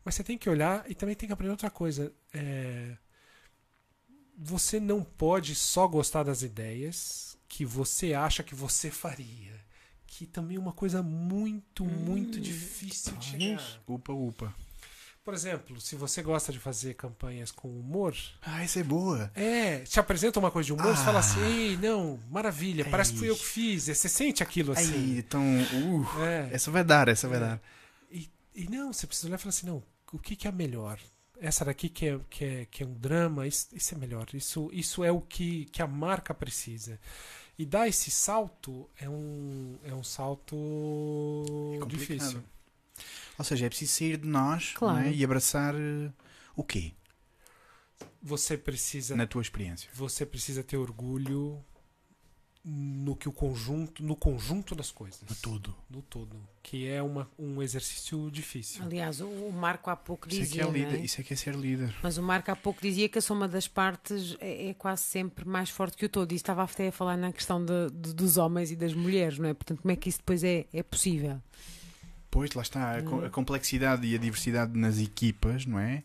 Mas 0.03 0.15
você 0.15 0.23
tem 0.23 0.35
que 0.35 0.49
olhar 0.49 0.83
e 0.89 0.95
também 0.95 1.13
tem 1.13 1.27
que 1.27 1.33
aprender 1.33 1.51
outra 1.51 1.69
coisa. 1.69 2.11
É... 2.33 2.97
Você 4.35 4.79
não 4.79 5.03
pode 5.03 5.53
só 5.53 5.87
gostar 5.87 6.23
das 6.23 6.41
ideias 6.41 7.37
que 7.47 7.63
você 7.63 8.15
acha 8.15 8.41
que 8.41 8.55
você 8.55 8.89
faria. 8.89 9.63
Que 10.07 10.25
também 10.25 10.57
é 10.57 10.59
uma 10.59 10.73
coisa 10.73 11.03
muito, 11.03 11.85
muito 11.85 12.39
hum, 12.39 12.41
difícil 12.41 13.15
de 13.17 13.25
chegar. 13.25 13.81
Upa, 13.87 14.11
upa. 14.11 14.55
Por 15.23 15.35
exemplo, 15.35 15.79
se 15.79 15.95
você 15.95 16.23
gosta 16.23 16.51
de 16.51 16.57
fazer 16.57 16.95
campanhas 16.95 17.51
com 17.51 17.67
humor. 17.67 18.15
Ah, 18.41 18.63
essa 18.63 18.79
é 18.79 18.83
boa. 18.83 19.31
É, 19.35 19.79
te 19.79 19.99
apresenta 19.99 20.39
uma 20.39 20.49
coisa 20.49 20.65
de 20.65 20.73
humor, 20.73 20.87
ah. 20.87 20.95
você 20.95 21.05
fala 21.05 21.19
assim, 21.19 21.39
ei, 21.43 21.77
não, 21.77 22.19
maravilha, 22.29 22.83
Ei. 22.83 22.89
parece 22.89 23.13
que 23.13 23.19
fui 23.19 23.29
eu 23.29 23.35
que 23.35 23.45
fiz. 23.45 23.85
Você 23.85 24.09
sente 24.09 24.41
aquilo 24.41 24.71
assim. 24.71 24.93
Aí, 24.93 25.17
então, 25.19 25.43
uh, 25.43 26.23
é. 26.23 26.49
essa 26.51 26.71
vai 26.71 26.83
dar, 26.83 27.07
essa 27.07 27.27
vai 27.27 27.37
é. 27.37 27.41
dar. 27.41 27.61
E, 28.09 28.27
e, 28.55 28.67
não, 28.67 28.91
você 28.91 29.05
precisa 29.05 29.27
olhar 29.27 29.35
e 29.35 29.39
falar 29.39 29.49
assim, 29.49 29.67
não, 29.67 29.83
o 30.11 30.17
que, 30.17 30.35
que 30.35 30.47
é 30.47 30.51
melhor? 30.51 30.99
Essa 31.39 31.65
daqui 31.65 31.87
que 31.87 32.07
é, 32.07 32.19
que 32.27 32.43
é, 32.43 32.65
que 32.65 32.83
é 32.83 32.85
um 32.87 32.93
drama, 32.93 33.45
isso, 33.45 33.67
isso 33.73 33.93
é 33.93 33.97
melhor. 33.99 34.25
Isso, 34.33 34.71
isso 34.73 35.03
é 35.03 35.11
o 35.11 35.21
que, 35.21 35.65
que 35.65 35.83
a 35.83 35.87
marca 35.87 36.33
precisa. 36.33 36.99
E 37.59 37.65
dar 37.65 37.87
esse 37.87 38.09
salto 38.09 38.89
é 38.99 39.07
um, 39.07 39.77
é 39.83 39.93
um 39.93 40.03
salto 40.03 40.57
é 41.79 41.85
difícil. 41.85 42.41
Ou 43.37 43.45
seja, 43.45 43.65
é 43.65 43.69
preciso 43.69 43.93
sair 43.93 44.17
de 44.17 44.27
nós 44.27 44.73
claro. 44.73 45.07
é? 45.07 45.11
e 45.11 45.23
abraçar 45.23 45.75
uh, 45.75 46.13
o 46.55 46.63
quê? 46.63 46.93
Você 48.21 48.57
precisa. 48.57 49.15
Na 49.15 49.25
tua 49.25 49.41
experiência. 49.41 49.89
Você 49.93 50.25
precisa 50.25 50.63
ter 50.63 50.77
orgulho 50.77 51.63
no 52.63 53.15
que 53.15 53.27
o 53.27 53.31
conjunto, 53.31 54.03
no 54.03 54.15
conjunto 54.15 54.75
das 54.75 54.91
coisas. 54.91 55.21
No 55.27 55.35
todo. 55.35 55.75
No 55.89 56.01
todo. 56.03 56.37
Que 56.61 56.87
é 56.87 57.01
uma, 57.01 57.27
um 57.37 57.61
exercício 57.61 58.29
difícil. 58.29 58.83
Aliás, 58.83 59.19
o 59.19 59.51
Marco 59.51 59.89
há 59.89 59.95
pouco 59.95 60.27
dizia. 60.27 60.43
Isso 60.43 60.53
é, 60.53 60.63
que 60.63 60.69
é 60.69 60.71
líder, 60.71 60.99
é? 60.99 61.03
isso 61.03 61.21
é 61.21 61.23
que 61.23 61.33
é 61.33 61.35
ser 61.35 61.55
líder. 61.55 61.95
Mas 62.03 62.17
o 62.17 62.23
Marco 62.23 62.51
há 62.51 62.55
pouco 62.55 62.79
dizia 62.81 63.09
que 63.09 63.17
a 63.17 63.21
soma 63.21 63.47
das 63.47 63.67
partes 63.67 64.37
é, 64.39 64.69
é 64.69 64.73
quase 64.75 65.01
sempre 65.03 65.47
mais 65.47 65.69
forte 65.69 65.97
que 65.97 66.05
o 66.05 66.09
todo. 66.09 66.31
E 66.31 66.35
estava 66.35 66.63
até 66.63 66.89
a 66.89 66.91
falar 66.91 67.17
na 67.17 67.33
questão 67.33 67.63
de, 67.63 67.89
de, 67.91 68.13
dos 68.13 68.37
homens 68.37 68.71
e 68.71 68.75
das 68.75 68.93
mulheres, 68.93 69.39
não 69.39 69.49
é? 69.49 69.53
Portanto, 69.53 69.81
como 69.81 69.91
é 69.91 69.95
que 69.95 70.09
isso 70.09 70.19
depois 70.19 70.43
é, 70.43 70.67
é 70.71 70.83
possível? 70.83 71.41
Pois, 72.31 72.53
lá 72.53 72.61
está. 72.61 72.97
A, 72.97 73.01
hum. 73.01 73.25
a, 73.25 73.29
complexidade 73.29 74.07
e 74.07 74.15
a 74.15 74.17
diversidade 74.17 74.77
nas 74.77 74.97
equipas, 74.97 75.65
não 75.65 75.77
é? 75.77 76.03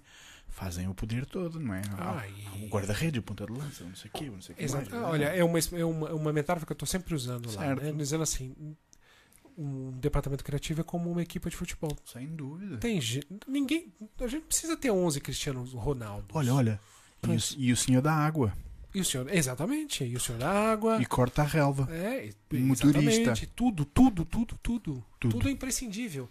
Fazem 0.48 0.88
o 0.88 0.94
poder 0.94 1.24
todo, 1.24 1.60
não 1.60 1.72
é? 1.72 1.82
Ah, 1.98 2.24
e... 2.28 2.64
O 2.64 2.68
guarda-redes, 2.68 3.20
o 3.20 3.22
ponta 3.22 3.46
de 3.46 3.52
lança, 3.52 3.84
não 3.84 3.94
sei 3.94 4.10
o 4.10 4.18
quê, 4.18 4.24
não 4.24 4.40
sei 4.40 4.54
o 4.54 4.58
quê. 4.58 4.66
Mais, 4.68 4.92
ah, 4.92 5.08
olha, 5.08 5.24
é 5.26 5.44
uma, 5.44 5.58
é 5.58 5.84
uma, 5.84 6.12
uma 6.12 6.32
metáfora 6.32 6.66
que 6.66 6.72
eu 6.72 6.74
estou 6.74 6.86
sempre 6.86 7.14
usando 7.14 7.48
certo. 7.48 7.80
lá, 7.80 7.86
né? 7.86 7.92
dizendo 7.92 8.22
assim: 8.22 8.54
um 9.56 9.92
departamento 9.98 10.42
criativo 10.42 10.80
é 10.80 10.84
como 10.84 11.10
uma 11.10 11.22
equipa 11.22 11.48
de 11.48 11.56
futebol. 11.56 11.96
Sem 12.04 12.26
dúvida. 12.26 12.78
Tem 12.78 13.00
ninguém, 13.46 13.92
a 14.20 14.26
gente 14.26 14.44
precisa 14.46 14.76
ter 14.76 14.90
11 14.90 15.20
Cristiano 15.20 15.62
Ronaldo. 15.64 16.26
Olha, 16.32 16.54
olha. 16.54 16.80
E 17.22 17.30
o, 17.30 17.38
e 17.58 17.72
o 17.72 17.76
senhor 17.76 18.02
da 18.02 18.12
água. 18.12 18.52
E 18.96 19.00
o 19.00 19.04
senhor, 19.04 19.30
exatamente, 19.30 20.04
e 20.04 20.16
o 20.16 20.20
senhor 20.20 20.42
água. 20.42 20.96
E 21.02 21.04
corta 21.04 21.42
a 21.42 21.44
relva. 21.44 21.86
É, 21.92 22.30
motorista. 22.50 23.34
Tudo, 23.54 23.84
tudo, 23.84 24.24
tudo, 24.24 24.58
tudo, 24.62 25.04
tudo. 25.20 25.34
Tudo 25.34 25.48
é 25.48 25.50
imprescindível. 25.50 26.30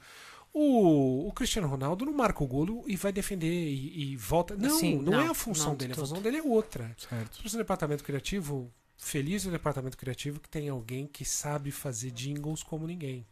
O, 0.52 1.28
o 1.28 1.32
Cristiano 1.32 1.68
Ronaldo 1.68 2.06
não 2.06 2.14
marca 2.14 2.44
o 2.44 2.48
golo 2.48 2.84
e 2.88 2.96
vai 2.96 3.12
defender 3.12 3.48
e, 3.48 4.14
e 4.14 4.18
volta. 4.18 4.56
Não, 4.56 4.80
Sim, 4.80 4.96
não, 4.96 5.12
não, 5.12 5.22
é 5.22 5.28
a 5.28 5.36
função 5.36 5.70
não, 5.70 5.76
dele. 5.76 5.94
A 5.94 5.96
função 5.96 6.20
dele 6.20 6.38
é 6.38 6.42
outra. 6.42 6.92
Certo. 6.98 7.48
Se 7.48 7.56
o 7.56 7.60
departamento 7.60 8.04
criativo, 8.04 8.74
feliz 8.98 9.46
o 9.46 9.52
departamento 9.52 9.96
criativo 9.96 10.40
que 10.40 10.50
tem 10.50 10.68
alguém 10.68 11.06
que 11.06 11.24
sabe 11.24 11.70
fazer 11.70 12.10
jingles 12.10 12.64
como 12.64 12.88
ninguém. 12.88 13.28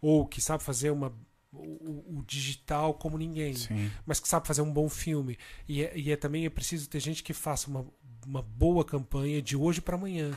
Ou 0.00 0.26
que 0.26 0.40
sabe 0.40 0.62
fazer 0.62 0.90
uma 0.90 1.14
o, 1.52 2.18
o, 2.18 2.24
digital 2.26 2.94
como 2.94 3.18
ninguém, 3.18 3.54
Sim. 3.54 3.90
mas 4.04 4.20
que 4.20 4.28
sabe 4.28 4.46
fazer 4.46 4.62
um 4.62 4.72
bom 4.72 4.88
filme. 4.88 5.38
E, 5.68 5.82
é, 5.82 5.92
e 5.96 6.10
é, 6.10 6.16
também 6.16 6.46
é 6.46 6.50
preciso 6.50 6.88
ter 6.88 7.00
gente 7.00 7.22
que 7.22 7.32
faça 7.32 7.68
uma, 7.68 7.86
uma 8.26 8.42
boa 8.42 8.84
campanha 8.84 9.40
de 9.40 9.56
hoje 9.56 9.80
para 9.80 9.96
amanhã. 9.96 10.36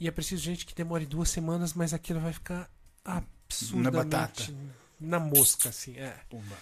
E 0.00 0.08
é 0.08 0.10
preciso 0.10 0.42
gente 0.42 0.66
que 0.66 0.74
demore 0.74 1.06
duas 1.06 1.30
semanas, 1.30 1.72
mas 1.74 1.94
aquilo 1.94 2.20
vai 2.20 2.32
ficar 2.32 2.70
absurdamente 3.04 3.96
na, 3.96 4.18
batata. 4.18 4.54
na 5.00 5.18
mosca, 5.18 5.68
assim. 5.68 5.96
É. 5.96 6.10
Pumba. 6.28 6.56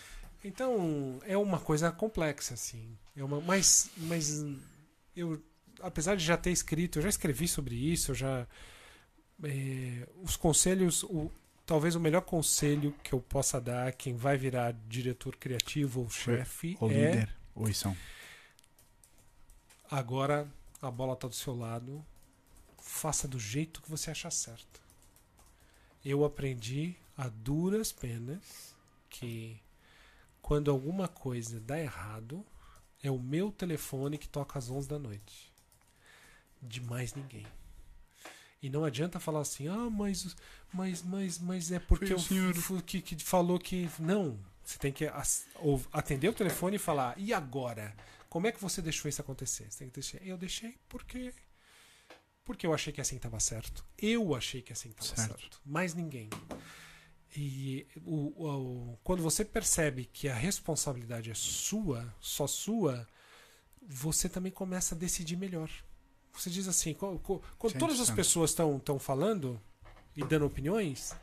Então 0.44 1.18
é 1.24 1.36
uma 1.36 1.58
coisa 1.58 1.90
complexa, 1.90 2.54
assim. 2.54 2.96
É 3.16 3.24
uma, 3.24 3.40
mas, 3.40 3.90
mas 3.96 4.44
eu, 5.14 5.42
apesar 5.80 6.14
de 6.16 6.24
já 6.24 6.36
ter 6.36 6.50
escrito, 6.50 6.98
eu 6.98 7.02
já 7.02 7.08
escrevi 7.08 7.48
sobre 7.48 7.74
isso, 7.74 8.12
eu 8.12 8.14
já 8.14 8.46
é, 9.42 10.08
os 10.22 10.36
conselhos, 10.36 11.02
o, 11.02 11.30
talvez 11.66 11.94
o 11.94 12.00
melhor 12.00 12.22
conselho 12.22 12.94
que 13.02 13.12
eu 13.12 13.20
possa 13.20 13.60
dar 13.60 13.88
a 13.88 13.92
quem 13.92 14.14
vai 14.14 14.36
virar 14.36 14.72
diretor 14.88 15.36
criativo 15.36 16.02
ou 16.02 16.10
chefe 16.10 16.76
ou 16.80 16.90
é, 16.90 16.94
líder, 16.94 17.36
ou 17.54 17.72
são. 17.74 17.96
Agora 19.90 20.48
a 20.80 20.90
bola 20.90 21.14
está 21.14 21.28
do 21.28 21.34
seu 21.34 21.56
lado, 21.56 22.04
faça 22.78 23.26
do 23.26 23.38
jeito 23.38 23.82
que 23.82 23.90
você 23.90 24.10
achar 24.10 24.30
certo. 24.30 24.80
Eu 26.04 26.24
aprendi 26.24 26.94
a 27.16 27.28
duras 27.28 27.90
penas 27.92 28.74
que 29.08 29.60
quando 30.40 30.70
alguma 30.70 31.08
coisa 31.08 31.58
dá 31.58 31.78
errado, 31.78 32.44
é 33.02 33.10
o 33.10 33.18
meu 33.18 33.50
telefone 33.50 34.18
que 34.18 34.28
toca 34.28 34.58
às 34.58 34.70
11 34.70 34.88
da 34.88 34.98
noite. 34.98 35.52
De 36.62 36.80
mais 36.80 37.14
ninguém. 37.14 37.46
E 38.62 38.70
não 38.70 38.84
adianta 38.84 39.20
falar 39.20 39.40
assim, 39.40 39.68
ah, 39.68 39.90
mas, 39.90 40.36
mas, 40.72 41.02
mas, 41.02 41.38
mas 41.38 41.72
é 41.72 41.78
porque 41.78 42.14
o 42.14 42.18
senhor 42.18 42.54
que, 42.82 43.00
que 43.00 43.22
falou 43.22 43.58
que. 43.58 43.88
Não. 43.98 44.38
Você 44.64 44.78
tem 44.78 44.92
que 44.92 45.08
atender 45.92 46.28
o 46.28 46.34
telefone 46.34 46.76
e 46.76 46.78
falar, 46.78 47.16
e 47.16 47.32
agora? 47.32 47.94
Como 48.36 48.46
é 48.46 48.52
que 48.52 48.60
você 48.60 48.82
deixou 48.82 49.08
isso 49.08 49.22
acontecer? 49.22 49.64
Você 49.70 49.78
tem 49.78 49.88
que 49.88 49.94
deixar. 49.94 50.18
Eu 50.22 50.36
deixei 50.36 50.76
porque 50.90 51.32
porque 52.44 52.66
eu 52.66 52.74
achei 52.74 52.92
que 52.92 53.00
assim 53.00 53.16
estava 53.16 53.40
certo. 53.40 53.82
Eu 53.96 54.34
achei 54.34 54.60
que 54.60 54.74
assim 54.74 54.90
estava 54.90 55.16
certo. 55.26 55.40
certo. 55.40 55.60
Mais 55.64 55.94
ninguém. 55.94 56.28
E 57.34 57.86
o, 58.04 58.44
o- 58.46 58.98
quando 59.02 59.22
você 59.22 59.42
percebe 59.42 60.04
que 60.12 60.28
a 60.28 60.34
responsabilidade 60.34 61.30
é 61.30 61.34
sua, 61.34 62.14
só 62.20 62.46
sua, 62.46 63.08
você 63.80 64.28
também 64.28 64.52
começa 64.52 64.94
a 64.94 64.98
decidir 64.98 65.36
melhor. 65.36 65.70
Você 66.34 66.50
diz 66.50 66.68
assim, 66.68 66.92
quando 66.92 67.18
é 67.74 67.78
todas 67.78 68.00
as 68.00 68.10
pessoas 68.10 68.50
estão 68.50 68.98
falando 68.98 69.58
e 70.14 70.22
dando 70.22 70.44
opiniões, 70.44 71.14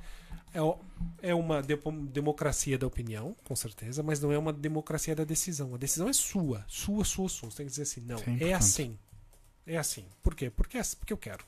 é, 0.53 1.29
é 1.29 1.35
uma 1.35 1.61
democracia 1.61 2.77
da 2.77 2.87
opinião, 2.87 3.35
com 3.43 3.55
certeza, 3.55 4.03
mas 4.03 4.19
não 4.19 4.31
é 4.31 4.37
uma 4.37 4.53
democracia 4.53 5.15
da 5.15 5.23
decisão. 5.23 5.73
A 5.73 5.77
decisão 5.77 6.07
é 6.07 6.13
sua, 6.13 6.65
sua, 6.67 7.03
sua, 7.03 7.29
sua. 7.29 7.49
Você 7.49 7.57
tem 7.57 7.65
que 7.65 7.71
dizer 7.71 7.83
assim, 7.83 8.01
não, 8.01 8.17
Isso 8.17 8.29
é 8.29 8.49
é 8.49 8.53
assim. 8.53 8.99
É 9.65 9.77
assim. 9.77 10.05
Por 10.21 10.35
quê? 10.35 10.49
Porque, 10.49 10.77
é 10.77 10.81
assim, 10.81 10.97
porque 10.97 11.13
eu 11.13 11.17
quero. 11.17 11.43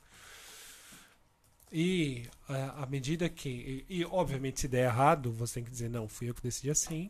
E 1.72 2.30
à 2.48 2.84
à 2.84 2.86
medida 2.86 3.28
que. 3.28 3.86
E, 3.90 4.00
e, 4.00 4.06
obviamente, 4.06 4.62
se 4.62 4.68
der 4.68 4.86
errado, 4.86 5.32
você 5.32 5.56
tem 5.56 5.64
que 5.64 5.72
dizer, 5.72 5.90
não, 5.90 6.08
fui 6.08 6.30
eu 6.30 6.34
que 6.34 6.42
decidi 6.42 6.70
assim. 6.70 7.10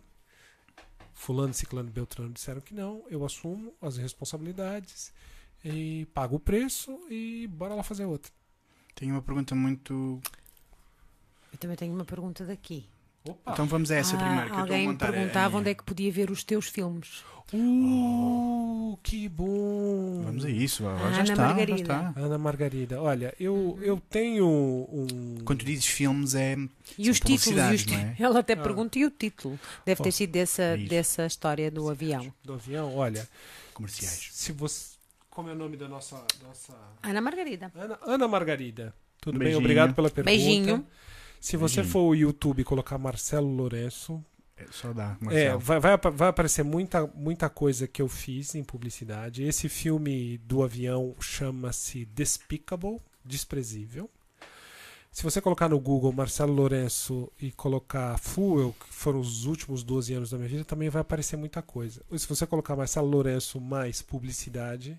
Fulano, 1.13 1.53
Ciclano 1.53 1.87
e 1.87 1.91
Beltrano 1.91 2.33
disseram 2.33 2.59
que 2.59 2.73
não, 2.73 3.03
eu 3.09 3.23
assumo 3.23 3.73
as 3.81 3.95
responsabilidades 3.95 5.13
e 5.63 6.05
pago 6.13 6.35
o 6.35 6.39
preço 6.39 6.99
e 7.09 7.47
bora 7.47 7.73
lá 7.73 7.83
fazer 7.83 8.05
outra. 8.05 8.31
Tenho 8.93 9.13
uma 9.15 9.21
pergunta 9.21 9.55
muito. 9.55 10.21
Eu 11.55 11.59
também 11.59 11.77
tenho 11.77 11.93
uma 11.93 12.03
pergunta 12.03 12.43
daqui. 12.43 12.85
Opa! 13.27 13.53
Então 13.53 13.65
vamos 13.65 13.89
a 13.89 13.95
essa 13.95 14.15
Ah, 14.17 14.19
primeiro. 14.19 14.49
Que 14.51 14.59
alguém 14.59 14.87
me 14.89 14.95
perguntava 14.97 15.57
onde 15.57 15.69
é 15.69 15.73
que 15.73 15.83
podia 15.83 16.11
ver 16.11 16.29
os 16.29 16.43
teus 16.43 16.67
filmes. 16.67 17.23
Uh, 17.53 18.97
que 19.01 19.29
bom! 19.29 20.21
Vamos 20.25 20.43
a 20.43 20.49
isso. 20.49 20.83
já 20.83 20.89
Ana 20.89 21.21
está, 21.23 21.35
já 21.35 21.35
Margarida. 21.47 21.81
está. 21.81 22.13
Ana 22.17 22.37
Margarida, 22.37 23.01
olha, 23.01 23.33
eu, 23.39 23.79
eu 23.81 24.01
tenho 24.09 24.45
um. 24.45 25.37
Quando 25.45 25.59
tu 25.59 25.65
dizes 25.65 25.85
filmes 25.85 26.35
é. 26.35 26.57
E 26.97 27.09
os 27.09 27.19
títulos. 27.21 27.57
E 27.71 27.75
os 27.75 27.87
é? 27.93 28.15
Ela 28.19 28.39
até 28.39 28.53
Ah. 28.53 28.57
pergunta 28.57 28.99
e 28.99 29.05
o 29.05 29.11
título. 29.11 29.57
Deve 29.85 30.03
ter 30.03 30.11
sido 30.11 30.31
dessa, 30.31 30.61
é 30.63 30.77
isso. 30.77 30.89
dessa 30.89 31.25
história 31.25 31.71
do 31.71 31.89
avião. 31.89 32.33
do 32.43 32.53
avião, 32.53 32.93
olha. 32.95 33.25
comerciais. 33.73 34.29
Se 34.33 34.51
você. 34.51 34.95
Como 35.29 35.49
é 35.49 35.53
o 35.53 35.55
nome 35.55 35.77
da 35.77 35.87
nossa. 35.87 36.21
nossa... 36.43 36.73
Ana 37.03 37.21
Margarida. 37.21 37.71
Ana, 37.75 37.99
Ana 38.03 38.27
Margarida. 38.27 38.93
Tudo 39.21 39.35
Um 39.35 39.39
bem? 39.39 39.55
Obrigado 39.55 39.93
pela 39.93 40.09
pergunta. 40.09 40.29
Beijinho. 40.35 40.85
Se 41.45 41.57
você 41.57 41.75
Beijinho. 41.77 41.91
for 41.93 41.99
ao 41.99 42.15
YouTube 42.15 42.61
e 42.61 42.63
colocar 42.63 42.97
Marcelo 42.97 43.47
Lourenço, 43.47 44.23
É, 44.57 44.65
só 44.71 44.91
dá. 44.93 45.15
é, 45.21 45.25
Marcelo. 45.25 45.59
vai, 45.59 45.79
vai, 45.79 45.91
apa- 45.93 46.09
vai 46.09 46.27
aparecer 46.29 46.63
muita, 46.63 47.05
muita 47.07 47.49
coisa 47.49 47.87
que 47.87 48.01
eu 48.01 48.07
fiz 48.07 48.55
em 48.55 48.63
publicidade. 48.63 49.43
Esse 49.43 49.69
filme 49.69 50.37
do 50.39 50.63
avião 50.63 51.13
chama-se 51.19 52.05
Despicable, 52.05 52.99
Desprezível. 53.23 54.09
Se 55.11 55.23
você 55.23 55.39
colocar 55.39 55.69
no 55.69 55.79
Google 55.79 56.11
Marcelo 56.11 56.51
Lourenço 56.51 57.31
e 57.39 57.51
colocar 57.51 58.17
Fuel, 58.17 58.75
que 58.79 58.93
foram 58.93 59.19
os 59.19 59.45
últimos 59.45 59.83
12 59.83 60.13
anos 60.13 60.29
da 60.31 60.37
minha 60.37 60.49
vida, 60.49 60.65
também 60.65 60.89
vai 60.89 61.01
aparecer 61.01 61.37
muita 61.37 61.61
coisa. 61.61 62.01
Ou 62.09 62.17
se 62.19 62.27
você 62.27 62.45
colocar 62.45 62.75
Marcelo 62.75 63.07
Lourenço 63.07 63.61
mais 63.61 64.01
publicidade, 64.01 64.97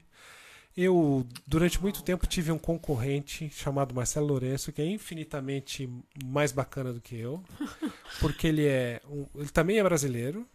eu 0.77 1.27
durante 1.47 1.81
muito 1.81 2.03
tempo 2.03 2.27
tive 2.27 2.53
um 2.53 2.59
concorrente 2.59 3.49
chamado 3.51 3.95
Marcelo 3.95 4.27
Lourenço, 4.27 4.73
que 4.73 4.83
é 4.83 4.87
infinitamente 4.87 5.89
mais 6.25 6.53
bacana 6.53 6.93
do 6.93 7.01
que 7.01 7.17
eu, 7.17 7.43
porque 8.21 8.47
ele 8.47 8.67
é 8.67 9.01
um- 9.09 9.27
ele 9.37 9.49
também 9.49 9.79
é 9.79 9.83
brasileiro, 9.83 10.47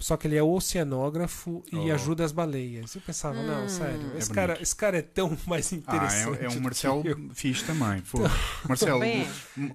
só 0.00 0.16
que 0.16 0.28
ele 0.28 0.36
é 0.36 0.42
oceanógrafo 0.42 1.62
e 1.72 1.76
Oh. 1.76 1.92
ajuda 1.92 2.24
as 2.24 2.30
baleias. 2.30 2.94
Eu 2.94 3.00
pensava, 3.00 3.42
não, 3.42 3.64
Hum. 3.64 3.68
sério, 3.68 3.94
É 3.94 3.96
esse, 3.96 4.28
bonito. 4.28 4.32
cara, 4.32 4.62
esse 4.62 4.76
cara 4.76 4.98
é 4.98 5.02
tão 5.02 5.36
mais 5.44 5.72
Ah, 5.72 5.76
interessante. 5.76 6.38
é, 6.40 6.44
é 6.44 6.48
do 6.48 6.56
um 6.56 6.60
Marcelo 6.60 7.02
fixe 7.34 7.64
também. 7.64 8.00
Pô. 8.02 8.18
Marcelo, 8.68 9.02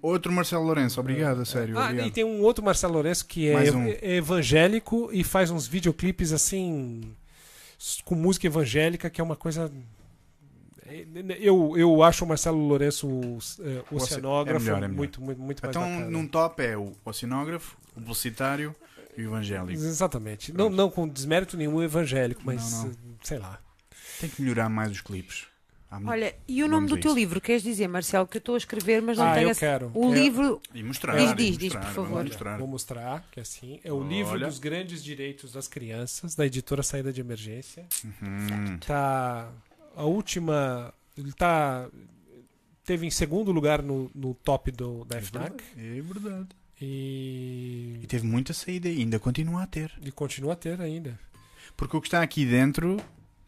outro 0.02 0.32
Marcelo 0.32 0.64
Lourenço, 0.66 1.00
obrigado, 1.00 1.42
a 1.42 1.46
sério. 1.46 1.78
Ah, 1.78 1.84
obrigado. 1.86 2.08
e 2.08 2.12
tem 2.12 2.24
um 2.24 2.42
outro 2.42 2.64
Marcelo 2.64 2.94
Lourenço 2.94 3.26
que 3.28 3.50
é, 3.50 3.72
um. 3.74 3.88
é 3.90 4.16
evangélico 4.16 5.10
e 5.12 5.24
faz 5.26 5.52
uns 5.52 5.68
videoclipes 5.68 6.32
assim 6.32 7.02
com 8.06 8.16
música 8.16 8.48
evangélica 8.48 9.10
que 9.10 9.20
é 9.20 9.24
uma 9.24 9.36
coisa 9.36 9.72
é, 10.86 11.06
eu, 11.40 11.78
eu 11.78 12.04
acho 12.04 12.24
o 12.26 12.28
Marcelo 12.28 12.58
Lourenço 12.68 13.08
é, 13.08 13.84
O 13.90 13.96
oce- 13.96 14.14
oceanógrafo 14.14 14.58
é 14.62 14.64
melhor, 14.66 14.78
é 14.78 14.82
melhor. 14.82 14.96
muito, 14.98 15.22
muito, 15.22 15.42
muito 15.42 15.62
mais 15.64 15.76
Então, 15.76 16.10
num 16.10 16.28
top 16.28 16.62
é 16.64 16.78
o 16.78 16.94
oceanógrafo, 17.06 17.78
o 17.96 18.02
publicitário 18.02 18.76
e 19.18 19.22
o 19.22 19.30
evangélico. 19.30 19.72
Exatamente. 19.72 20.52
Não, 20.54 20.70
não 20.70 20.90
com 20.90 21.08
desmérito 21.08 21.56
nenhum 21.56 21.82
evangélico, 21.82 22.42
mas 22.44 22.72
Não, 22.72 22.86
não. 22.88 22.94
sei 23.24 23.38
lá. 23.40 23.60
Tem 24.20 24.30
que 24.30 24.42
melhorar 24.42 24.70
mais 24.70 24.92
os 24.92 25.02
clipes. 25.02 25.46
Olha, 26.06 26.36
e 26.48 26.64
o 26.64 26.68
nome 26.68 26.88
do 26.88 26.98
teu 26.98 27.12
isso. 27.12 27.20
livro? 27.20 27.42
Queres 27.42 27.64
dizer, 27.64 27.88
Marcelo, 27.88 28.28
que 28.28 28.38
eu 28.38 28.40
estou 28.40 28.56
a 28.56 28.58
escrever, 28.58 29.02
mas 29.02 29.18
não 29.18 29.26
Ah, 29.26 29.34
tenho 29.34 29.50
eu 29.50 29.56
quero. 29.56 29.92
O 29.94 30.14
É- 30.14 30.20
livro. 30.20 30.62
E 30.74 30.82
mostrar. 30.84 31.16
Diz, 31.18 31.36
diz, 31.36 31.58
diz, 31.58 31.74
mostrar, 31.74 31.94
por 31.94 31.94
favor. 32.06 32.24
mostrar. 32.24 32.58
Vou 32.58 32.68
mostrar 32.68 33.26
que 33.32 33.40
é 33.40 33.44
assim. 33.44 33.80
É 33.84 33.92
o 33.92 34.02
livro 34.04 34.34
Olha. 34.34 34.48
dos 34.48 34.60
grandes 34.60 35.04
direitos 35.04 35.52
das 35.52 35.68
crianças, 35.68 36.36
da 36.36 36.46
editora 36.46 36.84
Saída 36.84 37.12
de 37.14 37.22
Emergência. 37.22 37.86
Hum, 38.22 38.78
Tá. 38.86 39.52
A 39.96 40.04
última. 40.04 40.94
Ele 41.18 41.32
tá. 41.32 41.88
Teve 42.86 43.06
em 43.06 43.12
segundo 43.12 43.52
lugar 43.52 43.82
no, 43.82 44.12
no 44.14 44.34
top 44.34 44.70
do, 44.72 45.06
da 45.06 45.18
é 45.18 45.22
FNAC. 45.22 45.64
verdade, 45.76 45.98
É 45.98 46.02
verdade. 46.02 46.48
E. 46.82 48.00
E 48.04 48.08
teve 48.08 48.26
muita 48.28 48.54
saída 48.54 48.90
e 48.90 49.00
ainda 49.00 49.20
continua 49.20 49.64
a 49.64 49.68
ter. 49.68 49.92
E 50.02 50.12
continua 50.12 50.54
a 50.54 50.56
ter 50.56 50.82
ainda. 50.82 51.18
Porque 51.78 51.96
o 51.96 52.02
que 52.02 52.08
está 52.08 52.22
aqui 52.22 52.46
dentro, 52.46 52.98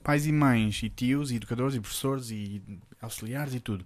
pais 0.05 0.27
e 0.27 0.31
mães, 0.31 0.83
e 0.83 0.89
tios, 0.89 1.31
e 1.31 1.35
educadores, 1.37 1.73
e 1.73 1.79
professores, 1.79 2.29
e 2.29 2.61
auxiliares 3.01 3.55
e 3.55 3.59
tudo, 3.59 3.83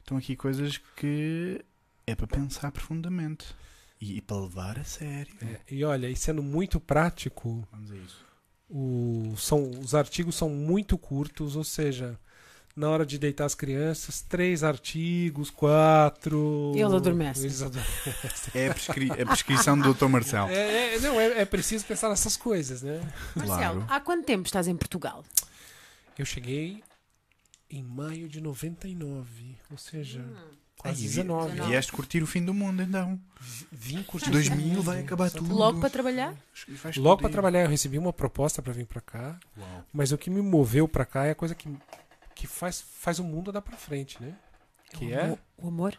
estão 0.00 0.18
aqui 0.18 0.36
coisas 0.36 0.76
que 0.94 1.64
é 2.06 2.14
para 2.14 2.26
pensar 2.26 2.70
profundamente. 2.70 3.56
E, 3.98 4.18
e 4.18 4.20
para 4.20 4.36
levar 4.36 4.78
a 4.78 4.84
sério. 4.84 5.34
É, 5.40 5.58
e 5.70 5.82
olha, 5.82 6.10
e 6.10 6.14
sendo 6.14 6.42
muito 6.42 6.78
prático, 6.78 7.66
Vamos 7.72 7.90
a 7.90 7.96
isso. 7.96 8.22
o, 8.68 9.34
são, 9.38 9.70
os 9.80 9.94
artigos 9.94 10.34
são 10.34 10.50
muito 10.50 10.98
curtos, 10.98 11.56
ou 11.56 11.64
seja, 11.64 12.20
na 12.76 12.90
hora 12.90 13.06
de 13.06 13.18
deitar 13.18 13.46
as 13.46 13.54
crianças, 13.54 14.20
três 14.20 14.62
artigos, 14.62 15.48
quatro. 15.50 16.72
E 16.76 16.80
ele 16.82 16.94
adormece. 16.94 17.40
Eles 17.46 17.62
adormecem. 17.62 18.12
É 18.54 18.68
a, 18.68 18.74
prescri- 18.74 19.10
a 19.12 19.26
prescrição 19.26 19.78
do 19.78 19.94
Dr. 19.94 20.06
Marcelo. 20.08 20.48
É, 20.50 20.94
é- 20.96 20.98
não, 21.00 21.18
é, 21.18 21.40
é 21.40 21.44
preciso 21.46 21.84
pensar 21.86 22.08
nessas 22.10 22.36
coisas, 22.36 22.82
né? 22.82 23.00
Marcelo, 23.34 23.80
Claro. 23.80 23.86
há 23.88 23.98
quanto 24.00 24.26
tempo 24.26 24.46
estás 24.46 24.68
em 24.68 24.76
Portugal? 24.76 25.24
Eu 26.18 26.26
cheguei 26.26 26.82
em 27.70 27.82
maio 27.82 28.28
de 28.28 28.40
99, 28.40 29.56
ou 29.70 29.78
seja, 29.78 30.24
quase 30.78 31.02
Ai, 31.02 31.08
vi- 31.08 31.08
19. 31.16 31.50
19. 31.52 31.70
Vieste 31.70 31.92
curtir 31.92 32.22
o 32.22 32.26
fim 32.26 32.44
do 32.44 32.52
mundo, 32.54 32.82
então. 32.82 33.18
Vim 33.72 34.02
curtir 34.02 34.30
2000 34.30 34.82
vai 34.82 35.00
acabar 35.00 35.30
tudo. 35.30 35.54
Logo 35.54 35.80
para 35.80 35.90
trabalhar? 35.90 36.34
Logo 36.96 37.22
para 37.22 37.30
trabalhar, 37.30 37.62
eu 37.64 37.68
recebi 37.70 37.98
uma 37.98 38.12
proposta 38.12 38.60
para 38.62 38.72
vir 38.72 38.86
para 38.86 39.00
cá, 39.00 39.38
Uau. 39.58 39.84
mas 39.92 40.12
o 40.12 40.18
que 40.18 40.30
me 40.30 40.40
moveu 40.42 40.86
para 40.86 41.04
cá 41.04 41.24
é 41.26 41.30
a 41.30 41.34
coisa 41.34 41.54
que, 41.54 41.68
que 42.36 42.46
faz, 42.46 42.80
faz 42.80 43.18
o 43.18 43.24
mundo 43.24 43.50
andar 43.50 43.62
para 43.62 43.76
frente, 43.76 44.22
né? 44.22 44.34
Que 44.92 45.06
o 45.06 45.10
é 45.12 45.20
amor- 45.22 45.38
O 45.58 45.68
amor? 45.68 45.98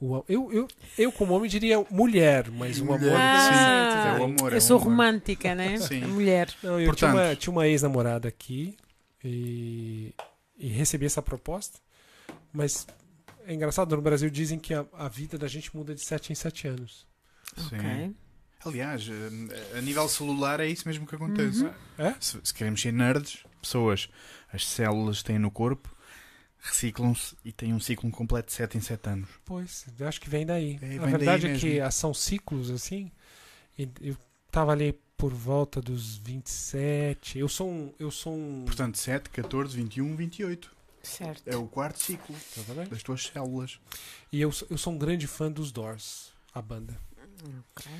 o, 0.00 0.24
eu, 0.28 0.52
eu, 0.52 0.68
eu 0.98 1.12
como 1.12 1.32
homem 1.34 1.48
diria 1.48 1.82
mulher, 1.88 2.50
mas 2.50 2.80
o 2.80 2.92
amor 2.92 3.12
Ah, 3.16 3.48
sim, 3.48 4.08
é 4.18 4.20
o 4.20 4.24
amor, 4.24 4.52
é 4.52 4.54
eu 4.56 4.58
o 4.58 4.60
sou 4.60 4.76
amor. 4.76 4.88
romântica, 4.90 5.54
né? 5.54 5.78
Sim. 5.80 6.00
Mulher. 6.06 6.52
Não, 6.62 6.78
eu 6.80 6.86
Portanto- 6.86 7.12
tinha 7.12 7.22
uma, 7.28 7.36
tinha 7.36 7.52
uma 7.52 7.66
ex-namorada 7.68 8.28
aqui 8.28 8.76
e, 9.24 10.12
e 10.58 10.66
recebi 10.68 11.06
essa 11.06 11.22
proposta, 11.22 11.78
mas 12.52 12.86
é 13.46 13.54
engraçado, 13.54 13.94
no 13.96 14.02
Brasil 14.02 14.28
dizem 14.28 14.58
que 14.58 14.74
a, 14.74 14.84
a 14.92 15.08
vida 15.08 15.38
da 15.38 15.46
gente 15.48 15.74
muda 15.76 15.94
de 15.94 16.00
7 16.04 16.32
em 16.32 16.34
7 16.34 16.68
anos. 16.68 17.06
Sim. 17.56 17.76
Ok. 17.76 18.14
Aliás, 18.64 19.08
eh, 19.08 19.78
a 19.78 19.80
nível 19.80 20.08
celular 20.08 20.60
é 20.60 20.66
isso 20.68 20.86
mesmo 20.86 21.06
que 21.06 21.14
acontece. 21.14 21.64
Uhum. 21.64 21.72
É? 21.98 22.14
Se, 22.20 22.38
se 22.42 22.54
queremos 22.54 22.80
ser 22.80 22.92
nerds, 22.92 23.44
pessoas, 23.60 24.08
as 24.52 24.66
células 24.66 25.22
têm 25.22 25.38
no 25.38 25.50
corpo 25.50 25.94
reciclam-se 26.64 27.36
e 27.44 27.50
têm 27.52 27.74
um 27.74 27.80
ciclo 27.80 28.08
completo 28.10 28.46
de 28.46 28.52
7 28.54 28.78
em 28.78 28.80
7 28.80 29.08
anos. 29.08 29.28
Pois, 29.44 29.84
acho 30.00 30.20
que 30.20 30.30
vem 30.30 30.46
daí. 30.46 30.78
É, 30.80 30.98
a 30.98 31.06
verdade 31.06 31.42
daí 31.46 31.56
é 31.56 31.58
que 31.58 31.66
mesmo. 31.74 31.92
são 31.92 32.14
ciclos 32.14 32.70
assim. 32.70 33.10
e 33.76 33.88
eu 34.00 34.16
tava 34.50 34.70
ali 34.72 34.92
por 35.16 35.32
volta 35.32 35.80
dos 35.80 36.16
27. 36.18 37.38
Eu 37.38 37.48
sou 37.48 37.68
um. 37.68 37.92
Eu 37.98 38.10
sou 38.10 38.32
um. 38.34 38.64
Portanto, 38.64 38.96
7, 38.96 39.30
14, 39.30 39.76
21, 39.76 40.14
28. 40.16 40.70
Certo. 41.02 41.42
É 41.48 41.56
o 41.56 41.66
quarto 41.66 42.00
ciclo 42.00 42.36
Tá 42.64 42.84
das 42.84 43.02
tuas 43.02 43.24
células. 43.26 43.80
E 44.30 44.40
eu, 44.40 44.52
sou- 44.52 44.68
eu 44.70 44.78
sou 44.78 44.92
um 44.92 44.98
grande 44.98 45.26
fã 45.26 45.50
dos 45.50 45.72
Doors, 45.72 46.32
a 46.54 46.62
banda. 46.62 46.96
Ok. 47.76 47.90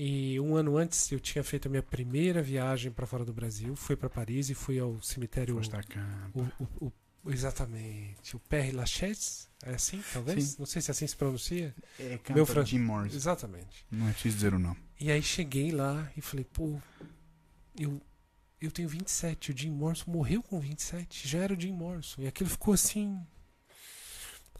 E 0.00 0.38
um 0.38 0.54
ano 0.54 0.76
antes 0.76 1.10
eu 1.10 1.18
tinha 1.18 1.42
feito 1.42 1.66
a 1.66 1.68
minha 1.70 1.82
primeira 1.82 2.40
viagem 2.40 2.92
para 2.92 3.04
fora 3.04 3.24
do 3.24 3.32
Brasil. 3.32 3.74
Fui 3.74 3.96
para 3.96 4.08
Paris 4.08 4.48
e 4.48 4.54
fui 4.54 4.78
ao 4.78 5.02
cemitério. 5.02 5.60
Cama. 5.88 6.30
O, 6.32 6.40
o- 6.86 6.92
o- 7.24 7.30
exatamente. 7.32 8.36
O 8.36 8.38
Père 8.38 8.70
Lachaise. 8.70 9.48
É 9.64 9.74
assim, 9.74 10.00
talvez? 10.12 10.44
Sim. 10.44 10.56
Não 10.60 10.66
sei 10.66 10.80
se 10.80 10.90
assim 10.92 11.04
se 11.04 11.16
pronuncia. 11.16 11.74
É 11.98 12.16
Meu 12.32 12.46
fran- 12.46 12.62
de 12.62 12.70
Jim 12.70 12.78
Morrison. 12.78 13.16
Exatamente. 13.16 13.84
Não 13.90 14.08
é 14.08 14.12
preciso 14.12 14.36
dizer 14.36 14.54
o 14.54 14.58
nome. 14.60 14.76
E 15.00 15.10
aí 15.10 15.20
cheguei 15.20 15.72
lá 15.72 16.08
e 16.16 16.20
falei, 16.20 16.44
pô, 16.44 16.80
eu, 17.76 18.00
eu 18.60 18.70
tenho 18.70 18.88
27, 18.88 19.50
o 19.50 19.58
Jim 19.58 19.70
Morrison 19.70 20.12
morreu 20.12 20.44
com 20.44 20.60
27, 20.60 21.26
já 21.26 21.40
era 21.40 21.54
o 21.54 21.60
Jim 21.60 21.72
Morrison. 21.72 22.22
E 22.22 22.28
aquilo 22.28 22.48
ficou 22.48 22.72
assim. 22.72 23.20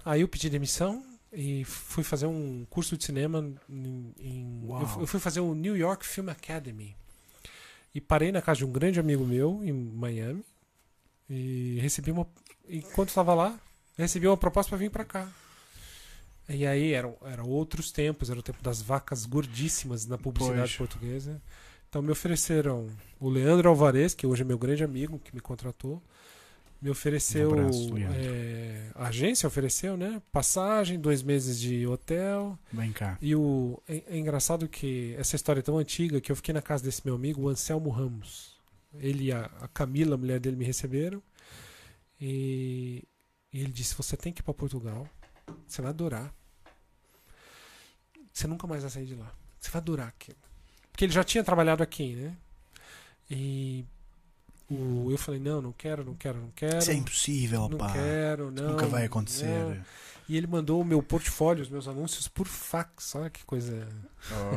Aí 0.04 0.20
eu 0.22 0.26
pedi 0.28 0.50
demissão 0.50 1.04
e 1.32 1.64
fui 1.64 2.02
fazer 2.02 2.26
um 2.26 2.66
curso 2.70 2.96
de 2.96 3.04
cinema 3.04 3.44
em, 3.68 4.14
em- 4.18 4.62
eu, 4.68 5.00
eu 5.02 5.06
fui 5.06 5.20
fazer 5.20 5.40
o 5.40 5.54
New 5.54 5.76
York 5.76 6.06
Film 6.06 6.28
Academy. 6.30 6.96
E 7.94 8.00
parei 8.00 8.30
na 8.32 8.40
casa 8.42 8.58
de 8.58 8.64
um 8.64 8.70
grande 8.72 9.00
amigo 9.00 9.24
meu 9.24 9.60
em 9.64 9.72
Miami 9.72 10.44
e 11.28 11.78
recebi 11.80 12.10
uma 12.10 12.26
enquanto 12.68 13.08
estava 13.08 13.34
lá 13.34 13.58
recebi 13.96 14.26
uma 14.26 14.36
proposta 14.36 14.70
para 14.70 14.78
vir 14.78 14.90
para 14.90 15.04
cá. 15.04 15.28
E 16.48 16.66
aí 16.66 16.92
eram 16.92 17.16
eram 17.24 17.46
outros 17.46 17.90
tempos 17.92 18.30
era 18.30 18.38
o 18.38 18.42
tempo 18.42 18.62
das 18.62 18.80
vacas 18.80 19.26
gordíssimas 19.26 20.06
na 20.06 20.16
publicidade 20.16 20.74
Pois. 20.76 20.76
portuguesa. 20.76 21.42
Então 21.88 22.00
me 22.02 22.10
ofereceram 22.10 22.88
o 23.18 23.28
Leandro 23.28 23.68
Alvarez 23.68 24.14
que 24.14 24.26
hoje 24.26 24.42
é 24.42 24.44
meu 24.44 24.58
grande 24.58 24.84
amigo 24.84 25.18
que 25.18 25.34
me 25.34 25.40
contratou 25.40 26.02
me 26.80 26.90
ofereceu 26.90 27.50
Um 27.50 27.52
abraço, 27.60 27.90
é, 28.14 28.90
a 28.94 29.08
agência 29.08 29.46
ofereceu 29.46 29.96
né 29.96 30.22
passagem 30.30 30.98
dois 30.98 31.22
meses 31.22 31.58
de 31.58 31.86
hotel 31.86 32.58
Vem 32.72 32.92
cá. 32.92 33.18
e 33.20 33.34
o 33.34 33.82
é, 33.88 34.02
é 34.06 34.18
engraçado 34.18 34.68
que 34.68 35.14
essa 35.18 35.34
história 35.34 35.60
é 35.60 35.62
tão 35.62 35.78
antiga 35.78 36.20
que 36.20 36.30
eu 36.30 36.36
fiquei 36.36 36.54
na 36.54 36.62
casa 36.62 36.84
desse 36.84 37.02
meu 37.04 37.14
amigo, 37.16 37.42
o 37.42 37.48
Anselmo 37.48 37.90
Ramos. 37.90 38.58
Ele 38.94 39.24
e 39.24 39.32
a, 39.32 39.44
a 39.60 39.68
Camila, 39.68 40.14
a 40.14 40.18
mulher 40.18 40.40
dele, 40.40 40.56
me 40.56 40.64
receberam. 40.64 41.22
E, 42.20 43.04
e 43.52 43.60
ele 43.60 43.70
disse: 43.70 43.94
Você 43.94 44.16
tem 44.16 44.32
que 44.32 44.40
ir 44.40 44.42
para 44.44 44.54
Portugal. 44.54 45.08
Você 45.66 45.82
vai 45.82 45.90
adorar. 45.90 46.34
Você 48.32 48.46
nunca 48.46 48.66
mais 48.66 48.82
vai 48.82 48.90
sair 48.90 49.06
de 49.06 49.14
lá. 49.14 49.32
Você 49.58 49.70
vai 49.70 49.80
adorar 49.80 50.08
aquilo. 50.08 50.38
Porque 50.90 51.04
ele 51.04 51.12
já 51.12 51.24
tinha 51.24 51.44
trabalhado 51.44 51.82
aqui, 51.82 52.14
né? 52.14 52.36
E 53.30 53.84
o, 54.70 55.08
eu 55.10 55.18
falei: 55.18 55.40
Não, 55.40 55.60
não 55.62 55.72
quero, 55.72 56.04
não 56.04 56.14
quero, 56.14 56.38
não 56.40 56.50
quero. 56.54 56.78
Isso 56.78 56.90
é 56.90 56.94
impossível, 56.94 57.68
não 57.68 57.78
pá. 57.78 57.92
quero, 57.92 58.50
não. 58.50 58.70
Nunca 58.70 58.86
vai 58.86 59.04
acontecer. 59.06 59.46
não. 59.46 59.76
E 60.28 60.36
ele 60.36 60.46
mandou 60.46 60.78
o 60.78 60.84
meu 60.84 61.02
portfólio, 61.02 61.62
os 61.62 61.70
meus 61.70 61.88
anúncios 61.88 62.28
por 62.28 62.46
fax. 62.46 63.14
Olha 63.14 63.30
que 63.30 63.42
coisa. 63.46 63.88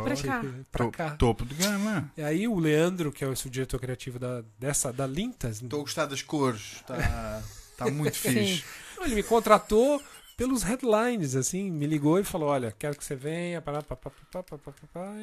Pra 0.04 0.16
cá. 0.18 0.44
Pra 0.70 0.92
cá. 0.92 1.10
Topo 1.12 1.46
de 1.46 1.56
gama. 1.56 2.12
E 2.18 2.22
aí 2.22 2.46
o 2.46 2.60
Leandro, 2.60 3.10
que 3.10 3.24
é 3.24 3.28
o 3.28 3.34
diretor 3.34 3.80
criativo 3.80 4.20
da, 4.20 4.44
dessa, 4.60 4.92
da 4.92 5.08
Lintas, 5.08 5.62
Estou 5.62 5.80
a 5.80 5.84
gostar 5.84 6.08
das 6.08 6.22
cores. 6.22 6.74
Está 6.82 7.42
tá 7.78 7.90
muito 7.90 8.18
Sim. 8.18 8.32
fixe. 8.34 8.66
ele 9.00 9.16
me 9.16 9.24
contratou 9.24 10.02
pelos 10.36 10.62
headlines, 10.64 11.36
assim, 11.36 11.72
me 11.72 11.88
ligou 11.88 12.20
e 12.20 12.24
falou, 12.26 12.50
olha, 12.50 12.76
quero 12.78 12.98
que 12.98 13.06
você 13.06 13.16
venha, 13.16 13.62
pá, 13.62 13.82
pá, 13.82 13.96
pá, 13.96 14.12
pá, 14.32 14.44
pá, 14.44 14.58
pá, 14.58 14.74
pá. 14.94 15.14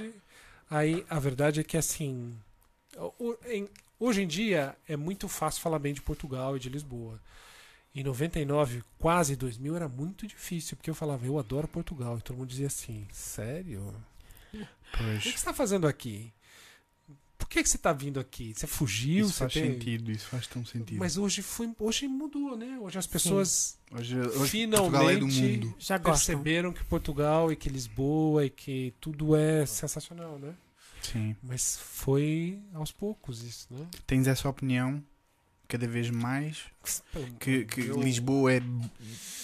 Aí 0.70 1.04
a 1.10 1.18
verdade 1.18 1.60
é 1.60 1.62
que 1.64 1.76
assim, 1.76 2.34
o- 3.18 3.36
em- 3.46 3.68
hoje 3.98 4.22
em 4.22 4.26
dia 4.26 4.76
é 4.86 4.96
muito 4.96 5.28
fácil 5.28 5.60
falar 5.60 5.78
bem 5.78 5.92
de 5.94 6.00
Portugal 6.02 6.56
e 6.56 6.60
de 6.60 6.68
Lisboa. 6.68 7.20
Em 7.94 8.02
99, 8.04 8.82
quase 8.98 9.34
2000, 9.34 9.74
era 9.74 9.88
muito 9.88 10.26
difícil, 10.26 10.76
porque 10.76 10.90
eu 10.90 10.94
falava, 10.94 11.24
eu 11.26 11.38
adoro 11.38 11.66
Portugal. 11.66 12.18
E 12.18 12.22
todo 12.22 12.36
mundo 12.36 12.48
dizia 12.48 12.66
assim, 12.68 13.06
sério? 13.12 13.80
O 14.52 14.56
que 14.58 14.66
Pois. 14.96 15.22
você 15.24 15.28
está 15.30 15.52
fazendo 15.52 15.86
aqui? 15.88 16.32
Por 17.36 17.48
que, 17.48 17.62
que 17.62 17.68
você 17.68 17.76
está 17.76 17.92
vindo 17.92 18.20
aqui? 18.20 18.52
Você 18.54 18.66
fugiu? 18.66 19.24
Isso 19.24 19.32
você 19.34 19.38
faz 19.38 19.52
tem- 19.54 19.72
sentido, 19.72 20.10
isso 20.12 20.26
faz 20.26 20.46
tão 20.46 20.64
sentido. 20.66 20.98
Mas 20.98 21.16
hoje, 21.16 21.40
foi, 21.40 21.72
hoje 21.78 22.06
mudou, 22.06 22.56
né? 22.56 22.78
Hoje 22.80 22.98
as 22.98 23.06
pessoas 23.06 23.78
hoje, 23.90 24.18
hoje 24.18 24.50
finalmente 24.50 25.12
é 25.12 25.16
do 25.16 25.26
mundo. 25.26 25.74
Já 25.78 25.96
gostam. 25.98 26.34
perceberam 26.36 26.72
que 26.72 26.84
Portugal 26.84 27.50
e 27.50 27.56
que 27.56 27.68
Lisboa 27.68 28.44
e 28.44 28.50
que 28.50 28.92
tudo 29.00 29.34
é 29.34 29.64
sensacional, 29.64 30.38
né? 30.38 30.54
Sim. 31.12 31.36
Mas 31.42 31.76
foi 31.78 32.60
aos 32.74 32.92
poucos 32.92 33.42
isso, 33.42 33.66
né? 33.70 33.86
Tens 34.06 34.26
essa 34.26 34.48
opinião 34.48 35.02
cada 35.66 35.86
vez 35.86 36.10
mais 36.10 36.64
que, 37.40 37.64
que 37.66 37.80
Eu- 37.82 38.00
Lisboa 38.02 38.54
é 38.54 38.62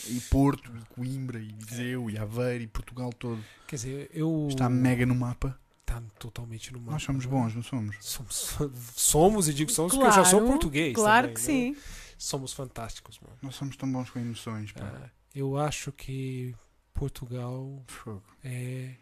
e 0.09 0.20
Porto, 0.31 0.70
e 0.77 0.95
Coimbra, 0.95 1.39
e 1.41 1.53
Viseu, 1.53 2.09
e 2.11 2.19
Aveiro, 2.19 2.65
e 2.65 2.66
Portugal 2.66 3.12
todo 3.12 3.43
Quer 3.66 3.77
dizer, 3.77 4.11
eu. 4.12 4.47
está 4.51 4.69
mega 4.69 5.05
no 5.07 5.15
mapa. 5.15 5.59
Tá 5.86 6.03
totalmente 6.19 6.73
no 6.73 6.81
mapa. 6.81 6.93
Nós 6.93 7.03
somos 7.03 7.27
bons, 7.27 7.55
não 7.55 7.62
somos? 7.62 7.97
Somos, 8.01 8.57
somos 8.97 9.49
e 9.49 9.55
digo 9.55 9.70
somos 9.70 9.93
porque 9.93 10.07
eu 10.07 10.12
já 10.12 10.24
sou 10.24 10.47
português. 10.47 10.95
Claro 10.95 11.28
também, 11.28 11.35
que 11.35 11.41
né? 11.41 11.47
sim. 11.47 11.77
Somos 12.16 12.53
fantásticos, 12.53 13.19
mano. 13.20 13.36
Nós 13.43 13.55
somos 13.55 13.77
tão 13.77 13.91
bons 13.91 14.09
com 14.09 14.19
emoções, 14.19 14.73
pá. 14.73 14.86
É, 15.05 15.11
eu 15.35 15.59
acho 15.59 15.93
que 15.93 16.55
Portugal 16.95 17.82
Fogo. 17.86 18.23
é 18.43 18.95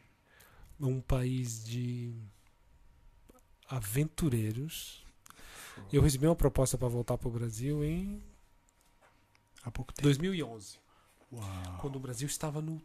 um 0.81 1.01
país 1.01 1.63
de 1.65 2.13
aventureiros. 3.77 5.03
Eu 5.93 6.03
recebi 6.03 6.27
uma 6.27 6.37
proposta 6.37 6.77
para 6.77 6.89
voltar 6.89 7.17
para 7.17 7.29
o 7.29 7.33
Brasil 7.33 7.83
em 7.85 8.23
Há 9.65 9.71
pouco 9.71 9.93
tempo. 9.93 10.03
2011, 10.03 10.79
Uau. 11.33 11.79
quando 11.81 11.97
o 11.97 12.01
Brasil 12.01 12.27
estava 12.27 12.61
no 12.61 12.83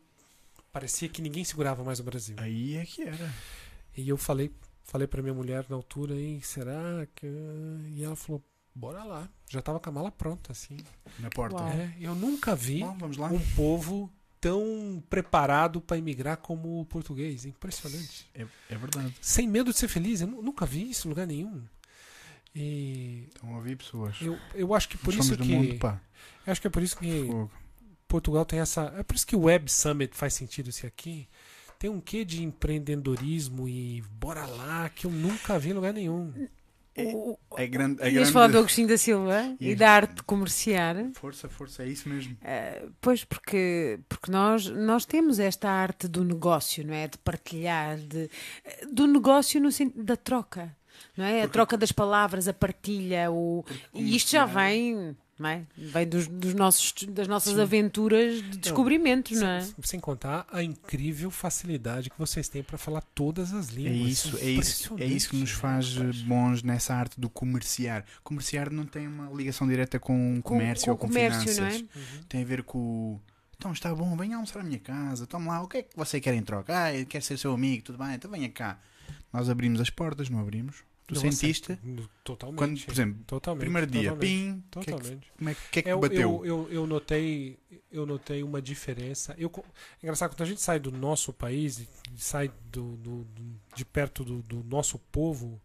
parecia 0.71 1.09
que 1.09 1.21
ninguém 1.21 1.43
segurava 1.43 1.83
mais 1.83 1.99
o 1.99 2.03
Brasil. 2.03 2.35
Aí 2.39 2.75
é 2.75 2.85
que 2.85 3.01
era. 3.01 3.33
E 3.95 4.07
eu 4.07 4.15
falei, 4.15 4.53
falei 4.83 5.07
para 5.07 5.23
minha 5.23 5.33
mulher 5.33 5.65
na 5.69 5.75
altura, 5.75 6.13
e 6.15 6.39
será 6.41 7.07
que 7.15 7.25
e 7.89 8.03
ela 8.03 8.15
falou, 8.15 8.43
bora 8.75 9.03
lá. 9.03 9.27
Já 9.49 9.61
tava 9.61 9.79
com 9.79 9.89
a 9.89 9.91
mala 9.91 10.11
pronta 10.11 10.51
assim. 10.51 10.77
Na 11.19 11.29
porta. 11.29 11.57
Uau. 11.57 11.67
É, 11.67 11.95
eu 11.99 12.13
nunca 12.13 12.55
vi 12.55 12.81
Bom, 12.81 12.97
vamos 12.99 13.17
lá. 13.17 13.27
um 13.27 13.39
povo 13.55 14.13
tão 14.49 15.03
preparado 15.09 15.81
para 15.81 15.97
emigrar 15.97 16.37
como 16.37 16.79
o 16.81 16.85
português. 16.85 17.45
Impressionante. 17.45 18.27
É, 18.33 18.45
é 18.69 18.75
verdade. 18.77 19.13
Sem 19.21 19.47
medo 19.47 19.71
de 19.71 19.77
ser 19.77 19.87
feliz. 19.87 20.21
Eu 20.21 20.27
nu- 20.27 20.41
nunca 20.41 20.65
vi 20.65 20.89
isso 20.89 21.07
em 21.07 21.09
lugar 21.09 21.27
nenhum. 21.27 21.61
E 22.55 23.25
Estão 23.27 23.53
a 23.53 23.57
ouvir 23.57 23.75
pessoas. 23.77 24.15
eu, 24.21 24.37
eu 24.55 24.73
acho 24.73 24.89
que 24.89 24.97
por 24.97 25.13
isso 25.13 25.37
que 25.37 25.43
mundo, 25.55 25.77
eu 26.45 26.51
acho 26.51 26.59
que 26.61 26.67
é 26.67 26.69
por 26.69 26.81
isso 26.81 26.97
que 26.97 27.25
Fogo. 27.27 27.51
Portugal 28.07 28.45
tem 28.45 28.59
essa, 28.59 28.93
é 28.97 29.03
por 29.03 29.15
isso 29.15 29.27
que 29.27 29.35
o 29.35 29.41
Web 29.41 29.69
Summit 29.71 30.15
faz 30.15 30.33
sentido 30.33 30.69
esse 30.69 30.87
aqui. 30.87 31.27
Tem 31.77 31.89
um 31.89 31.99
quê 32.01 32.25
de 32.25 32.41
empreendedorismo 32.43 33.67
e 33.69 34.01
bora 34.19 34.45
lá 34.45 34.89
que 34.89 35.05
eu 35.05 35.11
nunca 35.11 35.59
vi 35.59 35.69
em 35.69 35.73
lugar 35.73 35.93
nenhum. 35.93 36.33
O- 36.97 37.31
o- 37.31 37.37
É 37.57 37.67
grande. 37.67 38.01
É 38.01 38.05
Ias 38.05 38.13
grande... 38.13 38.31
falar 38.31 38.47
do 38.47 38.57
Agostinho 38.59 38.87
da 38.87 38.97
Silva 38.97 39.55
e 39.59 39.67
Ias- 39.69 39.77
da 39.79 39.89
arte 39.91 40.23
comerciar. 40.23 40.95
Força, 41.13 41.47
força, 41.49 41.83
é 41.83 41.87
isso 41.87 42.07
mesmo. 42.09 42.33
Uh, 42.41 42.91
pois, 43.01 43.23
porque, 43.23 43.99
porque 44.09 44.31
nós, 44.31 44.67
nós 44.67 45.05
temos 45.05 45.39
esta 45.39 45.69
arte 45.69 46.07
do 46.07 46.23
negócio, 46.23 46.85
não 46.85 46.93
é? 46.93 47.07
De 47.07 47.17
partilhar, 47.17 47.97
de, 47.97 48.29
do 48.91 49.05
negócio 49.07 49.59
no 49.61 49.71
sentido 49.71 50.03
da 50.03 50.15
troca, 50.15 50.75
não 51.15 51.25
é? 51.25 51.39
a 51.39 51.41
Porque- 51.41 51.53
troca 51.53 51.77
das 51.77 51.91
palavras, 51.91 52.47
a 52.47 52.53
partilha, 52.53 53.29
o... 53.31 53.63
e 53.93 54.15
isto 54.15 54.31
já 54.31 54.47
comerciar- 54.47 54.69
vem, 54.71 55.17
não 55.39 55.49
é? 55.49 55.63
Vem 55.77 56.07
dos, 56.07 56.27
dos 56.27 56.53
nossos, 56.53 56.93
das 57.09 57.27
nossas 57.27 57.53
Sim. 57.53 57.61
aventuras 57.61 58.41
de 58.41 58.57
descobrimentos, 58.57 59.39
não 59.39 59.47
é? 59.47 59.61
Sem, 59.61 59.75
sem 59.83 59.99
contar 59.99 60.45
a 60.51 60.63
incrível 60.63 61.29
facilidade 61.29 62.09
que 62.09 62.17
vocês 62.17 62.47
têm 62.49 62.63
para 62.63 62.77
falar 62.77 63.01
todas 63.13 63.53
as 63.53 63.69
É 63.69 63.73
línguas. 63.73 64.11
isso, 64.11 64.27
Isso 64.29 64.37
é 64.37 64.49
isso, 64.49 64.95
é 64.99 65.05
isso 65.05 65.29
que 65.29 65.37
nos 65.37 65.51
faz 65.51 65.95
eh, 65.97 66.11
bons 66.25 66.63
nessa 66.63 66.95
arte 66.95 67.19
do 67.19 67.29
comerciar. 67.29 68.03
Comerciar 68.23 68.71
não 68.71 68.85
tem 68.85 69.07
uma 69.07 69.29
ligação 69.35 69.67
direta 69.67 69.99
com 69.99 70.41
comércio 70.41 70.85
com, 70.85 70.91
ou 70.91 70.97
com 70.97 71.07
comércio, 71.07 71.41
finanças. 71.41 71.57
não 71.59 71.67
é? 71.67 71.77
Uhum. 72.17 72.23
Tem 72.27 72.41
a 72.41 72.45
ver 72.45 72.63
com 72.63 72.77
o. 72.79 73.21
Então 73.57 73.71
está 73.71 73.93
bom, 73.95 74.15
venha 74.15 74.35
almoçar 74.35 74.59
à 74.59 74.63
minha 74.63 74.77
casa, 74.79 75.25
toma 75.25 75.51
lá, 75.53 75.63
o 75.63 75.67
que 75.67 75.77
é 75.77 75.81
que 75.83 75.95
você 75.95 76.19
quer 76.21 76.35
em 76.35 76.43
troca? 76.43 76.77
Ah, 76.83 76.93
eu 76.93 77.05
quero 77.07 77.23
ser 77.25 77.37
seu 77.39 77.51
amigo, 77.53 77.83
tudo 77.83 77.97
bem, 77.97 78.13
então 78.13 78.29
venha 78.29 78.49
cá. 78.49 78.79
Nós 79.33 79.49
abrimos 79.49 79.81
as 79.81 79.89
portas, 79.89 80.29
não 80.29 80.39
abrimos? 80.39 80.83
Tu 81.07 81.13
Não 81.15 81.21
sentiste? 81.21 81.71
aceito. 81.71 82.09
Totalmente. 82.21 82.57
Quando, 82.59 82.85
por 82.85 82.91
exemplo, 82.91 83.23
totalmente, 83.25 83.61
primeiro 83.61 83.87
dia, 83.87 84.09
totalmente, 84.11 84.27
pim, 84.29 84.63
que 84.69 84.79
é 84.79 84.83
que, 84.83 84.91
Totalmente. 84.91 85.31
como 85.37 85.49
é, 85.49 85.55
que 85.71 85.79
é 85.79 85.81
que 85.83 85.89
Eu, 85.89 85.99
bateu? 86.01 86.19
eu, 86.19 86.45
eu, 86.45 86.69
eu 86.69 86.87
notei 86.87 87.57
eu 87.89 88.05
notei 88.05 88.43
uma 88.43 88.61
diferença. 88.61 89.33
Eu, 89.37 89.49
é 89.57 89.61
engraçado, 90.03 90.31
quando 90.35 90.41
a 90.43 90.45
gente 90.45 90.59
sai 90.61 90.79
do 90.81 90.91
nosso 90.91 91.31
país, 91.31 91.87
sai 92.17 92.51
do, 92.69 92.97
do- 92.97 93.23
do- 93.23 93.59
de 93.73 93.85
perto 93.85 94.25
do, 94.25 94.41
do 94.41 94.61
nosso 94.65 94.99
povo, 94.99 95.61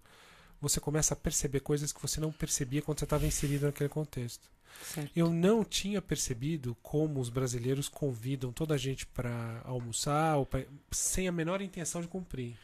você 0.61 0.79
começa 0.79 1.15
a 1.15 1.17
perceber 1.17 1.59
coisas 1.59 1.93
que 1.93 2.01
você 2.01 2.21
não 2.21 2.31
percebia 2.31 2.81
quando 2.81 3.01
você 3.01 3.05
estava 3.05 3.27
inserido 3.27 3.67
naquele 3.67 3.89
contexto. 3.89 4.49
Certo. 4.85 5.11
Eu 5.15 5.29
não 5.31 5.65
tinha 5.65 6.01
percebido 6.01 6.77
como 6.81 7.19
os 7.21 7.29
brasileiros 7.29 7.89
convidam 7.89 8.53
toda 8.53 8.75
a 8.75 8.79
gente 8.79 9.05
para 9.09 9.61
almoçar 9.65 10.37
ou 10.37 10.47
pra- 10.47 10.65
sem 10.93 11.27
a 11.27 11.33
menor 11.33 11.61
intenção 11.61 12.01
de 12.01 12.07
cumprir. 12.07 12.57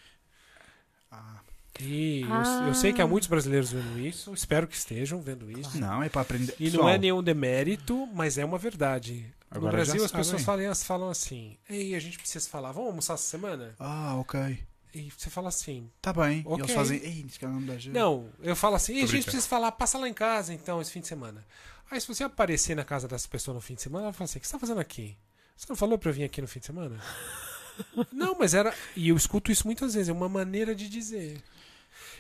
Ah, 1.11 1.41
E 1.81 2.23
eu- 2.23 2.33
Ah. 2.33 2.65
eu, 2.69 2.75
sei 2.75 2.93
que 2.93 3.01
há 3.01 3.07
muitos 3.07 3.29
brasileiros 3.29 3.71
vendo 3.73 3.99
isso, 4.01 4.33
espero 4.35 4.67
que 4.67 4.75
estejam 4.77 5.21
vendo 5.21 5.51
isso. 5.51 5.79
não, 5.79 6.03
é 6.03 6.09
para 6.09 6.23
aprender. 6.23 6.55
E 6.59 6.71
não 6.71 6.89
é 6.89 6.99
nenhum 6.99 7.23
demérito, 7.23 8.07
mas 8.15 8.37
é 8.39 8.45
uma 8.45 8.59
verdade. 8.59 9.25
no 9.53 9.61
Brasil 9.63 10.05
as 10.05 10.13
pessoas 10.13 10.43
falam, 10.43 10.75
falam 10.75 11.09
assim: 11.11 11.57
Ei, 11.71 11.95
a 11.95 12.01
gente 12.01 12.19
precisa 12.19 12.49
falar, 12.49 12.73
vamos 12.73 12.89
almoçar 12.91 13.15
essa 13.15 13.23
semana? 13.29 13.75
Ah, 13.79 14.17
ok. 14.17 14.59
E 14.95 15.11
você 15.17 15.31
fala 15.31 15.49
assim: 15.49 15.91
Está 15.97 16.13
bem. 16.13 16.43
Ok. 16.45 16.65
Eles 16.65 16.75
fazem. 16.75 16.99
Ei, 16.99 17.25
esse 17.29 17.39
cara 17.39 17.53
não 17.53 17.61
me 17.61 17.67
dá 17.67 17.79
jeito. 17.79 17.95
Não, 17.95 18.29
eu 18.43 18.57
falo 18.57 18.77
assim: 18.77 19.01
a 19.03 19.07
gente 19.07 19.23
precisa 19.25 19.47
falar, 19.47 19.73
passa 19.73 19.99
lá 19.99 20.09
em 20.09 20.15
casa 20.15 20.53
então 20.53 20.81
esse 20.83 20.91
fim 20.91 21.01
de 21.01 21.07
semana. 21.09 21.45
Aí 21.91 21.99
se 22.01 22.07
você 22.09 22.25
aparecer 22.25 22.75
na 22.75 22.85
casa 22.85 23.09
dessa 23.09 23.27
pessoa 23.29 23.55
no 23.55 23.61
fim 23.61 23.75
de 23.75 23.83
semana, 23.83 24.05
ela 24.07 24.13
fala 24.13 24.25
assim: 24.25 24.39
O 24.39 24.41
que 24.41 24.47
você 24.47 24.51
está 24.57 24.59
fazendo 24.59 24.81
aqui? 24.81 25.17
Você 25.57 25.67
não 25.69 25.77
falou 25.77 25.97
para 25.99 26.11
eu 26.11 26.15
vir 26.15 26.25
aqui 26.25 26.41
no 26.43 26.49
fim 26.49 26.61
de 26.61 26.67
semana? 26.67 27.01
não, 28.13 28.37
mas 28.39 28.55
era. 28.55 28.75
E 28.97 29.09
eu 29.09 29.17
escuto 29.17 29.51
isso 29.53 29.67
muitas 29.67 29.95
vezes, 29.95 30.09
é 30.09 30.13
uma 30.13 30.29
maneira 30.29 30.75
de 30.75 30.89
dizer. 30.89 31.41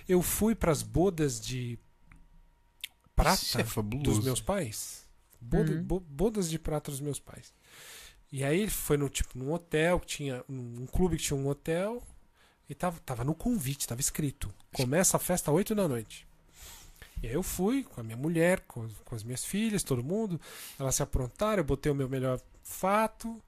Eu 0.08 0.22
fui 0.22 0.54
para 0.54 0.72
as 0.72 0.82
bodas 0.82 1.40
de 1.40 1.78
prata 3.14 3.30
é 3.60 3.62
dos 4.02 4.24
meus 4.24 4.40
pais. 4.40 5.06
Boda- 5.40 5.72
Uhum. 5.72 5.82
bo- 5.84 6.00
bodas 6.00 6.48
de 6.50 6.58
prata 6.58 6.90
dos 6.90 7.00
meus 7.00 7.18
pais. 7.20 7.52
E 8.32 8.42
aí 8.44 8.60
ele 8.60 8.70
foi 8.70 8.96
no 8.96 9.08
tipo 9.08 9.38
num 9.38 9.52
hotel 9.52 10.00
que 10.00 10.06
tinha 10.06 10.44
um, 10.48 10.82
um 10.82 10.86
clube 10.86 11.16
que 11.16 11.22
tinha 11.24 11.36
um 11.38 11.46
hotel 11.48 12.02
e 12.68 12.74
tava, 12.74 12.98
tava 13.00 13.24
no 13.24 13.34
convite, 13.34 13.86
tava 13.86 14.00
escrito: 14.00 14.52
começa 14.72 15.16
a 15.16 15.20
festa 15.20 15.50
às 15.50 15.56
8 15.56 15.74
da 15.74 15.86
noite. 15.88 16.26
E 17.22 17.26
aí 17.26 17.32
eu 17.34 17.42
fui 17.42 17.82
com 17.84 18.00
a 18.00 18.04
minha 18.04 18.16
mulher, 18.16 18.60
com, 18.60 18.88
com 19.04 19.14
as 19.14 19.22
minhas 19.24 19.44
filhas, 19.44 19.82
todo 19.82 20.04
mundo. 20.04 20.40
Elas 20.78 20.94
se 20.94 21.02
aprontaram, 21.02 21.60
eu 21.60 21.64
botei 21.64 21.90
o 21.90 21.94
meu 21.94 22.08
melhor 22.08 22.40
fato. 22.62 23.42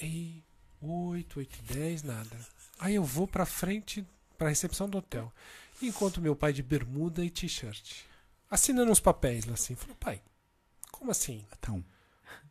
E 0.00 0.42
8, 0.80 1.38
8 1.38 1.58
e 1.58 1.74
10, 1.74 2.02
nada. 2.02 2.36
Aí 2.78 2.94
eu 2.94 3.04
vou 3.04 3.26
pra 3.28 3.44
frente, 3.44 4.06
pra 4.42 4.48
recepção 4.48 4.88
do 4.88 4.98
hotel. 4.98 5.32
E 5.80 5.86
encontro 5.86 6.20
meu 6.20 6.34
pai 6.34 6.52
de 6.52 6.62
bermuda 6.62 7.24
e 7.24 7.30
t-shirt. 7.30 8.02
Assinando 8.50 8.90
uns 8.90 9.00
papéis 9.00 9.44
lá 9.44 9.54
assim. 9.54 9.74
Falei, 9.76 9.96
pai, 9.98 10.22
como 10.90 11.10
assim? 11.10 11.44
Então, 11.58 11.82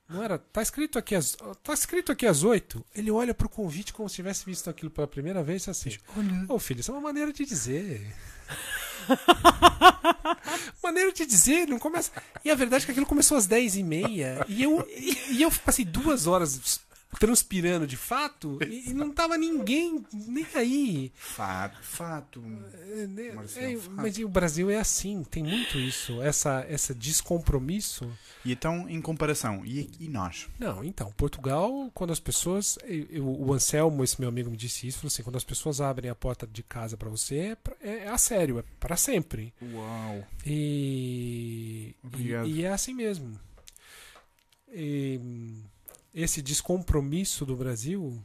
Não 0.10 0.24
era. 0.24 0.38
Tá 0.40 0.62
escrito 0.62 0.98
aqui 0.98 1.16
às. 1.16 1.38
Tá 1.64 1.74
escrito 1.74 2.12
aqui 2.12 2.26
às 2.26 2.44
8. 2.44 2.84
Ele 2.96 3.12
olha 3.12 3.34
pro 3.34 3.50
convite 3.50 3.94
como 3.94 4.10
se 4.10 4.16
tivesse 4.16 4.46
visto 4.46 4.70
aquilo 4.70 4.90
pela 4.90 5.08
primeira 5.08 5.44
vez 5.44 5.68
assim. 5.68 5.98
olha, 6.18 6.46
Ô 6.48 6.58
filho, 6.60 6.80
isso 6.80 6.92
é 6.92 6.94
uma 6.94 7.02
maneira 7.02 7.32
de 7.32 7.46
dizer. 7.46 8.14
maneira 10.84 11.12
de 11.12 11.26
dizer, 11.26 11.68
não 11.68 11.80
começa. 11.80 12.12
E 12.44 12.50
a 12.52 12.56
verdade 12.56 12.84
é 12.84 12.86
que 12.86 12.92
aquilo 12.92 13.06
começou 13.06 13.38
às 13.38 13.48
10 13.48 13.78
e 13.78 13.84
meia. 13.84 14.46
E 14.48 14.64
eu, 14.64 14.86
e, 14.90 15.36
e 15.36 15.42
eu 15.42 15.52
passei 15.52 15.86
duas 15.86 16.28
horas 16.28 16.80
transpirando 17.20 17.86
de 17.86 17.98
fato 17.98 18.58
e, 18.68 18.94
não 18.94 19.12
tava 19.12 19.38
ninguém 19.38 20.04
nem 20.14 20.46
aí. 20.56 21.12
fato, 21.16 21.78
fato. 21.84 22.44
É, 22.74 23.08
né, 23.08 23.32
Marcelo, 23.34 23.66
é, 23.74 23.78
fato. 23.78 23.92
mas 23.96 24.18
o 24.18 24.28
Brasil 24.30 24.70
é 24.70 24.78
assim, 24.78 25.24
tem 25.24 25.44
muito 25.44 25.78
isso, 25.78 26.22
essa, 26.22 26.66
essa 26.70 26.94
descompromisso. 26.96 28.10
E 28.46 28.52
então, 28.54 28.88
em 28.90 29.02
comparação, 29.02 29.66
e, 29.66 29.90
e 30.00 30.08
nós? 30.08 30.48
Não, 30.60 30.84
então, 30.84 31.12
Portugal, 31.18 31.92
quando 31.94 32.12
as 32.12 32.20
pessoas. 32.20 32.78
eu- 32.88 33.26
o 33.28 33.54
Anselmo, 33.54 34.04
esse 34.04 34.20
meu 34.20 34.30
amigo, 34.30 34.50
me 34.50 34.58
disse 34.58 34.88
isso, 34.88 35.00
falou 35.00 35.08
assim: 35.08 35.24
quando 35.24 35.36
as 35.36 35.44
pessoas 35.44 35.82
abrem 35.82 36.10
a 36.10 36.16
porta 36.16 36.48
de 36.48 36.64
casa 36.64 36.96
pra 36.98 37.10
você, 37.10 37.36
é, 37.36 37.58
é, 37.82 37.98
é 38.06 38.08
a 38.08 38.18
sério, 38.18 38.60
é 38.60 38.64
para 38.80 38.96
sempre. 38.96 39.54
Uau. 39.74 40.24
E, 40.46 41.96
Obrigado. 42.04 42.48
e, 42.48 42.52
e 42.62 42.66
é 42.66 42.70
assim 42.70 42.94
mesmo. 42.94 43.40
E, 44.74 45.20
esse 46.14 46.42
descompromisso 46.42 47.46
do 47.46 47.56
Brasil 47.56 48.24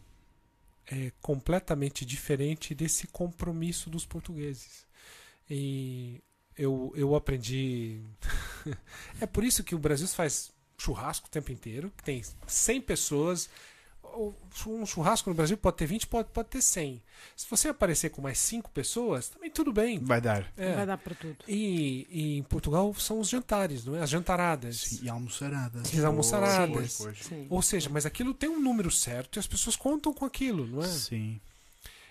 é 0.87 1.13
completamente 1.21 2.05
diferente 2.05 2.75
desse 2.75 3.07
compromisso 3.07 3.91
dos 3.91 4.07
portugueses. 4.07 4.87
E 5.49 6.23
eu, 6.57 6.93
eu 6.97 7.15
aprendi. 7.15 8.01
é 9.21 9.27
por 9.27 9.45
isso 9.45 9.65
que 9.65 9.75
o 9.75 9.79
Brasil 9.79 10.07
faz 10.09 10.53
churrasco 10.79 11.27
o 11.27 11.31
tempo 11.31 11.51
inteiro, 11.51 11.93
tem 12.05 12.23
100 12.47 12.81
pessoas. 12.83 13.49
Um 14.67 14.87
churrasco 14.87 15.29
no 15.29 15.37
Brasil 15.37 15.57
pode 15.57 15.77
ter 15.77 15.87
20, 15.87 16.07
pode, 16.07 16.29
pode 16.31 16.49
ter 16.49 16.63
100. 16.63 17.03
Se 17.37 17.47
você 17.49 17.69
aparecer 17.69 18.11
com 18.11 18.23
mais 18.23 18.39
5 18.39 18.71
pessoas, 18.71 19.29
também 19.29 19.51
tudo 19.51 19.73
bem. 19.73 19.99
Vai 19.99 20.21
dar. 20.21 20.51
É. 20.57 20.75
Vai 20.75 20.87
dar 20.87 20.99
para 20.99 21.15
tudo. 21.15 21.37
E, 21.47 22.07
e 22.11 22.39
em 22.39 22.43
Portugal 22.43 22.93
são 22.95 23.21
os 23.21 23.29
jantares, 23.29 23.85
não 23.85 23.97
é? 23.97 24.03
As 24.03 24.11
jantaradas. 24.11 24.77
Sim, 24.79 25.05
e 25.05 25.09
almoçaradas. 25.09 25.93
E 25.93 25.99
as 25.99 26.05
almoçaradas. 26.05 26.73
Pois, 26.73 26.97
pois, 26.97 27.19
pois. 27.19 27.27
Sim. 27.27 27.47
Ou 27.51 27.63
seja, 27.63 27.91
mas 27.91 28.07
aquilo 28.07 28.33
tem 28.33 28.49
um 28.49 28.61
número 28.61 28.91
certo 28.91 29.37
e 29.37 29.39
as 29.39 29.47
pessoas 29.47 29.77
contam 29.77 30.13
com 30.13 30.25
aquilo, 30.25 30.67
não 30.67 30.83
é? 30.83 30.89
Sim. 30.89 31.41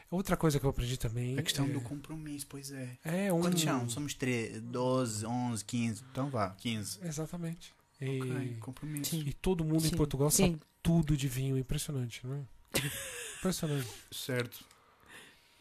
Outra 0.10 0.38
coisa 0.38 0.60
que 0.60 0.66
eu 0.66 0.70
aprendi 0.70 0.98
também. 0.98 1.38
A 1.38 1.42
questão 1.42 1.66
é, 1.66 1.70
do 1.70 1.82
compromisso, 1.82 2.46
pois 2.48 2.72
é. 2.72 2.98
É 3.04 3.34
um. 3.34 3.42
Quantos 3.42 3.62
são? 3.62 3.90
Somos 3.90 4.14
3, 4.14 4.62
12, 4.62 5.26
11, 5.26 5.66
15. 5.66 6.04
Então 6.12 6.30
vá, 6.30 6.52
15. 6.52 7.00
Exatamente. 7.04 7.75
E, 8.02 8.22
Ok, 8.22 8.58
compromisso. 8.60 9.12
Sim. 9.12 9.24
e 9.26 9.34
todo 9.34 9.64
mundo 9.64 9.86
em 9.86 9.90
Sim. 9.90 9.96
Portugal 9.96 10.30
sabe 10.30 10.50
Sim. 10.50 10.60
tudo 10.84 11.16
de 11.16 11.28
vinho. 11.28 11.58
Impressionante, 11.58 12.26
não 12.26 12.36
é? 12.36 12.80
Impressionante. 13.40 13.88
Certo. 14.12 14.66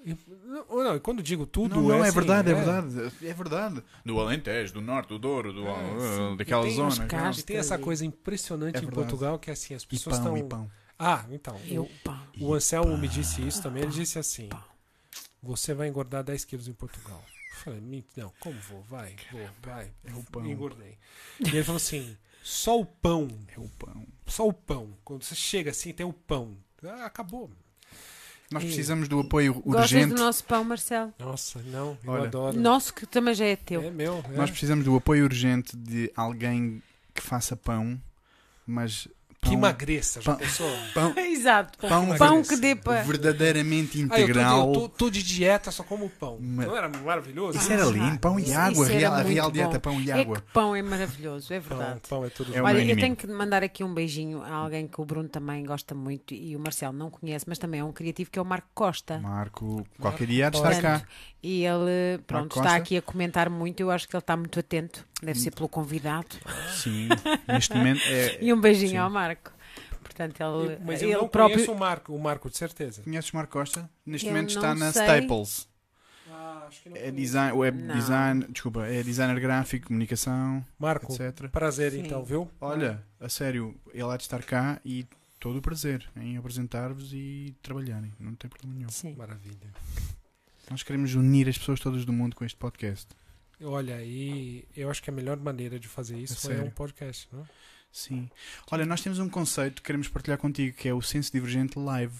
E, 0.05 0.15
não, 0.45 0.85
não, 0.85 0.99
quando 0.99 1.23
digo 1.23 1.47
tudo. 1.47 1.77
não, 1.77 1.83
não, 1.83 2.05
é, 2.05 2.09
assim, 2.09 2.15
verdade, 2.15 2.51
é. 2.51 2.55
verdade. 2.55 3.13
É 3.27 3.33
verdade. 3.33 3.83
Do 4.05 4.21
Alentejo, 4.21 4.75
do 4.75 4.81
Norte, 4.83 5.09
do 5.09 5.19
Douro, 5.19 5.53
do, 5.53 5.67
É, 5.67 5.71
ah, 5.71 6.17
sim. 6.31 6.37
daquela 6.37 6.63
tem 6.65 6.75
zona. 6.75 7.09
E 7.39 7.43
tem 7.43 7.57
essa 7.57 7.79
coisa 7.79 8.05
impressionante 8.05 8.77
É 8.77 8.83
em. 8.83 8.87
Portugal 8.87 9.39
que 9.39 9.49
é 9.49 9.53
assim, 9.55 9.75
as 9.75 9.85
pessoas 9.85 10.17
estão. 10.19 10.71
Ah, 10.99 11.25
então. 11.31 11.59
Eu, 11.67 11.89
o-. 12.39 12.49
O 12.49 12.55
Anselmo 12.55 12.97
me 12.99 13.09
disse 13.09 13.47
isso 13.47 13.63
também. 13.63 13.83
Ele 13.83 13.93
disse 13.93 14.19
assim. 14.19 14.49
Você 15.43 15.75
vai 15.75 15.89
engordar 15.89 16.23
10 16.25 16.45
quilos 16.45 16.69
em 16.69 16.73
Portugal. 16.73 17.23
Falei: 17.55 17.81
"Me- 17.81 18.05
Não, 18.17 18.33
como 18.41 18.59
vou? 18.61 18.83
Vai, 18.83 19.15
vou, 19.33 19.49
vai. 19.63 19.91
É 20.05 20.13
o 20.13 20.23
pão. 20.25 20.45
E 20.47 20.51
engordei. 20.51 20.99
E 21.41 21.49
ele 21.49 21.63
falou 21.65 21.77
assim: 21.77 22.17
Só 22.43 22.79
o 22.81 22.85
pão, 22.85 23.29
É 23.57 23.59
o 23.61 23.69
pão. 23.69 24.07
só 24.27 24.47
o 24.47 24.53
pão. 24.53 24.97
Quando 25.05 25.23
você 25.23 25.35
chega 25.35 25.71
assim, 25.71 25.93
tem 25.93 26.05
o 26.05 26.13
pão. 26.13 26.57
Ah, 26.85 27.07
acabou. 27.07 27.51
Nós 28.51 28.63
E- 28.63 28.67
precisamos 28.67 29.09
do 29.09 29.21
apoio 29.21 29.55
Gostas 29.55 29.93
urgente. 29.93 30.15
do 30.15 30.21
nosso 30.21 30.45
pão, 30.45 30.63
Marcelo? 30.65 31.15
Nossa, 31.19 31.61
não, 31.63 31.97
eu 32.05 32.11
Olha. 32.13 32.25
adoro. 32.25 32.61
Nosso 32.61 32.93
que 32.93 33.07
também 33.07 33.35
já 33.35 33.47
é 33.47 33.57
teu. 33.57 33.83
É 33.83 33.91
meu. 33.91 34.23
é. 34.29 34.37
Nós 34.37 34.51
precisamos 34.51 34.85
do 34.85 34.95
apoio 34.95 35.25
urgente 35.25 35.75
de 35.77 36.13
alguém 36.15 36.83
que 37.15 37.23
faça 37.23 37.57
pão, 37.57 37.99
mas 38.67 39.09
Que 39.45 39.51
pão, 39.51 39.59
emagreça, 39.59 40.21
já 40.21 40.33
pão- 40.33 40.41
pensou? 40.41 40.71
pão, 40.93 41.13
Exato. 41.19 41.79
pão, 41.79 41.89
Pão 42.17 42.17
emagrece. 42.17 42.49
que 42.49 42.57
dê 42.61 42.75
para. 42.75 43.03
verdadeiramente 43.03 43.99
Ah, 43.99 44.03
integral. 44.03 44.89
tô 44.91 45.11
de 45.11 45.23
dieta, 45.23 45.71
só 45.71 45.83
como 45.83 46.09
pão. 46.09 46.39
Mas- 46.41 46.67
Não 46.67 46.77
era 46.77 46.89
maravilhoso? 46.89 47.59
Isso 47.59 47.73
era 47.73 47.85
lindo, 47.85 48.19
pão 48.19 48.39
e 48.41 48.53
água, 48.53 48.73
isso 48.73 48.85
era 48.85 48.99
real, 48.99 49.13
a 49.15 49.23
real 49.23 49.47
bom. 49.47 49.53
dieta, 49.53 49.81
pão 49.81 50.01
e 50.01 50.11
É 50.11 50.21
água. 50.21 50.37
que 50.37 50.43
pão 50.53 50.75
é 50.75 50.83
maravilhoso, 50.83 51.53
é 51.53 51.61
Pão, 51.61 51.77
verdade. 51.79 52.01
pão 52.09 52.25
é 52.25 52.29
tudo 52.31 52.55
É 52.57 52.63
Olha, 52.63 52.83
eu 52.85 52.97
tenho 52.97 53.15
que 53.15 53.27
mandar 53.27 53.63
aqui 53.63 53.85
um 53.85 53.93
beijinho 53.95 54.43
a 54.43 54.51
alguém 54.53 54.87
que 54.89 55.01
o 55.01 55.05
Bruno 55.05 55.29
também 55.29 55.65
gosta 55.65 55.95
muito 55.95 56.35
e 56.35 56.57
o 56.57 56.59
Marcelo 56.59 56.93
não 56.93 57.11
conhece, 57.11 57.45
mas 57.49 57.59
também 57.59 57.81
é 57.81 57.85
um 57.85 57.93
criativo 57.93 58.31
que 58.31 58.39
é 58.39 58.43
o 58.43 58.45
Marco 58.45 58.69
Costa. 58.75 59.19
Marco, 59.19 59.87
qualquer 60.01 60.27
dia 60.27 60.47
há 60.47 60.51
de 60.51 60.57
estar 60.57 60.81
cá. 60.81 61.03
E 61.43 61.63
ele, 61.65 62.19
pronto, 62.27 62.57
está 62.59 62.75
aqui 62.75 62.97
a 62.97 63.03
comentar 63.03 63.51
muito. 63.51 63.79
Eu 63.81 63.91
acho 63.91 64.09
que 64.09 64.17
ele 64.17 64.21
está 64.23 64.35
muito 64.35 64.59
atento. 64.59 65.07
Deve 65.23 65.39
ser 65.39 65.51
pelo 65.51 65.69
convidado. 65.69 66.27
Sim, 66.75 67.09
neste 67.47 67.75
momento 67.75 68.01
é. 68.09 68.39
E 68.45 68.53
um 68.53 68.61
beijinho 68.61 68.91
Sim. 68.93 68.97
ao 68.99 69.11
Marco. 69.11 69.34
Portanto, 70.15 70.41
ele, 70.41 70.75
Eu- 70.75 70.81
Mas 70.85 71.03
eu 71.03 71.09
ele 71.11 71.19
não 71.19 71.29
próprio. 71.29 71.57
conheço 71.57 71.73
o 71.73 71.79
Marco, 71.79 72.15
o 72.15 72.21
Marco, 72.21 72.49
de 72.51 72.57
certeza. 72.57 73.03
Conheces 73.03 73.33
Marco 73.33 73.53
Costa? 73.53 73.91
Neste 74.07 74.27
Eu 74.29 74.33
momento 74.33 74.51
está 74.51 74.75
na 74.75 74.93
sei. 74.93 75.03
Staples. 75.03 75.69
Ah, 76.31 76.65
acho 76.69 76.83
que 76.83 76.89
não 76.89 76.97
É 76.97 77.11
design, 77.11 77.53
web 77.57 77.83
Não. 77.83 77.95
design, 77.97 78.47
desculpa, 78.51 78.87
é 78.87 79.03
designer 79.03 79.41
gráfico, 79.41 79.87
comunicação, 79.89 80.65
Marco, 80.79 81.13
etc. 81.13 81.49
prazer 81.51 81.93
Sim. 81.93 82.01
então, 82.01 82.25
viu? 82.25 82.51
Olha, 82.61 83.03
a 83.21 83.29
sério, 83.29 83.75
ele 83.93 84.05
há 84.05 84.17
de 84.17 84.23
estar 84.23 84.43
cá 84.43 84.81
e 84.85 85.07
todo 85.41 85.59
o 85.59 85.63
prazer 85.63 86.09
em 86.17 86.37
apresentar-vos 86.37 87.13
e 87.13 87.55
trabalharem. 87.63 88.13
Não 88.19 88.35
tem 88.35 88.49
problema 88.49 88.75
nenhum. 88.79 88.89
Sim. 88.89 89.15
Maravilha. 89.17 89.71
Nós 90.71 90.83
queremos 90.83 91.15
unir 91.15 91.49
as 91.49 91.59
pessoas 91.59 91.79
todas 91.81 92.05
do 92.05 92.13
mundo 92.13 92.35
com 92.35 92.45
este 92.45 92.57
podcast. 92.57 93.09
Olha, 93.63 94.03
e 94.03 94.65
eu 94.77 94.91
acho 94.91 95.03
que 95.03 95.11
a 95.11 95.13
melhor 95.13 95.37
maneira 95.39 95.79
de 95.79 95.87
fazer 95.89 96.19
isso 96.19 96.35
É 96.35 96.37
é 96.53 96.55
sério. 96.57 96.65
um 96.69 96.71
podcast, 96.71 97.29
não 97.33 97.41
é? 97.43 97.45
Sim. 97.95 98.29
Olha, 98.73 98.85
nós 98.85 99.01
temos 99.01 99.21
um 99.21 99.29
conceito 99.29 99.77
que 99.77 99.83
queremos 99.83 100.09
partilhar 100.09 100.37
contigo, 100.37 100.77
que 100.77 100.89
é 100.89 100.93
o 100.93 101.01
Senso 101.01 101.31
Divergente 101.31 101.79
Live. 101.79 102.19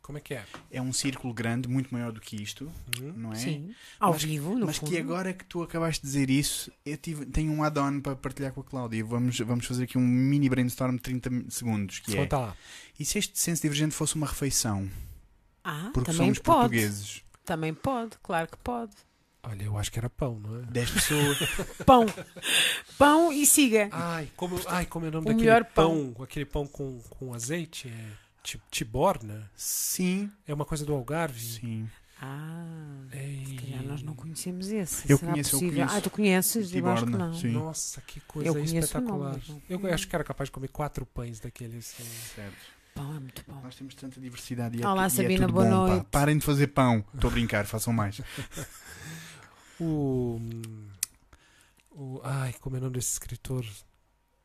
Como 0.00 0.16
é 0.16 0.20
que 0.20 0.34
é? 0.34 0.44
É 0.70 0.80
um 0.80 0.92
círculo 0.92 1.34
grande, 1.34 1.68
muito 1.68 1.92
maior 1.92 2.12
do 2.12 2.20
que 2.20 2.40
isto, 2.40 2.70
Hum? 3.02 3.12
não 3.16 3.32
é? 3.32 3.34
Sim. 3.34 3.74
Ao 3.98 4.12
Mas- 4.12 4.22
vivo, 4.22 4.56
no 4.56 4.66
Mas 4.66 4.76
fundo. 4.76 4.92
que 4.92 4.96
agora 4.98 5.32
que 5.34 5.44
tu 5.44 5.60
acabaste 5.64 6.00
de 6.02 6.06
dizer 6.06 6.30
isso, 6.30 6.70
eu 6.84 6.96
tive, 6.96 7.26
tenho 7.26 7.50
um 7.52 7.64
add-on 7.64 8.00
para 8.00 8.14
partilhar 8.14 8.52
com 8.52 8.60
a 8.60 8.64
Cláudia. 8.64 9.04
Vamos, 9.04 9.36
vamos 9.40 9.66
fazer 9.66 9.82
aqui 9.82 9.98
um 9.98 10.06
mini 10.06 10.48
brainstorm 10.48 10.94
de 10.94 11.02
30 11.02 11.30
segundos, 11.50 11.98
que 11.98 12.12
é... 12.16 12.20
Conta 12.22 12.38
lá. 12.38 12.56
E 12.96 13.04
se 13.04 13.18
este 13.18 13.36
senso 13.36 13.62
divergente 13.62 13.92
fosse 13.96 14.14
uma 14.14 14.28
refeição? 14.28 14.88
Ah, 15.64 15.90
Porque 15.92 16.12
também 16.12 16.26
somos 16.26 16.38
pode. 16.38 16.58
portugueses. 16.60 17.22
Também 17.44 17.74
pode, 17.74 18.16
claro 18.22 18.46
que 18.48 18.56
pode. 18.58 18.92
Olha, 19.48 19.62
eu 19.62 19.78
acho 19.78 19.92
que 19.92 19.98
era 19.98 20.10
pão, 20.10 20.40
não 20.40 20.58
é? 20.60 20.62
10 20.62 20.90
pessoas. 20.90 21.38
Pão. 21.86 22.04
Pão 22.98 23.32
e 23.32 23.46
siga. 23.46 23.88
Ai, 23.92 24.28
como, 24.36 24.60
ai, 24.66 24.86
como 24.86 25.06
é 25.06 25.08
o 25.08 25.12
nome 25.12 25.24
O 25.26 25.28
daquele 25.28 25.44
melhor 25.46 25.64
pão? 25.66 26.14
Aquele 26.20 26.44
pão 26.44 26.66
com, 26.66 26.98
com 27.10 27.32
azeite? 27.32 27.88
É 27.88 28.06
ti- 28.42 28.60
tiborna? 28.70 29.48
Sim, 29.54 30.30
É 30.48 30.52
uma 30.54 30.64
coisa 30.64 30.84
do 30.84 30.92
Algarve? 30.92 31.40
sim. 31.40 31.88
Ah, 32.20 32.64
Ei. 33.12 33.44
se 33.46 33.54
calhar 33.56 33.82
nós 33.84 34.02
não 34.02 34.14
conhecemos 34.14 34.68
esse. 34.68 35.04
Eu 35.10 35.18
Será 35.18 35.32
conheço, 35.32 35.54
eu 35.56 35.58
possível? 35.60 35.80
conheço. 35.84 35.96
Ah, 35.96 36.00
tu 36.00 36.10
conheces? 36.10 36.54
Eu 36.74 36.86
acho 36.88 37.04
que 37.04 37.10
Tiborna, 37.10 37.26
não. 37.28 37.34
sim. 37.34 37.48
Nossa, 37.52 38.00
que 38.00 38.20
coisa 38.22 38.48
Eu 38.48 38.58
espetacular. 38.64 39.38
não 39.48 39.60
Eu 39.68 39.94
acho 39.94 40.08
que 40.08 40.16
era 40.16 40.24
capaz 40.24 40.48
de 40.48 40.52
comer 40.52 40.68
quatro 40.68 41.04
pães 41.04 41.38
daqueles. 41.40 41.94
assim. 42.00 42.08
Certo. 42.34 42.56
Pão 42.94 43.14
é 43.14 43.20
muito 43.20 43.44
bom. 43.46 43.60
Nós 43.62 43.74
temos 43.76 43.94
tanta 43.94 44.18
diversidade 44.18 44.78
e 44.78 44.82
é, 44.82 44.88
Olá, 44.88 45.02
tu- 45.10 45.12
e 45.12 45.18
é 45.20 45.22
Sabina, 45.22 45.40
tudo 45.46 45.52
boa 45.52 45.64
bom, 45.66 45.70
pá. 45.70 45.76
noite. 45.92 46.06
Parem 46.10 46.38
de 46.38 46.44
fazer 46.46 46.68
pão. 46.68 47.04
Estou 47.14 47.28
a 47.28 47.32
brincar, 47.34 47.66
façam 47.66 47.92
mais. 47.92 48.18
O, 49.80 50.40
o. 51.90 52.20
Ai, 52.24 52.54
como 52.60 52.76
é 52.76 52.78
o 52.78 52.82
nome 52.82 52.94
desse 52.94 53.12
escritor? 53.12 53.64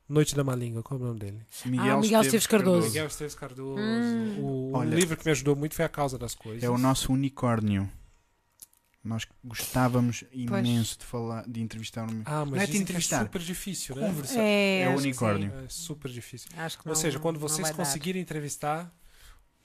Noite 0.09 0.35
da 0.35 0.43
Malíngua, 0.43 0.83
qual 0.83 0.99
é 0.99 1.03
o 1.03 1.07
nome 1.07 1.19
dele? 1.19 1.41
Ah, 1.79 1.95
Miguel 1.95 2.21
Esteves 2.21 2.45
Cardoso. 2.47 2.87
Miguel 2.87 3.07
Esteves 3.07 3.33
Cardoso. 3.35 3.79
Hum. 3.81 4.39
O, 4.41 4.71
um 4.71 4.75
Olha, 4.75 4.93
livro 4.93 5.15
que 5.15 5.23
me 5.25 5.31
ajudou 5.31 5.55
muito 5.55 5.73
foi 5.73 5.85
A 5.85 5.89
Causa 5.89 6.17
das 6.17 6.35
Coisas. 6.35 6.63
É 6.63 6.69
o 6.69 6.77
nosso 6.77 7.13
unicórnio. 7.13 7.89
Nós 9.03 9.25
gostávamos 9.43 10.23
imenso 10.31 10.99
de 10.99 11.05
falar, 11.05 11.47
de 11.47 11.59
entrevistar 11.61 12.03
um. 12.11 12.21
Ah, 12.25 12.41
mas 12.45 12.51
Não 12.51 12.57
é 12.57 12.65
dizem 12.65 12.79
que 12.81 12.83
entrevistar. 12.83 13.21
é 13.21 13.23
super 13.23 13.41
difícil, 13.41 13.95
né? 13.95 14.07
Conversar. 14.07 14.39
É, 14.39 14.81
É 14.81 14.89
o 14.89 14.97
unicórnio. 14.97 15.51
É 15.65 15.69
super 15.69 16.11
difícil. 16.11 16.49
Acho 16.57 16.77
que 16.77 16.87
Ou 16.87 16.93
não- 16.93 17.01
seja, 17.01 17.17
quando 17.19 17.39
vocês 17.39 17.61
vai 17.61 17.71
dar. 17.71 17.77
conseguirem 17.77 18.21
entrevistar 18.21 18.93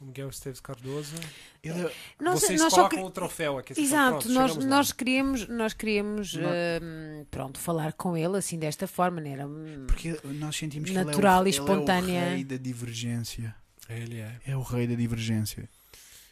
o 0.00 0.04
Miguel 0.06 0.28
Esteves 0.28 0.60
Cardoso, 0.60 1.14
Ele 1.62 1.88
Nós, 2.20 2.40
vocês 2.40 2.60
nós 2.60 2.70
só 2.70 2.76
colocam 2.88 2.98
que- 2.98 3.04
o 3.06 3.10
troféu 3.10 3.58
aqui. 3.58 3.72
Exato, 3.80 3.92
falam, 3.92 4.10
"Pronto, 4.20 4.28
nós, 4.34 4.48
chegamos 4.50 4.64
lá." 4.64 4.70
nós 4.76 4.92
queríamos, 4.92 5.48
nós 5.48 5.72
queríamos 5.72 6.34
Não. 6.34 6.48
hum, 6.48 7.26
pronto, 7.30 7.58
falar 7.58 7.92
com 7.94 8.16
ele 8.16 8.36
assim 8.36 8.58
desta 8.58 8.86
forma, 8.86 9.20
né? 9.20 9.30
Era, 9.30 9.48
Porque 9.86 10.18
nós 10.24 10.54
sentimos 10.56 10.90
que 10.90 10.94
Natural 10.96 11.42
ele 11.46 11.50
e 11.50 11.56
é 11.56 11.60
o, 11.60 11.64
espontânea. 11.64 12.12
Ele 12.12 12.16
é 12.18 12.28
o 12.28 12.34
rei 12.34 12.44
da 12.44 12.56
divergência. 12.56 13.54
Ele 13.88 14.18
é. 14.18 14.36
É 14.46 14.56
o 14.56 14.62
rei 14.62 14.86
da 14.86 14.94
divergência. 14.94 15.68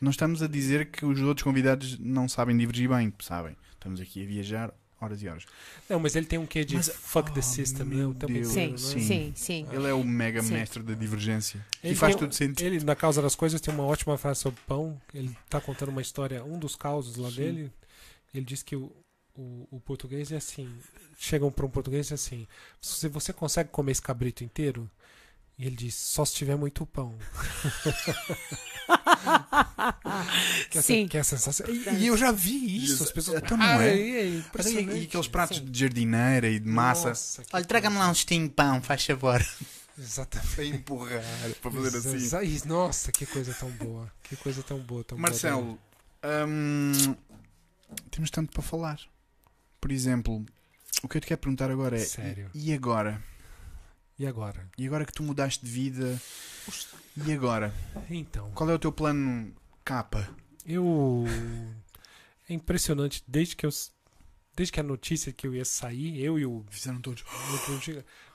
Não 0.00 0.10
estamos 0.10 0.42
a 0.42 0.46
dizer 0.48 0.90
que 0.90 1.06
os 1.06 1.20
outros 1.20 1.42
convidados 1.44 1.98
não 1.98 2.28
sabem 2.28 2.56
divergir 2.56 2.88
bem, 2.88 3.12
sabem. 3.20 3.56
Estamos 3.72 4.00
aqui 4.00 4.22
a 4.22 4.26
viajar 4.26 4.74
horas 5.04 5.22
e 5.22 5.28
horas. 5.28 5.44
Não, 5.88 6.00
mas 6.00 6.16
ele 6.16 6.26
tem 6.26 6.38
um 6.38 6.46
quê 6.46 6.64
de 6.64 6.76
Mas- 6.76 6.88
fuck 6.88 7.32
the 7.32 7.40
oh, 7.40 7.42
system, 7.42 7.86
né? 7.86 8.06
O 8.06 8.14
tempo 8.14 8.32
Deus. 8.32 8.50
inteiro, 8.50 8.78
sim, 8.78 8.98
sim. 8.98 9.00
sim, 9.00 9.32
sim, 9.36 9.66
Ele 9.72 9.86
é 9.86 9.94
o 9.94 10.02
mega 10.04 10.42
Sim. 10.42 10.54
mestre 10.54 10.82
da 10.82 10.94
divergência. 10.94 11.64
Ele 11.82 11.92
e 11.92 11.96
faz 11.96 12.14
tem- 12.14 12.20
tudo 12.24 12.34
sentido. 12.34 12.66
Ele, 12.66 12.82
na 12.84 12.96
causa 12.96 13.22
das 13.22 13.34
coisas, 13.34 13.60
tem 13.60 13.72
uma 13.72 13.84
ótima 13.84 14.16
frase 14.18 14.40
sobre 14.40 14.60
pão. 14.66 15.00
Ele 15.12 15.36
tá 15.48 15.60
contando 15.60 15.90
uma 15.90 16.02
história, 16.02 16.42
um 16.44 16.58
dos 16.58 16.74
causos 16.76 17.16
lá 17.16 17.28
Sim. 17.30 17.36
dele. 17.36 17.72
Ele 18.34 18.44
diz 18.44 18.62
que 18.62 18.74
o, 18.74 18.90
o, 19.36 19.68
o 19.70 19.80
português 19.80 20.32
é 20.32 20.36
assim. 20.36 20.68
Chegam 21.18 21.50
para 21.52 21.64
um 21.64 21.70
português 21.70 22.10
e 22.10 22.12
é 22.12 22.16
assim: 22.16 22.46
se 22.80 23.08
você 23.08 23.32
consegue 23.32 23.70
comer 23.70 23.92
esse 23.92 24.02
cabrito 24.02 24.42
inteiro? 24.42 24.90
E 25.58 25.66
ele 25.66 25.76
diz: 25.76 25.94
só 25.94 26.24
se 26.24 26.34
tiver 26.34 26.56
muito 26.56 26.84
pão. 26.86 27.14
que, 30.70 30.78
é, 30.78 30.82
Sim. 30.82 31.08
que 31.08 31.16
é 31.16 31.20
a 31.20 31.24
sensação. 31.24 31.66
E, 31.68 31.88
e 32.02 32.06
eu 32.06 32.16
já 32.16 32.32
vi 32.32 32.84
isso. 32.84 33.02
As 33.02 33.12
pessoas. 33.12 33.42
Então 33.42 33.56
não 33.56 33.64
é? 33.64 33.68
Ah, 33.78 33.84
é 33.86 34.26
e, 34.26 34.38
impressionante. 34.38 34.98
e 35.00 35.04
aqueles 35.04 35.28
pratos 35.28 35.58
Sim. 35.58 35.64
de 35.64 35.78
jardineira 35.78 36.48
e 36.48 36.58
de 36.58 36.68
massa? 36.68 37.08
Nossa, 37.10 37.42
Olha, 37.52 37.64
traga-me 37.64 37.96
lá 37.98 38.08
um 38.08 38.12
de 38.12 38.48
pão, 38.50 38.82
faz 38.82 39.04
favor. 39.04 39.44
Exatamente. 39.96 40.54
Para 40.56 40.64
empurrar, 40.64 41.22
para 41.62 41.70
fazer 41.70 41.98
assim. 41.98 42.14
Exa- 42.16 42.42
isso, 42.42 42.66
Nossa, 42.68 43.12
que 43.12 43.24
coisa 43.26 43.54
tão 43.54 43.70
boa. 43.70 44.12
Que 44.24 44.34
coisa 44.36 44.62
tão 44.62 44.78
boa. 44.80 45.04
Tão 45.04 45.16
boa, 45.16 45.30
Marcelo, 45.30 45.78
hum, 46.48 47.14
temos 48.10 48.30
tanto 48.30 48.52
para 48.52 48.62
falar. 48.62 48.98
Por 49.80 49.92
exemplo, 49.92 50.44
o 51.02 51.08
que 51.08 51.16
eu 51.16 51.20
te 51.20 51.28
quero 51.28 51.40
perguntar 51.40 51.70
agora 51.70 51.96
é: 51.96 52.04
Sério. 52.04 52.50
e 52.52 52.72
agora? 52.72 53.22
E 54.18 54.26
agora? 54.26 54.68
E 54.78 54.86
agora 54.86 55.04
que 55.04 55.12
tu 55.12 55.22
mudaste 55.22 55.64
de 55.64 55.70
vida? 55.70 56.20
E 57.26 57.32
agora? 57.32 57.74
Então, 58.08 58.50
Qual 58.52 58.68
é 58.70 58.74
o 58.74 58.78
teu 58.78 58.92
plano 58.92 59.52
capa? 59.84 60.28
eu. 60.66 61.24
É 62.48 62.52
impressionante, 62.54 63.22
desde 63.26 63.56
que 63.56 63.66
eu. 63.66 63.70
Desde 64.56 64.70
que 64.72 64.78
a 64.78 64.84
notícia 64.84 65.32
que 65.32 65.46
eu 65.46 65.54
ia 65.54 65.64
sair, 65.64 66.20
eu 66.22 66.38
e 66.38 66.46
o. 66.46 66.64
Fizeram 66.70 67.00
todos. 67.00 67.24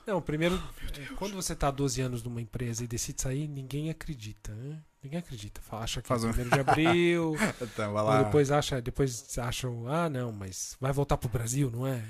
Não, 0.06 0.20
primeiro, 0.20 0.56
é, 0.98 1.14
quando 1.14 1.34
você 1.34 1.54
tá 1.54 1.68
há 1.68 1.70
12 1.70 2.00
anos 2.02 2.22
numa 2.22 2.40
empresa 2.42 2.82
e 2.84 2.86
decide 2.86 3.22
sair, 3.22 3.46
ninguém 3.48 3.88
acredita, 3.90 4.52
né? 4.54 4.78
Ninguém 5.02 5.18
acredita. 5.18 5.60
Fala- 5.62 5.84
Acha 5.84 6.02
que 6.02 6.08
Faz 6.08 6.24
é 6.24 6.26
um- 6.26 6.32
primeiro 6.32 6.50
de 6.54 6.60
abril, 6.60 7.36
Então, 7.62 7.92
vai 7.94 8.18
ou 8.18 8.24
depois 8.24 8.50
acha, 8.50 8.82
depois 8.82 9.38
acham, 9.38 9.86
ah, 9.88 10.10
não, 10.10 10.30
mas 10.32 10.76
vai 10.80 10.92
voltar 10.92 11.16
pro 11.16 11.28
Brasil, 11.28 11.70
não 11.70 11.86
é? 11.86 12.02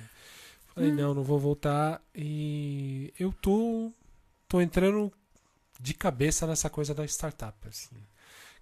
Falei, 0.75 0.93
não, 0.93 1.15
não 1.15 1.23
vou 1.25 1.39
voltar 1.39 2.03
e 2.15 3.13
eu 3.19 3.33
tô 3.33 3.93
tô 4.49 4.61
entrando 4.61 5.13
de 5.81 5.95
cabeça 5.95 6.47
nessa 6.47 6.69
coisa 6.69 6.95
da 6.95 7.05
startup, 7.05 7.57
assim. 7.69 7.97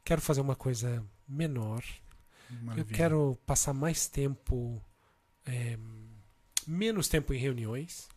Quero 0.04 0.20
fazer 0.20 0.40
uma 0.40 0.54
coisa 0.56 1.04
menor. 1.28 1.82
Eu 2.76 2.84
quero 2.86 3.38
passar 3.44 3.74
mais 3.74 4.06
tempo, 4.08 4.82
é, 5.44 5.78
menos 6.66 7.08
tempo 7.08 7.34
em 7.34 7.38
reuniões, 7.38 8.08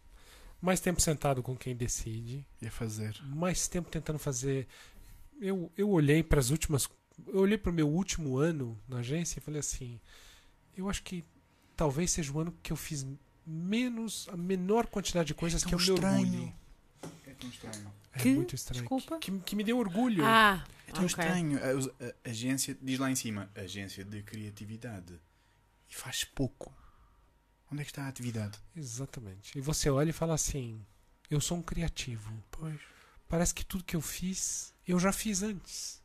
mais 0.62 0.80
tempo 0.80 1.02
sentado 1.02 1.44
com 1.44 1.56
quem 1.56 1.76
decide, 1.76 2.46
Ia 2.62 2.72
fazer. 2.72 3.20
mais 3.24 3.68
tempo 3.68 3.90
tentando 3.90 4.20
fazer. 4.20 4.68
Eu, 5.40 5.72
eu 5.76 5.90
olhei 5.90 6.24
para 6.24 6.40
as 6.40 6.50
últimas. 6.50 6.88
Eu 7.28 7.42
olhei 7.42 7.58
para 7.58 7.72
o 7.72 7.76
meu 7.76 7.90
último 7.90 8.38
ano 8.38 8.80
na 8.88 9.00
agência 9.00 9.40
e 9.40 9.42
falei 9.42 9.60
assim: 9.60 10.00
eu 10.78 10.90
acho 10.90 11.04
que 11.04 11.26
talvez 11.76 12.12
seja 12.12 12.32
o 12.32 12.40
ano 12.40 12.56
que 12.64 12.72
eu 12.72 12.78
fiz 12.78 13.06
menos, 13.52 14.28
a 14.32 14.38
menor 14.38 14.88
quantidade 14.88 15.28
de 15.28 15.34
coisas 15.34 15.62
tão 15.62 15.70
que 15.70 15.76
eu 15.76 15.80
me 15.80 15.92
orgulho. 15.92 16.54
É 17.28 17.34
tão 17.34 17.50
estranho. 17.50 17.94
É 18.14 18.20
Que? 18.20 18.34
muito 18.34 18.56
estranho. 18.56 18.82
Desculpa? 18.82 19.20
Que, 19.20 19.32
que 19.40 19.56
me 19.56 19.64
deu 19.64 19.78
orgulho. 19.78 20.24
Ah, 20.26 20.64
É 20.88 20.92
tão 20.92 21.04
ok. 21.06 21.08
estranho. 21.08 21.58
A, 21.60 22.06
a- 22.06 22.14
a 22.26 22.30
agência, 22.30 22.78
diz 22.82 23.00
lá 23.00 23.10
em 23.12 23.16
cima, 23.16 23.50
agência 23.56 24.04
de 24.04 24.22
criatividade. 24.24 25.20
E 25.90 25.96
faz 25.96 26.24
pouco. 26.24 26.74
Onde 27.72 27.82
é 27.82 27.86
que 27.86 27.92
está 27.92 28.04
a 28.06 28.08
atividade? 28.10 28.58
Exatamente. 28.76 29.58
E 29.58 29.62
você 29.62 29.90
olha 29.90 30.10
e 30.10 30.14
fala 30.14 30.34
assim: 30.34 30.86
eu 31.30 31.40
sou 31.40 31.58
um 31.58 31.62
criativo. 31.62 32.32
Pois. 32.52 32.80
Parece 33.30 33.54
que 33.54 33.64
tudo 33.66 33.84
que 33.86 33.96
eu 33.96 34.02
fiz, 34.02 34.74
eu 34.86 35.00
já 35.00 35.14
fiz 35.14 35.42
antes. 35.42 36.02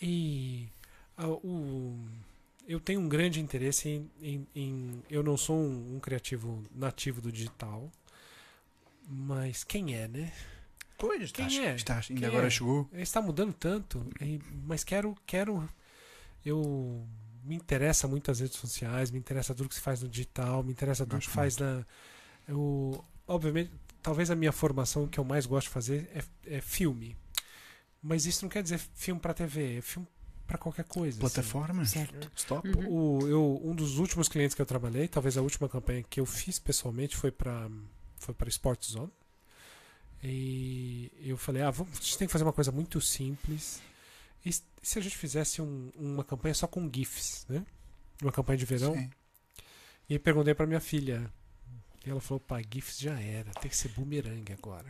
E 0.00 0.68
ah, 1.16 1.28
o, 1.28 2.06
eu 2.66 2.80
tenho 2.80 3.00
um 3.00 3.08
grande 3.08 3.40
interesse 3.40 3.88
em, 3.88 4.10
em- 4.20 4.46
em- 4.54 5.02
Eu 5.08 5.22
não 5.22 5.36
sou 5.36 5.56
um, 5.56 5.96
um 5.96 6.00
criativo 6.00 6.62
nativo 6.74 7.20
do 7.20 7.30
digital, 7.32 7.90
mas 9.08 9.64
quem 9.64 9.94
é, 9.94 10.08
né? 10.08 10.32
Pois, 10.98 11.30
Quem 11.30 11.46
estás, 11.46 11.66
é? 11.68 11.74
estás. 11.76 12.06
Ainda 12.10 12.20
Quem 12.20 12.28
agora 12.28 12.46
é? 12.46 12.50
chegou. 12.50 12.88
Está 12.94 13.20
mudando 13.20 13.52
tanto, 13.52 14.04
mas 14.64 14.82
quero, 14.82 15.14
quero. 15.26 15.68
Eu 16.44 17.06
me 17.44 17.54
interessa 17.54 18.08
muito 18.08 18.30
as 18.30 18.40
redes 18.40 18.56
sociais, 18.56 19.10
me 19.10 19.18
interessa 19.18 19.54
tudo 19.54 19.68
que 19.68 19.74
se 19.74 19.80
faz 19.80 20.00
no 20.02 20.08
digital, 20.08 20.62
me 20.62 20.72
interessa 20.72 21.04
tudo 21.04 21.20
que 21.20 21.28
faz 21.28 21.58
na. 21.58 21.84
Eu, 22.48 23.04
obviamente, 23.28 23.70
talvez 24.02 24.30
a 24.30 24.34
minha 24.36 24.52
formação 24.52 25.06
que 25.06 25.20
eu 25.20 25.24
mais 25.24 25.44
gosto 25.44 25.66
de 25.66 25.72
fazer 25.74 26.08
é, 26.14 26.56
é 26.56 26.60
filme. 26.62 27.14
Mas 28.02 28.24
isso 28.24 28.44
não 28.44 28.48
quer 28.48 28.62
dizer 28.62 28.78
filme 28.94 29.20
para 29.20 29.34
TV, 29.34 29.78
é 29.78 29.80
filme 29.82 30.06
para 30.46 30.58
qualquer 30.58 30.84
coisa. 30.84 31.10
assim. 31.10 31.20
Plataforma? 31.20 31.84
Certo. 31.84 32.30
Stop. 32.36 32.68
Uhum. 32.68 32.88
O, 33.22 33.28
eu, 33.28 33.60
um 33.64 33.74
dos 33.74 33.98
últimos 33.98 34.28
clientes 34.28 34.54
que 34.54 34.62
eu 34.62 34.66
trabalhei, 34.66 35.08
talvez 35.08 35.36
a 35.36 35.42
última 35.42 35.68
campanha 35.68 36.02
que 36.08 36.20
eu 36.20 36.26
fiz 36.26 36.58
pessoalmente 36.58 37.16
foi 37.16 37.30
para 37.30 37.68
foi 38.18 38.32
para 38.34 38.48
Sports 38.48 38.90
Zone. 38.92 39.12
E 40.22 41.12
eu 41.20 41.36
falei, 41.36 41.62
ah, 41.62 41.70
vamos, 41.70 41.92
a 41.98 42.02
gente 42.02 42.18
tem 42.18 42.26
que 42.26 42.32
fazer 42.32 42.44
uma 42.44 42.52
coisa 42.52 42.72
muito 42.72 43.00
simples. 43.00 43.80
E 44.44 44.52
se 44.52 44.98
a 44.98 45.02
gente 45.02 45.16
fizesse 45.16 45.60
um- 45.60 45.90
uma 45.96 46.24
campanha 46.24 46.54
só 46.54 46.66
com 46.66 46.90
GIFs, 46.92 47.44
né? 47.48 47.64
Uma 48.22 48.32
campanha 48.32 48.56
de 48.58 48.64
verão. 48.64 48.94
Sim. 48.94 49.10
E 50.08 50.18
perguntei 50.18 50.54
para 50.54 50.66
minha 50.66 50.80
filha. 50.80 51.30
E 52.06 52.10
ela 52.10 52.20
falou, 52.20 52.38
pai, 52.38 52.64
GIFs 52.72 53.00
já 53.00 53.18
era, 53.20 53.50
tem 53.60 53.68
que 53.68 53.76
ser 53.76 53.88
boomerang 53.88 54.52
agora. 54.52 54.86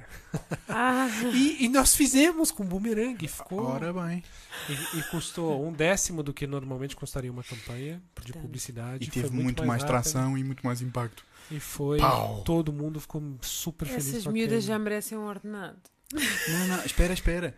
Ah, 0.68 1.08
E, 1.32 1.64
e 1.64 1.68
nós 1.68 1.94
fizemos 1.96 2.50
com 2.50 2.62
boomerang, 2.62 3.26
ficou. 3.26 3.64
Ora 3.64 3.90
bem. 3.90 4.22
E, 4.68 4.98
e 4.98 5.02
custou 5.04 5.66
um 5.66 5.72
décimo 5.72 6.22
do 6.22 6.34
que 6.34 6.46
normalmente 6.46 6.94
custaria 6.94 7.32
uma 7.32 7.42
campanha 7.42 8.02
de 8.22 8.34
publicidade. 8.34 9.02
E 9.02 9.10
Foi 9.10 9.22
teve 9.22 9.34
muito, 9.34 9.64
mais, 9.64 9.82
rápido. 9.82 10.02
tração 10.02 10.36
e 10.36 10.44
muito 10.44 10.64
mais 10.66 10.82
impacto. 10.82 11.24
E 11.50 11.58
foi. 11.58 11.98
Pau! 11.98 12.42
Todo 12.44 12.70
mundo 12.70 13.00
ficou 13.00 13.22
super 13.40 13.86
feliz. 13.88 14.08
essas 14.08 14.26
miúdas 14.26 14.64
já 14.64 14.78
merecem 14.78 15.16
um 15.16 15.24
ordenado. 15.26 15.78
Não, 16.12 16.68
não, 16.68 16.84
espera, 16.84 17.14
espera. 17.14 17.56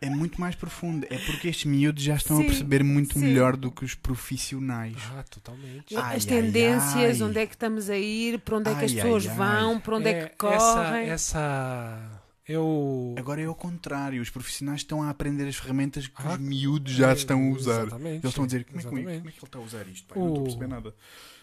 É 0.00 0.10
muito 0.10 0.40
mais 0.40 0.54
profundo. 0.54 1.06
É 1.10 1.18
porque 1.18 1.48
estes 1.48 1.64
miúdos 1.64 2.02
já 2.02 2.16
estão 2.16 2.36
Sim, 2.38 2.42
a 2.42 2.46
perceber 2.46 2.82
muito 2.84 3.14
sim. 3.14 3.20
melhor 3.20 3.56
do 3.56 3.70
que 3.70 3.84
os 3.84 3.94
profissionais. 3.94 4.96
Ah, 5.12 5.22
totalmente. 5.24 5.96
Ai, 5.96 6.16
As 6.16 6.24
tendências, 6.24 7.20
ai. 7.20 7.28
onde 7.28 7.38
é 7.38 7.46
que 7.46 7.54
estamos 7.54 7.88
a 7.90 7.96
ir, 7.96 8.38
para 8.40 8.56
onde 8.58 8.70
é 8.70 8.74
que 8.74 8.84
as 8.84 8.92
pessoas 8.92 9.26
ai, 9.26 9.30
ai. 9.30 9.36
vão, 9.36 9.80
para 9.80 9.96
onde 9.96 10.08
é, 10.08 10.26
que 10.28 10.46
essa, 10.46 10.74
correm. 10.74 11.08
essa. 11.08 12.22
Eu. 12.48 13.14
Agora 13.18 13.40
é 13.42 13.46
ao 13.46 13.54
contrário. 13.54 14.22
Os 14.22 14.30
profissionais 14.30 14.80
estão 14.80 15.02
a 15.02 15.10
aprender 15.10 15.48
as 15.48 15.56
ferramentas 15.56 16.06
que 16.06 16.14
Ah, 16.22 16.34
os 16.34 16.38
miúdos 16.38 16.92
já 16.92 17.10
é, 17.10 17.14
estão 17.14 17.40
a 17.48 17.50
usar. 17.50 17.82
Exatamente. 17.82 18.16
Eles 18.18 18.24
estão 18.26 18.44
a 18.44 18.46
dizer, 18.46 18.64
como 18.64 18.78
é, 18.78 18.82
que- 18.82 18.88
como 18.88 18.98
é 18.98 19.02
como 19.02 19.28
é 19.28 19.32
que 19.32 19.38
ele 19.38 19.46
está 19.46 19.58
a 19.58 19.62
usar 19.62 19.86
isto? 19.88 20.06
Pai? 20.06 20.18
Eu 20.18 20.22
Não 20.22 20.28
estou 20.28 20.42
a 20.42 20.44
perceber 20.46 20.66
nada. 20.68 20.94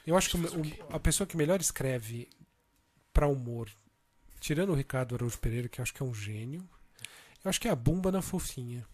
Eu 0.08 0.18
acho 0.18 0.30
que 0.30 0.38
o- 0.38 0.62
o- 0.62 0.96
a 0.96 1.00
pessoa 1.00 1.28
que 1.28 1.36
melhor 1.36 1.60
escreve 1.60 2.30
para 3.14 3.28
humor, 3.28 3.70
tirando 4.40 4.70
o 4.72 4.76
Ricardo 4.76 5.16
Araújo 5.16 5.38
Pereira, 5.40 5.68
que 5.68 5.80
eu 5.80 5.84
acho 5.84 5.94
que 5.94 6.02
é 6.02 6.06
um 6.06 6.14
gênio, 6.14 6.68
eu 7.44 7.50
acho 7.50 7.60
que 7.62 7.68
é 7.68 7.72
a 7.72 7.76
Bumba 7.76 8.12
na 8.12 8.22
Fofinha. 8.22 8.86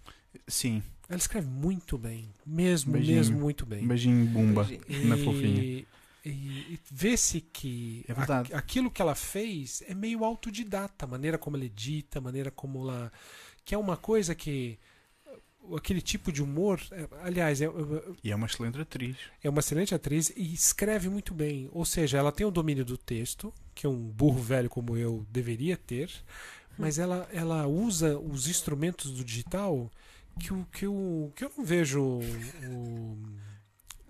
Sim, 0.47 0.84
Ela 1.07 1.17
escreve 1.17 1.47
muito 1.47 1.97
bem. 1.97 2.30
Mesmo, 2.45 2.93
Beijinho. 2.93 3.17
mesmo 3.17 3.39
muito 3.39 3.65
bem. 3.65 3.88
beijinho 3.88 4.26
bumba 4.27 4.63
Beijinho. 4.63 5.07
na 5.07 5.17
fofinha. 5.17 5.63
E, 5.63 5.88
e- 6.23 6.30
e 6.30 6.80
vê-se 6.91 7.41
que 7.41 8.05
É 8.07 8.11
a- 8.13 8.57
aquilo 8.59 8.91
que 8.91 9.01
ela 9.01 9.15
fez 9.15 9.81
é 9.88 9.95
meio 9.95 10.23
autodidata, 10.23 11.05
a 11.05 11.07
maneira 11.07 11.38
como 11.39 11.55
ela 11.57 11.65
edita, 11.65 12.19
a 12.19 12.21
maneira 12.21 12.51
como 12.51 12.80
ela. 12.84 13.11
que 13.65 13.73
é 13.73 13.77
uma 13.77 13.97
coisa 13.97 14.35
que. 14.35 14.77
aquele 15.76 16.01
tipo 16.01 16.31
de 16.31 16.41
humor. 16.43 16.80
é- 16.91 17.07
aliás, 17.23 17.59
é, 17.61 17.65
é- 17.65 17.69
E 18.23 18.31
é 18.31 18.35
uma 18.35 18.45
excelente 18.47 18.80
atriz. 18.80 19.17
é 19.43 19.49
uma 19.49 19.59
excelente 19.59 19.93
atriz 19.95 20.31
e 20.35 20.53
escreve 20.53 21.09
muito 21.09 21.34
bem. 21.34 21.69
Ou 21.71 21.85
seja, 21.85 22.17
ela 22.19 22.31
tem 22.31 22.45
o 22.45 22.51
domínio 22.51 22.85
do 22.85 22.97
texto, 22.97 23.51
que 23.76 23.85
um 23.88 23.95
burro 24.09 24.41
velho 24.41 24.69
como 24.69 24.95
eu 24.97 25.26
deveria 25.31 25.76
ter, 25.77 26.09
mas 26.80 26.97
ela, 26.97 27.27
ela 27.31 27.68
usa 27.68 28.18
os 28.18 28.47
instrumentos 28.47 29.11
do 29.11 29.23
digital 29.23 29.91
que, 30.39 30.53
o, 30.53 30.65
que, 30.72 30.88
o, 30.88 31.30
que 31.35 31.43
eu 31.43 31.51
não 31.57 31.65
vejo 31.65 32.01
o- 32.01 33.18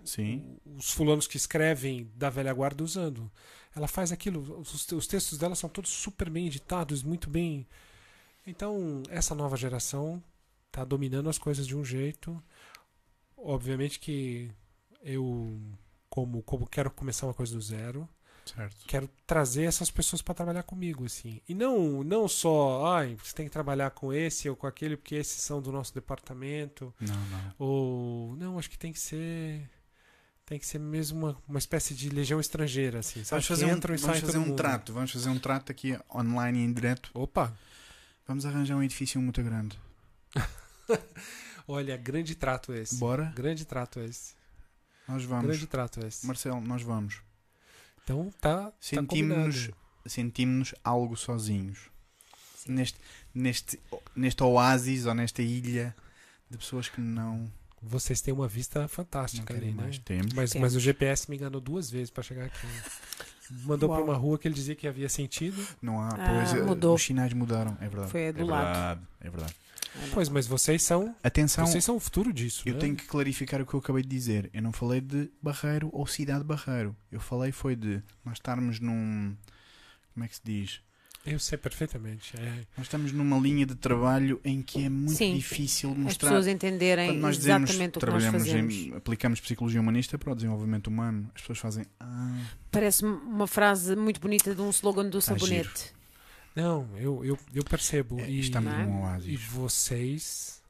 Sim. 0.04 0.56
os 0.78 0.92
fulanos 0.92 1.26
que 1.26 1.36
escrevem 1.36 2.08
da 2.14 2.30
velha 2.30 2.52
guarda 2.54 2.84
usando. 2.84 3.30
Ela 3.74 3.88
faz 3.88 4.12
aquilo, 4.12 4.60
os, 4.60 4.90
os 4.92 5.06
textos 5.08 5.36
dela 5.36 5.56
são 5.56 5.68
todos 5.68 5.90
super 5.90 6.30
bem 6.30 6.46
editados, 6.46 7.02
muito 7.02 7.28
bem. 7.28 7.66
Então, 8.46 9.02
essa 9.10 9.34
nova 9.34 9.56
geração 9.56 10.22
tá 10.70 10.84
dominando 10.84 11.28
as 11.28 11.38
coisas 11.38 11.66
de 11.66 11.76
um 11.76 11.84
jeito. 11.84 12.40
Obviamente 13.36 13.98
que 13.98 14.50
eu, 15.02 15.60
como, 16.08 16.40
como 16.42 16.66
quero 16.68 16.90
começar 16.90 17.26
uma 17.26 17.34
coisa 17.34 17.52
do 17.54 17.60
zero, 17.60 18.08
Certo. 18.44 18.76
quero 18.86 19.08
trazer 19.26 19.64
essas 19.64 19.90
pessoas 19.90 20.22
para 20.22 20.34
trabalhar 20.34 20.62
comigo, 20.62 21.04
assim. 21.04 21.40
E 21.48 21.54
não, 21.54 22.02
não 22.02 22.26
só, 22.26 22.94
ai, 22.94 23.16
você 23.22 23.34
tem 23.34 23.46
que 23.46 23.52
trabalhar 23.52 23.90
com 23.90 24.12
esse 24.12 24.48
ou 24.48 24.56
com 24.56 24.66
aquele, 24.66 24.96
porque 24.96 25.14
esses 25.14 25.42
são 25.42 25.60
do 25.60 25.70
nosso 25.70 25.94
departamento. 25.94 26.92
Não, 27.00 27.14
não. 27.14 27.54
Ou 27.58 28.36
não, 28.36 28.58
acho 28.58 28.70
que 28.70 28.78
tem 28.78 28.92
que 28.92 29.00
ser 29.00 29.68
tem 30.46 30.58
que 30.58 30.66
ser 30.66 30.80
mesmo 30.80 31.26
uma, 31.26 31.38
uma 31.46 31.58
espécie 31.60 31.94
de 31.94 32.08
legião 32.08 32.40
estrangeira, 32.40 32.98
assim. 32.98 33.22
Sabe? 33.22 33.42
Vamos 33.42 33.46
fazer 33.46 33.66
um, 33.66 33.78
vamos 33.78 34.20
fazer 34.20 34.38
um 34.38 34.46
mundo. 34.46 34.56
trato. 34.56 34.92
Vamos 34.92 35.12
fazer 35.12 35.28
um 35.28 35.38
trato 35.38 35.70
aqui 35.70 35.96
online 36.12 36.58
e 36.58 36.64
em 36.64 36.72
direto. 36.72 37.08
Opa, 37.14 37.56
Vamos 38.30 38.46
arranjar 38.46 38.76
um 38.76 38.82
edifício 38.84 39.20
muito 39.20 39.42
grande. 39.42 39.76
olha, 41.66 41.96
grande 41.96 42.36
trato 42.36 42.72
esse. 42.72 42.94
Bora? 42.94 43.32
Grande 43.34 43.64
trato 43.64 43.98
esse. 43.98 44.34
Nós 45.08 45.24
vamos. 45.24 45.46
Grande 45.46 45.66
trato 45.66 46.06
esse. 46.06 46.24
Marcelo, 46.24 46.60
nós 46.60 46.80
vamos. 46.80 47.22
Então 48.04 48.32
tá, 48.40 48.64
tá 48.66 48.72
Sentimos-nos 48.80 49.54
combinado. 49.56 49.76
sentimos 50.06 50.74
algo 50.82 51.16
sozinhos. 51.16 51.78
Neste, 52.66 52.98
neste, 53.34 53.80
neste 54.14 54.42
oásis 54.42 55.06
ou 55.06 55.14
nesta 55.14 55.42
ilha 55.42 55.94
de 56.50 56.58
pessoas 56.58 56.88
que 56.88 57.00
não, 57.00 57.50
Vocês 57.82 58.20
têm 58.20 58.34
uma 58.34 58.46
vista 58.46 58.86
fantástica 58.88 59.54
ali, 59.54 59.72
né? 59.72 59.90
Temos. 60.04 60.32
Mas, 60.34 60.50
Temos. 60.50 60.72
mas 60.72 60.76
o 60.76 60.80
GPS 60.80 61.30
me 61.30 61.36
enganou 61.36 61.60
duas 61.60 61.90
vezes 61.90 62.10
para 62.10 62.22
chegar 62.22 62.44
aqui. 62.44 62.66
Mandou 63.64 63.88
para 63.88 64.02
uma 64.04 64.14
rua 64.14 64.38
que 64.38 64.46
ele 64.46 64.54
dizia 64.54 64.74
que 64.76 64.86
havia 64.86 65.08
sentido. 65.08 65.66
Não 65.80 66.00
há. 66.00 66.08
Ah, 66.08 66.34
pois, 66.34 66.52
eh, 66.54 66.62
mudou. 66.62 66.94
Os 66.94 67.02
sinais 67.02 67.32
mudaram. 67.32 67.76
É 67.80 67.88
verdade. 67.88 68.10
Foi 68.10 68.32
do 68.32 68.40
é 68.42 68.44
lado. 68.44 68.64
verdade. 68.64 69.00
É 69.20 69.30
verdade. 69.30 69.56
Pois, 70.12 70.28
mas 70.28 70.46
vocês 70.46 70.82
são, 70.82 71.14
Atenção, 71.22 71.66
vocês 71.66 71.84
são 71.84 71.96
o 71.96 72.00
futuro 72.00 72.32
disso, 72.32 72.62
eu 72.66 72.74
né? 72.74 72.80
tenho 72.80 72.96
que 72.96 73.04
clarificar 73.06 73.60
o 73.60 73.66
que 73.66 73.74
eu 73.74 73.80
acabei 73.80 74.02
de 74.02 74.08
dizer. 74.08 74.50
Eu 74.54 74.62
não 74.62 74.72
falei 74.72 75.00
de 75.00 75.30
Barreiro 75.42 75.88
ou 75.92 76.06
cidade 76.06 76.40
de 76.40 76.46
Barreiro. 76.46 76.96
Eu 77.10 77.20
falei 77.20 77.52
foi 77.52 77.74
de 77.76 78.00
nós 78.24 78.34
estarmos 78.34 78.78
num. 78.80 79.34
Como 80.14 80.24
é 80.24 80.28
que 80.28 80.36
se 80.36 80.42
diz? 80.44 80.80
Eu 81.26 81.38
sei 81.38 81.58
perfeitamente. 81.58 82.34
É. 82.38 82.60
Nós 82.78 82.86
estamos 82.86 83.12
numa 83.12 83.38
linha 83.38 83.66
de 83.66 83.74
trabalho 83.74 84.40
em 84.42 84.62
que 84.62 84.84
é 84.84 84.88
muito 84.88 85.18
Sim. 85.18 85.36
difícil 85.36 85.90
As 85.90 85.96
mostrar. 85.98 86.28
pessoas 86.30 86.46
entenderem 86.46 87.10
Quando 87.10 87.20
nós 87.20 87.36
dizemos 87.36 87.68
exatamente 87.70 87.98
o 87.98 88.00
que 88.00 88.06
nós 88.06 88.24
fazemos. 88.24 88.74
em, 88.74 88.94
aplicamos 88.94 89.38
psicologia 89.40 89.80
humanista 89.82 90.16
para 90.16 90.32
o 90.32 90.34
desenvolvimento 90.34 90.86
humano, 90.86 91.30
as 91.34 91.42
pessoas 91.42 91.58
fazem 91.58 91.84
ah, 92.00 92.38
Parece 92.70 93.04
uma 93.04 93.46
frase 93.46 93.94
muito 93.94 94.18
bonita 94.18 94.54
de 94.54 94.62
um 94.62 94.70
slogan 94.70 95.10
do 95.10 95.18
Tá 95.18 95.36
sabonete. 95.36 95.92
Não, 96.60 96.96
eu, 96.96 97.24
eu, 97.24 97.38
eu 97.54 97.64
percebo. 97.64 98.20
é, 98.20 98.28
e, 98.30 98.50
é? 98.50 98.60
num 98.60 98.98
e 98.98 99.02
oásis. 99.02 99.44
vocês, 99.44 100.62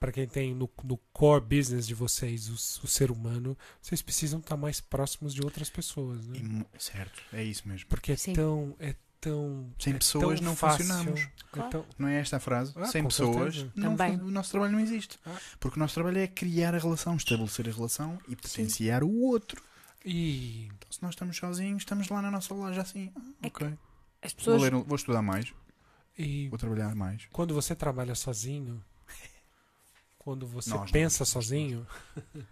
para 0.00 0.12
quem 0.12 0.26
tem 0.26 0.54
no, 0.54 0.70
no 0.84 0.96
core 1.12 1.44
business 1.44 1.86
de 1.86 1.94
vocês, 1.94 2.48
o, 2.48 2.84
o 2.84 2.88
ser 2.88 3.10
humano, 3.10 3.56
vocês 3.82 4.00
precisam 4.02 4.38
estar 4.40 4.56
mais 4.56 4.80
próximos 4.80 5.34
de 5.34 5.42
outras 5.42 5.68
pessoas, 5.70 6.26
né? 6.26 6.38
E 6.38 6.82
certo, 6.82 7.22
é 7.32 7.42
isso 7.42 7.66
mesmo. 7.66 7.88
Porque 7.88 8.12
é 8.12 8.16
Sim. 8.16 8.32
tão. 8.34 8.76
É 8.78 8.94
tão 9.20 9.74
Sem 9.80 9.94
é 9.94 9.98
pessoas 9.98 10.38
tão 10.38 10.48
não 10.48 10.54
fácil, 10.54 10.84
funcionamos. 10.86 11.20
é 11.20 11.30
Claro. 11.50 11.70
tão- 11.70 11.86
Não 11.98 12.06
é 12.06 12.20
esta 12.20 12.36
a 12.36 12.40
frase? 12.40 12.72
Ah, 12.76 12.86
Sem 12.86 13.02
pessoas, 13.04 13.56
certeza. 13.56 13.72
não 13.74 13.96
fun- 13.96 14.24
o 14.24 14.30
nosso 14.30 14.50
trabalho 14.52 14.72
não 14.72 14.78
existe. 14.80 15.18
Ah. 15.26 15.36
Porque 15.58 15.76
o 15.76 15.80
nosso 15.80 15.94
trabalho 15.94 16.18
é 16.18 16.28
criar 16.28 16.72
a 16.72 16.78
relação, 16.78 17.16
estabelecer 17.16 17.68
a 17.68 17.72
relação 17.72 18.16
e 18.28 18.36
potenciar 18.36 19.02
o 19.02 19.12
outro. 19.22 19.60
E 20.04 20.66
Então, 20.66 20.88
se 20.92 21.02
nós 21.02 21.14
estamos 21.14 21.36
sozinhos, 21.36 21.82
estamos 21.82 22.08
lá 22.08 22.22
na 22.22 22.30
nossa 22.30 22.54
loja 22.54 22.80
assim. 22.80 23.10
ah, 23.16 23.20
É 23.42 23.46
ok. 23.48 23.74
As 24.22 24.32
Vou, 24.32 24.36
pessoas. 24.38 24.62
ler- 24.62 24.72
vou 24.84 24.96
estudar 24.96 25.22
mais, 25.22 25.52
E 26.16 26.48
vou 26.48 26.58
trabalhar 26.58 26.94
mais. 26.94 27.26
quando 27.32 27.54
você 27.54 27.74
trabalha 27.74 28.14
sozinho, 28.14 28.82
quando 30.18 30.46
você 30.46 30.70
Nós 30.70 30.80
não. 30.80 30.86
pensa 30.88 31.24
sozinho, 31.24 31.86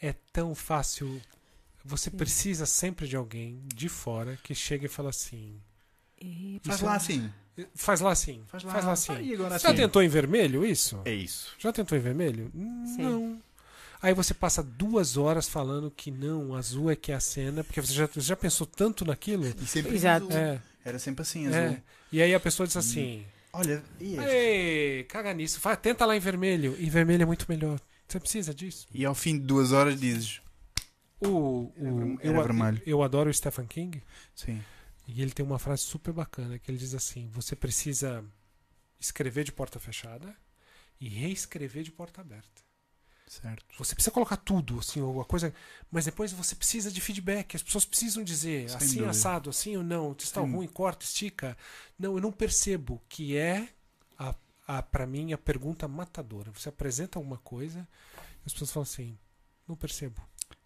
é 0.00 0.12
tão 0.32 0.54
fácil. 0.54 1.20
Você 1.84 2.10
Sim. 2.10 2.16
precisa 2.16 2.64
sempre 2.64 3.08
de 3.08 3.16
alguém 3.16 3.60
de 3.74 3.88
fora 3.88 4.38
que 4.42 4.54
chega 4.54 4.86
e 4.86 4.88
fala 4.88 5.10
assim. 5.10 5.60
E- 6.20 6.60
Faz 6.64 6.76
Isso 6.76 6.84
lá 6.86 6.92
é- 6.92 6.96
assim. 6.96 7.32
Faz 7.74 8.00
lá 8.00 8.10
assim. 8.12 8.42
Faz 8.46 8.64
lá, 8.64 8.92
assim. 8.92 9.12
Ah, 9.12 9.20
e 9.20 9.34
agora 9.34 9.58
Já 9.58 9.68
assim? 9.68 9.76
tentou 9.76 10.02
em 10.02 10.08
vermelho 10.08 10.64
isso? 10.64 11.02
É 11.04 11.12
isso. 11.12 11.54
Já 11.58 11.70
tentou 11.72 11.98
em 11.98 12.00
vermelho? 12.00 12.50
Sim. 12.86 13.02
Não. 13.02 13.42
Aí 14.00 14.14
você 14.14 14.32
passa 14.32 14.62
duas 14.62 15.16
horas 15.16 15.48
falando 15.48 15.90
que 15.90 16.10
não, 16.10 16.54
azul 16.54 16.90
é 16.90 16.96
que 16.96 17.12
é 17.12 17.14
a 17.14 17.20
cena, 17.20 17.62
porque 17.62 17.80
você 17.80 17.92
já, 17.92 18.06
você 18.06 18.20
já 18.20 18.36
pensou 18.36 18.66
tanto 18.66 19.04
naquilo. 19.04 19.44
E 19.46 19.66
sempre 19.66 19.94
Exato. 19.94 20.32
É, 20.32 20.62
Era 20.84 20.98
sempre 20.98 21.22
assim, 21.22 21.46
azul. 21.46 21.58
é. 21.60 21.82
E 22.10 22.20
aí 22.22 22.34
a 22.34 22.40
pessoa 22.40 22.66
diz 22.66 22.76
assim: 22.76 23.24
Olha, 23.52 23.82
e? 24.00 24.16
Ei, 24.18 25.04
caga 25.04 25.32
nisso, 25.32 25.60
vai, 25.60 25.76
tenta 25.76 26.04
lá 26.06 26.16
em 26.16 26.20
vermelho. 26.20 26.74
E 26.78 26.88
vermelho 26.90 27.22
é 27.22 27.26
muito 27.26 27.46
melhor. 27.48 27.80
Você 28.08 28.18
precisa 28.20 28.52
disso. 28.54 28.86
E 28.92 29.04
ao 29.04 29.14
fim 29.14 29.38
de 29.38 29.44
duas 29.46 29.72
horas 29.72 29.98
dizes: 29.98 30.40
O, 31.20 31.70
Era 31.76 31.92
o- 31.94 32.18
eu, 32.20 32.30
Era 32.32 32.42
vermelho. 32.42 32.82
eu 32.84 33.02
adoro 33.02 33.30
o 33.30 33.34
Stephen 33.34 33.66
King. 33.66 34.02
Sim. 34.34 34.62
E 35.08 35.20
ele 35.22 35.30
tem 35.32 35.44
uma 35.44 35.58
frase 35.58 35.82
super 35.82 36.12
bacana 36.12 36.58
que 36.58 36.70
ele 36.70 36.78
diz 36.78 36.94
assim: 36.94 37.28
você 37.32 37.54
precisa 37.56 38.24
escrever 39.00 39.44
de 39.44 39.52
porta 39.52 39.78
fechada 39.80 40.34
e 41.00 41.08
reescrever 41.08 41.82
de 41.82 41.90
porta 41.92 42.20
aberta. 42.20 42.62
Certo. 43.40 43.64
Você 43.78 43.94
precisa 43.94 44.10
colocar 44.12 44.36
tudo, 44.36 44.78
assim, 44.78 45.00
ou 45.00 45.18
a 45.20 45.24
coisa, 45.24 45.54
mas 45.90 46.04
depois 46.04 46.32
você 46.32 46.54
precisa 46.54 46.90
de 46.90 47.00
feedback. 47.00 47.56
As 47.56 47.62
pessoas 47.62 47.86
precisam 47.86 48.22
dizer 48.22 48.68
Sem 48.68 48.76
assim 48.76 48.86
dúvida. 48.96 49.10
assado, 49.10 49.48
assim 49.48 49.74
ou 49.74 49.82
não, 49.82 50.14
está 50.18 50.42
ruim, 50.42 50.66
corta, 50.68 51.02
estica. 51.06 51.56
Não, 51.98 52.14
eu 52.16 52.20
não 52.20 52.30
percebo 52.30 53.00
que 53.08 53.34
é 53.34 53.68
a, 54.18 54.34
a 54.68 54.82
para 54.82 55.06
mim 55.06 55.32
a 55.32 55.38
pergunta 55.38 55.88
matadora. 55.88 56.52
Você 56.52 56.68
apresenta 56.68 57.18
alguma 57.18 57.38
coisa, 57.38 57.88
e 58.18 58.42
as 58.44 58.52
pessoas 58.52 58.70
falam 58.70 58.82
assim: 58.84 59.18
"Não 59.66 59.76
percebo". 59.76 60.20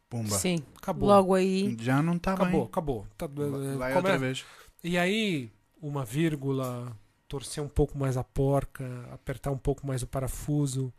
Pumba. 0.09 0.37
Sim, 0.37 0.59
Acabou. 0.77 1.09
logo 1.09 1.35
aí. 1.35 1.77
Já 1.81 2.03
não 2.03 2.17
está 2.17 2.33
acabou, 2.35 2.63
bem. 2.63 2.69
acabou. 2.69 3.07
Tá, 3.17 3.27
Vai 3.29 3.93
come- 3.93 3.97
outra 3.97 4.19
vez. 4.19 4.45
E 4.83 4.99
aí, 4.99 5.53
uma 5.81 6.05
vírgula, 6.05 6.97
torcer 7.29 7.63
um 7.63 7.69
pouco 7.69 7.97
mais 7.97 8.17
a 8.17 8.25
porca, 8.25 9.09
apertar 9.13 9.53
um 9.53 9.59
pouco 9.59 9.87
mais 9.87 10.03
o 10.03 10.07
parafuso 10.07 10.93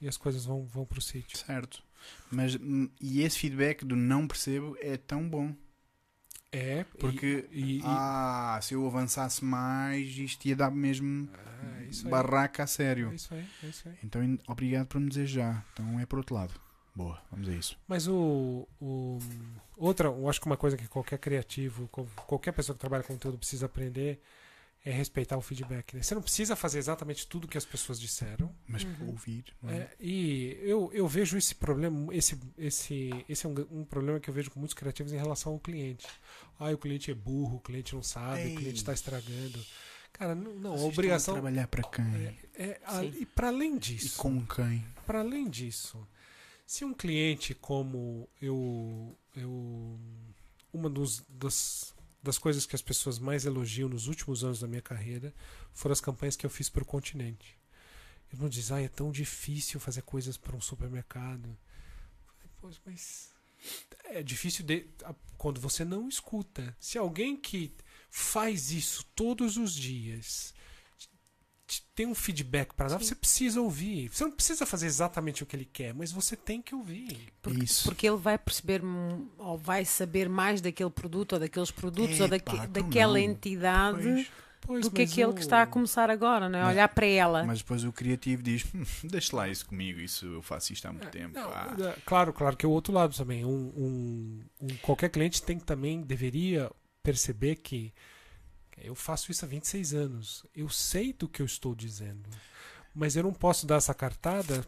e 0.00 0.08
as 0.08 0.16
coisas 0.16 0.44
vão, 0.44 0.64
vão 0.64 0.84
pro 0.84 1.00
sítio. 1.00 1.38
Certo. 1.38 1.82
Mas, 2.30 2.54
hum, 2.56 2.88
e 3.00 3.22
esse 3.22 3.38
feedback 3.38 3.84
do 3.84 3.94
não 3.96 4.26
percebo 4.26 4.76
é 4.80 4.96
tão 4.96 5.28
bom. 5.28 5.54
É, 6.52 6.82
Porque, 6.98 7.48
e, 7.52 7.78
e- 7.78 7.82
ah, 7.84 8.58
se 8.60 8.74
eu 8.74 8.84
avançasse 8.84 9.44
mais, 9.44 10.08
isto 10.16 10.46
ia 10.46 10.56
dar 10.56 10.70
mesmo 10.70 11.28
é 11.80 11.84
isso 11.84 12.06
aí. 12.06 12.10
barraca 12.10 12.64
a 12.64 12.66
sério. 12.66 13.10
É 13.10 13.14
isso 13.14 13.32
aí, 13.34 13.46
é 13.62 13.66
isso 13.68 13.88
aí. 13.88 13.94
Então, 14.02 14.38
obrigado 14.48 14.88
por 14.88 15.00
me 15.00 15.08
dizer 15.08 15.26
já. 15.26 15.64
Então 15.72 16.00
é 16.00 16.06
por 16.06 16.18
outro 16.18 16.34
lado. 16.34 16.52
Boa, 16.92 17.22
vamos 17.30 17.48
a 17.48 17.52
isso. 17.52 17.78
Mas 17.86 18.08
o, 18.08 18.66
o 18.80 19.18
outra, 19.76 20.08
eu 20.08 20.28
acho 20.28 20.40
que 20.40 20.46
uma 20.46 20.56
coisa 20.56 20.76
que 20.76 20.88
qualquer 20.88 21.18
criativo, 21.18 21.86
qualquer 22.26 22.50
pessoa 22.52 22.74
que 22.74 22.80
trabalha 22.80 23.04
com 23.04 23.12
conteúdo 23.14 23.38
precisa 23.38 23.66
aprender 23.66 24.20
é 24.84 24.90
respeitar 24.90 25.36
o 25.36 25.42
feedback. 25.42 25.94
né? 25.94 26.02
Você 26.02 26.14
não 26.14 26.22
precisa 26.22 26.56
fazer 26.56 26.78
exatamente 26.78 27.26
tudo 27.26 27.46
que 27.46 27.58
as 27.58 27.64
pessoas 27.66 28.00
disseram. 28.00 28.54
Mas 28.66 28.82
Uhum. 28.84 29.08
ouvir. 29.08 29.44
não 29.62 29.70
é? 29.70 29.76
É, 29.76 29.90
e 30.00 30.58
eu, 30.62 30.90
eu 30.94 31.06
vejo 31.06 31.36
esse 31.36 31.54
problema, 31.54 32.14
esse, 32.14 32.38
esse, 32.56 33.10
esse 33.28 33.46
é 33.46 33.48
um, 33.48 33.54
um 33.80 33.84
problema 33.84 34.18
que 34.18 34.30
eu 34.30 34.34
vejo 34.34 34.50
com 34.50 34.58
muitos 34.58 34.74
criativos 34.74 35.12
em 35.12 35.16
relação 35.18 35.52
ao 35.52 35.58
cliente. 35.60 36.06
Ah, 36.58 36.70
o 36.70 36.78
cliente 36.78 37.10
é 37.10 37.14
burro, 37.14 37.56
o 37.56 37.60
cliente 37.60 37.94
não 37.94 38.02
sabe, 38.02 38.40
Ei. 38.42 38.54
o 38.54 38.56
cliente 38.56 38.78
está 38.78 38.92
estragando. 38.94 39.62
Cara, 40.12 40.34
não, 40.34 40.54
não, 40.54 40.72
a 40.74 40.80
obrigação. 40.80 41.34
trabalhar 41.34 41.66
para 41.68 41.82
quem? 41.82 42.04
É, 42.04 42.34
é 42.54 42.80
a- 42.84 43.04
e 43.04 43.24
para 43.26 43.48
além 43.48 43.76
E 43.76 43.78
disso, 43.78 44.16
com 44.18 44.44
quem? 44.46 44.84
para 45.06 45.20
além 45.20 45.48
disso, 45.48 46.06
se 46.66 46.84
um 46.84 46.92
cliente 46.92 47.54
como 47.54 48.28
eu, 48.40 49.16
eu 49.36 49.98
uma 50.72 50.88
dos, 50.90 51.24
das, 51.28 51.94
das 52.22 52.38
coisas 52.38 52.66
que 52.66 52.74
as 52.74 52.82
pessoas 52.82 53.18
mais 53.18 53.44
elogiam 53.44 53.88
nos 53.88 54.06
últimos 54.06 54.44
anos 54.44 54.60
da 54.60 54.66
minha 54.66 54.82
carreira 54.82 55.34
foram 55.72 55.92
as 55.92 56.00
campanhas 56.00 56.36
que 56.36 56.44
eu 56.44 56.50
fiz 56.50 56.68
para 56.68 56.82
o 56.82 56.86
continente. 56.86 57.58
Ele 58.32 58.42
não 58.42 58.48
diz, 58.48 58.70
ah, 58.70 58.80
é 58.80 58.88
tão 58.88 59.10
difícil 59.10 59.80
fazer 59.80 60.02
coisas 60.02 60.36
para 60.36 60.54
um 60.54 60.60
supermercado. 60.60 61.56
Eu 62.42 62.50
Pois, 62.60 62.80
mas 62.84 63.32
é 64.04 64.22
difícil 64.22 64.64
de, 64.64 64.86
quando 65.36 65.60
você 65.60 65.84
não 65.84 66.08
escuta. 66.08 66.76
Se 66.78 66.98
alguém 66.98 67.36
que 67.36 67.74
faz 68.10 68.70
isso 68.70 69.04
todos 69.14 69.56
os 69.56 69.74
dias 69.74 70.54
tem 71.94 72.06
um 72.06 72.14
feedback 72.14 72.74
para 72.74 72.88
dar, 72.88 72.98
Sim. 72.98 73.04
você 73.04 73.14
precisa 73.14 73.60
ouvir. 73.60 74.08
Você 74.08 74.24
não 74.24 74.32
precisa 74.32 74.66
fazer 74.66 74.86
exatamente 74.86 75.42
o 75.42 75.46
que 75.46 75.54
ele 75.54 75.64
quer, 75.64 75.94
mas 75.94 76.10
você 76.10 76.34
tem 76.36 76.60
que 76.60 76.74
ouvir. 76.74 77.28
Porque, 77.40 77.64
Isso. 77.64 77.84
porque 77.84 78.06
ele 78.08 78.16
vai 78.16 78.36
perceber 78.36 78.82
ou 79.38 79.56
vai 79.58 79.84
saber 79.84 80.28
mais 80.28 80.60
daquele 80.60 80.90
produto 80.90 81.34
ou 81.34 81.38
daqueles 81.38 81.70
produtos 81.70 82.18
ou 82.20 82.26
Epá, 82.26 82.52
daque- 82.56 82.66
daquela 82.68 83.12
não. 83.12 83.18
entidade 83.18 84.02
Pois. 84.02 84.26
Pois, 84.62 84.84
do 84.84 84.90
que 84.90 85.02
aquele 85.02 85.30
o- 85.30 85.32
que 85.32 85.40
está 85.40 85.62
a 85.62 85.66
começar 85.66 86.10
agora, 86.10 86.46
não 86.48 86.58
é? 86.58 86.62
Mas- 86.62 86.72
Olhar 86.74 86.88
para 86.88 87.06
ela. 87.06 87.44
Mas 87.44 87.60
depois 87.60 87.82
o 87.82 87.90
criativo 87.92 88.42
diz: 88.42 88.62
"Hum, 88.74 88.84
deixa 89.04 89.34
lá 89.34 89.48
isso 89.48 89.64
comigo, 89.66 89.98
isso 90.00 90.26
eu 90.26 90.42
faço 90.42 90.72
isto 90.72 90.86
há 90.86 90.92
muito 90.92 91.08
tempo. 91.08 91.34
Não, 91.34 91.48
ah." 91.48 91.74
é, 91.80 92.00
claro, 92.04 92.30
claro 92.32 92.56
que 92.56 92.66
é 92.66 92.68
o 92.68 92.72
outro 92.72 92.92
lado 92.92 93.16
também. 93.16 93.42
Um, 93.44 93.50
um- 93.50 94.40
um- 94.60 94.76
qualquer 94.82 95.08
cliente 95.08 95.42
tem 95.42 95.58
que 95.58 95.64
também 95.64 96.02
deveria 96.02 96.70
perceber 97.02 97.56
que 97.56 97.90
eu 98.82 98.94
faço 98.94 99.30
isso 99.30 99.44
há 99.44 99.48
26 99.48 99.94
anos. 99.94 100.46
Eu 100.54 100.68
sei 100.68 101.12
do 101.12 101.28
que 101.28 101.42
eu 101.42 101.46
estou 101.46 101.74
dizendo, 101.74 102.28
mas 102.94 103.16
eu 103.16 103.22
não 103.22 103.32
posso 103.32 103.66
dar 103.66 103.76
essa 103.76 103.94
cartada 103.94 104.66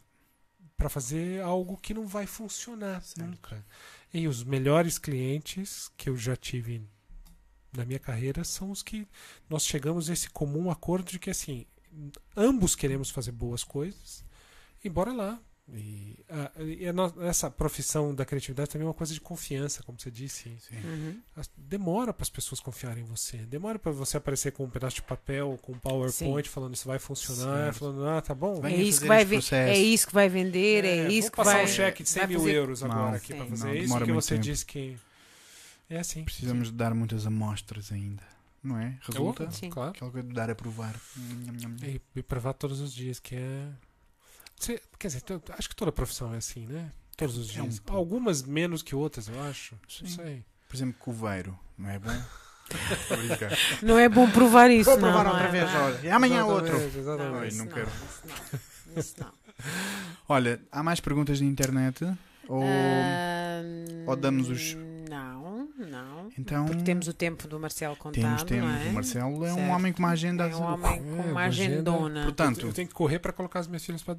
para 0.77 0.89
fazer 0.89 1.41
algo 1.43 1.77
que 1.77 1.95
não 1.95 2.07
vai 2.07 2.27
funcionar 2.27 3.03
nunca. 3.17 3.65
E 4.13 4.27
os 4.27 4.43
melhores 4.43 4.99
clientes 4.99 5.91
que 5.97 6.09
eu 6.09 6.17
já 6.17 6.37
tive 6.37 6.83
na 7.73 7.85
minha 7.85 7.99
carreira 7.99 8.45
são 8.45 8.71
os 8.71 8.83
que 8.83 9.07
nós 9.49 9.65
chegamos 9.65 10.11
a 10.11 10.13
esse 10.13 10.29
comum 10.29 10.71
acordo 10.71 11.11
de 11.11 11.19
que 11.19 11.31
assim 11.31 11.67
ambos 12.37 12.75
queremos 12.75 13.11
fazer 13.11 13.33
boas 13.33 13.65
coisas 13.65 14.25
e 14.83 14.89
bora 14.89 15.13
lá. 15.13 15.41
E, 15.75 16.23
a- 16.29 16.53
e 16.63 16.87
a 16.87 16.93
no- 16.93 17.15
essa 17.23 17.51
profissão 17.51 18.15
da 18.15 18.27
criatividade 18.27 18.69
também 18.69 18.85
é 18.85 18.89
uma 18.89 18.93
coisa 18.95 19.15
de 19.15 19.21
confiança, 19.21 19.83
como 19.83 19.99
você 19.99 20.11
disse. 20.11 20.55
Sim. 20.61 20.77
Uhum. 20.85 21.21
As- 21.35 21.51
Demora 21.57 22.13
para 22.13 22.23
as 22.25 22.29
pessoas 22.29 22.61
confiarem 22.61 23.03
em 23.03 23.07
você. 23.07 23.39
Demora 23.39 23.79
para 23.79 23.91
você 23.91 24.19
aparecer 24.19 24.53
com 24.53 24.65
um 24.65 24.69
pedaço 24.71 24.97
de 24.97 25.03
papel, 25.03 25.59
com 25.63 25.73
um 25.73 25.79
PowerPoint, 25.79 26.47
falando 26.49 26.75
isso 26.75 26.87
vai 26.87 26.99
funcionar, 26.99 27.65
Certo. 27.73 27.79
falando, 27.79 28.07
ah, 28.07 28.21
tá 28.21 28.35
bom. 28.35 28.61
É 28.67 28.75
isso, 28.75 29.01
que 29.01 29.07
vai 29.07 29.23
é 29.23 29.79
isso 29.79 30.07
que 30.07 30.13
vai 30.13 30.29
vender, 30.29 30.85
é, 30.85 31.03
vou 31.05 31.13
isso 31.13 31.31
que 31.31 31.37
passar 31.39 31.53
vai. 31.55 31.65
um 31.65 31.69
cheque 31.69 32.03
de 32.03 32.09
100 32.11 32.21
vai 32.21 32.29
mil 32.29 32.41
fazer- 32.41 32.53
euros 32.55 32.83
agora 32.83 33.01
Não, 33.11 33.15
aqui 33.15 33.35
para 33.35 33.45
sim. 33.45 33.51
fazer 33.51 33.65
Não, 33.69 33.75
isso, 33.75 33.99
que 34.05 34.13
você 34.13 34.35
tempo. 34.35 34.45
disse 34.45 34.67
que. 34.67 34.99
É 35.89 35.99
assim. 35.99 36.25
Precisamos 36.25 36.69
de 36.69 36.75
dar 36.75 36.95
muitas 36.95 37.27
amostras 37.27 37.91
ainda, 37.93 38.23
não 38.63 38.79
é? 38.79 38.99
Resulta? 39.03 39.51
Sim. 39.51 39.71
Claro. 39.71 39.91
Aquela 39.91 40.11
coisa 40.11 40.27
de 40.29 40.35
dar 40.35 40.51
a 40.51 40.55
provar. 40.55 40.95
Nham, 41.17 41.55
nham. 41.71 41.77
E, 41.89 42.01
e 42.17 42.23
provar 42.23 42.53
todos 42.55 42.81
os 42.81 42.93
dias, 42.95 43.19
que 43.19 43.37
é. 43.37 43.69
Você- 44.59 44.81
quer 44.99 45.09
dizer, 45.09 45.23
acho 45.59 45.69
que 45.69 45.77
toda 45.77 45.91
profissão 45.93 46.33
é 46.35 46.37
assim, 46.39 46.67
né? 46.67 46.91
Todos 47.17 47.37
os 47.37 47.57
É 47.57 47.61
um 47.61 47.65
dias. 47.65 47.79
pouco. 47.81 47.99
Algumas 47.99 48.43
menos 48.43 48.83
que 48.83 48.95
outras, 48.95 49.29
eu 49.29 49.41
acho. 49.43 49.75
Não 49.75 50.09
Sim. 50.09 50.15
sei. 50.17 50.45
Por 50.69 50.77
exemplo, 50.77 50.95
coveiro, 50.99 51.59
não 51.77 51.89
é 51.91 51.99
bom? 51.99 52.11
Não 53.83 53.99
é 53.99 54.09
bom 54.09 54.31
provar 54.31 54.71
isso, 54.71 54.89
Vou 54.89 54.99
não, 54.99 55.09
provar 55.11 55.25
não 55.25 55.33
outra 55.33 55.49
é? 55.49 55.51
vez, 55.51 55.71
Não. 55.73 55.85
olha. 55.85 56.01
E 56.03 56.09
amanhã 56.11 56.37
Exatamente, 56.47 56.73
outro. 56.75 56.99
Exatamente. 56.99 57.37
Ai, 57.43 57.49
isso 57.49 57.59
não 57.59 57.67
quero. 57.67 57.89
Isso 57.91 58.23
não. 58.87 58.99
Isso 58.99 59.15
não. 59.19 59.33
Olha, 60.29 60.61
há 60.71 60.83
mais 60.83 60.99
perguntas 61.01 61.39
na 61.41 61.47
internet? 61.47 62.03
Ou... 62.49 62.63
Ou 64.07 64.17
damos 64.17 64.49
os- 64.49 64.75
Não, 64.75 64.81
não. 64.83 64.92
Então- 66.39 66.65
Porque 66.67 66.83
temos 66.83 67.09
o 67.09 67.13
tempo 67.13 67.47
do 67.47 67.61
Marcelo 67.61 67.95
contado, 67.97 68.45
Temos, 68.47 68.71
não 68.71 68.75
é? 68.77 68.89
O 68.89 68.93
Marcelo 68.95 69.45
é 69.45 69.53
um 69.53 69.57
Certo. 69.57 69.71
homem 69.71 69.93
com 69.93 69.99
uma 69.99 70.09
agenda 70.11 70.45
É 70.49 70.57
um 70.57 70.63
homem 70.63 70.93
É, 70.93 70.97
com 70.99 71.05
uma 71.11 71.25
uma 71.25 71.41
agenda. 71.43 71.73
agendona. 71.75 72.23
Portanto, 72.25 72.67
Eu 72.67 72.73
tenho 72.73 72.89
que 72.89 72.95
correr 72.95 73.19
para 73.19 73.33
colocar 73.33 73.61
as 73.61 73.67
minhas 73.67 73.85
filhas 73.85 74.03
para 74.03 74.15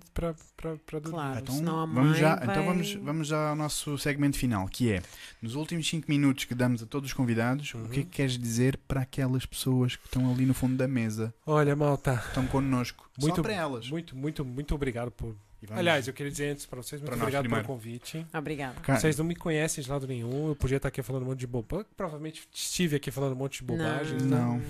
dormir. 0.99 1.09
Claro. 1.11 1.39
Então, 1.39 1.55
senão 1.55 1.79
a 1.81 1.85
vamos 1.85 2.11
mãe 2.11 2.19
já, 2.19 2.35
vai- 2.35 2.43
então 2.49 2.65
vamos, 2.65 2.93
vamos 2.95 3.27
já 3.27 3.49
ao 3.49 3.55
nosso 3.55 3.97
segmento 3.97 4.37
final, 4.37 4.67
que 4.67 4.91
é, 4.91 5.01
nos 5.41 5.55
últimos 5.55 5.87
5 5.87 6.05
minutos 6.09 6.45
que 6.45 6.53
damos 6.55 6.83
a 6.83 6.85
todos 6.85 7.09
os 7.09 7.13
convidados, 7.13 7.73
Uhum. 7.73 7.85
o 7.85 7.89
que 7.89 7.99
é 8.01 8.03
que 8.03 8.09
queres 8.09 8.37
dizer 8.37 8.77
para 8.87 9.01
aquelas 9.01 9.45
pessoas 9.45 9.95
que 9.95 10.05
estão 10.05 10.31
ali 10.31 10.45
no 10.45 10.53
fundo 10.53 10.75
da 10.75 10.87
mesa, 10.87 11.33
Olha, 11.45 11.75
malta, 11.75 12.21
estão 12.27 12.45
connosco? 12.47 13.09
Muito- 13.19 13.35
Só 13.37 13.41
para 13.41 13.53
elas. 13.53 13.89
muito, 13.89 14.15
muito, 14.15 14.45
muito 14.45 14.75
obrigado 14.75 15.11
por. 15.11 15.35
E 15.63 15.65
vamos- 15.65 15.79
Aliás, 15.79 16.07
eu 16.07 16.13
queria 16.13 16.29
dizer 16.31 16.51
antes 16.51 16.65
para 16.65 16.81
vocês, 16.81 17.01
muito 17.01 17.11
nós 17.11 17.21
obrigado 17.21 17.49
pelo 17.49 17.63
convite. 17.63 18.25
Obrigada. 18.33 18.79
Cara, 18.81 18.99
Vocês 18.99 19.17
não 19.17 19.23
me 19.25 19.35
conhecem 19.35 19.81
de 19.83 19.89
lado 19.89 20.05
nenhum, 20.05 20.49
eu 20.49 20.55
podia 20.57 20.75
estar 20.77 20.89
aqui 20.89 21.01
falando 21.01 21.23
um 21.23 21.27
monte 21.27 21.39
de 21.39 21.47
bobagem. 21.47 21.85
Provavelmente 21.95 22.47
estive 22.53 22.97
aqui 22.97 23.09
falando 23.11 23.31
um 23.33 23.37
monte 23.37 23.59
de 23.59 23.63
bobagem. 23.63 24.17
Não. 24.23 24.61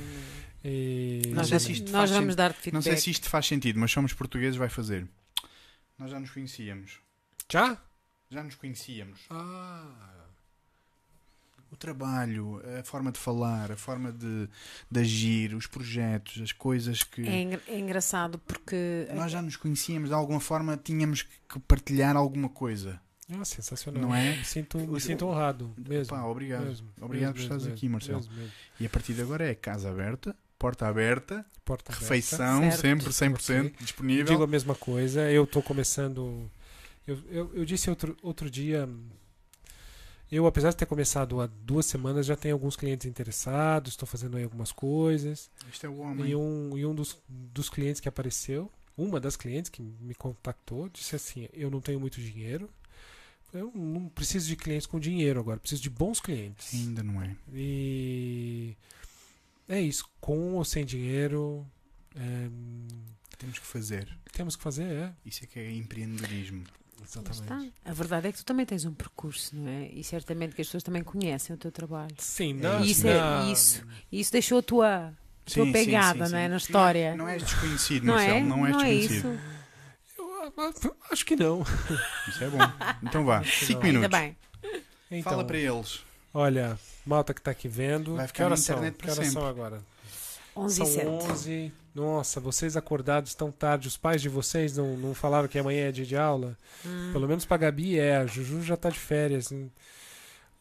E... 0.63 1.21
Não 1.27 1.35
Nós, 1.37 1.47
sei 1.47 1.59
já- 1.59 1.65
se 1.65 1.71
isto 1.73 1.83
nós 1.85 1.91
faz 1.93 2.09
vamos 2.11 2.23
sentido. 2.25 2.37
dar 2.37 2.53
feedback. 2.53 2.73
não 2.73 2.81
sei 2.81 2.95
se 2.97 3.09
isto 3.09 3.27
faz 3.29 3.45
sentido, 3.47 3.79
mas 3.79 3.91
somos 3.91 4.13
portugueses, 4.13 4.55
vai 4.55 4.69
fazer. 4.69 5.07
Nós 5.97 6.11
já 6.11 6.19
nos 6.19 6.29
conhecíamos. 6.31 6.99
Já? 7.51 7.77
Já 8.29 8.43
nos 8.43 8.55
conhecíamos. 8.55 9.19
Ah. 9.29 10.22
O 11.73 11.75
trabalho, 11.77 12.61
a 12.79 12.83
forma 12.83 13.11
de 13.11 13.19
falar, 13.19 13.71
a 13.71 13.75
forma 13.75 14.11
de, 14.11 14.47
de 14.91 14.99
agir, 14.99 15.55
os 15.55 15.65
projetos, 15.65 16.39
as 16.41 16.51
coisas 16.51 17.01
que... 17.03 17.27
É, 17.27 17.41
engra- 17.41 17.61
é 17.67 17.79
engraçado 17.79 18.37
porque 18.39 19.07
Nós 19.13 19.31
já 19.31 19.41
nos 19.41 19.55
conhecíamos, 19.55 20.09
de 20.09 20.15
alguma 20.15 20.39
forma 20.39 20.77
tínhamos 20.77 21.23
que 21.49 21.59
partilhar 21.61 22.15
alguma 22.15 22.47
coisa. 22.47 23.01
Ah, 23.31 23.43
sensacional. 23.43 24.01
Não 24.01 24.13
é? 24.13 24.35
Me 24.37 24.45
sinto, 24.45 24.77
me 24.77 24.99
sinto 25.01 25.25
honrado. 25.25 25.73
Mesmo. 25.77 26.15
Pá, 26.15 26.23
obrigado. 26.25 26.65
mesmo, 26.65 26.87
Obrigado 27.01 27.33
mesmo, 27.33 27.33
por 27.35 27.41
estares 27.41 27.63
mesmo, 27.63 27.75
aqui, 27.77 27.89
Marcelo. 27.89 28.17
mesmo, 28.19 28.33
mesmo. 28.35 28.51
E 28.79 28.85
a 28.85 28.89
partir 28.89 29.13
de 29.13 29.21
agora 29.21 29.49
é 29.49 29.55
casa 29.55 29.89
aberta, 29.89 30.35
porta 30.59 30.87
aberta, 30.87 31.43
Porta 31.65 31.91
aberta. 31.91 32.03
refeição 32.03 32.69
Certo. 32.71 33.11
sempre 33.11 33.39
100% 33.47 33.63
Eu 33.65 33.71
disponível. 33.79 34.25
digo 34.25 34.43
a 34.43 34.47
mesma 34.47 34.75
coisa. 34.75 35.31
Eu 35.31 35.45
estou 35.45 35.63
começando. 35.63 36.49
Eu, 37.07 37.17
eu, 37.31 37.51
eu 37.55 37.65
disse 37.65 37.89
outro, 37.89 38.15
outro 38.21 38.49
dia. 38.51 38.87
Eu, 40.33 40.47
apesar 40.47 40.71
de 40.71 40.77
ter 40.77 40.87
começado 40.87 41.39
há 41.39 41.45
duas 41.45 41.85
semanas, 41.85 42.25
já 42.25 42.35
tenho 42.35 42.55
alguns 42.55 42.75
clientes 42.75 43.05
interessados. 43.05 43.91
Estou 43.91 44.07
fazendo 44.07 44.35
aí 44.35 44.43
algumas 44.43 44.71
coisas. 44.71 45.51
Isto 45.71 45.85
é 45.85 45.89
o 45.89 45.99
homem. 45.99 46.27
E 46.31 46.35
um, 46.35 46.75
e 46.75 46.83
um 46.83 46.95
dos, 46.95 47.15
dos 47.29 47.69
clientes 47.69 48.01
que 48.01 48.09
apareceu, 48.09 48.71
uma 48.97 49.19
das 49.19 49.35
clientes 49.35 49.69
que 49.69 49.79
me 49.79 50.15
contactou, 50.15 50.89
disse 50.89 51.15
assim: 51.15 51.47
Eu 51.53 51.69
não 51.69 51.79
tenho 51.79 51.99
muito 51.99 52.19
dinheiro. 52.19 52.67
Eu 53.53 53.71
não 53.75 54.09
preciso 54.09 54.47
de 54.47 54.55
clientes 54.55 54.87
com 54.87 54.99
dinheiro 54.99 55.39
agora, 55.39 55.59
preciso 55.59 55.83
de 55.83 55.89
bons 55.91 56.19
clientes. 56.19 56.73
Ainda 56.73 57.03
não 57.03 57.21
é. 57.21 57.35
E 57.53 58.75
é 59.69 59.79
isso, 59.79 60.09
com 60.19 60.55
ou 60.55 60.65
sem 60.65 60.83
dinheiro, 60.83 61.63
é, 62.15 62.49
Temos 63.37 63.59
que 63.59 63.65
fazer. 63.67 64.17
temos 64.31 64.55
que 64.55 64.63
fazer, 64.63 64.91
é. 64.91 65.13
Isso 65.23 65.43
é 65.43 65.47
que 65.47 65.59
é 65.59 65.71
empreendedorismo. 65.71 66.63
Está. 67.03 67.63
A 67.85 67.93
verdade 67.93 68.27
é 68.27 68.31
que 68.31 68.37
tu 68.37 68.45
também 68.45 68.65
tens 68.65 68.85
um 68.85 68.93
percurso, 68.93 69.55
não 69.55 69.67
é? 69.69 69.87
E 69.89 70.03
certamente 70.03 70.55
que 70.55 70.61
as 70.61 70.67
pessoas 70.67 70.83
também 70.83 71.03
conhem 71.03 71.35
o 71.35 71.57
teu 71.57 71.71
trabalho. 71.71 72.15
Sim, 72.17 72.53
não, 72.53 72.83
E 72.83 72.91
isso, 72.91 73.07
é, 73.07 73.19
não. 73.19 73.51
isso, 73.51 73.83
e 74.11 74.19
isso 74.19 74.31
deixou 74.31 74.59
a 74.59 74.61
tua, 74.61 74.87
a 75.07 75.09
tua 75.09 75.13
Sim, 75.45 75.65
sim, 75.65 75.71
pegada, 75.71 76.25
sim, 76.25 76.31
não 76.31 76.37
é? 76.39 76.43
sim. 76.45 76.49
Na 76.49 76.57
história. 76.57 77.15
Não 77.15 77.27
és 77.27 77.43
desconhecido, 77.43 78.05
Não 78.05 78.13
Marcelo. 78.13 78.37
é? 78.37 78.41
Não 78.41 78.65
és 78.65 78.75
desconhecido. 78.75 79.13
isso. 79.33 79.39
Eu, 80.17 80.53
ah, 80.57 80.71
acho 81.11 81.25
que 81.25 81.35
não. 81.35 81.63
Isso 82.27 82.43
é 82.43 82.49
bom. 82.49 82.57
Então 83.03 83.23
vá, 83.25 83.43
5 83.43 83.81
Ainda 83.83 83.83
minutos. 83.83 84.03
Ainda 84.03 84.09
bem. 84.09 84.37
Então, 85.11 85.31
Fala 85.31 85.43
para 85.45 85.57
eles. 85.57 86.01
Olha, 86.33 86.79
malta 87.05 87.33
que 87.33 87.39
está 87.39 87.51
aqui 87.51 87.67
vendo. 87.67 88.15
Vai 88.15 88.27
ficar 88.27 88.45
que 88.45 88.49
na 88.49 88.57
são? 88.57 88.75
internet 88.75 88.93
Que 88.97 88.99
para 89.03 89.11
horas 89.13 89.25
sempre. 89.25 89.33
são 89.41 89.47
agora? 89.47 89.81
11 90.55 90.75
São 90.75 90.85
e 90.85 90.89
7. 90.89 91.07
11. 91.07 91.71
Nossa, 91.93 92.39
vocês 92.39 92.75
acordados 92.75 93.35
tão 93.35 93.51
tarde. 93.51 93.87
Os 93.87 93.97
pais 93.97 94.21
de 94.21 94.29
vocês 94.29 94.75
não, 94.77 94.97
não 94.97 95.13
falaram 95.13 95.47
que 95.47 95.59
amanhã 95.59 95.87
é 95.87 95.91
dia 95.91 96.05
de 96.05 96.15
aula? 96.17 96.57
Hum. 96.85 97.11
Pelo 97.11 97.27
menos 97.27 97.45
pra 97.45 97.57
Gabi 97.57 97.99
é. 97.99 98.17
A 98.17 98.25
Juju 98.25 98.61
já 98.63 98.75
tá 98.75 98.89
de 98.89 98.97
férias. 98.99 99.53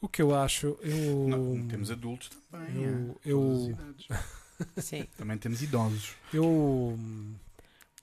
O 0.01 0.09
que 0.09 0.21
eu 0.21 0.35
acho? 0.35 0.77
Eu. 0.83 1.27
Não, 1.29 1.67
temos 1.69 1.91
adultos 1.91 2.31
também. 2.51 2.83
eu- 2.85 3.17
é. 3.25 3.31
eu-. 3.31 3.79
Sim. 4.77 5.07
Também 5.17 5.39
temos 5.39 5.63
idosos. 5.63 6.15
Eu, 6.33 6.99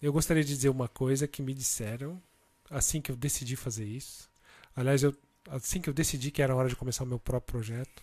eu 0.01 0.11
gostaria 0.11 0.43
de 0.43 0.49
dizer 0.53 0.69
uma 0.69 0.87
coisa 0.87 1.27
que 1.27 1.41
me 1.41 1.53
disseram 1.53 2.21
assim 2.69 3.01
que 3.01 3.11
eu 3.11 3.15
decidi 3.15 3.55
fazer 3.55 3.85
isso. 3.85 4.29
Aliás, 4.75 5.03
eu, 5.03 5.15
assim 5.49 5.79
que 5.81 5.89
eu 5.89 5.93
decidi 5.93 6.31
que 6.31 6.41
era 6.41 6.55
hora 6.55 6.69
de 6.69 6.75
começar 6.75 7.03
o 7.03 7.07
meu 7.07 7.19
próprio 7.19 7.53
projeto, 7.53 8.01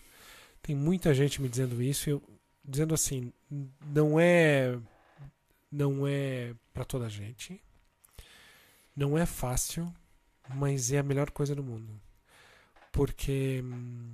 tem 0.61 0.75
muita 0.75 1.13
gente 1.13 1.41
me 1.41 1.47
dizendo 1.49 1.81
isso, 1.81 2.09
eu, 2.09 2.21
dizendo 2.63 2.93
assim, 2.93 3.31
não 3.85 4.19
é 4.19 4.77
não 5.71 6.07
é 6.07 6.53
para 6.73 6.85
toda 6.85 7.05
a 7.05 7.09
gente, 7.09 7.61
não 8.95 9.17
é 9.17 9.25
fácil, 9.25 9.93
mas 10.55 10.91
é 10.91 10.99
a 10.99 11.03
melhor 11.03 11.29
coisa 11.31 11.55
do 11.55 11.63
mundo, 11.63 11.99
porque, 12.91 13.61
hum, 13.63 14.11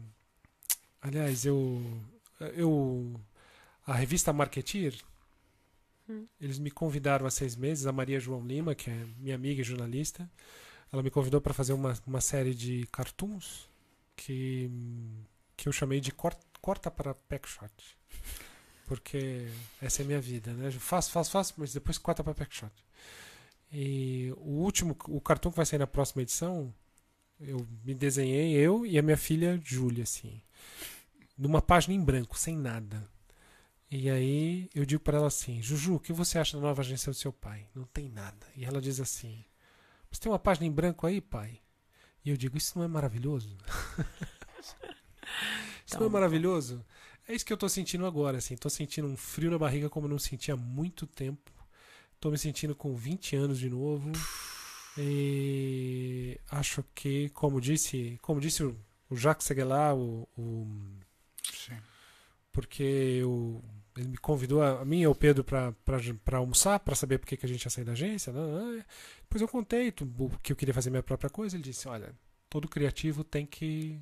aliás, 1.02 1.46
eu 1.46 1.82
eu 2.56 3.20
a 3.86 3.94
revista 3.96 4.34
Marketeer 4.34 4.96
Hum. 6.10 6.28
eles 6.40 6.60
me 6.60 6.70
convidaram 6.70 7.26
há 7.26 7.32
seis 7.32 7.56
meses, 7.56 7.86
a 7.88 7.92
Maria 7.92 8.20
João 8.20 8.46
Lima, 8.46 8.76
que 8.76 8.90
é 8.90 9.06
minha 9.18 9.36
amiga 9.36 9.62
e 9.62 9.64
jornalista, 9.64 10.30
ela 10.92 11.04
me 11.04 11.12
convidou 11.12 11.42
para 11.42 11.54
fazer 11.54 11.74
uma, 11.74 11.94
uma 12.06 12.22
série 12.22 12.54
de 12.56 12.88
cartoons 12.92 13.70
que, 14.16 14.70
que 15.58 15.68
eu 15.68 15.74
chamei 15.74 16.00
de 16.02 16.12
Cor- 16.12 16.38
Corta 16.62 16.92
para 16.92 17.14
Packshot. 17.14 17.72
Porque 18.86 19.48
essa 19.82 20.02
é 20.02 20.04
a 20.04 20.08
minha 20.08 20.22
vida, 20.22 20.54
né? 20.54 20.68
Eu 20.68 20.72
faço, 20.74 21.12
faço, 21.12 21.32
faço, 21.32 21.54
mas 21.58 21.74
depois 21.74 21.98
corta 21.98 22.24
para 22.24 22.34
Packshot. 22.34 22.72
E 23.72 24.32
o 24.38 24.62
último, 24.62 24.96
o 25.08 25.20
cartoon 25.22 25.50
que 25.52 25.58
vai 25.58 25.66
sair 25.66 25.80
na 25.80 25.88
próxima 25.88 26.22
edição, 26.22 26.74
eu 27.40 27.66
me 27.84 27.94
desenhei, 27.96 28.54
eu 28.54 28.86
e 28.86 29.00
a 29.00 29.02
minha 29.02 29.18
filha 29.18 29.60
Júlia, 29.64 30.04
assim. 30.04 30.42
Numa 31.38 31.62
página 31.62 31.94
em 31.96 32.02
branco, 32.04 32.38
sem 32.38 32.56
nada. 32.56 33.10
E 33.90 34.10
aí 34.10 34.70
eu 34.76 34.86
digo 34.86 35.02
para 35.02 35.18
ela 35.18 35.28
assim: 35.28 35.62
Juju, 35.62 35.96
o 35.96 36.00
que 36.00 36.12
você 36.14 36.38
acha 36.38 36.58
da 36.58 36.64
nova 36.64 36.82
agência 36.82 37.12
do 37.12 37.16
seu 37.16 37.32
pai? 37.32 37.68
Não 37.74 37.86
tem 37.86 38.10
nada. 38.10 38.46
E 38.56 38.66
ela 38.66 38.82
diz 38.82 39.00
assim: 39.00 39.44
Você 40.12 40.22
tem 40.22 40.32
uma 40.32 40.40
página 40.40 40.68
em 40.68 40.72
branco 40.72 41.08
aí, 41.08 41.22
pai? 41.22 41.60
E 42.24 42.30
eu 42.30 42.38
digo: 42.38 42.58
Isso 42.58 42.78
não 42.78 42.86
é 42.86 42.88
maravilhoso? 42.88 43.56
Isso 45.86 45.96
não 45.96 46.04
é 46.04 46.08
Então. 46.08 46.10
maravilhoso? 46.10 46.86
É 47.28 47.34
isso 47.34 47.46
que 47.46 47.54
eu 47.54 47.58
tô 47.58 47.70
sentindo 47.70 48.06
agora, 48.06 48.38
assim. 48.38 48.56
Tô 48.56 48.70
sentindo 48.70 49.08
um 49.08 49.16
frio 49.16 49.50
na 49.52 49.58
barriga 49.58 49.90
como 49.90 50.06
eu 50.08 50.10
não 50.12 50.20
sentia 50.20 50.54
há 50.54 50.58
muito 50.58 51.08
tempo. 51.08 51.52
Tô 52.20 52.30
me 52.32 52.38
sentindo 52.38 52.76
com 52.76 52.96
20 52.96 53.36
anos 53.36 53.60
de 53.60 53.70
novo. 53.70 54.12
E 54.98 56.40
acho 56.52 56.84
que, 56.94 57.30
como 57.30 57.60
disse, 57.60 58.18
como 58.22 58.40
disse 58.40 58.64
o, 58.64 58.78
o 59.10 59.16
Jacques 59.16 59.48
Seguelar, 59.48 59.96
o, 59.96 60.28
o 60.38 60.68
Sim. 61.52 61.76
porque 62.52 62.84
eu, 62.84 63.64
ele 63.98 64.10
me 64.10 64.18
convidou 64.18 64.62
a, 64.62 64.82
a 64.82 64.86
mim 64.86 65.02
e 65.02 65.06
ao 65.06 65.16
Pedro 65.16 65.44
para 65.44 65.74
almoçar, 66.38 66.80
para 66.80 66.94
saber 66.96 67.18
por 67.18 67.28
que, 67.28 67.38
que 67.38 67.46
a 67.46 67.50
gente 67.50 67.64
ia 67.64 67.70
sair 67.72 67.84
da 67.86 67.94
agência. 67.94 68.32
né, 68.32 68.40
né. 68.76 68.86
Depois 69.24 69.42
eu 69.42 69.48
contei 69.48 69.92
tu- 69.92 70.08
que 70.44 70.52
eu 70.52 70.56
queria 70.56 70.74
fazer 70.74 70.90
minha 70.92 71.04
própria 71.04 71.30
coisa. 71.30 71.56
Ele 71.56 71.64
disse: 71.64 71.88
Olha, 71.88 72.14
todo 72.50 72.68
criativo 72.68 73.24
tem 73.24 73.46
que 73.48 74.00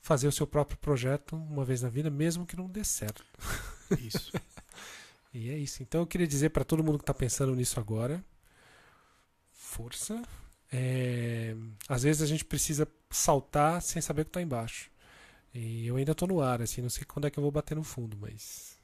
fazer 0.00 0.28
o 0.28 0.32
seu 0.32 0.46
próprio 0.46 0.78
projeto 0.78 1.36
uma 1.36 1.64
vez 1.64 1.82
na 1.82 1.88
vida, 1.88 2.10
mesmo 2.10 2.46
que 2.46 2.56
não 2.56 2.66
dê 2.68 2.84
certo. 2.84 3.24
Isso. 3.98 4.32
E 5.32 5.48
é 5.48 5.56
isso. 5.56 5.80
Então 5.80 6.00
eu 6.00 6.06
queria 6.08 6.26
dizer 6.26 6.50
para 6.50 6.64
todo 6.64 6.82
mundo 6.82 6.98
que 6.98 7.04
está 7.04 7.14
pensando 7.14 7.54
nisso 7.54 7.78
agora: 7.78 8.20
força. 9.52 10.22
É, 10.72 11.54
às 11.88 12.02
vezes 12.04 12.22
a 12.22 12.26
gente 12.26 12.44
precisa 12.44 12.86
saltar 13.10 13.82
sem 13.82 14.00
saber 14.00 14.22
o 14.22 14.24
que 14.24 14.30
está 14.30 14.42
embaixo. 14.42 14.90
E 15.54 15.86
eu 15.86 15.96
ainda 15.96 16.12
estou 16.12 16.28
no 16.28 16.40
ar, 16.40 16.62
assim, 16.62 16.80
não 16.82 16.90
sei 16.90 17.04
quando 17.04 17.26
é 17.26 17.30
que 17.30 17.38
eu 17.38 17.42
vou 17.42 17.50
bater 17.52 17.76
no 17.76 17.82
fundo, 17.84 18.16
mas 18.20 18.76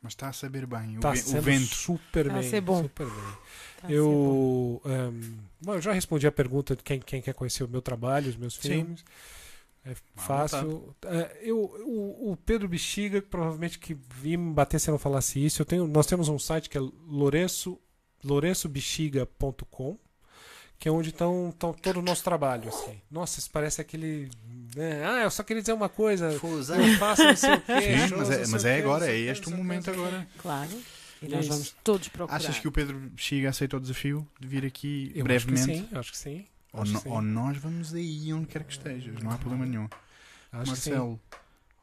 Mas 0.00 0.12
está 0.12 0.28
a 0.28 0.32
saber 0.32 0.66
bem. 0.66 0.98
O, 0.98 1.00
tá 1.00 1.12
o 1.12 1.16
sendo 1.16 1.42
vento. 1.42 1.74
super 1.74 2.28
Tá 2.28 2.38
a 2.38 2.40
bem. 2.40 2.50
ser 2.50 2.60
bom. 2.60 2.82
Super 2.82 3.06
bem. 3.10 3.38
Tá 3.76 3.88
ser 3.88 4.12
bom. 4.12 4.40
Eu, 4.82 4.82
ehm, 4.86 5.38
bom, 5.60 5.74
eu 5.74 5.80
já 5.82 5.92
respondi 5.92 6.26
a 6.26 6.32
pergunta 6.32 6.76
de 6.76 6.82
quem, 6.82 7.00
quem 7.00 7.20
quer 7.22 7.34
conhecer 7.34 7.64
o 7.64 7.68
meu 7.68 7.82
trabalho, 7.82 8.28
os 8.30 8.36
meus 8.36 8.54
Sim. 8.54 8.96
É 9.90 9.94
fácil. 10.16 10.94
É, 11.06 11.38
eu, 11.42 11.58
o, 11.58 12.32
o 12.32 12.36
Pedro 12.36 12.68
Bexiga, 12.68 13.22
provavelmente 13.22 13.78
que 13.78 13.96
vinha 14.14 14.36
me 14.36 14.52
bater 14.52 14.78
se 14.78 14.90
eu 14.90 14.92
não 14.92 14.98
falasse 14.98 15.42
isso. 15.44 15.62
Eu 15.62 15.66
tenho, 15.66 15.86
nós 15.86 16.06
temos 16.06 16.28
um 16.28 16.38
site 16.38 16.68
que 16.68 16.76
é 16.76 16.80
Lourenço, 17.06 17.78
lourençobexiga.com, 18.22 19.98
que 20.78 20.88
é 20.88 20.92
onde 20.92 21.08
estão 21.08 21.54
todo 21.80 21.98
o 21.98 22.02
nosso 22.02 22.22
trabalho. 22.22 22.68
Assim. 22.68 23.00
Nossa, 23.10 23.38
isso 23.40 23.50
parece 23.50 23.80
aquele. 23.80 24.30
né, 24.76 25.04
Ah, 25.06 25.22
eu 25.22 25.30
só 25.30 25.42
queria 25.42 25.62
dizer 25.62 25.72
uma 25.72 25.88
coisa. 25.88 26.26
Eu 26.32 26.98
faço 26.98 27.24
não 27.24 27.36
sei 27.36 27.54
o 27.54 27.60
quê. 27.62 27.80
Sim, 27.98 28.08
shows, 28.08 28.28
mas 28.28 28.30
é, 28.30 28.46
mas 28.46 28.64
é 28.64 28.76
quê, 28.76 28.82
agora, 28.82 29.10
é 29.10 29.16
este 29.16 29.48
o 29.48 29.56
momento 29.56 29.90
agora. 29.90 30.28
Claro. 30.38 30.70
E 31.22 31.28
nós 31.28 31.48
vamos 31.48 31.74
todos 31.82 32.08
procurar. 32.08 32.36
Achas 32.36 32.58
que 32.58 32.68
o 32.68 32.72
Pedro 32.72 33.10
Chiga 33.16 33.48
aceitou 33.48 33.78
o 33.78 33.80
desafio 33.80 34.26
de 34.38 34.46
vir 34.46 34.64
aqui 34.64 35.10
Eu 35.14 35.24
brevemente? 35.24 35.62
Acho 35.62 35.72
que 35.72 35.88
sim, 35.88 35.96
acho 35.96 36.12
que 36.12 36.18
sim. 36.18 36.46
Ou, 36.72 36.84
no- 36.84 37.02
ou 37.06 37.22
nós 37.22 37.56
vamos 37.56 37.94
aí 37.94 38.32
onde 38.32 38.46
quer 38.46 38.62
que 38.64 38.72
estejas, 38.72 39.22
não 39.22 39.30
há 39.30 39.38
problema 39.38 39.64
nenhum. 39.66 39.88
Acho. 40.52 40.66
Marcelo, 40.70 41.20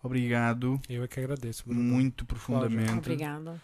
obrigado 0.01 0.79
Eu 0.89 1.03
é 1.03 1.07
que 1.07 1.19
agradeço. 1.19 1.63
Bruno. 1.65 1.81
muito 1.81 2.25
profundamente. 2.25 2.91
Obrigada. 2.93 3.61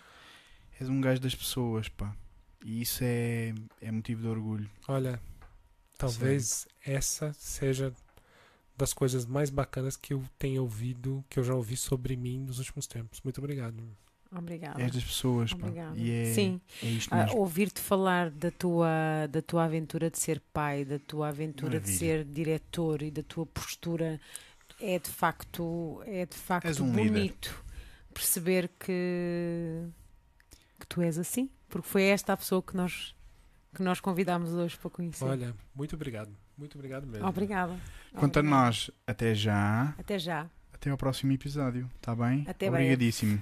És 0.79 0.89
um 0.89 0.99
gajo 0.99 1.21
das 1.21 1.35
pessoas, 1.35 1.87
pá. 1.89 2.15
E 2.63 2.81
isso 2.81 2.99
é, 3.03 3.53
é 3.81 3.91
motivo 3.91 4.21
de 4.23 4.27
orgulho. 4.27 4.69
Olha, 4.87 5.19
talvez 5.97 6.67
essa 6.85 7.33
seja 7.33 7.93
das 8.77 8.93
coisas 8.93 9.25
mais 9.25 9.49
bacanas 9.51 9.95
que 9.95 10.13
eu 10.13 10.23
tenha 10.39 10.61
ouvido, 10.61 11.23
que 11.29 11.39
eu 11.39 11.43
já 11.43 11.53
ouvi 11.53 11.77
sobre 11.77 12.15
mim 12.15 12.39
nos 12.39 12.57
últimos 12.59 12.87
tempos. 12.87 13.21
Muito 13.23 13.37
obrigado. 13.39 13.83
Obrigada. 14.33 14.81
És 14.81 14.91
das 14.91 15.03
pessoas, 15.03 15.53
pá. 15.53 15.67
Obrigada. 15.67 15.97
E 15.97 16.09
é, 16.11 16.25
Sim. 16.33 16.61
é 16.81 16.85
isto 16.87 17.13
Ah, 17.13 17.25
mesmo. 17.25 17.37
Ouvir-te 17.39 17.81
falar 17.81 18.29
da 18.29 18.49
tua, 18.51 18.87
da 19.29 19.41
tua 19.41 19.65
aventura 19.65 20.09
de 20.09 20.17
ser 20.17 20.39
pai, 20.53 20.85
da 20.85 20.99
tua 20.99 21.27
aventura 21.29 21.79
de 21.79 21.91
Maravilha. 21.91 21.97
ser 21.99 22.23
diretor 22.25 23.01
e 23.01 23.11
da 23.11 23.23
tua 23.23 23.45
postura 23.45 24.19
é 24.79 24.97
de 24.99 25.09
facto, 25.09 26.01
é 26.05 26.25
de 26.25 26.35
facto 26.35 26.81
um 26.83 26.95
líder. 26.95 27.09
bonito 27.11 27.63
perceber 28.13 28.69
que, 28.79 29.83
que 30.79 30.87
tu 30.87 31.01
és 31.01 31.17
assim, 31.17 31.49
porque 31.69 31.87
foi 31.87 32.03
esta 32.03 32.33
a 32.33 32.37
pessoa 32.37 32.61
que 32.63 32.75
nós, 32.75 33.13
que 33.75 33.83
nós 33.83 33.99
convidámos 33.99 34.51
hoje 34.53 34.77
para 34.77 34.89
conhecer. 34.89 35.23
Olha, 35.25 35.53
muito 35.75 35.95
obrigado. 35.95 36.31
Muito 36.57 36.75
obrigado 36.77 37.05
mesmo. 37.07 37.27
Obrigada. 37.27 37.77
Quanto 38.15 38.39
a 38.39 38.43
nós, 38.43 38.89
até 39.05 39.33
já. 39.35 39.93
Até 39.97 40.17
já. 40.19 40.49
Até 40.73 40.89
ao 40.89 40.97
próximo 40.97 41.31
episódio, 41.31 41.89
tá 42.01 42.15
bem? 42.15 42.43
Até. 42.47 42.69
Obrigadíssimo. 42.69 43.41